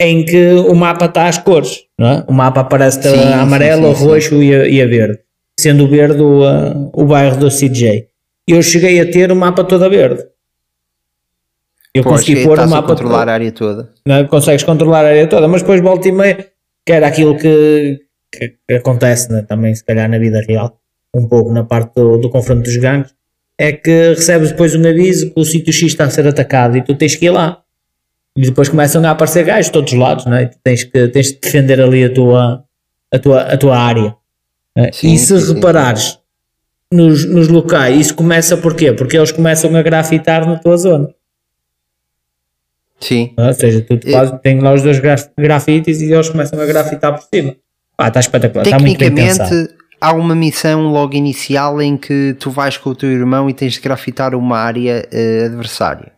em 0.00 0.24
que 0.24 0.52
o 0.54 0.74
mapa 0.74 1.06
está 1.06 1.26
às 1.26 1.38
cores, 1.38 1.84
não 1.98 2.08
é? 2.08 2.24
O 2.28 2.32
mapa 2.32 2.60
aparece 2.60 3.02
Sim, 3.02 3.16
sim, 3.16 3.32
amarelo, 3.32 3.94
sim, 3.94 4.00
sim. 4.00 4.06
roxo 4.06 4.42
e, 4.42 4.54
a, 4.54 4.68
e 4.68 4.82
a 4.82 4.86
verde, 4.86 5.18
sendo 5.58 5.84
o 5.84 5.88
verde 5.88 6.22
o, 6.22 6.44
ah, 6.44 6.90
o 6.92 7.04
bairro 7.04 7.36
do 7.38 7.48
CJ. 7.48 8.06
Eu 8.46 8.62
cheguei 8.62 9.00
a 9.00 9.10
ter 9.10 9.30
o 9.30 9.36
mapa 9.36 9.64
todo 9.64 9.84
a 9.84 9.88
verde. 9.88 10.24
Eu 11.94 12.02
Pois, 12.02 12.20
consegui 12.20 12.44
pôr 12.44 12.58
o 12.58 12.68
mapa 12.68 12.88
controlar 12.88 13.28
a 13.28 13.32
área 13.32 13.50
toda. 13.52 13.90
não 14.06 14.16
é? 14.16 14.24
consegues 14.24 14.62
controlar 14.62 15.04
a 15.04 15.08
área 15.08 15.26
toda, 15.26 15.48
mas 15.48 15.62
depois 15.62 15.80
volta 15.80 16.06
e 16.08 16.12
meia, 16.12 16.46
que 16.84 16.92
era 16.92 17.06
aquilo 17.08 17.36
que, 17.36 17.98
que- 18.30 18.54
que 18.68 18.74
acontece 18.74 19.32
né? 19.32 19.42
também, 19.48 19.74
se 19.74 19.84
calhar, 19.84 20.08
na 20.08 20.18
vida 20.18 20.40
real, 20.46 20.78
um 21.14 21.26
pouco 21.26 21.52
na 21.52 21.64
parte 21.64 21.94
do, 21.94 22.18
do 22.18 22.30
confronto 22.30 22.62
dos 22.62 22.76
gangues, 22.76 23.12
é 23.58 23.72
que 23.72 24.10
recebes 24.10 24.50
depois 24.50 24.74
um 24.76 24.86
aviso 24.86 25.32
que 25.32 25.40
o 25.40 25.44
sítio 25.44 25.72
X 25.72 25.82
está 25.88 26.04
a 26.04 26.10
ser 26.10 26.26
atacado 26.26 26.76
e 26.76 26.82
tu 26.84 26.94
tens 26.94 27.16
que 27.16 27.24
ir 27.26 27.30
lá. 27.30 27.62
E 28.36 28.42
depois 28.42 28.68
começam 28.68 29.04
a 29.04 29.10
aparecer 29.10 29.44
gajos 29.44 29.66
de 29.66 29.72
todos 29.72 29.92
os 29.92 29.98
lados, 29.98 30.26
não 30.26 30.36
é? 30.36 30.44
E 30.44 30.46
tu 30.48 30.58
tens 30.62 30.84
que 30.84 31.08
tens 31.08 31.32
de 31.32 31.40
defender 31.40 31.80
ali 31.80 32.04
a 32.04 32.12
tua, 32.14 32.62
a 33.12 33.18
tua, 33.18 33.40
a 33.42 33.56
tua 33.56 33.76
área. 33.76 34.14
né? 34.76 34.90
Sim, 34.92 35.14
e 35.14 35.18
se 35.18 35.26
sim, 35.26 35.40
sim, 35.40 35.54
reparares 35.54 36.18
nos, 36.92 37.24
nos 37.28 37.48
locais, 37.48 37.98
isso 37.98 38.14
começa 38.14 38.56
porquê? 38.56 38.92
Porque 38.92 39.16
eles 39.16 39.32
começam 39.32 39.74
a 39.74 39.82
grafitar 39.82 40.46
na 40.46 40.56
tua 40.56 40.76
zona. 40.76 41.08
Sim. 43.00 43.32
Ou 43.36 43.52
seja, 43.54 43.80
tu 43.80 43.98
E- 44.04 44.12
fazes, 44.12 44.34
tem 44.42 44.60
lá 44.60 44.72
os 44.74 44.82
dois 44.82 44.98
graf- 44.98 45.28
grafites 45.38 46.00
e 46.00 46.12
eles 46.12 46.28
começam 46.28 46.60
a 46.60 46.66
grafitar 46.66 47.12
por 47.14 47.22
cima. 47.32 47.54
Pá, 47.96 48.08
está 48.08 48.20
espetacular, 48.20 48.64
está 48.64 48.78
muito 48.78 48.98
bem 48.98 49.12
pensado. 49.14 49.48
Tecnicamente, 49.50 49.74
há 50.00 50.12
uma 50.12 50.34
missão 50.34 50.82
logo 50.88 51.14
inicial 51.14 51.80
em 51.82 51.96
que 51.96 52.36
tu 52.38 52.50
vais 52.50 52.76
com 52.76 52.90
o 52.90 52.94
teu 52.94 53.10
irmão 53.10 53.48
e 53.48 53.54
tens 53.54 53.74
de 53.74 53.80
grafitar 53.80 54.34
uma 54.34 54.58
área 54.58 55.06
eh, 55.12 55.44
adversária. 55.46 56.12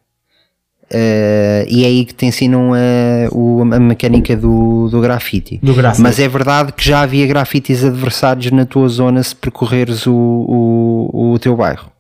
Eh, 0.93 1.67
e 1.69 1.85
é 1.85 1.87
aí 1.87 2.05
que 2.05 2.13
te 2.15 2.27
ensinam 2.27 2.73
a, 2.75 3.29
o- 3.33 3.61
a 3.63 3.79
mecânica 3.79 4.37
do, 4.37 4.89
do 4.89 5.01
grafite. 5.01 5.61
Do 5.63 5.73
grafite. 5.75 6.03
Mas 6.03 6.19
é 6.19 6.27
verdade 6.27 6.73
que 6.73 6.85
já 6.85 7.03
havia 7.03 7.27
grafites 7.27 7.85
adversários 7.85 8.51
na 8.51 8.67
tua 8.67 8.89
zona 8.89 9.23
se 9.23 9.35
percorreres 9.37 10.07
o, 10.07 10.13
o, 10.13 11.33
o 11.35 11.39
teu 11.39 11.55
bairro. 11.57 11.91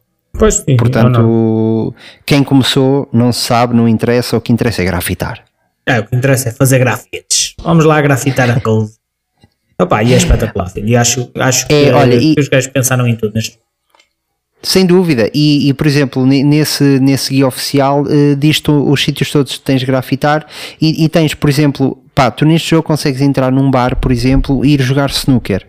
Pois 0.41 0.55
sim, 0.55 0.77
Portanto, 0.77 1.95
quem 2.27 2.43
começou 2.43 3.09
não 3.13 3.33
sabe, 3.33 3.77
não 3.77 3.87
interessa, 3.87 4.37
o 4.37 4.41
que 4.41 4.53
interessa 4.53 4.83
é 4.83 4.85
grafitar. 4.85 5.45
É, 5.87 6.01
o 6.01 6.07
que 6.07 6.17
interessa 6.17 6.49
é 6.49 6.53
fazer 6.53 6.79
grafites. 6.79 7.55
Vamos 7.63 7.85
lá 7.85 8.01
grafitar 8.01 8.51
a 8.51 8.59
coisa. 8.61 8.93
Opa, 9.81 10.03
e 10.03 10.13
é 10.13 10.17
espetacular. 10.17 10.69
filho. 10.71 10.89
E 10.89 10.97
acho, 10.97 11.31
acho 11.37 11.67
que, 11.69 11.75
É, 11.75 11.93
olha, 11.95 12.15
e- 12.17 12.35
que 12.35 12.41
os 12.41 12.49
gajos 12.49 12.71
pensaram 12.73 13.07
em 13.07 13.15
tudo 13.17 13.35
neste. 13.35 13.59
Sem 14.63 14.85
dúvida, 14.85 15.31
e, 15.33 15.69
e, 15.71 15.73
por 15.75 15.87
exemplo, 15.87 16.27
ne- 16.27 16.43
nesse, 16.43 16.85
nesse 17.01 17.33
guia 17.33 17.47
oficial 17.47 18.03
uh, 18.03 18.37
diz-te 18.37 18.71
os 18.71 19.03
sítios 19.03 19.31
todos 19.33 19.57
que 19.57 19.65
tens 19.65 19.81
de 19.81 19.87
grafitar 19.87 20.47
e, 20.79 21.03
e 21.05 21.09
tens, 21.09 21.33
por 21.33 21.49
exemplo, 21.49 21.97
pá, 22.15 22.31
tu 22.31 22.45
neste 22.45 22.69
jogo 22.71 22.83
consegues 22.83 23.23
entrar 23.23 23.51
num 23.51 23.71
bar, 23.71 23.97
por 23.97 24.13
exemplo, 24.13 24.63
e 24.63 24.75
ir 24.75 24.83
jogar 24.83 25.09
snooker. 25.09 25.67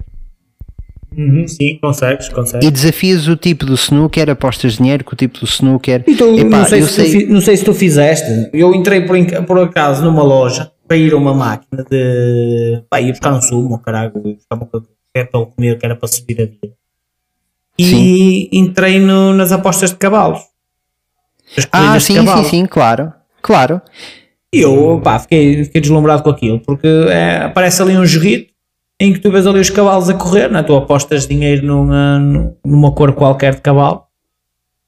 Uhum, 1.18 1.46
sim, 1.48 1.78
consegues, 1.82 2.30
consegues. 2.30 2.66
E 2.66 2.72
desafias 2.72 3.28
o 3.28 3.36
tipo 3.36 3.66
do 3.66 3.74
snooker, 3.76 4.30
apostas 4.30 4.78
dinheiro 4.78 5.04
com 5.04 5.14
o 5.14 5.16
tipo 5.18 5.40
do 5.40 5.46
snooker. 5.46 6.04
E 6.08 6.16
tu, 6.16 6.38
Epá, 6.40 6.60
não, 6.60 6.66
sei 6.66 6.82
se 6.84 6.90
sei- 7.10 7.26
Tu, 7.28 7.34
não 7.34 7.42
sei 7.42 7.58
se 7.58 7.66
tu 7.66 7.74
fizeste. 7.74 8.50
Eu 8.54 8.74
entrei 8.74 9.02
por, 9.02 9.18
por 9.46 9.60
acaso 9.60 10.04
numa 10.04 10.24
loja 10.24 10.72
para 10.88 10.96
ir 10.98 11.12
a 11.14 11.18
uma 11.18 11.34
máquina 11.34 11.84
de. 11.90 12.82
Pá, 12.90 13.02
ia 13.02 13.12
buscar 13.12 13.34
um 13.34 13.42
sumo, 13.42 13.78
caralho, 13.80 14.12
buscar 14.14 14.56
uma 14.56 14.66
coisa 14.66 14.86
para 15.14 15.28
eu 15.34 15.46
comer, 15.48 15.78
que 15.78 15.86
era 15.86 15.96
para 15.98 16.08
subir 16.08 16.42
a 16.42 16.46
vida. 16.46 16.74
E 17.78 18.50
entrei 18.58 19.00
no- 19.00 19.34
nas 19.34 19.52
apostas 19.52 19.90
de 19.92 19.98
cavalos. 19.98 20.40
Ah, 21.72 21.78
corridas 21.80 22.04
de 22.04 22.14
sim, 22.14 22.28
sim, 22.28 22.44
sim, 22.50 22.66
claro. 22.66 23.12
Claro. 23.42 23.82
E 24.54 24.62
eu, 24.62 25.02
pá, 25.04 25.18
fiquei, 25.20 25.64
fiquei 25.66 25.82
deslumbrado 25.82 26.24
com 26.24 26.30
aquilo, 26.30 26.60
porque 26.60 26.88
é, 27.10 27.38
aparece 27.44 27.82
ali 27.82 27.98
um 27.98 28.06
joguito 28.06 28.51
em 29.02 29.14
que 29.14 29.20
tu 29.20 29.32
vês 29.32 29.48
ali 29.48 29.60
os 29.60 29.70
cavalos 29.70 30.10
a 30.10 30.14
correr, 30.14 30.50
né? 30.50 30.62
tu 30.62 30.76
apostas 30.76 31.28
dinheiro 31.28 31.66
numa, 31.66 32.20
numa 32.64 32.92
cor 32.92 33.14
qualquer 33.14 33.56
de 33.56 33.62
cavalo 33.62 34.04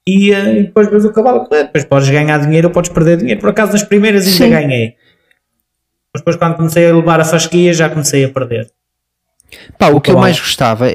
e, 0.06 0.32
eh, 0.32 0.60
e 0.60 0.62
depois 0.64 0.90
vês 0.90 1.04
o 1.04 1.12
cavalo 1.12 1.40
a 1.40 1.46
correr. 1.46 1.64
Depois 1.64 1.84
podes 1.84 2.10
ganhar 2.10 2.38
dinheiro 2.38 2.68
ou 2.68 2.72
podes 2.72 2.90
perder 2.90 3.16
dinheiro. 3.16 3.40
Por 3.40 3.50
acaso, 3.50 3.72
nas 3.72 3.82
primeiras 3.82 4.26
ainda 4.26 4.44
Sim. 4.44 4.50
ganhei. 4.50 4.94
Mas 6.12 6.20
depois, 6.20 6.36
quando 6.36 6.56
comecei 6.56 6.88
a 6.88 6.94
levar 6.94 7.20
a 7.20 7.24
fasquia, 7.24 7.72
já 7.72 7.88
comecei 7.88 8.24
a 8.24 8.28
perder. 8.28 8.70
Pá, 9.78 9.88
o 9.88 9.96
O 9.96 10.00
que 10.00 10.10
eu 10.10 10.18
mais 10.18 10.38
gostava, 10.38 10.86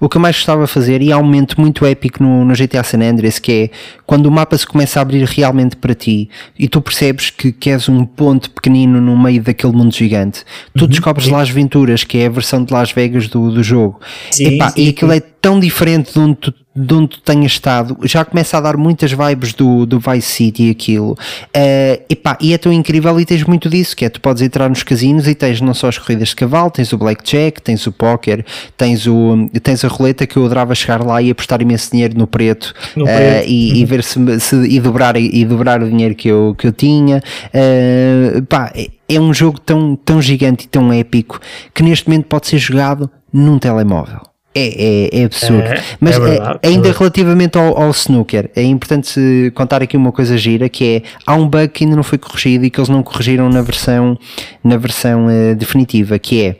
o 0.00 0.08
que 0.08 0.16
eu 0.16 0.20
mais 0.20 0.36
gostava 0.36 0.64
de 0.64 0.70
fazer, 0.70 1.02
e 1.02 1.12
há 1.12 1.18
um 1.18 1.22
momento 1.22 1.60
muito 1.60 1.84
épico 1.84 2.22
no, 2.22 2.44
no 2.44 2.54
GTA 2.54 2.82
San 2.82 3.00
Andreas, 3.00 3.38
que 3.38 3.52
é 3.52 3.70
quando 4.06 4.26
o 4.26 4.30
mapa 4.30 4.56
se 4.56 4.66
começa 4.66 4.98
a 4.98 5.02
abrir 5.02 5.24
realmente 5.24 5.76
para 5.76 5.94
ti 5.94 6.28
e 6.58 6.68
tu 6.68 6.80
percebes 6.80 7.30
que, 7.30 7.52
que 7.52 7.70
és 7.70 7.88
um 7.88 8.04
ponto 8.04 8.50
pequenino 8.50 9.00
no 9.00 9.16
meio 9.16 9.42
daquele 9.42 9.72
mundo 9.72 9.94
gigante, 9.94 10.44
tu 10.76 10.86
descobres 10.86 11.28
Las 11.28 11.50
Venturas, 11.50 12.04
que 12.04 12.18
é 12.18 12.26
a 12.26 12.30
versão 12.30 12.64
de 12.64 12.72
Las 12.72 12.92
Vegas 12.92 13.28
do, 13.28 13.50
do 13.50 13.62
jogo. 13.62 14.00
Sim, 14.30 14.54
Epá, 14.54 14.70
sim, 14.70 14.84
e 14.84 14.88
aquilo 14.90 15.10
sim. 15.10 15.16
é 15.18 15.20
tão 15.20 15.58
diferente 15.58 16.12
de 16.12 16.18
onde 16.18 16.36
tu, 16.36 16.54
de 16.74 16.94
onde 16.94 17.08
tu 17.08 17.20
tenhas 17.20 17.52
estado, 17.52 17.98
já 18.04 18.24
começa 18.24 18.56
a 18.56 18.60
dar 18.60 18.78
muitas 18.78 19.12
vibes 19.12 19.52
do, 19.52 19.84
do 19.84 20.00
Vice 20.00 20.26
City 20.26 20.70
aquilo. 20.70 21.16
Eh, 21.52 22.00
epá, 22.08 22.38
e 22.40 22.54
é 22.54 22.58
tão 22.58 22.72
incrível 22.72 23.20
e 23.20 23.26
tens 23.26 23.44
muito 23.44 23.68
disso, 23.68 23.94
que 23.94 24.06
é 24.06 24.08
tu 24.08 24.20
podes 24.20 24.42
entrar 24.42 24.70
nos 24.70 24.82
casinos 24.82 25.28
e 25.28 25.34
tens 25.34 25.60
não 25.60 25.74
só 25.74 25.88
as 25.88 25.98
corridas 25.98 26.28
de 26.28 26.36
cavalo, 26.36 26.70
tens 26.70 26.90
o 26.92 26.96
blackjack, 26.98 27.60
tens 27.60 27.86
o 27.86 27.92
póquer, 27.92 28.44
tens, 28.76 29.06
o, 29.06 29.50
tens 29.62 29.84
a 29.84 29.88
roleta 29.88 30.26
que 30.26 30.38
eu 30.38 30.46
adorava 30.46 30.74
chegar 30.74 31.04
lá 31.04 31.20
e 31.20 31.30
apostar 31.30 31.60
imenso 31.60 31.90
dinheiro 31.90 32.16
no 32.16 32.26
preto, 32.26 32.72
No 32.96 33.06
eh, 33.06 33.16
preto. 33.16 33.48
Uhum. 33.48 33.52
e, 33.52 33.80
e 33.80 33.84
ver 33.84 34.02
se, 34.02 34.40
se 34.40 34.56
e, 34.56 34.80
dobrar, 34.80 35.16
e 35.16 35.44
dobrar 35.44 35.82
o 35.82 35.88
dinheiro 35.88 36.14
que 36.14 36.28
eu, 36.28 36.54
que 36.56 36.66
eu 36.66 36.72
tinha. 36.72 37.22
Eh, 37.52 38.42
pá, 38.48 38.72
é, 38.74 38.88
é 39.10 39.20
um 39.20 39.34
jogo 39.34 39.60
tão, 39.60 39.94
tão 39.94 40.22
gigante 40.22 40.64
e 40.64 40.68
tão 40.68 40.90
épico 40.90 41.38
que 41.74 41.82
neste 41.82 42.08
momento 42.08 42.24
pode 42.26 42.46
ser 42.46 42.56
jogado 42.56 43.10
num 43.30 43.58
telemóvel. 43.58 44.31
É, 44.54 45.08
é, 45.14 45.20
é 45.20 45.24
absurdo. 45.24 45.62
É, 45.62 45.82
Mas 45.98 46.14
é 46.14 46.18
eh, 46.18 46.20
verdade, 46.20 46.58
é 46.62 46.68
ainda 46.68 46.92
relativamente 46.92 47.56
ao, 47.56 47.80
ao 47.80 47.90
snooker, 47.90 48.50
é 48.54 48.62
importante 48.62 49.50
contar 49.54 49.82
aqui 49.82 49.96
uma 49.96 50.12
coisa 50.12 50.36
gira 50.36 50.68
que 50.68 50.84
é 50.84 51.02
há 51.26 51.34
um 51.34 51.48
bug 51.48 51.68
que 51.68 51.84
ainda 51.84 51.96
não 51.96 52.02
foi 52.02 52.18
corrigido 52.18 52.64
e 52.64 52.70
que 52.70 52.78
eles 52.78 52.90
não 52.90 53.02
corrigiram 53.02 53.48
na 53.48 53.62
versão, 53.62 54.18
na 54.62 54.76
versão 54.76 55.30
eh, 55.30 55.54
definitiva, 55.54 56.18
que 56.18 56.42
é 56.44 56.56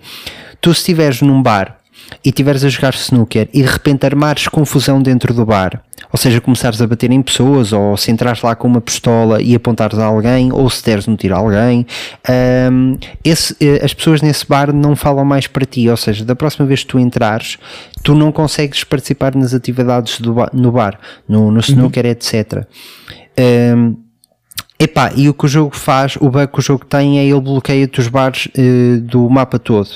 tu 0.60 0.72
se 0.72 0.80
estiveres 0.80 1.20
num 1.20 1.42
bar 1.42 1.81
e 2.24 2.28
estiveres 2.28 2.64
a 2.64 2.68
jogar 2.68 2.94
snooker 2.94 3.48
e 3.52 3.62
de 3.62 3.68
repente 3.68 4.04
armares 4.06 4.48
confusão 4.48 5.00
dentro 5.02 5.32
do 5.34 5.44
bar, 5.44 5.82
ou 6.12 6.18
seja, 6.18 6.40
começares 6.40 6.80
a 6.82 6.86
bater 6.86 7.10
em 7.10 7.22
pessoas, 7.22 7.72
ou 7.72 7.96
se 7.96 8.10
entrares 8.10 8.42
lá 8.42 8.54
com 8.54 8.68
uma 8.68 8.80
pistola 8.80 9.40
e 9.40 9.54
apontares 9.54 9.98
a 9.98 10.04
alguém, 10.04 10.52
ou 10.52 10.68
se 10.68 10.84
deres 10.84 11.08
um 11.08 11.16
tiro 11.16 11.34
a 11.34 11.38
alguém, 11.38 11.86
hum, 12.70 12.96
esse, 13.24 13.56
eh, 13.60 13.84
as 13.84 13.94
pessoas 13.94 14.20
nesse 14.20 14.46
bar 14.46 14.72
não 14.72 14.94
falam 14.94 15.24
mais 15.24 15.46
para 15.46 15.64
ti, 15.64 15.88
ou 15.88 15.96
seja, 15.96 16.24
da 16.24 16.36
próxima 16.36 16.66
vez 16.66 16.80
que 16.80 16.88
tu 16.88 16.98
entrares, 16.98 17.58
tu 18.02 18.14
não 18.14 18.30
consegues 18.30 18.84
participar 18.84 19.34
nas 19.34 19.54
atividades 19.54 20.20
do 20.20 20.34
no 20.52 20.72
bar, 20.72 20.98
no, 21.28 21.50
no 21.50 21.60
snooker, 21.60 22.04
etc. 22.06 22.66
Hum, 23.76 23.96
Epá, 24.82 25.12
e 25.14 25.28
o 25.28 25.34
que 25.34 25.44
o 25.44 25.48
jogo 25.48 25.76
faz, 25.76 26.16
o 26.16 26.28
bug 26.28 26.48
que 26.48 26.58
o 26.58 26.62
jogo 26.62 26.84
tem 26.84 27.20
é 27.20 27.24
ele 27.24 27.40
bloqueia-te 27.40 28.00
os 28.00 28.08
bares 28.08 28.48
eh, 28.56 28.96
do 29.00 29.30
mapa 29.30 29.56
todo. 29.56 29.88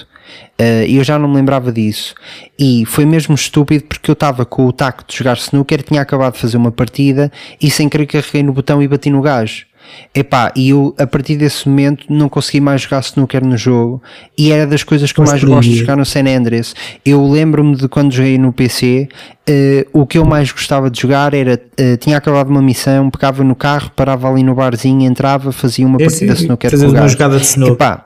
E 0.86 0.96
eu 0.96 1.04
já 1.04 1.18
não 1.18 1.28
me 1.28 1.36
lembrava 1.36 1.70
disso. 1.72 2.14
E 2.58 2.84
foi 2.86 3.04
mesmo 3.04 3.34
estúpido 3.34 3.84
porque 3.84 4.10
eu 4.10 4.14
estava 4.14 4.44
com 4.44 4.66
o 4.66 4.72
taco 4.72 5.04
de 5.06 5.16
jogar 5.16 5.36
snooker, 5.36 5.82
tinha 5.82 6.00
acabado 6.00 6.34
de 6.34 6.40
fazer 6.40 6.56
uma 6.56 6.72
partida 6.72 7.30
e 7.60 7.70
sem 7.70 7.88
querer 7.88 8.06
carreguei 8.06 8.42
no 8.42 8.52
botão 8.52 8.82
e 8.82 8.88
bati 8.88 9.10
no 9.10 9.20
gajo. 9.20 9.66
Epá, 10.14 10.50
e 10.56 10.70
eu 10.70 10.94
a 10.98 11.06
partir 11.06 11.36
desse 11.36 11.68
momento 11.68 12.06
não 12.08 12.28
consegui 12.28 12.60
mais 12.60 12.82
jogar 12.82 13.00
snooker 13.00 13.44
no 13.44 13.56
jogo 13.56 14.02
e 14.36 14.50
era 14.50 14.66
das 14.66 14.82
coisas 14.82 15.12
que 15.12 15.20
eu 15.20 15.24
mais 15.24 15.42
gosto 15.44 15.68
de 15.68 15.76
jogar 15.76 15.96
no 15.96 16.04
San 16.04 16.24
Andreas. 16.26 16.74
Eu 17.04 17.26
lembro-me 17.28 17.76
de 17.76 17.86
quando 17.86 18.12
joguei 18.12 18.38
no 18.38 18.52
PC, 18.52 19.08
eh, 19.46 19.86
o 19.92 20.06
que 20.06 20.18
eu 20.18 20.24
mais 20.24 20.50
gostava 20.50 20.90
de 20.90 21.00
jogar 21.00 21.34
era, 21.34 21.60
eh, 21.76 21.96
tinha 21.98 22.16
acabado 22.16 22.48
uma 22.48 22.62
missão, 22.62 23.10
pegava 23.10 23.44
no 23.44 23.54
carro, 23.54 23.90
parava 23.94 24.28
ali 24.30 24.42
no 24.42 24.54
barzinho, 24.54 25.06
entrava, 25.06 25.52
fazia 25.52 25.86
uma 25.86 25.98
Sim, 25.98 26.06
partida 26.06 26.32
snooker 26.32 26.74
o 26.74 26.90
uma 26.90 27.08
jogada 27.08 27.38
de 27.38 27.44
snooker. 27.44 27.74
Epá, 27.74 28.05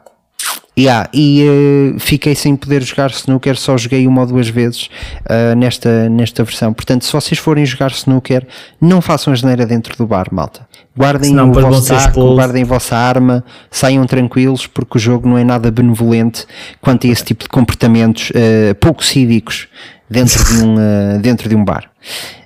yeah, 0.79 1.09
e 1.13 1.43
eh, 1.43 1.99
fiquei 1.99 2.35
sem 2.35 2.57
poder 2.57 2.83
jogar 2.83 3.11
snooker, 3.11 3.57
só 3.57 3.77
joguei 3.77 4.07
uma 4.07 4.23
ou 4.23 4.27
duas 4.27 4.49
vezes 4.49 4.89
eh, 5.29 5.55
nesta, 5.55 6.09
nesta 6.09 6.45
versão. 6.45 6.73
Portanto, 6.73 7.05
se 7.05 7.13
vocês 7.13 7.39
forem 7.39 7.65
jogar 7.67 7.91
snooker, 7.91 8.47
não 8.81 9.01
façam 9.01 9.33
a 9.33 9.37
geneira 9.37 9.67
dentro 9.67 9.97
do 9.97 10.07
bar, 10.07 10.29
malta. 10.33 10.67
Guardem 10.97 11.31
Senão 11.31 11.51
o 11.51 11.53
vosso 11.53 11.89
taco, 11.89 12.35
guardem 12.35 12.63
a 12.63 12.67
vossa 12.67 12.97
arma, 12.97 13.45
saiam 13.71 14.07
tranquilos, 14.07 14.67
porque 14.67 14.99
o 14.99 15.01
jogo 15.01 15.29
não 15.29 15.39
é 15.39 15.45
nada 15.45 15.71
benevolente 15.71 16.47
quanto 16.81 17.07
a 17.07 17.11
esse 17.11 17.25
tipo 17.25 17.45
de 17.45 17.49
comportamentos 17.49 18.33
eh, 18.35 18.75
pouco 18.75 19.05
cívicos 19.05 19.69
dentro 20.09 20.43
de 20.45 20.63
um, 20.65 21.21
dentro 21.21 21.49
de 21.49 21.55
um 21.55 21.65
bar. 21.65 21.91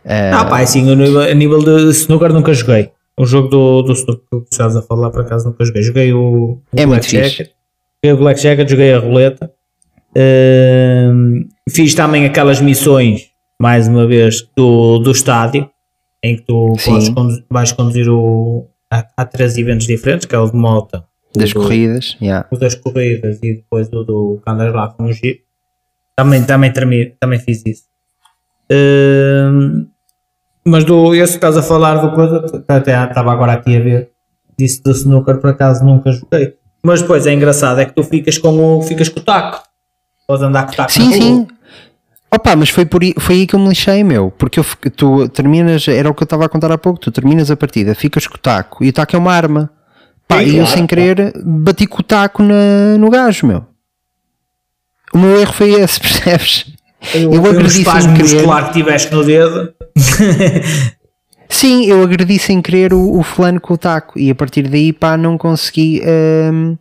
Ah, 0.05 0.45
pá, 0.45 0.61
assim, 0.61 0.91
a 0.91 0.95
nível, 0.95 1.21
a 1.21 1.35
nível 1.35 1.59
de 1.61 1.91
snooker 1.91 2.33
nunca 2.33 2.53
joguei. 2.53 2.91
O 3.17 3.25
jogo 3.25 3.49
do, 3.49 3.83
do 3.83 3.93
snooker 3.93 4.41
que 4.41 4.49
estás 4.51 4.77
a 4.77 4.83
falar, 4.83 5.11
por 5.11 5.23
acaso 5.23 5.47
nunca 5.47 5.65
joguei. 5.65 5.83
Joguei 5.83 6.13
o, 6.13 6.59
o 6.73 6.77
É 6.77 6.85
muito 6.85 7.07
fixe. 7.07 7.51
Joguei 8.05 8.19
Blackjack, 8.21 8.69
joguei 8.69 8.93
a 8.93 8.99
roleta. 8.99 9.51
Ahm, 10.15 11.47
fiz 11.71 11.95
também 11.95 12.27
aquelas 12.27 12.61
missões, 12.61 13.31
mais 13.59 13.89
uma 13.89 14.07
vez, 14.07 14.47
do, 14.55 14.99
do 14.99 15.11
estádio, 15.11 15.71
em 16.23 16.37
que 16.37 16.43
tu 16.43 16.75
Sim. 16.79 16.91
podes 16.91 17.09
condu- 17.09 17.45
vais 17.51 17.73
conduzir 17.73 18.11
o. 18.11 18.69
Há, 18.93 19.07
há 19.17 19.25
três 19.25 19.57
eventos 19.57 19.87
diferentes, 19.87 20.27
que 20.27 20.35
é 20.35 20.39
o 20.39 20.47
de 20.51 20.55
moto, 20.55 21.03
das 21.35 21.51
do- 21.55 21.61
corridas, 21.63 22.17
yeah. 22.21 22.47
o 22.53 22.59
das 22.59 22.75
corridas 22.75 23.39
e 23.43 23.55
depois 23.55 23.89
o 23.89 24.05
do 24.05 24.39
que 24.45 24.51
andas 24.51 24.73
lá 24.75 24.89
com 24.89 25.05
o 25.05 25.13
Jeep. 25.13 25.41
Também, 26.15 26.45
também, 26.45 26.73
também 27.19 27.39
fiz 27.39 27.63
isso. 27.65 27.85
Hum, 28.71 29.87
mas 30.67 30.85
do, 30.85 31.15
esse 31.15 31.33
que 31.33 31.37
estás 31.39 31.57
a 31.57 31.63
falar 31.63 31.97
do 31.97 32.15
coisa, 32.15 32.45
até 32.69 33.03
estava 33.03 33.33
agora 33.33 33.55
aqui 33.55 33.75
a 33.77 33.81
ver, 33.81 34.11
disse 34.59 34.83
do 34.83 34.91
snooker, 34.93 35.39
por 35.41 35.51
acaso 35.51 35.83
nunca 35.85 36.13
joguei. 36.13 36.55
Mas 36.85 37.01
depois 37.01 37.27
é 37.27 37.33
engraçado, 37.33 37.81
é 37.81 37.87
que 37.87 37.95
tu 37.95 38.05
ficas 38.05 38.37
com 38.37 38.79
o, 38.79 38.83
ficas 38.83 39.09
com 39.09 39.19
o 39.19 39.23
taco. 39.23 39.63
Podes 40.29 40.43
andar 40.43 40.67
com 40.67 40.73
o 40.73 40.77
taco 40.77 40.93
Sim, 40.93 41.11
sim. 41.13 41.47
Opa, 42.31 42.55
mas 42.55 42.69
foi, 42.69 42.85
por 42.85 43.03
aí, 43.03 43.15
foi 43.19 43.37
aí 43.37 43.47
que 43.47 43.55
eu 43.55 43.59
me 43.59 43.69
lixei, 43.69 44.05
meu. 44.05 44.31
Porque 44.31 44.61
eu, 44.61 44.67
tu 44.95 45.27
terminas, 45.31 45.89
era 45.89 46.11
o 46.11 46.15
que 46.15 46.23
eu 46.23 46.27
estava 46.27 46.45
a 46.45 46.49
contar 46.49 46.71
há 46.71 46.77
pouco, 46.77 47.01
tu 47.01 47.11
terminas 47.11 47.51
a 47.51 47.57
partida, 47.57 47.95
ficas 47.95 48.27
com 48.27 48.35
o 48.35 48.39
taco, 48.39 48.85
e 48.85 48.91
o 48.91 48.93
taco 48.93 49.17
é 49.17 49.19
uma 49.19 49.33
arma. 49.33 49.71
Pá, 50.29 50.43
e 50.43 50.57
eu 50.57 50.67
sem 50.67 50.87
querer 50.87 51.33
bati 51.43 51.87
com 51.87 52.01
o 52.01 52.03
taco 52.03 52.43
na, 52.43 52.99
no 52.99 53.09
gajo, 53.09 53.47
meu. 53.47 53.65
O 55.13 55.19
meu 55.19 55.41
erro 55.41 55.53
foi 55.55 55.71
esse, 55.73 55.99
percebes? 56.01 56.67
Eu, 57.15 57.31
um 57.31 57.47
agredi 57.47 57.71
sem 57.71 57.81
espasmo 57.83 58.15
querer. 58.15 58.35
muscular 58.35 58.67
que 58.67 58.73
tiveste 58.75 59.13
no 59.13 59.25
dedo. 59.25 59.73
Sim, 61.49 61.87
eu 61.87 62.03
agredi 62.03 62.39
sem 62.39 62.61
querer 62.61 62.93
o, 62.93 63.19
o 63.19 63.23
fulano 63.23 63.61
com 63.61 63.75
o 63.75 63.79
taco 63.79 64.19
e 64.19 64.31
a 64.31 64.35
partir 64.35 64.69
daí 64.69 64.93
pá 64.93 65.17
não 65.17 65.37
consegui 65.39 66.03
hum, 66.53 66.77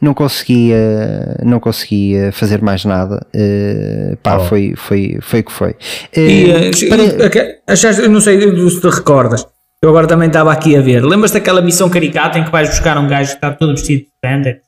não 0.00 0.14
consegui 0.14 0.70
uh, 0.72 1.44
não 1.44 1.58
consegui 1.58 2.14
uh, 2.16 2.32
fazer 2.32 2.62
mais 2.62 2.84
nada 2.84 3.26
uh, 3.34 4.16
pá 4.22 4.36
Oh. 4.38 4.44
foi 4.44 4.74
foi 4.76 5.18
foi 5.20 5.40
o 5.40 5.44
que 5.44 5.52
foi 5.52 5.74
E, 6.16 6.44
Uh, 6.44 6.50
eh, 6.50 6.88
para- 7.28 7.72
achaste- 7.72 8.02
eu 8.02 8.10
não 8.10 8.20
sei 8.20 8.40
se 8.40 8.80
te 8.80 8.88
recordas, 8.88 9.44
eu 9.82 9.88
agora 9.90 10.06
também 10.06 10.28
estava 10.28 10.52
aqui 10.52 10.76
a 10.76 10.80
ver. 10.80 11.04
Lembras 11.04 11.30
daquela 11.32 11.60
missão 11.60 11.88
caricata 11.90 12.38
em 12.38 12.44
que 12.44 12.50
vais 12.52 12.68
buscar 12.68 12.96
um 12.98 13.08
gajo 13.08 13.30
que 13.30 13.36
está 13.36 13.50
todo 13.52 13.72
vestido 13.72 14.02
de 14.02 14.08
spandex, 14.16 14.60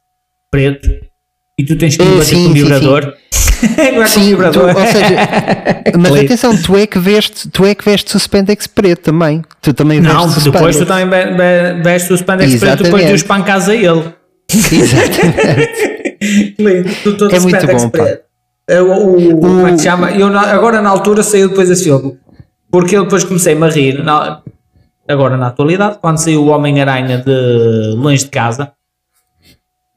preto, 0.51 0.89
e 1.59 1.65
tu 1.65 1.77
tens 1.77 1.97
que 1.97 2.03
Eh, 2.03 2.07
ir 2.07 2.11
bater 2.13 2.25
sim, 2.25 2.35
com 2.45 2.51
um 2.51 2.55
sim, 2.55 2.63
vibrador? 2.63 3.15
Não 3.63 3.85
é 3.85 3.93
com 4.03 4.07
Sim, 4.07 4.37
tu, 4.53 4.61
ou 4.61 4.87
seja, 4.87 5.17
mas 5.99 6.13
atenção, 6.17 6.57
tu 6.63 6.77
é 6.77 6.87
que 6.87 6.99
veste, 6.99 7.49
tu 7.49 7.65
é 7.65 7.75
que 7.75 7.85
vestes 7.85 8.15
o 8.15 8.19
spandex 8.19 8.67
preto 8.67 9.03
também. 9.03 9.43
Tu 9.61 9.73
também 9.75 10.01
Não, 10.01 10.25
vestes 10.27 10.47
o 10.47 10.51
depois 10.53 10.77
tu 10.77 10.87
também 10.87 11.09
ve- 11.09 11.33
ve- 11.35 11.83
vestes 11.83 12.11
o 12.11 12.15
spandex 12.17 12.55
preto 12.57 12.83
depois 12.85 13.05
de 13.07 13.13
Exatamente. 13.13 13.15
os 13.15 13.23
pancas 13.23 13.69
a 13.69 13.75
ele. 13.75 14.05
Exatamente. 14.53 15.91
Tu 17.03 17.17
todo 17.17 17.35
É 17.35 17.39
de 17.39 17.45
muito 17.45 17.67
bom, 17.67 17.89
preto. 17.89 18.23
É 18.69 18.81
o, 18.83 19.17
o- 19.17 19.41
como 19.41 19.67
é 19.67 19.73
que 19.73 19.79
se 19.79 19.85
chama? 19.85 20.11
Eu 20.13 20.29
na- 20.29 20.53
agora 20.53 20.83
na 20.83 20.91
altura 20.91 21.23
saiu 21.23 21.49
depois 21.49 21.71
esse 21.71 21.85
filme. 21.85 22.19
Porque 22.71 22.97
eu 22.97 23.05
depois 23.05 23.25
comecei-me 23.25 23.67
a 23.67 23.71
rir, 23.71 24.03
na- 24.05 24.43
agora 25.09 25.37
na 25.37 25.47
atualidade, 25.49 25.99
quando 26.01 26.19
saiu 26.19 26.43
o 26.45 26.49
Homem-Aranha 26.49 27.19
de 27.19 27.95
Longe 27.97 28.25
de 28.25 28.31
Casa, 28.31 28.71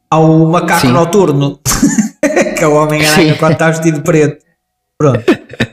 há 0.10 0.18
o 0.18 0.50
macaco 0.50 0.82
Sim. 0.88 0.94
noturno, 0.94 1.60
que 2.64 2.66
é 2.66 2.68
o 2.68 2.76
Homem-Aranha 2.76 3.36
quando 3.38 3.54
está 3.54 3.70
vestido 3.70 3.98
de 3.98 4.04
preto. 4.04 4.46
Pronto. 4.98 5.24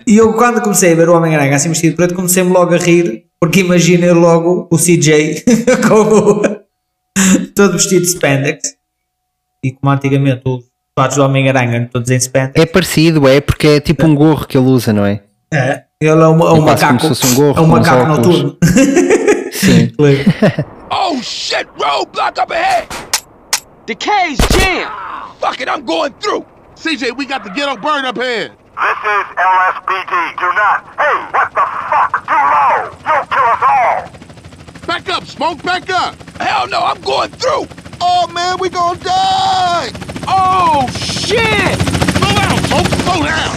E 0.07 0.17
eu 0.17 0.33
quando 0.35 0.61
comecei 0.61 0.93
a 0.93 0.97
ver 0.97 1.09
o 1.09 1.15
Homem-Aranha 1.17 1.55
assim 1.55 1.69
vestido 1.69 1.91
de 1.93 1.97
preto, 1.97 2.15
comecei-me 2.15 2.51
logo 2.51 2.75
a 2.75 2.79
rir, 2.79 3.27
porque 3.41 3.61
imaginei 3.61 4.11
logo 4.11 4.69
o 4.71 4.77
CJ 4.77 5.45
como 5.87 6.43
todo 7.55 7.75
vestido 7.75 8.01
de 8.03 8.09
spandex. 8.09 8.75
E 9.65 9.71
como 9.73 9.93
antigamente 9.93 10.43
os 10.47 10.65
fatos 10.99 11.17
do 11.17 11.23
Homem-Aranha 11.25 11.89
todos 11.93 12.11
em 12.11 12.17
spandex. 12.19 12.61
É 12.61 12.67
parecido, 12.67 13.29
é 13.29 13.41
porque 13.41 13.69
é 13.69 13.81
tipo 13.81 14.05
um 14.05 14.15
gorro 14.17 14.47
que 14.47 14.59
ele 14.59 14.67
usa, 14.67 14.93
não 14.93 15.07
é? 15.07 15.23
É, 15.55 15.85
ele 16.01 16.11
é 16.11 16.15
um, 16.27 16.41
é 16.41 16.53
um 16.53 16.57
É 16.57 16.61
macaco. 16.61 17.07
um 17.07 17.35
gorro 17.35 17.59
é 17.59 17.61
um 17.61 17.65
com 17.65 17.67
macaco 17.67 18.07
noturno. 18.09 18.57
Sim. 19.53 19.93
Oh 20.93 21.23
shit, 21.23 21.69
roadblock 21.79 22.37
up 22.41 22.51
ahead! 22.53 22.89
The 23.87 23.95
K's 23.95 24.39
jammed! 24.51 24.91
Fuck 25.41 25.61
it, 25.61 25.69
I'm 25.69 25.85
going 25.85 26.13
through! 26.21 26.45
CJ, 26.81 27.15
we 27.15 27.27
got 27.27 27.45
the 27.45 27.51
ghetto 27.51 27.77
bird 27.77 28.07
up 28.07 28.17
here. 28.17 28.49
This 28.49 29.01
is 29.05 29.27
LSPD. 29.37 30.39
Do 30.39 30.49
not. 30.57 30.81
Hey, 30.97 31.19
what 31.31 31.51
the 31.53 31.67
fuck? 31.91 32.25
Too 32.27 32.33
low. 32.33 32.89
You'll 33.05 33.27
kill 33.27 33.45
us 33.45 33.63
all. 33.69 34.87
Back 34.87 35.09
up, 35.11 35.25
Smoke, 35.27 35.63
back 35.63 35.91
up. 35.91 36.15
Hell 36.41 36.67
no, 36.69 36.81
I'm 36.81 37.01
going 37.03 37.31
through! 37.33 37.67
Oh, 38.01 38.27
man, 38.29 38.57
we 38.59 38.71
gonna 38.71 38.99
die. 38.99 39.91
Oh 40.27 40.89
shit! 40.93 41.79
Slow 42.17 42.35
down, 42.35 42.59
Smoke, 42.65 42.87
slow 42.87 43.25
down. 43.25 43.50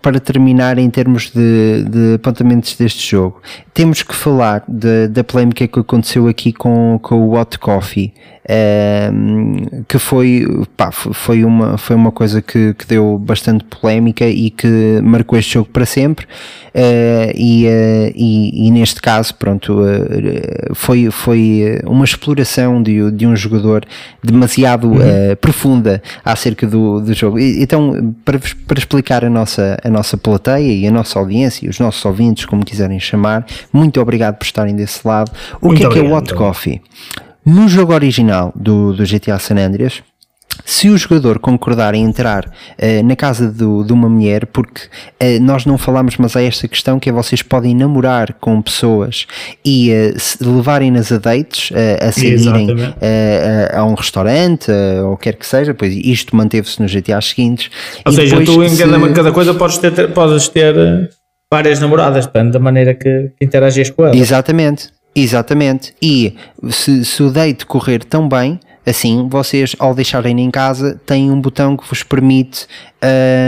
Para 0.00 0.20
terminar, 0.20 0.78
em 0.78 0.88
termos 0.88 1.30
de, 1.30 1.84
de 1.88 2.14
apontamentos 2.14 2.74
deste 2.76 3.10
jogo, 3.10 3.42
temos 3.74 4.02
que 4.02 4.14
falar 4.14 4.62
de- 4.68 5.08
da 5.08 5.24
polémica 5.24 5.66
que 5.66 5.78
aconteceu 5.80 6.28
aqui 6.28 6.52
com, 6.52 6.98
com 7.02 7.16
o 7.28 7.38
Hot 7.38 7.58
Coffee, 7.58 8.12
ehm, 8.48 9.82
que 9.88 9.98
foi, 9.98 10.46
pá, 10.76 10.90
foi, 10.92 11.44
uma, 11.44 11.76
foi 11.76 11.96
uma 11.96 12.10
coisa 12.12 12.40
que, 12.40 12.72
que 12.74 12.86
deu 12.86 13.18
bastante 13.18 13.64
polémica 13.64 14.26
e 14.26 14.50
que 14.50 15.00
marcou 15.02 15.38
este 15.38 15.54
jogo 15.54 15.68
para 15.70 15.84
sempre. 15.84 16.26
eh, 16.74 17.32
e, 17.36 17.66
eh, 17.66 18.12
e, 18.14 18.68
e 18.68 18.70
neste 18.70 19.00
caso, 19.02 19.34
pronto, 19.34 19.80
eh, 19.84 20.68
foi, 20.74 21.10
foi 21.10 21.80
uma 21.84 22.04
exploração 22.04 22.80
de, 22.82 23.10
de 23.10 23.26
um 23.26 23.34
jogador 23.34 23.84
demasiado 24.22 24.92
eh, 25.02 25.34
profunda 25.34 26.00
acerca 26.24 26.66
do, 26.66 27.00
do 27.00 27.12
jogo. 27.14 27.38
E- 27.38 27.62
Então, 27.96 28.14
para, 28.24 28.38
para 28.66 28.78
explicar 28.78 29.24
a 29.24 29.30
nossa, 29.30 29.78
a 29.82 29.90
nossa 29.90 30.16
plateia 30.16 30.72
e 30.72 30.86
a 30.86 30.90
nossa 30.90 31.18
audiência, 31.18 31.66
e 31.66 31.68
os 31.68 31.78
nossos 31.78 32.04
ouvintes, 32.04 32.44
como 32.44 32.64
quiserem 32.64 32.98
chamar, 33.00 33.46
muito 33.72 34.00
obrigado 34.00 34.36
por 34.36 34.44
estarem 34.44 34.74
desse 34.74 35.06
lado. 35.06 35.30
O 35.60 35.68
Muito 35.68 35.80
que 35.80 35.86
é 35.86 35.88
que 35.90 35.98
é 35.98 36.02
o 36.02 36.04
obrigado. 36.06 36.22
Hot 36.22 36.34
Coffee? 36.34 36.82
No 37.44 37.68
jogo 37.68 37.94
original 37.94 38.52
do, 38.54 38.92
do 38.92 39.04
GTA 39.04 39.38
San 39.38 39.56
Andreas, 39.56 40.02
se 40.64 40.88
o 40.90 40.98
jogador 40.98 41.38
concordar 41.38 41.94
em 41.94 42.02
entrar 42.02 42.50
eh, 42.76 43.02
na 43.02 43.14
casa 43.14 43.50
do- 43.50 43.84
de 43.84 43.92
uma 43.92 44.08
mulher, 44.08 44.46
porque 44.46 44.82
eh, 45.20 45.38
nós 45.38 45.64
não 45.64 45.78
falamos, 45.78 46.16
mas 46.16 46.34
há 46.36 46.42
esta 46.42 46.66
questão 46.66 46.98
que 46.98 47.08
é 47.08 47.12
vocês 47.12 47.42
podem 47.42 47.74
namorar 47.74 48.34
com 48.34 48.60
pessoas 48.60 49.26
e 49.64 49.90
eh, 49.90 50.14
se 50.18 50.42
levarem-nas 50.42 51.12
a 51.12 51.18
dates, 51.18 51.70
eh, 51.74 51.98
a 52.02 52.12
saírem 52.12 52.68
eh, 53.00 53.70
a, 53.72 53.80
a 53.80 53.84
um 53.84 53.94
restaurante, 53.94 54.70
eh, 54.70 55.00
ou 55.02 55.16
quer 55.16 55.34
que 55.36 55.46
seja, 55.46 55.72
pois 55.74 55.94
isto 55.94 56.34
manteve-se 56.34 56.80
nos 56.82 56.90
GTAs 56.90 57.26
seguintes. 57.26 57.70
Ou 58.04 58.12
E 58.12 58.16
seja, 58.16 58.44
tu 58.44 58.62
em 58.62 58.68
se- 58.68 58.82
cada, 58.82 59.12
cada 59.12 59.32
coisa 59.32 59.54
podes 59.54 59.78
ter, 59.78 60.12
podes 60.12 60.48
ter 60.48 60.76
eh, 60.76 61.08
várias 61.52 61.78
namoradas, 61.80 62.26
depende 62.26 62.52
da 62.52 62.58
maneira 62.58 62.94
que, 62.94 63.30
que 63.38 63.44
interagias 63.44 63.90
com 63.90 64.04
elas. 64.04 64.16
Exatamente, 64.18 64.88
exatamente. 65.14 65.94
E 66.02 66.34
se, 66.68 67.04
se 67.04 67.22
o 67.22 67.30
date 67.30 67.64
correr 67.64 68.02
tão 68.04 68.28
bem, 68.28 68.58
assim, 68.86 69.28
vocês 69.28 69.74
ao 69.78 69.94
deixarem 69.94 70.40
em 70.40 70.50
casa 70.50 71.00
têm 71.06 71.30
um 71.30 71.40
botão 71.40 71.76
que 71.76 71.88
vos 71.88 72.02
permite. 72.02 72.66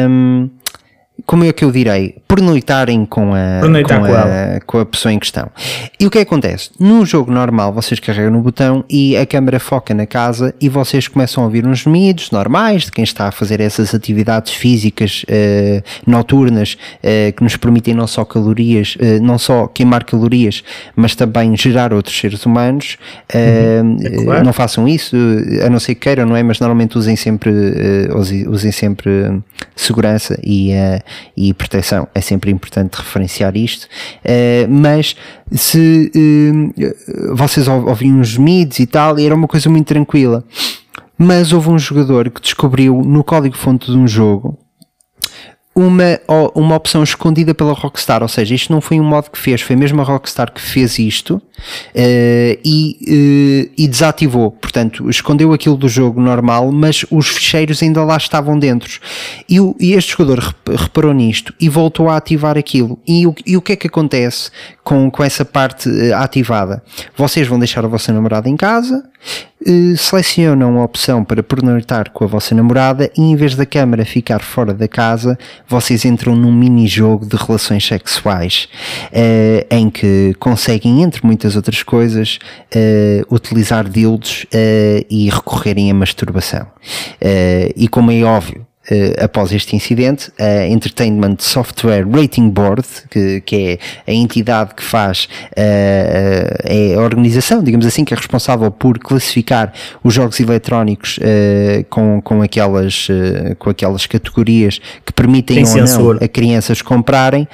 hum, 0.08 0.48
como 1.26 1.44
é 1.44 1.52
que 1.52 1.64
eu 1.64 1.70
direi? 1.72 2.16
Pernoitarem 2.28 3.04
com 3.04 3.34
a, 3.34 3.60
Pernoitar 3.60 4.00
com, 4.00 4.06
com 4.06 4.14
a, 4.14 4.60
com 4.66 4.78
a 4.78 4.86
pessoa 4.86 5.12
em 5.12 5.18
questão. 5.18 5.48
E 5.98 6.06
o 6.06 6.10
que 6.10 6.18
é 6.18 6.24
que 6.24 6.28
acontece? 6.28 6.70
No 6.78 7.04
jogo 7.04 7.30
normal, 7.32 7.72
vocês 7.72 7.98
carregam 8.00 8.30
no 8.30 8.40
botão 8.40 8.84
e 8.88 9.16
a 9.16 9.26
câmera 9.26 9.58
foca 9.60 9.92
na 9.94 10.06
casa 10.06 10.54
e 10.60 10.68
vocês 10.68 11.08
começam 11.08 11.42
a 11.42 11.46
ouvir 11.46 11.66
uns 11.66 11.80
gemidos 11.80 12.30
normais 12.30 12.84
de 12.84 12.92
quem 12.92 13.04
está 13.04 13.28
a 13.28 13.32
fazer 13.32 13.60
essas 13.60 13.94
atividades 13.94 14.52
físicas 14.54 15.24
eh, 15.28 15.82
noturnas 16.06 16.76
eh, 17.02 17.32
que 17.32 17.42
nos 17.42 17.56
permitem 17.56 17.94
não 17.94 18.06
só 18.06 18.24
calorias, 18.24 18.96
eh, 19.00 19.18
não 19.20 19.38
só 19.38 19.66
queimar 19.66 20.04
calorias, 20.04 20.62
mas 20.94 21.14
também 21.14 21.56
gerar 21.56 21.92
outros 21.92 22.18
seres 22.18 22.44
humanos. 22.46 22.96
Eh, 23.32 23.80
É 24.02 24.24
claro. 24.24 24.44
Não 24.44 24.52
façam 24.52 24.86
isso, 24.88 25.16
a 25.64 25.68
não 25.68 25.78
ser 25.80 25.94
que 25.94 26.00
queiram, 26.02 26.26
não 26.26 26.36
é? 26.36 26.42
Mas 26.42 26.60
normalmente 26.60 26.96
usem 26.96 27.16
sempre, 27.16 27.50
use- 28.14 28.46
usem 28.48 28.72
sempre 28.72 29.40
segurança 29.76 30.38
e, 30.42 30.72
e 31.36 31.52
proteção. 31.54 32.06
É 32.14 32.20
sempre 32.20 32.50
importante 32.50 32.94
referenciar 32.96 33.56
isto. 33.56 33.86
Eh, 34.24 34.66
mas 34.68 35.16
se 35.52 36.10
eh, 36.14 36.94
vocês 37.34 37.66
ou- 37.68 37.88
ouviam 37.88 38.18
uns 38.18 38.28
gemidos 38.28 38.78
e 38.78 38.86
tal, 38.86 39.18
era 39.18 39.34
uma 39.34 39.48
coisa 39.48 39.68
muito 39.70 39.86
tranquila. 39.86 40.44
Mas 41.18 41.52
houve 41.52 41.68
um 41.68 41.78
jogador 41.78 42.30
que 42.30 42.40
descobriu 42.40 43.02
no 43.02 43.22
código-fonte 43.22 43.90
de 43.90 43.96
um 43.96 44.08
jogo 44.08 44.58
uma, 45.74 46.18
uma 46.54 46.74
opção 46.76 47.02
escondida 47.02 47.54
pela 47.54 47.72
Rockstar, 47.72 48.22
ou 48.22 48.28
seja, 48.28 48.54
isto 48.54 48.72
não 48.72 48.80
foi 48.80 48.98
um 49.00 49.04
modo 49.04 49.30
que 49.30 49.38
fez, 49.38 49.62
foi 49.62 49.76
mesmo 49.76 50.00
a 50.00 50.04
Rockstar 50.04 50.52
que 50.52 50.60
fez 50.60 50.98
isto 50.98 51.40
eh, 51.94 52.58
e, 52.64 52.98
eh, 53.68 53.70
e 53.78 53.88
desativou, 53.88 54.50
portanto, 54.50 55.08
escondeu 55.08 55.52
aquilo 55.52 55.76
do 55.76 55.88
jogo 55.88 56.20
normal, 56.20 56.70
mas 56.72 57.04
os 57.10 57.28
ficheiros 57.28 57.82
ainda 57.82 58.02
lá 58.04 58.16
estavam 58.16 58.58
dentro. 58.58 59.00
E, 59.48 59.60
o- 59.60 59.76
e 59.80 59.92
este 59.92 60.12
jogador 60.12 60.38
rep- 60.40 60.76
reparou 60.76 61.14
nisto 61.14 61.54
e 61.60 61.68
voltou 61.68 62.08
a 62.08 62.16
ativar 62.16 62.58
aquilo. 62.58 62.98
E 63.06 63.26
o, 63.26 63.34
e 63.46 63.56
o 63.56 63.62
que 63.62 63.72
é 63.72 63.76
que 63.76 63.86
acontece 63.86 64.50
com, 64.82 65.10
com 65.10 65.22
essa 65.22 65.44
parte 65.44 65.88
eh, 65.88 66.12
ativada? 66.12 66.82
Vocês 67.16 67.46
vão 67.46 67.58
deixar 67.58 67.84
a 67.84 67.88
vossa 67.88 68.12
namorada 68.12 68.48
em 68.48 68.56
casa, 68.56 69.04
selecionam 69.96 70.78
a 70.78 70.84
opção 70.84 71.24
para 71.24 71.42
pernoitar 71.42 72.10
com 72.10 72.24
a 72.24 72.26
vossa 72.26 72.54
namorada 72.54 73.10
e 73.16 73.22
em 73.22 73.36
vez 73.36 73.54
da 73.54 73.66
câmara 73.66 74.04
ficar 74.04 74.40
fora 74.40 74.72
da 74.72 74.88
casa, 74.88 75.38
vocês 75.68 76.04
entram 76.04 76.34
num 76.34 76.52
mini-jogo 76.52 77.26
de 77.26 77.36
relações 77.36 77.86
sexuais 77.86 78.68
eh, 79.12 79.66
em 79.70 79.90
que 79.90 80.34
conseguem, 80.38 81.02
entre 81.02 81.24
muitas 81.24 81.56
outras 81.56 81.82
coisas, 81.82 82.38
eh, 82.74 83.22
utilizar 83.30 83.88
dildos 83.88 84.46
eh, 84.52 85.04
e 85.10 85.28
recorrerem 85.28 85.90
à 85.90 85.94
masturbação. 85.94 86.66
Eh, 87.20 87.72
e 87.76 87.88
como 87.88 88.10
é 88.10 88.22
óbvio, 88.22 88.66
eh, 88.88 89.14
após 89.22 89.52
este 89.52 89.76
incidente, 89.76 90.32
a 90.38 90.66
Entertainment 90.66 91.36
Software 91.40 92.06
Rating 92.10 92.48
Board, 92.48 92.86
que, 93.10 93.42
que 93.42 93.78
é 94.06 94.10
a 94.10 94.14
entidade 94.14 94.74
que 94.74 94.82
faz, 94.82 95.28
eh, 95.54 96.62
é 96.64 96.94
a 96.94 97.00
organização, 97.00 97.62
digamos 97.62 97.84
assim, 97.84 98.06
que 98.06 98.14
é 98.14 98.16
responsável 98.16 98.70
por 98.70 98.98
classificar 98.98 99.72
os 100.02 100.14
jogos 100.14 100.40
eletrónicos 100.40 101.18
eh, 101.20 101.84
com, 101.90 102.22
com, 102.22 102.40
aquelas, 102.40 103.06
com 103.58 103.68
aquelas 103.68 104.06
categorias 104.06 104.80
que 105.04 105.12
permitem 105.12 105.64
Sem 105.64 105.82
ou 105.82 105.86
censura. 105.86 106.18
não 106.18 106.24
a 106.24 106.28
crianças 106.28 106.80
comprarem, 106.80 107.46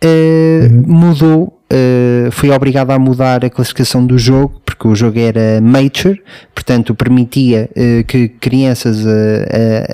eh, 0.00 0.68
mudou, 0.86 1.60
eh, 1.70 2.28
foi 2.30 2.50
obrigado 2.50 2.90
a 2.90 2.98
mudar 2.98 3.44
a 3.44 3.50
classificação 3.50 4.04
do 4.04 4.18
jogo, 4.18 4.60
porque 4.64 4.86
o 4.86 4.94
jogo 4.94 5.18
era 5.18 5.60
mature, 5.60 6.22
portanto 6.54 6.94
permitia 6.94 7.70
eh, 7.74 8.02
que 8.06 8.28
crianças 8.28 9.04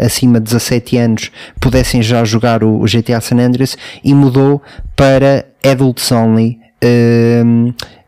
acima 0.05 0.41
de 0.41 0.45
17 0.45 0.97
anos 0.97 1.31
pudessem 1.61 2.03
já 2.03 2.25
jogar 2.25 2.65
o, 2.65 2.81
o 2.81 2.85
GTA 2.85 3.21
San 3.21 3.39
Andreas 3.39 3.77
e 4.03 4.15
mudou 4.15 4.63
para 4.97 5.47
adults 5.65 6.11
only. 6.11 6.59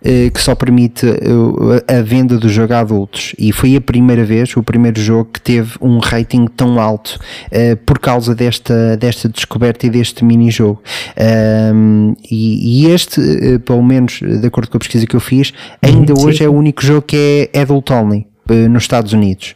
Eh, 0.04 0.30
que 0.30 0.40
só 0.40 0.54
permite 0.54 1.06
eh, 1.06 1.98
a 1.98 2.02
venda 2.02 2.38
do 2.38 2.48
jogo 2.48 2.72
a 2.74 2.80
adultos. 2.80 3.34
E 3.38 3.52
foi 3.52 3.76
a 3.76 3.80
primeira 3.80 4.24
vez, 4.24 4.56
o 4.56 4.62
primeiro 4.62 5.00
jogo 5.00 5.30
que 5.32 5.40
teve 5.40 5.72
um 5.80 5.98
rating 5.98 6.46
tão 6.46 6.80
alto 6.80 7.18
eh, 7.50 7.76
por 7.76 7.98
causa 7.98 8.34
desta, 8.34 8.96
desta 8.96 9.28
descoberta 9.28 9.86
e 9.86 9.90
deste 9.90 10.24
mini-jogo. 10.24 10.82
E, 12.30 12.84
e 12.84 12.90
este, 12.90 13.20
pelo 13.60 13.82
menos 13.82 14.20
de 14.20 14.46
acordo 14.46 14.70
com 14.70 14.76
a 14.76 14.80
pesquisa 14.80 15.06
que 15.06 15.14
eu 15.14 15.20
fiz, 15.20 15.52
ainda 15.80 16.14
sim, 16.16 16.26
hoje 16.26 16.44
é 16.44 16.48
o 16.48 16.52
único 16.52 16.84
jogo 16.84 17.02
que 17.02 17.50
é 17.52 17.60
adult 17.60 17.90
only 17.90 18.31
nos 18.68 18.82
Estados 18.84 19.12
Unidos. 19.12 19.54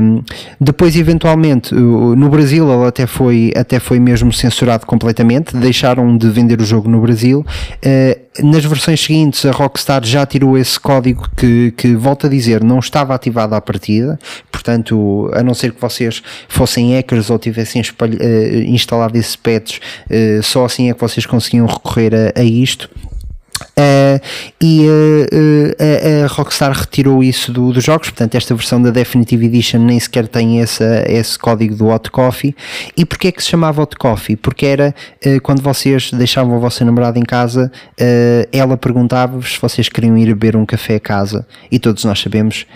Um, 0.00 0.22
depois, 0.60 0.96
eventualmente, 0.96 1.74
no 1.74 2.28
Brasil, 2.28 2.70
ele 2.72 2.86
até 2.86 3.06
foi, 3.06 3.52
até 3.56 3.80
foi 3.80 3.98
mesmo 3.98 4.32
censurado 4.32 4.86
completamente, 4.86 5.56
deixaram 5.56 6.16
de 6.16 6.28
vender 6.28 6.60
o 6.60 6.64
jogo 6.64 6.88
no 6.88 7.00
Brasil. 7.00 7.44
Uh, 7.84 8.22
nas 8.40 8.64
versões 8.64 9.02
seguintes, 9.02 9.44
a 9.44 9.50
Rockstar 9.50 10.04
já 10.04 10.24
tirou 10.24 10.56
esse 10.56 10.78
código 10.80 11.28
que, 11.36 11.72
que, 11.76 11.94
volto 11.94 12.26
a 12.26 12.30
dizer, 12.30 12.62
não 12.62 12.78
estava 12.78 13.14
ativado 13.14 13.54
à 13.54 13.60
partida, 13.60 14.18
portanto, 14.50 15.30
a 15.34 15.42
não 15.42 15.52
ser 15.52 15.72
que 15.72 15.80
vocês 15.80 16.22
fossem 16.48 16.94
hackers 16.94 17.28
ou 17.28 17.38
tivessem 17.38 17.82
uh, 17.82 18.58
instalado 18.66 19.18
esses 19.18 19.36
patches, 19.36 19.80
uh, 20.10 20.42
só 20.42 20.64
assim 20.64 20.90
é 20.90 20.94
que 20.94 21.00
vocês 21.00 21.26
conseguiam 21.26 21.66
recorrer 21.66 22.12
a, 22.14 22.40
a 22.40 22.44
isto. 22.44 22.88
Uh, 23.70 24.20
e 24.60 24.86
uh, 24.86 26.22
uh, 26.22 26.24
a 26.24 26.26
Rockstar 26.28 26.72
retirou 26.72 27.22
isso 27.22 27.52
do, 27.52 27.72
dos 27.72 27.84
jogos, 27.84 28.10
portanto, 28.10 28.34
esta 28.34 28.54
versão 28.54 28.80
da 28.82 28.90
Definitive 28.90 29.46
Edition 29.46 29.80
nem 29.80 29.98
sequer 29.98 30.28
tem 30.28 30.60
esse, 30.60 31.38
código 31.38 31.74
do 31.74 31.88
Hot 31.88 32.10
Coffee. 32.10 32.54
E 32.96 33.04
porquê 33.04 33.28
é 33.28 33.32
que 33.32 33.42
se 33.42 33.50
chamava 33.50 33.82
Hot 33.82 33.96
Coffee? 33.96 34.36
Porque 34.36 34.66
era 34.66 34.94
quando 35.42 35.62
vocês 35.62 36.10
deixavam 36.12 36.56
a 36.56 36.58
vossa 36.58 36.84
namorada 36.84 37.18
em 37.18 37.22
casa, 37.22 37.70
ela 38.52 38.76
perguntava-vos 38.76 39.54
se 39.54 39.60
vocês 39.60 39.88
queriam 39.88 40.16
ir 40.16 40.26
beber 40.26 40.56
um 40.56 40.66
café 40.66 40.96
a 40.96 41.00
casa, 41.00 41.46
e 41.70 41.78
todos 41.78 42.04
nós 42.04 42.20
sabemos 42.20 42.66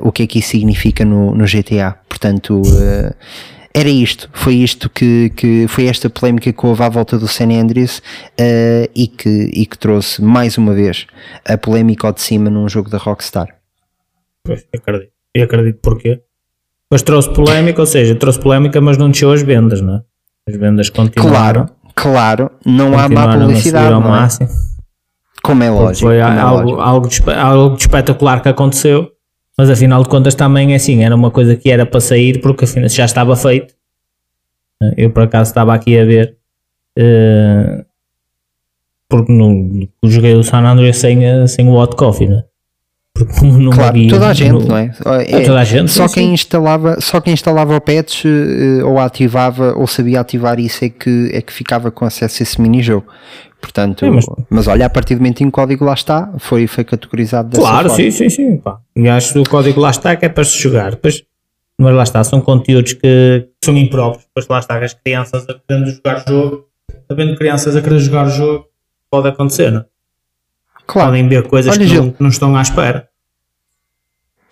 o 0.00 0.10
que 0.10 0.22
é 0.22 0.26
que 0.26 0.38
isso 0.38 0.50
significa 0.50 1.04
no, 1.04 1.34
no 1.34 1.44
GTA. 1.44 1.96
Portanto 2.08 2.62
era 3.76 3.88
isto, 3.88 4.30
foi 4.32 4.54
isto 4.54 4.88
que, 4.88 5.30
que 5.30 5.66
foi 5.66 5.86
esta 5.86 6.08
polémica 6.08 6.52
que 6.52 6.66
houve 6.66 6.80
à 6.84 6.88
volta 6.88 7.18
do 7.18 7.26
San 7.26 7.50
Andreas 7.50 7.98
uh, 7.98 8.88
e, 8.94 9.08
que, 9.08 9.50
e 9.52 9.66
que 9.66 9.76
trouxe 9.76 10.22
mais 10.22 10.56
uma 10.56 10.72
vez 10.72 11.08
a 11.44 11.58
polémica 11.58 12.06
ao 12.06 12.12
de 12.12 12.22
cima 12.22 12.48
num 12.48 12.68
jogo 12.68 12.88
da 12.88 12.98
Rockstar. 12.98 13.48
Pois, 14.44 14.64
acredito. 14.72 15.10
E 15.34 15.42
acredito 15.42 15.80
porquê. 15.82 16.20
Mas 16.88 17.02
trouxe 17.02 17.34
polémica, 17.34 17.80
ou 17.80 17.86
seja, 17.86 18.14
trouxe 18.14 18.38
polémica, 18.38 18.80
mas 18.80 18.96
não 18.96 19.10
desceu 19.10 19.32
as 19.32 19.42
vendas, 19.42 19.80
não 19.80 19.96
é? 19.96 20.02
As 20.48 20.56
vendas 20.56 20.88
continuaram. 20.90 21.66
Claro, 21.96 22.46
claro, 22.46 22.50
não 22.64 22.96
há 22.96 23.08
má 23.08 23.36
publicidade. 23.36 23.90
Não 23.90 24.04
é? 24.04 24.08
máximo. 24.08 24.48
Como 25.42 25.62
é 25.64 25.70
lógico. 25.70 26.06
Foi 26.06 26.18
é 26.18 26.22
algo, 26.22 26.80
algo, 26.80 27.08
de, 27.08 27.20
algo 27.32 27.76
de 27.76 27.82
espetacular 27.82 28.40
que 28.40 28.48
aconteceu 28.48 29.10
mas 29.56 29.70
afinal 29.70 30.02
de 30.02 30.08
contas 30.08 30.34
também 30.34 30.72
é 30.72 30.76
assim, 30.76 31.02
era 31.02 31.14
uma 31.14 31.30
coisa 31.30 31.56
que 31.56 31.70
era 31.70 31.86
para 31.86 32.00
sair 32.00 32.40
porque 32.40 32.64
afinal 32.64 32.88
já 32.88 33.04
estava 33.04 33.36
feito. 33.36 33.74
Eu 34.96 35.10
por 35.10 35.22
acaso 35.22 35.50
estava 35.50 35.74
aqui 35.74 35.98
a 35.98 36.04
ver 36.04 36.36
uh, 36.98 37.84
porque 39.08 39.32
não, 39.32 39.88
joguei 40.04 40.34
o 40.34 40.42
San 40.42 40.64
Andreas 40.64 40.96
sem, 40.96 41.46
sem 41.46 41.68
o 41.68 41.74
hot 41.74 41.94
coffee, 41.94 42.28
né? 42.28 42.42
Porque 43.16 43.46
não 43.46 43.70
claro, 43.70 43.90
havia, 43.90 44.10
toda 44.10 44.28
a 44.28 44.34
gente, 44.34 44.50
no, 44.50 44.66
não 44.66 44.76
é? 44.76 44.90
é, 45.06 45.36
é 45.36 45.40
toda 45.44 45.60
a 45.60 45.64
gente, 45.64 45.92
só 45.92 46.08
sim, 46.08 46.14
quem 46.14 46.26
sim. 46.26 46.32
instalava, 46.32 47.00
só 47.00 47.20
quem 47.20 47.32
instalava 47.32 47.76
o 47.76 47.80
patch 47.80 48.24
uh, 48.24 48.84
ou 48.84 48.98
ativava 48.98 49.72
ou 49.76 49.86
sabia 49.86 50.20
ativar 50.20 50.58
isso 50.58 50.84
é 50.84 50.88
que 50.88 51.30
é 51.32 51.40
que 51.40 51.52
ficava 51.52 51.92
com 51.92 52.04
acesso 52.04 52.42
a 52.42 52.44
esse 52.44 52.60
mini 52.60 52.82
jogo. 52.82 53.06
Portanto, 53.64 54.04
é, 54.04 54.10
mas, 54.10 54.26
mas, 54.50 54.68
olha, 54.68 54.84
a 54.84 54.90
partir 54.90 55.14
do 55.14 55.20
momento 55.20 55.40
em 55.40 55.44
que 55.44 55.48
o 55.48 55.52
código 55.52 55.86
lá 55.86 55.94
está, 55.94 56.30
foi, 56.38 56.66
foi 56.66 56.84
categorizado 56.84 57.48
dessa 57.48 57.62
claro, 57.62 57.88
forma. 57.88 57.96
sim, 57.96 58.10
sim, 58.10 58.28
sim. 58.28 58.56
Pá. 58.58 58.78
E 58.94 59.08
acho 59.08 59.32
que 59.32 59.38
o 59.38 59.44
código 59.44 59.80
lá 59.80 59.88
está 59.88 60.14
que 60.14 60.26
é 60.26 60.28
para 60.28 60.44
se 60.44 60.58
jogar. 60.58 60.90
Depois, 60.90 61.24
mas 61.78 61.94
lá 61.94 62.02
está, 62.02 62.22
são 62.22 62.42
conteúdos 62.42 62.92
que 62.92 63.48
são 63.64 63.74
impróprios. 63.74 64.26
Depois 64.26 64.46
lá 64.48 64.58
está, 64.58 64.78
as 64.78 64.92
crianças 64.92 65.46
a 65.48 65.54
querendo 65.54 65.90
jogar 65.90 66.22
o 66.22 66.28
jogo, 66.28 66.68
havendo 67.08 67.36
crianças 67.36 67.74
a 67.74 67.80
querer 67.80 68.00
jogar 68.00 68.26
o 68.26 68.30
jogo, 68.30 68.66
pode 69.10 69.28
acontecer, 69.28 69.72
não? 69.72 69.80
É? 69.80 69.84
Claro. 70.86 71.08
Podem 71.08 71.26
ver 71.26 71.48
coisas 71.48 71.74
olha, 71.74 71.86
que, 71.86 71.94
não, 71.94 72.10
que 72.10 72.22
não 72.22 72.28
estão 72.28 72.54
à 72.54 72.60
espera. 72.60 73.08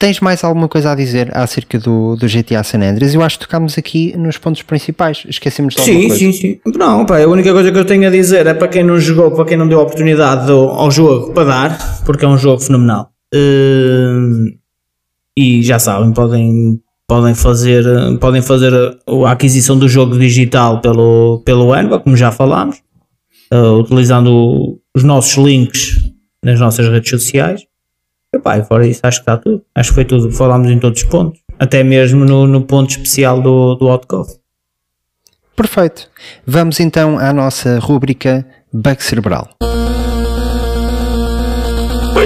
Tens 0.03 0.19
mais 0.19 0.43
alguma 0.43 0.67
coisa 0.67 0.91
a 0.91 0.95
dizer 0.97 1.31
acerca 1.33 1.79
do, 1.79 2.17
do 2.17 2.27
GTA 2.27 2.65
San 2.65 2.81
Andreas? 2.81 3.15
Eu 3.15 3.23
acho 3.23 3.39
que 3.39 3.47
tocámos 3.47 3.79
aqui 3.79 4.13
nos 4.19 4.37
pontos 4.37 4.61
principais. 4.61 5.23
Esquecemos 5.29 5.75
de 5.75 5.81
alguma 5.81 6.01
sim, 6.01 6.09
coisa. 6.09 6.19
Sim, 6.19 6.33
sim, 6.33 6.61
sim. 6.61 6.61
Não, 6.77 7.07
pá, 7.07 7.23
a 7.23 7.29
única 7.29 7.53
coisa 7.53 7.71
que 7.71 7.79
eu 7.79 7.85
tenho 7.85 8.09
a 8.09 8.11
dizer 8.11 8.49
é 8.49 8.53
para 8.53 8.67
quem 8.67 8.83
não 8.83 8.99
jogou, 8.99 9.31
para 9.31 9.45
quem 9.45 9.57
não 9.57 9.69
deu 9.69 9.79
oportunidade 9.79 10.51
ao 10.51 10.91
jogo 10.91 11.33
para 11.33 11.45
dar, 11.45 12.03
porque 12.05 12.25
é 12.25 12.29
um 12.29 12.37
jogo 12.37 12.61
fenomenal. 12.61 13.13
Uh, 13.33 14.51
e 15.39 15.63
já 15.63 15.79
sabem, 15.79 16.13
podem, 16.13 16.81
podem 17.07 17.37
fazer, 17.37 17.85
podem 18.19 18.43
fazer 18.43 18.73
a 18.75 19.31
aquisição 19.31 19.79
do 19.79 19.89
jogo 19.89 20.19
digital 20.19 20.81
pelo, 20.81 21.43
pelo 21.45 21.77
Enva, 21.77 22.01
como 22.01 22.17
já 22.17 22.33
falámos, 22.33 22.79
uh, 23.55 23.79
utilizando 23.79 24.81
os 24.97 25.05
nossos 25.05 25.37
links 25.37 25.95
nas 26.45 26.59
nossas 26.59 26.89
redes 26.89 27.09
sociais. 27.09 27.63
Epá, 28.35 28.59
e 28.59 28.65
fora 28.65 28.87
isso, 28.87 29.01
acho 29.03 29.19
que 29.19 29.23
está 29.23 29.37
tudo. 29.37 29.63
Acho 29.75 29.91
que 29.91 29.95
foi 29.95 30.05
tudo. 30.05 30.31
Falámos 30.33 30.71
em 30.71 30.79
todos 30.79 31.03
os 31.03 31.09
pontos. 31.09 31.41
Até 31.59 31.85
mesmo 31.85 32.25
no, 32.25 32.47
no 32.47 32.63
ponto 32.63 32.91
especial 32.91 33.41
do, 33.41 33.75
do 33.75 33.89
Outcoff. 33.89 34.39
Perfeito. 35.55 36.09
Vamos 36.47 36.81
então 36.81 37.19
à 37.19 37.33
nossa 37.33 37.79
rúbrica 37.79 38.47
Bug 38.73 39.03
Cerebral. 39.03 39.49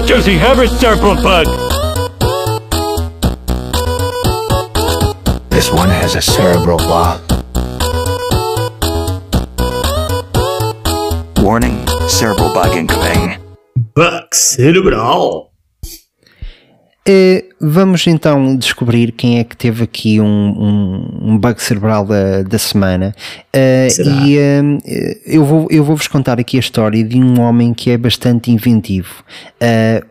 Does 0.07 0.25
he 0.25 0.37
have 0.37 0.59
a 0.59 0.67
cerebral 0.67 1.15
bug? 1.21 1.47
This 5.49 5.69
one 5.69 5.89
has 5.89 6.15
a 6.15 6.21
cerebral 6.21 6.77
bug. 6.77 7.19
Warning, 11.43 11.85
cerebral 12.07 12.53
bug 12.53 12.77
incoming. 12.77 13.37
Bug 13.93 14.33
cerebral. 14.33 15.51
Uh, 17.07 17.39
vamos 17.59 18.05
então 18.07 18.55
descobrir 18.55 19.11
quem 19.11 19.39
é 19.39 19.43
que 19.43 19.55
teve 19.55 19.83
aqui 19.83 20.19
um, 20.19 20.25
um, 20.25 21.31
um 21.31 21.37
bug 21.37 21.61
cerebral 21.61 22.05
da, 22.05 22.43
da 22.43 22.57
semana. 22.57 23.15
Uh, 23.55 24.23
e 24.25 24.37
uh, 24.37 25.21
eu, 25.25 25.45
vou, 25.45 25.67
eu 25.69 25.83
vou-vos 25.83 26.07
contar 26.07 26.39
aqui 26.39 26.57
a 26.57 26.59
história 26.59 27.03
de 27.03 27.17
um 27.17 27.39
homem 27.39 27.73
que 27.73 27.91
é 27.91 27.97
bastante 27.97 28.51
inventivo. 28.51 29.23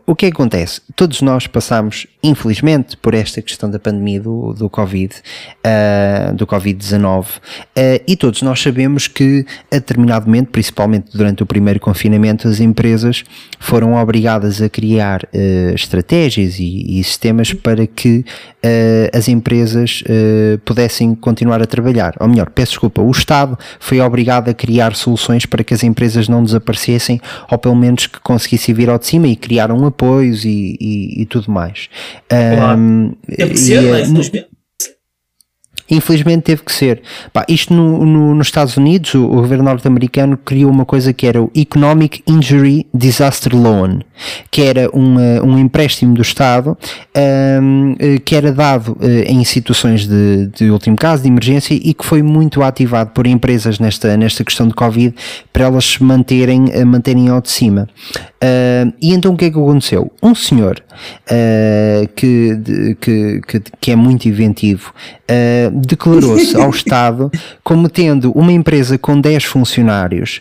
o 0.06 0.14
que, 0.14 0.26
é 0.26 0.30
que 0.30 0.36
acontece? 0.36 0.80
Todos 0.94 1.20
nós 1.22 1.46
passamos, 1.46 2.06
infelizmente, 2.22 2.96
por 2.96 3.14
esta 3.14 3.42
questão 3.42 3.70
da 3.70 3.78
pandemia 3.78 4.20
do, 4.20 4.52
do 4.52 4.68
Covid, 4.68 5.14
do 6.34 6.46
Covid-19, 6.46 7.26
e 8.06 8.16
todos 8.16 8.42
nós 8.42 8.60
sabemos 8.60 9.06
que, 9.08 9.44
a 9.70 9.76
determinado 9.76 10.26
momento, 10.26 10.50
principalmente 10.50 11.16
durante 11.16 11.42
o 11.42 11.46
primeiro 11.46 11.80
confinamento, 11.80 12.48
as 12.48 12.60
empresas 12.60 13.24
foram 13.58 13.94
obrigadas 13.94 14.60
a 14.60 14.68
criar 14.68 15.28
estratégias 15.74 16.58
e 16.58 16.66
e, 16.66 17.04
sistemas 17.04 17.35
para 17.52 17.86
que 17.86 18.18
uh, 18.18 19.16
as 19.16 19.28
empresas 19.28 20.02
uh, 20.02 20.58
pudessem 20.58 21.14
continuar 21.14 21.62
a 21.62 21.66
trabalhar. 21.66 22.14
Ou 22.20 22.28
melhor, 22.28 22.50
peço 22.50 22.72
desculpa, 22.72 23.02
o 23.02 23.10
Estado 23.10 23.58
foi 23.78 24.00
obrigado 24.00 24.48
a 24.48 24.54
criar 24.54 24.94
soluções 24.94 25.46
para 25.46 25.62
que 25.62 25.74
as 25.74 25.82
empresas 25.82 26.28
não 26.28 26.42
desaparecessem 26.42 27.20
ou 27.50 27.58
pelo 27.58 27.76
menos 27.76 28.06
que 28.06 28.20
conseguissem 28.20 28.74
vir 28.74 28.88
ao 28.88 28.98
de 28.98 29.06
cima 29.06 29.28
e 29.28 29.36
criaram 29.36 29.84
apoios 29.86 30.44
e, 30.44 30.76
e, 30.80 31.22
e 31.22 31.26
tudo 31.26 31.50
mais. 31.50 31.88
Claro. 32.28 32.78
Um, 32.78 33.12
Deve 33.28 33.54
e, 33.54 33.58
ser, 33.58 33.84
é, 33.84 34.46
Infelizmente 35.90 36.42
teve 36.42 36.62
que 36.62 36.72
ser. 36.72 37.02
Pá, 37.32 37.44
isto 37.48 37.72
no, 37.72 38.04
no, 38.04 38.34
nos 38.34 38.48
Estados 38.48 38.76
Unidos, 38.76 39.14
o, 39.14 39.24
o 39.24 39.36
governo 39.36 39.64
norte-americano 39.64 40.36
criou 40.36 40.70
uma 40.70 40.84
coisa 40.84 41.12
que 41.12 41.26
era 41.26 41.42
o 41.42 41.50
Economic 41.54 42.22
Injury 42.26 42.86
Disaster 42.92 43.54
Loan, 43.54 44.00
que 44.50 44.62
era 44.62 44.88
um, 44.94 45.16
um 45.44 45.58
empréstimo 45.58 46.14
do 46.14 46.22
Estado 46.22 46.76
um, 47.62 47.94
eh, 47.98 48.18
que 48.18 48.34
era 48.34 48.52
dado 48.52 48.92
uh, 48.92 49.06
em 49.26 49.44
situações 49.44 50.06
de, 50.06 50.48
de 50.48 50.70
último 50.70 50.96
caso, 50.96 51.22
de 51.22 51.28
emergência, 51.28 51.74
e 51.74 51.94
que 51.94 52.04
foi 52.04 52.22
muito 52.22 52.62
ativado 52.62 53.10
por 53.10 53.26
empresas 53.26 53.78
nesta, 53.78 54.16
nesta 54.16 54.44
questão 54.44 54.66
de 54.66 54.74
Covid 54.74 55.14
para 55.52 55.64
elas 55.64 55.84
se 55.84 56.02
manterem, 56.02 56.66
manterem 56.84 57.28
ao 57.28 57.40
de 57.40 57.50
cima. 57.50 57.88
Uh, 58.36 58.92
e 59.00 59.14
então 59.14 59.32
o 59.32 59.36
que 59.36 59.46
é 59.46 59.50
que 59.50 59.58
aconteceu? 59.58 60.12
Um 60.22 60.34
senhor 60.34 60.82
uh, 61.30 62.06
que, 62.14 62.54
de, 62.54 62.94
que, 62.96 63.40
que, 63.46 63.62
que, 63.80 63.90
é 63.90 63.96
muito 63.96 64.28
inventivo 64.28 64.92
uh, 65.22 65.75
declarou-se 65.76 66.56
ao 66.56 66.70
Estado 66.70 67.30
como 67.62 67.88
tendo 67.88 68.32
uma 68.32 68.52
empresa 68.52 68.96
com 68.96 69.20
10 69.20 69.44
funcionários, 69.44 70.40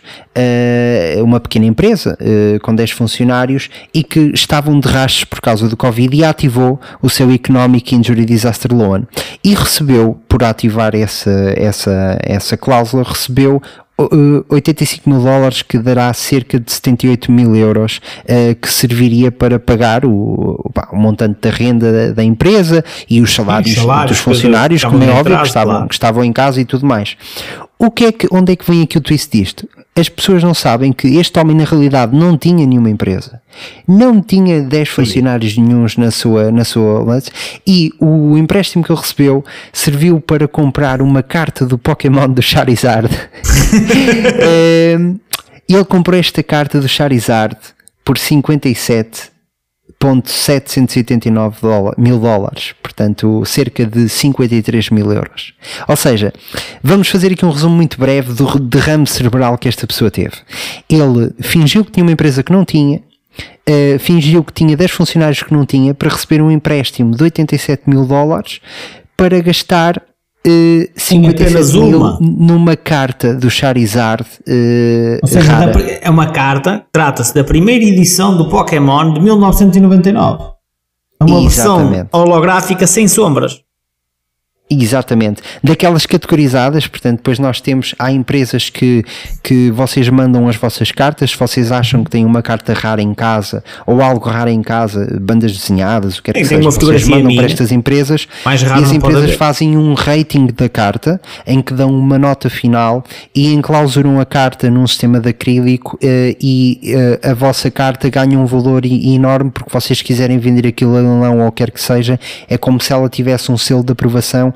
uma 1.22 1.38
pequena 1.38 1.66
empresa 1.66 2.16
com 2.62 2.74
10 2.74 2.90
funcionários 2.92 3.68
e 3.92 4.02
que 4.02 4.30
estavam 4.34 4.80
de 4.80 4.88
rastros 4.88 5.24
por 5.24 5.40
causa 5.40 5.68
do 5.68 5.76
Covid 5.76 6.16
e 6.16 6.24
ativou 6.24 6.80
o 7.02 7.10
seu 7.10 7.30
Economic 7.30 7.94
Injury 7.94 8.24
Disaster 8.24 8.74
Loan 8.74 9.02
e 9.44 9.54
recebeu, 9.54 10.18
por 10.28 10.42
ativar 10.42 10.94
essa, 10.94 11.54
essa, 11.56 12.18
essa 12.22 12.56
cláusula, 12.56 13.02
recebeu 13.02 13.60
85 13.98 15.08
mil 15.08 15.22
dólares 15.22 15.62
que 15.62 15.78
dará 15.78 16.12
cerca 16.12 16.60
de 16.60 16.70
78 16.70 17.32
mil 17.32 17.56
euros 17.56 18.00
uh, 18.24 18.54
que 18.54 18.70
serviria 18.70 19.32
para 19.32 19.58
pagar 19.58 20.04
o, 20.04 20.70
o 20.92 20.96
montante 20.96 21.38
da 21.40 21.50
renda 21.50 22.12
da, 22.12 22.22
empresa 22.22 22.84
e 23.08 23.22
os 23.22 23.34
salários, 23.34 23.74
Sim, 23.74 23.80
salários 23.80 24.10
dos 24.10 24.18
funcionários, 24.18 24.84
como 24.84 25.02
é 25.02 25.10
óbvio, 25.10 25.38
que 25.38 25.46
estavam, 25.46 25.88
que 25.88 25.94
estavam 25.94 26.24
em 26.24 26.32
casa 26.32 26.60
e 26.60 26.64
tudo 26.64 26.84
mais. 26.84 27.16
O 27.78 27.90
que 27.90 28.06
é 28.06 28.12
que, 28.12 28.26
onde 28.30 28.52
é 28.52 28.56
que 28.56 28.68
vem 28.70 28.82
aqui 28.82 28.96
o 28.96 29.00
twist 29.00 29.30
disto? 29.30 29.68
As 29.94 30.08
pessoas 30.08 30.42
não 30.42 30.52
sabem 30.52 30.92
que 30.92 31.16
este 31.16 31.38
homem 31.38 31.56
na 31.56 31.64
realidade 31.64 32.14
não 32.14 32.36
tinha 32.36 32.66
nenhuma 32.66 32.90
empresa, 32.90 33.40
não 33.88 34.20
tinha 34.20 34.60
10 34.60 34.88
funcionários 34.90 35.56
nenhums 35.56 35.96
na 35.96 36.10
sua, 36.10 36.52
na 36.52 36.64
sua 36.64 37.22
e 37.66 37.92
o 37.98 38.36
empréstimo 38.36 38.84
que 38.84 38.92
ele 38.92 39.00
recebeu 39.00 39.44
serviu 39.72 40.20
para 40.20 40.46
comprar 40.46 41.00
uma 41.00 41.22
carta 41.22 41.64
do 41.64 41.78
Pokémon 41.78 42.28
do 42.28 42.42
Charizard. 42.42 43.08
Ehm, 44.38 45.16
ele 45.68 45.84
comprou 45.84 46.18
esta 46.18 46.42
carta 46.42 46.80
do 46.80 46.88
Charizard 46.88 47.56
por 48.04 48.18
57.789 50.02 51.60
dólar, 51.60 51.94
mil 51.96 52.18
dólares, 52.18 52.74
portanto 52.82 53.44
cerca 53.44 53.84
de 53.86 54.08
53 54.08 54.90
mil 54.90 55.12
euros. 55.12 55.54
Ou 55.88 55.96
seja, 55.96 56.32
vamos 56.82 57.08
fazer 57.08 57.32
aqui 57.32 57.44
um 57.44 57.50
resumo 57.50 57.74
muito 57.74 57.98
breve 57.98 58.32
do 58.32 58.58
derrame 58.58 59.06
cerebral 59.06 59.58
que 59.58 59.68
esta 59.68 59.86
pessoa 59.86 60.10
teve. 60.10 60.36
Ele 60.88 61.32
fingiu 61.40 61.84
que 61.84 61.92
tinha 61.92 62.04
uma 62.04 62.12
empresa 62.12 62.42
que 62.42 62.52
não 62.52 62.64
tinha, 62.64 63.02
Uh, 63.68 63.98
fingiu 63.98 64.44
que 64.44 64.52
tinha 64.52 64.76
10 64.76 64.92
funcionários 64.92 65.42
que 65.42 65.52
não 65.52 65.66
tinha 65.66 65.92
para 65.92 66.08
receber 66.08 66.40
um 66.40 66.52
empréstimo 66.52 67.14
de 67.14 67.24
87 67.24 67.82
mil 67.90 68.06
dólares 68.06 68.60
para 69.16 69.40
gastar 69.40 70.00
uh, 70.46 70.88
57 70.96 71.78
mil 71.78 71.98
uma. 71.98 72.18
numa 72.20 72.76
carta 72.76 73.34
do 73.34 73.50
Charizard 73.50 74.24
uh, 74.46 75.18
Ou 75.22 75.28
seja, 75.28 75.52
rara. 75.52 75.80
é 76.00 76.08
uma 76.08 76.26
carta, 76.26 76.84
trata-se 76.92 77.34
da 77.34 77.44
primeira 77.44 77.84
edição 77.84 78.36
do 78.36 78.48
Pokémon 78.48 79.12
de 79.12 79.20
1999. 79.20 80.44
É 81.18 81.24
uma 81.24 81.40
versão 81.40 81.80
Exatamente. 81.80 82.08
holográfica 82.12 82.86
sem 82.86 83.08
sombras. 83.08 83.65
Exatamente. 84.68 85.42
Daquelas 85.62 86.06
categorizadas, 86.06 86.88
portanto, 86.88 87.18
depois 87.18 87.38
nós 87.38 87.60
temos, 87.60 87.94
há 88.00 88.10
empresas 88.10 88.68
que, 88.68 89.04
que 89.40 89.70
vocês 89.70 90.08
mandam 90.08 90.48
as 90.48 90.56
vossas 90.56 90.90
cartas, 90.90 91.30
se 91.30 91.36
vocês 91.36 91.70
acham 91.70 92.02
que 92.02 92.10
têm 92.10 92.24
uma 92.24 92.42
carta 92.42 92.72
rara 92.74 93.00
em 93.00 93.14
casa 93.14 93.62
ou 93.86 94.02
algo 94.02 94.28
raro 94.28 94.50
em 94.50 94.62
casa, 94.62 95.18
bandas 95.20 95.56
desenhadas, 95.56 96.18
o 96.18 96.22
que 96.22 96.32
quer 96.32 96.40
que 96.40 96.44
seja, 96.46 96.62
vocês 96.62 97.06
mandam 97.06 97.26
minha. 97.28 97.36
para 97.42 97.52
estas 97.52 97.70
empresas 97.70 98.26
Mais 98.44 98.60
e 98.60 98.64
raro 98.64 98.82
as 98.82 98.90
não 98.90 98.98
pode 98.98 99.14
empresas 99.14 99.36
fazem 99.36 99.76
um 99.76 99.94
rating 99.94 100.46
da 100.46 100.68
carta 100.68 101.20
em 101.46 101.62
que 101.62 101.72
dão 101.72 101.90
uma 101.96 102.18
nota 102.18 102.50
final 102.50 103.04
e 103.32 103.52
enclausuram 103.54 104.20
a 104.20 104.26
carta 104.26 104.68
num 104.68 104.86
sistema 104.86 105.20
de 105.20 105.28
acrílico 105.28 105.96
eh, 106.02 106.34
e 106.40 106.80
eh, 107.22 107.30
a 107.30 107.34
vossa 107.34 107.70
carta 107.70 108.10
ganha 108.10 108.36
um 108.36 108.46
valor 108.46 108.84
e- 108.84 109.14
enorme 109.14 109.52
porque 109.52 109.70
vocês 109.72 110.02
quiserem 110.02 110.38
vender 110.38 110.66
aquilo 110.66 110.96
a 110.96 111.00
leilão 111.00 111.40
ou 111.40 111.52
quer 111.52 111.70
que 111.70 111.80
seja, 111.80 112.18
é 112.48 112.58
como 112.58 112.80
se 112.80 112.92
ela 112.92 113.08
tivesse 113.08 113.52
um 113.52 113.56
selo 113.56 113.84
de 113.84 113.92
aprovação 113.92 114.52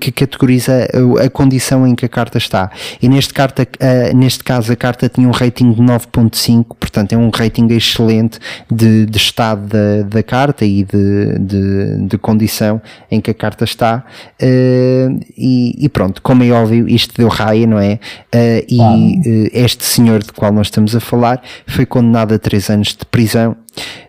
que 0.00 0.12
categoriza 0.12 0.88
a, 1.24 1.30
condição 1.30 1.86
em 1.86 1.94
que 1.94 2.06
a 2.06 2.08
carta 2.08 2.38
está. 2.38 2.70
E 3.00 3.08
neste, 3.08 3.32
carta, 3.34 3.66
eh, 3.78 4.12
neste 4.14 4.42
caso 4.42 4.72
a 4.72 4.76
carta 4.76 5.08
tinha 5.08 5.28
um 5.28 5.30
rating 5.30 5.72
de 5.72 5.82
9.5, 5.82 6.66
portanto 6.78 7.12
é 7.12 7.16
um 7.16 7.30
rating 7.30 7.66
excelente 7.68 8.38
de, 8.70 9.06
de 9.06 9.16
estado 9.16 9.66
da, 9.66 10.02
da 10.08 10.22
carta 10.22 10.64
e 10.64 10.84
de, 10.84 11.38
de, 11.38 12.06
de 12.06 12.18
condição 12.18 12.80
em 13.10 13.20
que 13.20 13.30
a 13.30 13.34
carta 13.34 13.64
está. 13.64 14.04
Eh, 14.40 15.08
e, 15.36 15.84
e 15.84 15.88
pronto, 15.88 16.22
como 16.22 16.42
é 16.42 16.50
óbvio, 16.50 16.88
isto 16.88 17.14
deu 17.16 17.28
raia, 17.28 17.66
não 17.66 17.78
é? 17.78 17.98
Eh, 18.32 18.64
e 18.68 18.80
eh, 18.80 19.50
este 19.52 19.84
senhor 19.84 20.22
de 20.22 20.32
qual 20.32 20.52
nós 20.52 20.68
estamos 20.68 20.94
a 20.94 21.00
falar 21.00 21.42
foi 21.66 21.86
condenado 21.86 22.34
a 22.34 22.38
3 22.38 22.70
anos 22.70 22.88
de 22.88 23.04
prisão 23.06 23.56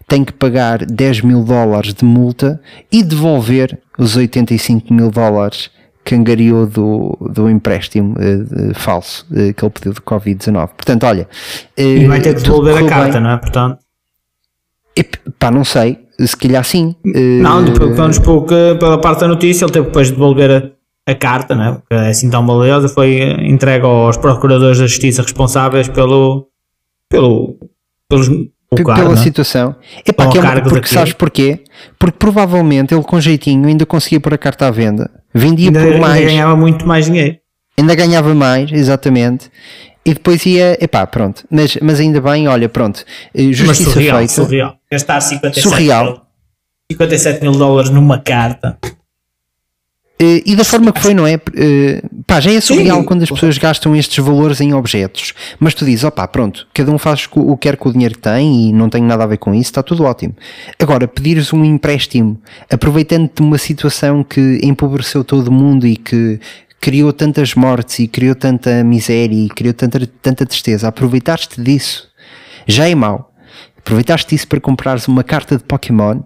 tem 0.07 0.23
que 0.23 0.31
pagar 0.33 0.85
10 0.85 1.21
mil 1.21 1.43
dólares 1.43 1.93
de 1.93 2.05
multa 2.05 2.61
e 2.91 3.03
devolver 3.03 3.77
os 3.99 4.15
85 4.15 4.93
mil 4.93 5.11
dólares 5.11 5.69
que 6.05 6.15
angariou 6.15 6.65
do, 6.65 7.17
do 7.33 7.49
empréstimo 7.49 8.15
de- 8.15 8.73
falso 8.73 9.25
eh, 9.35 9.51
que 9.51 9.65
ele 9.65 9.71
pediu 9.71 9.91
de 9.93 9.99
Covid-19. 9.99 10.67
Portanto, 10.69 11.03
olha. 11.05 11.27
eh, 11.75 11.83
E 11.97 12.07
vai 12.07 12.21
ter 12.21 12.33
que 12.35 12.41
devolver 12.43 12.77
a 12.77 12.87
carta, 12.87 13.13
bem. 13.13 13.21
não 13.21 13.31
é? 13.31 13.37
Portanto, 13.37 13.79
Ep, 14.95 15.17
Pá, 15.37 15.51
não 15.51 15.63
sei. 15.65 15.99
Se 16.19 16.35
calhar 16.35 16.63
sim. 16.63 16.95
Não, 17.43 17.63
depois, 17.63 17.95
vamos 17.95 18.17
que- 18.17 18.75
pela 18.79 18.99
parte 18.99 19.19
da 19.21 19.27
notícia, 19.27 19.65
ele 19.65 19.71
teve 19.73 19.85
depois 19.87 20.07
de 20.07 20.13
devolver 20.13 20.73
a, 21.05 21.11
a 21.11 21.13
carta, 21.15 21.53
não 21.53 21.63
é? 21.63 21.71
Porque 21.73 21.93
é 21.93 22.07
assim 22.09 22.29
tão 22.29 22.47
valiosa, 22.47 22.87
foi 22.89 23.19
entregue 23.45 23.85
aos 23.85 24.17
procuradores 24.17 24.79
da 24.79 24.87
justiça 24.87 25.21
responsáveis 25.21 25.87
pelo. 25.89 26.47
pelo. 27.09 27.57
pelos. 28.09 28.27
Pela 28.69 29.13
é? 29.13 29.17
situação. 29.17 29.75
Epá, 30.05 30.25
Ao 30.25 30.29
que 30.31 30.37
é 30.37 30.41
uma- 30.41 30.61
porque 30.61 30.87
sabes 30.87 31.13
porquê? 31.13 31.63
Porque 31.97 32.17
provavelmente 32.17 32.93
ele 32.93 33.03
com 33.03 33.19
jeitinho 33.19 33.67
ainda 33.67 33.85
conseguia 33.85 34.19
pôr 34.19 34.33
a 34.33 34.37
carta 34.37 34.67
à 34.67 34.71
venda. 34.71 35.09
Vendia 35.33 35.67
Ainda, 35.67 35.79
por 35.79 35.87
ainda 35.93 35.99
mais. 36.07 36.25
ganhava 36.25 36.55
muito 36.55 36.85
mais 36.87 37.05
dinheiro. 37.05 37.37
ainda 37.79 37.95
ganhava 37.95 38.33
mais, 38.35 38.71
exatamente. 38.71 39.49
E 40.05 40.13
depois 40.13 40.45
ia, 40.45 40.77
epá, 40.81 41.05
pronto. 41.05 41.43
Mas, 41.51 41.77
mas 41.81 41.99
ainda 41.99 42.19
bem, 42.21 42.47
olha, 42.47 42.67
pronto. 42.69 43.03
eh, 43.35 43.43
Mas 43.47 43.55
Justiça 43.57 43.91
surreal, 43.91 44.17
feita. 44.19 44.33
surreal. 44.33 44.75
Gastar 44.91 45.19
57 45.21 45.67
Surreal. 45.69 46.03
mil, 46.05 46.21
57 46.93 47.41
mil 47.41 47.51
dólares 47.51 47.89
numa 47.89 48.17
carta. 48.19 48.77
Eh, 50.19 50.41
E 50.45 50.55
da 50.55 50.63
forma 50.63 50.91
que 50.91 50.99
foi, 50.99 51.13
não 51.13 51.27
é? 51.27 51.39
Eh, 51.55 52.01
Pá, 52.25 52.39
já 52.39 52.51
é 52.51 52.59
surreal 52.59 52.99
Sim. 52.99 53.05
quando 53.05 53.23
as 53.23 53.29
pessoas 53.29 53.57
gastam 53.57 53.95
estes 53.95 54.23
valores 54.23 54.59
em 54.59 54.73
objetos. 54.73 55.33
Mas 55.59 55.73
tu 55.73 55.85
dizes, 55.85 56.03
opá, 56.03 56.27
pronto, 56.27 56.67
cada 56.73 56.91
um 56.91 56.97
faz 56.97 57.27
o 57.35 57.55
que 57.55 57.61
quer 57.69 57.77
com 57.77 57.89
o 57.89 57.93
dinheiro 57.93 58.15
que 58.15 58.21
tem 58.21 58.69
e 58.69 58.73
não 58.73 58.89
tem 58.89 59.01
nada 59.01 59.23
a 59.23 59.27
ver 59.27 59.37
com 59.37 59.53
isso, 59.53 59.69
está 59.69 59.81
tudo 59.81 60.03
ótimo. 60.03 60.35
Agora, 60.79 61.07
pedires 61.07 61.53
um 61.53 61.63
empréstimo, 61.63 62.37
aproveitando 62.69 63.29
de 63.33 63.41
uma 63.41 63.57
situação 63.57 64.23
que 64.23 64.59
empobreceu 64.63 65.23
todo 65.23 65.51
mundo 65.51 65.87
e 65.87 65.95
que 65.95 66.39
criou 66.81 67.13
tantas 67.13 67.55
mortes 67.55 67.99
e 67.99 68.07
criou 68.07 68.35
tanta 68.35 68.83
miséria 68.83 69.45
e 69.45 69.47
criou 69.49 69.73
tanta, 69.73 70.05
tanta 70.21 70.45
tristeza, 70.45 70.87
aproveitaste 70.87 71.61
disso, 71.61 72.07
já 72.67 72.87
é 72.89 72.93
mau. 72.95 73.33
Aproveitaste 73.77 74.35
disso 74.35 74.47
para 74.47 74.59
comprares 74.59 75.07
uma 75.07 75.23
carta 75.23 75.55
de 75.57 75.63
Pokémon, 75.63 76.21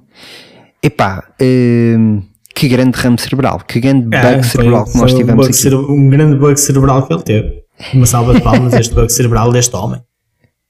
epá, 0.82 1.24
hum, 1.40 2.24
que 2.54 2.68
grande 2.68 2.98
ramo 3.00 3.20
cerebral, 3.20 3.60
que 3.68 3.80
grande 3.80 4.04
bug 4.06 4.16
É, 4.18 4.44
cerebral 4.44 4.86
que 4.86 4.98
nós 4.98 5.14
um 5.14 5.18
tivemos 5.18 5.48
bug 5.48 5.58
aqui. 5.58 5.76
um 5.92 6.10
grande 6.10 6.36
bug 6.38 6.60
cerebral 6.60 7.08
que 7.08 7.14
ele 7.14 7.24
teve. 7.24 7.64
Uma 7.94 8.06
salva 8.06 8.34
de 8.34 8.42
palmas 8.42 8.74
este 8.74 8.94
bug 8.94 9.12
cerebral 9.12 9.52
deste 9.52 9.76
homem. 9.76 10.02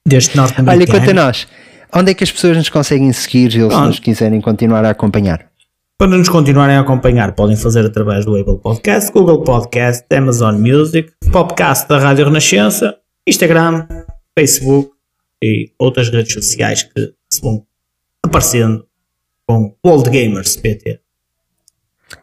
Deste 0.06 0.32
Olha, 0.38 0.42
norte-americano. 0.48 0.98
quanto 0.98 1.10
a 1.10 1.14
nós, 1.14 1.46
onde 1.94 2.10
é 2.10 2.14
que 2.14 2.24
as 2.24 2.32
pessoas 2.32 2.56
nos 2.56 2.68
conseguem 2.68 3.12
seguir, 3.12 3.50
Pronto. 3.68 3.86
nos 3.86 3.98
quiserem 3.98 4.40
continuar 4.40 4.84
a 4.84 4.90
acompanhar? 4.90 5.46
Para 5.98 6.08
nos 6.16 6.28
continuarem 6.28 6.74
a 6.76 6.80
acompanhar, 6.80 7.32
podem 7.32 7.54
fazer 7.56 7.84
através 7.86 8.24
do 8.24 8.34
Apple 8.36 8.58
Podcast, 8.58 9.12
Google 9.12 9.44
Podcast, 9.44 10.04
Amazon 10.12 10.56
Music, 10.56 11.12
podcast 11.30 11.88
da 11.88 11.98
Rádio 11.98 12.24
Renascença, 12.24 12.96
Instagram, 13.28 13.86
Facebook 14.36 14.90
e 15.44 15.70
outras 15.78 16.08
redes 16.08 16.32
sociais 16.32 16.82
que 16.82 17.12
se 17.30 17.40
vão 17.40 17.64
aparecendo 18.24 18.84
com 19.46 19.76
Old 19.84 20.10
Gamers 20.10 20.56
PT. 20.56 20.98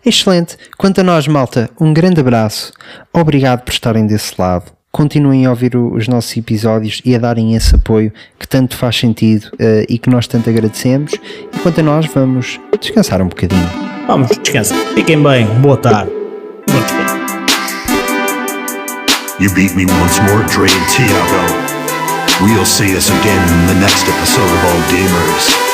Excelente. 0.06 0.58
Quanto 0.78 1.02
a 1.02 1.04
nós, 1.04 1.28
malta, 1.28 1.70
um 1.80 1.94
grande 1.94 2.22
abraço. 2.22 2.72
Obrigado 3.14 3.62
por 3.62 3.72
estarem 3.72 4.06
desse 4.06 4.34
lado. 4.38 4.72
Continuem 4.92 5.46
a 5.46 5.52
ouvir 5.52 5.76
os 5.76 6.08
nossos 6.08 6.36
episódios 6.36 7.02
e 7.06 7.14
a 7.16 7.20
darem 7.20 7.56
esse 7.56 7.76
apoio 7.76 8.12
que 8.40 8.48
tanto 8.48 8.76
faz 8.76 8.98
sentido 8.98 9.52
eh, 9.60 9.86
e 9.88 10.00
que 10.00 10.10
nós 10.10 10.26
tanto 10.26 10.50
agradecemos. 10.50 11.14
E 11.14 11.60
quanto 11.60 11.80
a 11.80 11.84
nós, 11.84 12.08
vamos 12.08 12.60
descansar 12.80 13.22
um 13.22 13.28
bocadinho. 13.28 13.70
Vamos, 14.08 14.30
descansar. 14.30 14.78
Fiquem 14.96 15.22
bem. 15.22 15.46
Boa 15.62 15.78
tarde. 15.78 16.12
Bom 16.68 16.82
descanso. 16.82 17.20
You 19.40 19.54
beat 19.54 19.74
me 19.76 19.86
once 19.86 20.20
more, 20.24 20.44
Dre 20.46 20.68
and 20.68 20.88
Tiago. 20.90 21.70
We'll 22.42 22.66
see 22.66 22.96
us 22.98 23.10
again 23.10 23.42
in 23.54 23.68
the 23.68 23.76
next 23.76 24.08
episode 24.08 24.44
of 24.44 24.66
All 24.66 24.82
Gamers. 24.92 25.69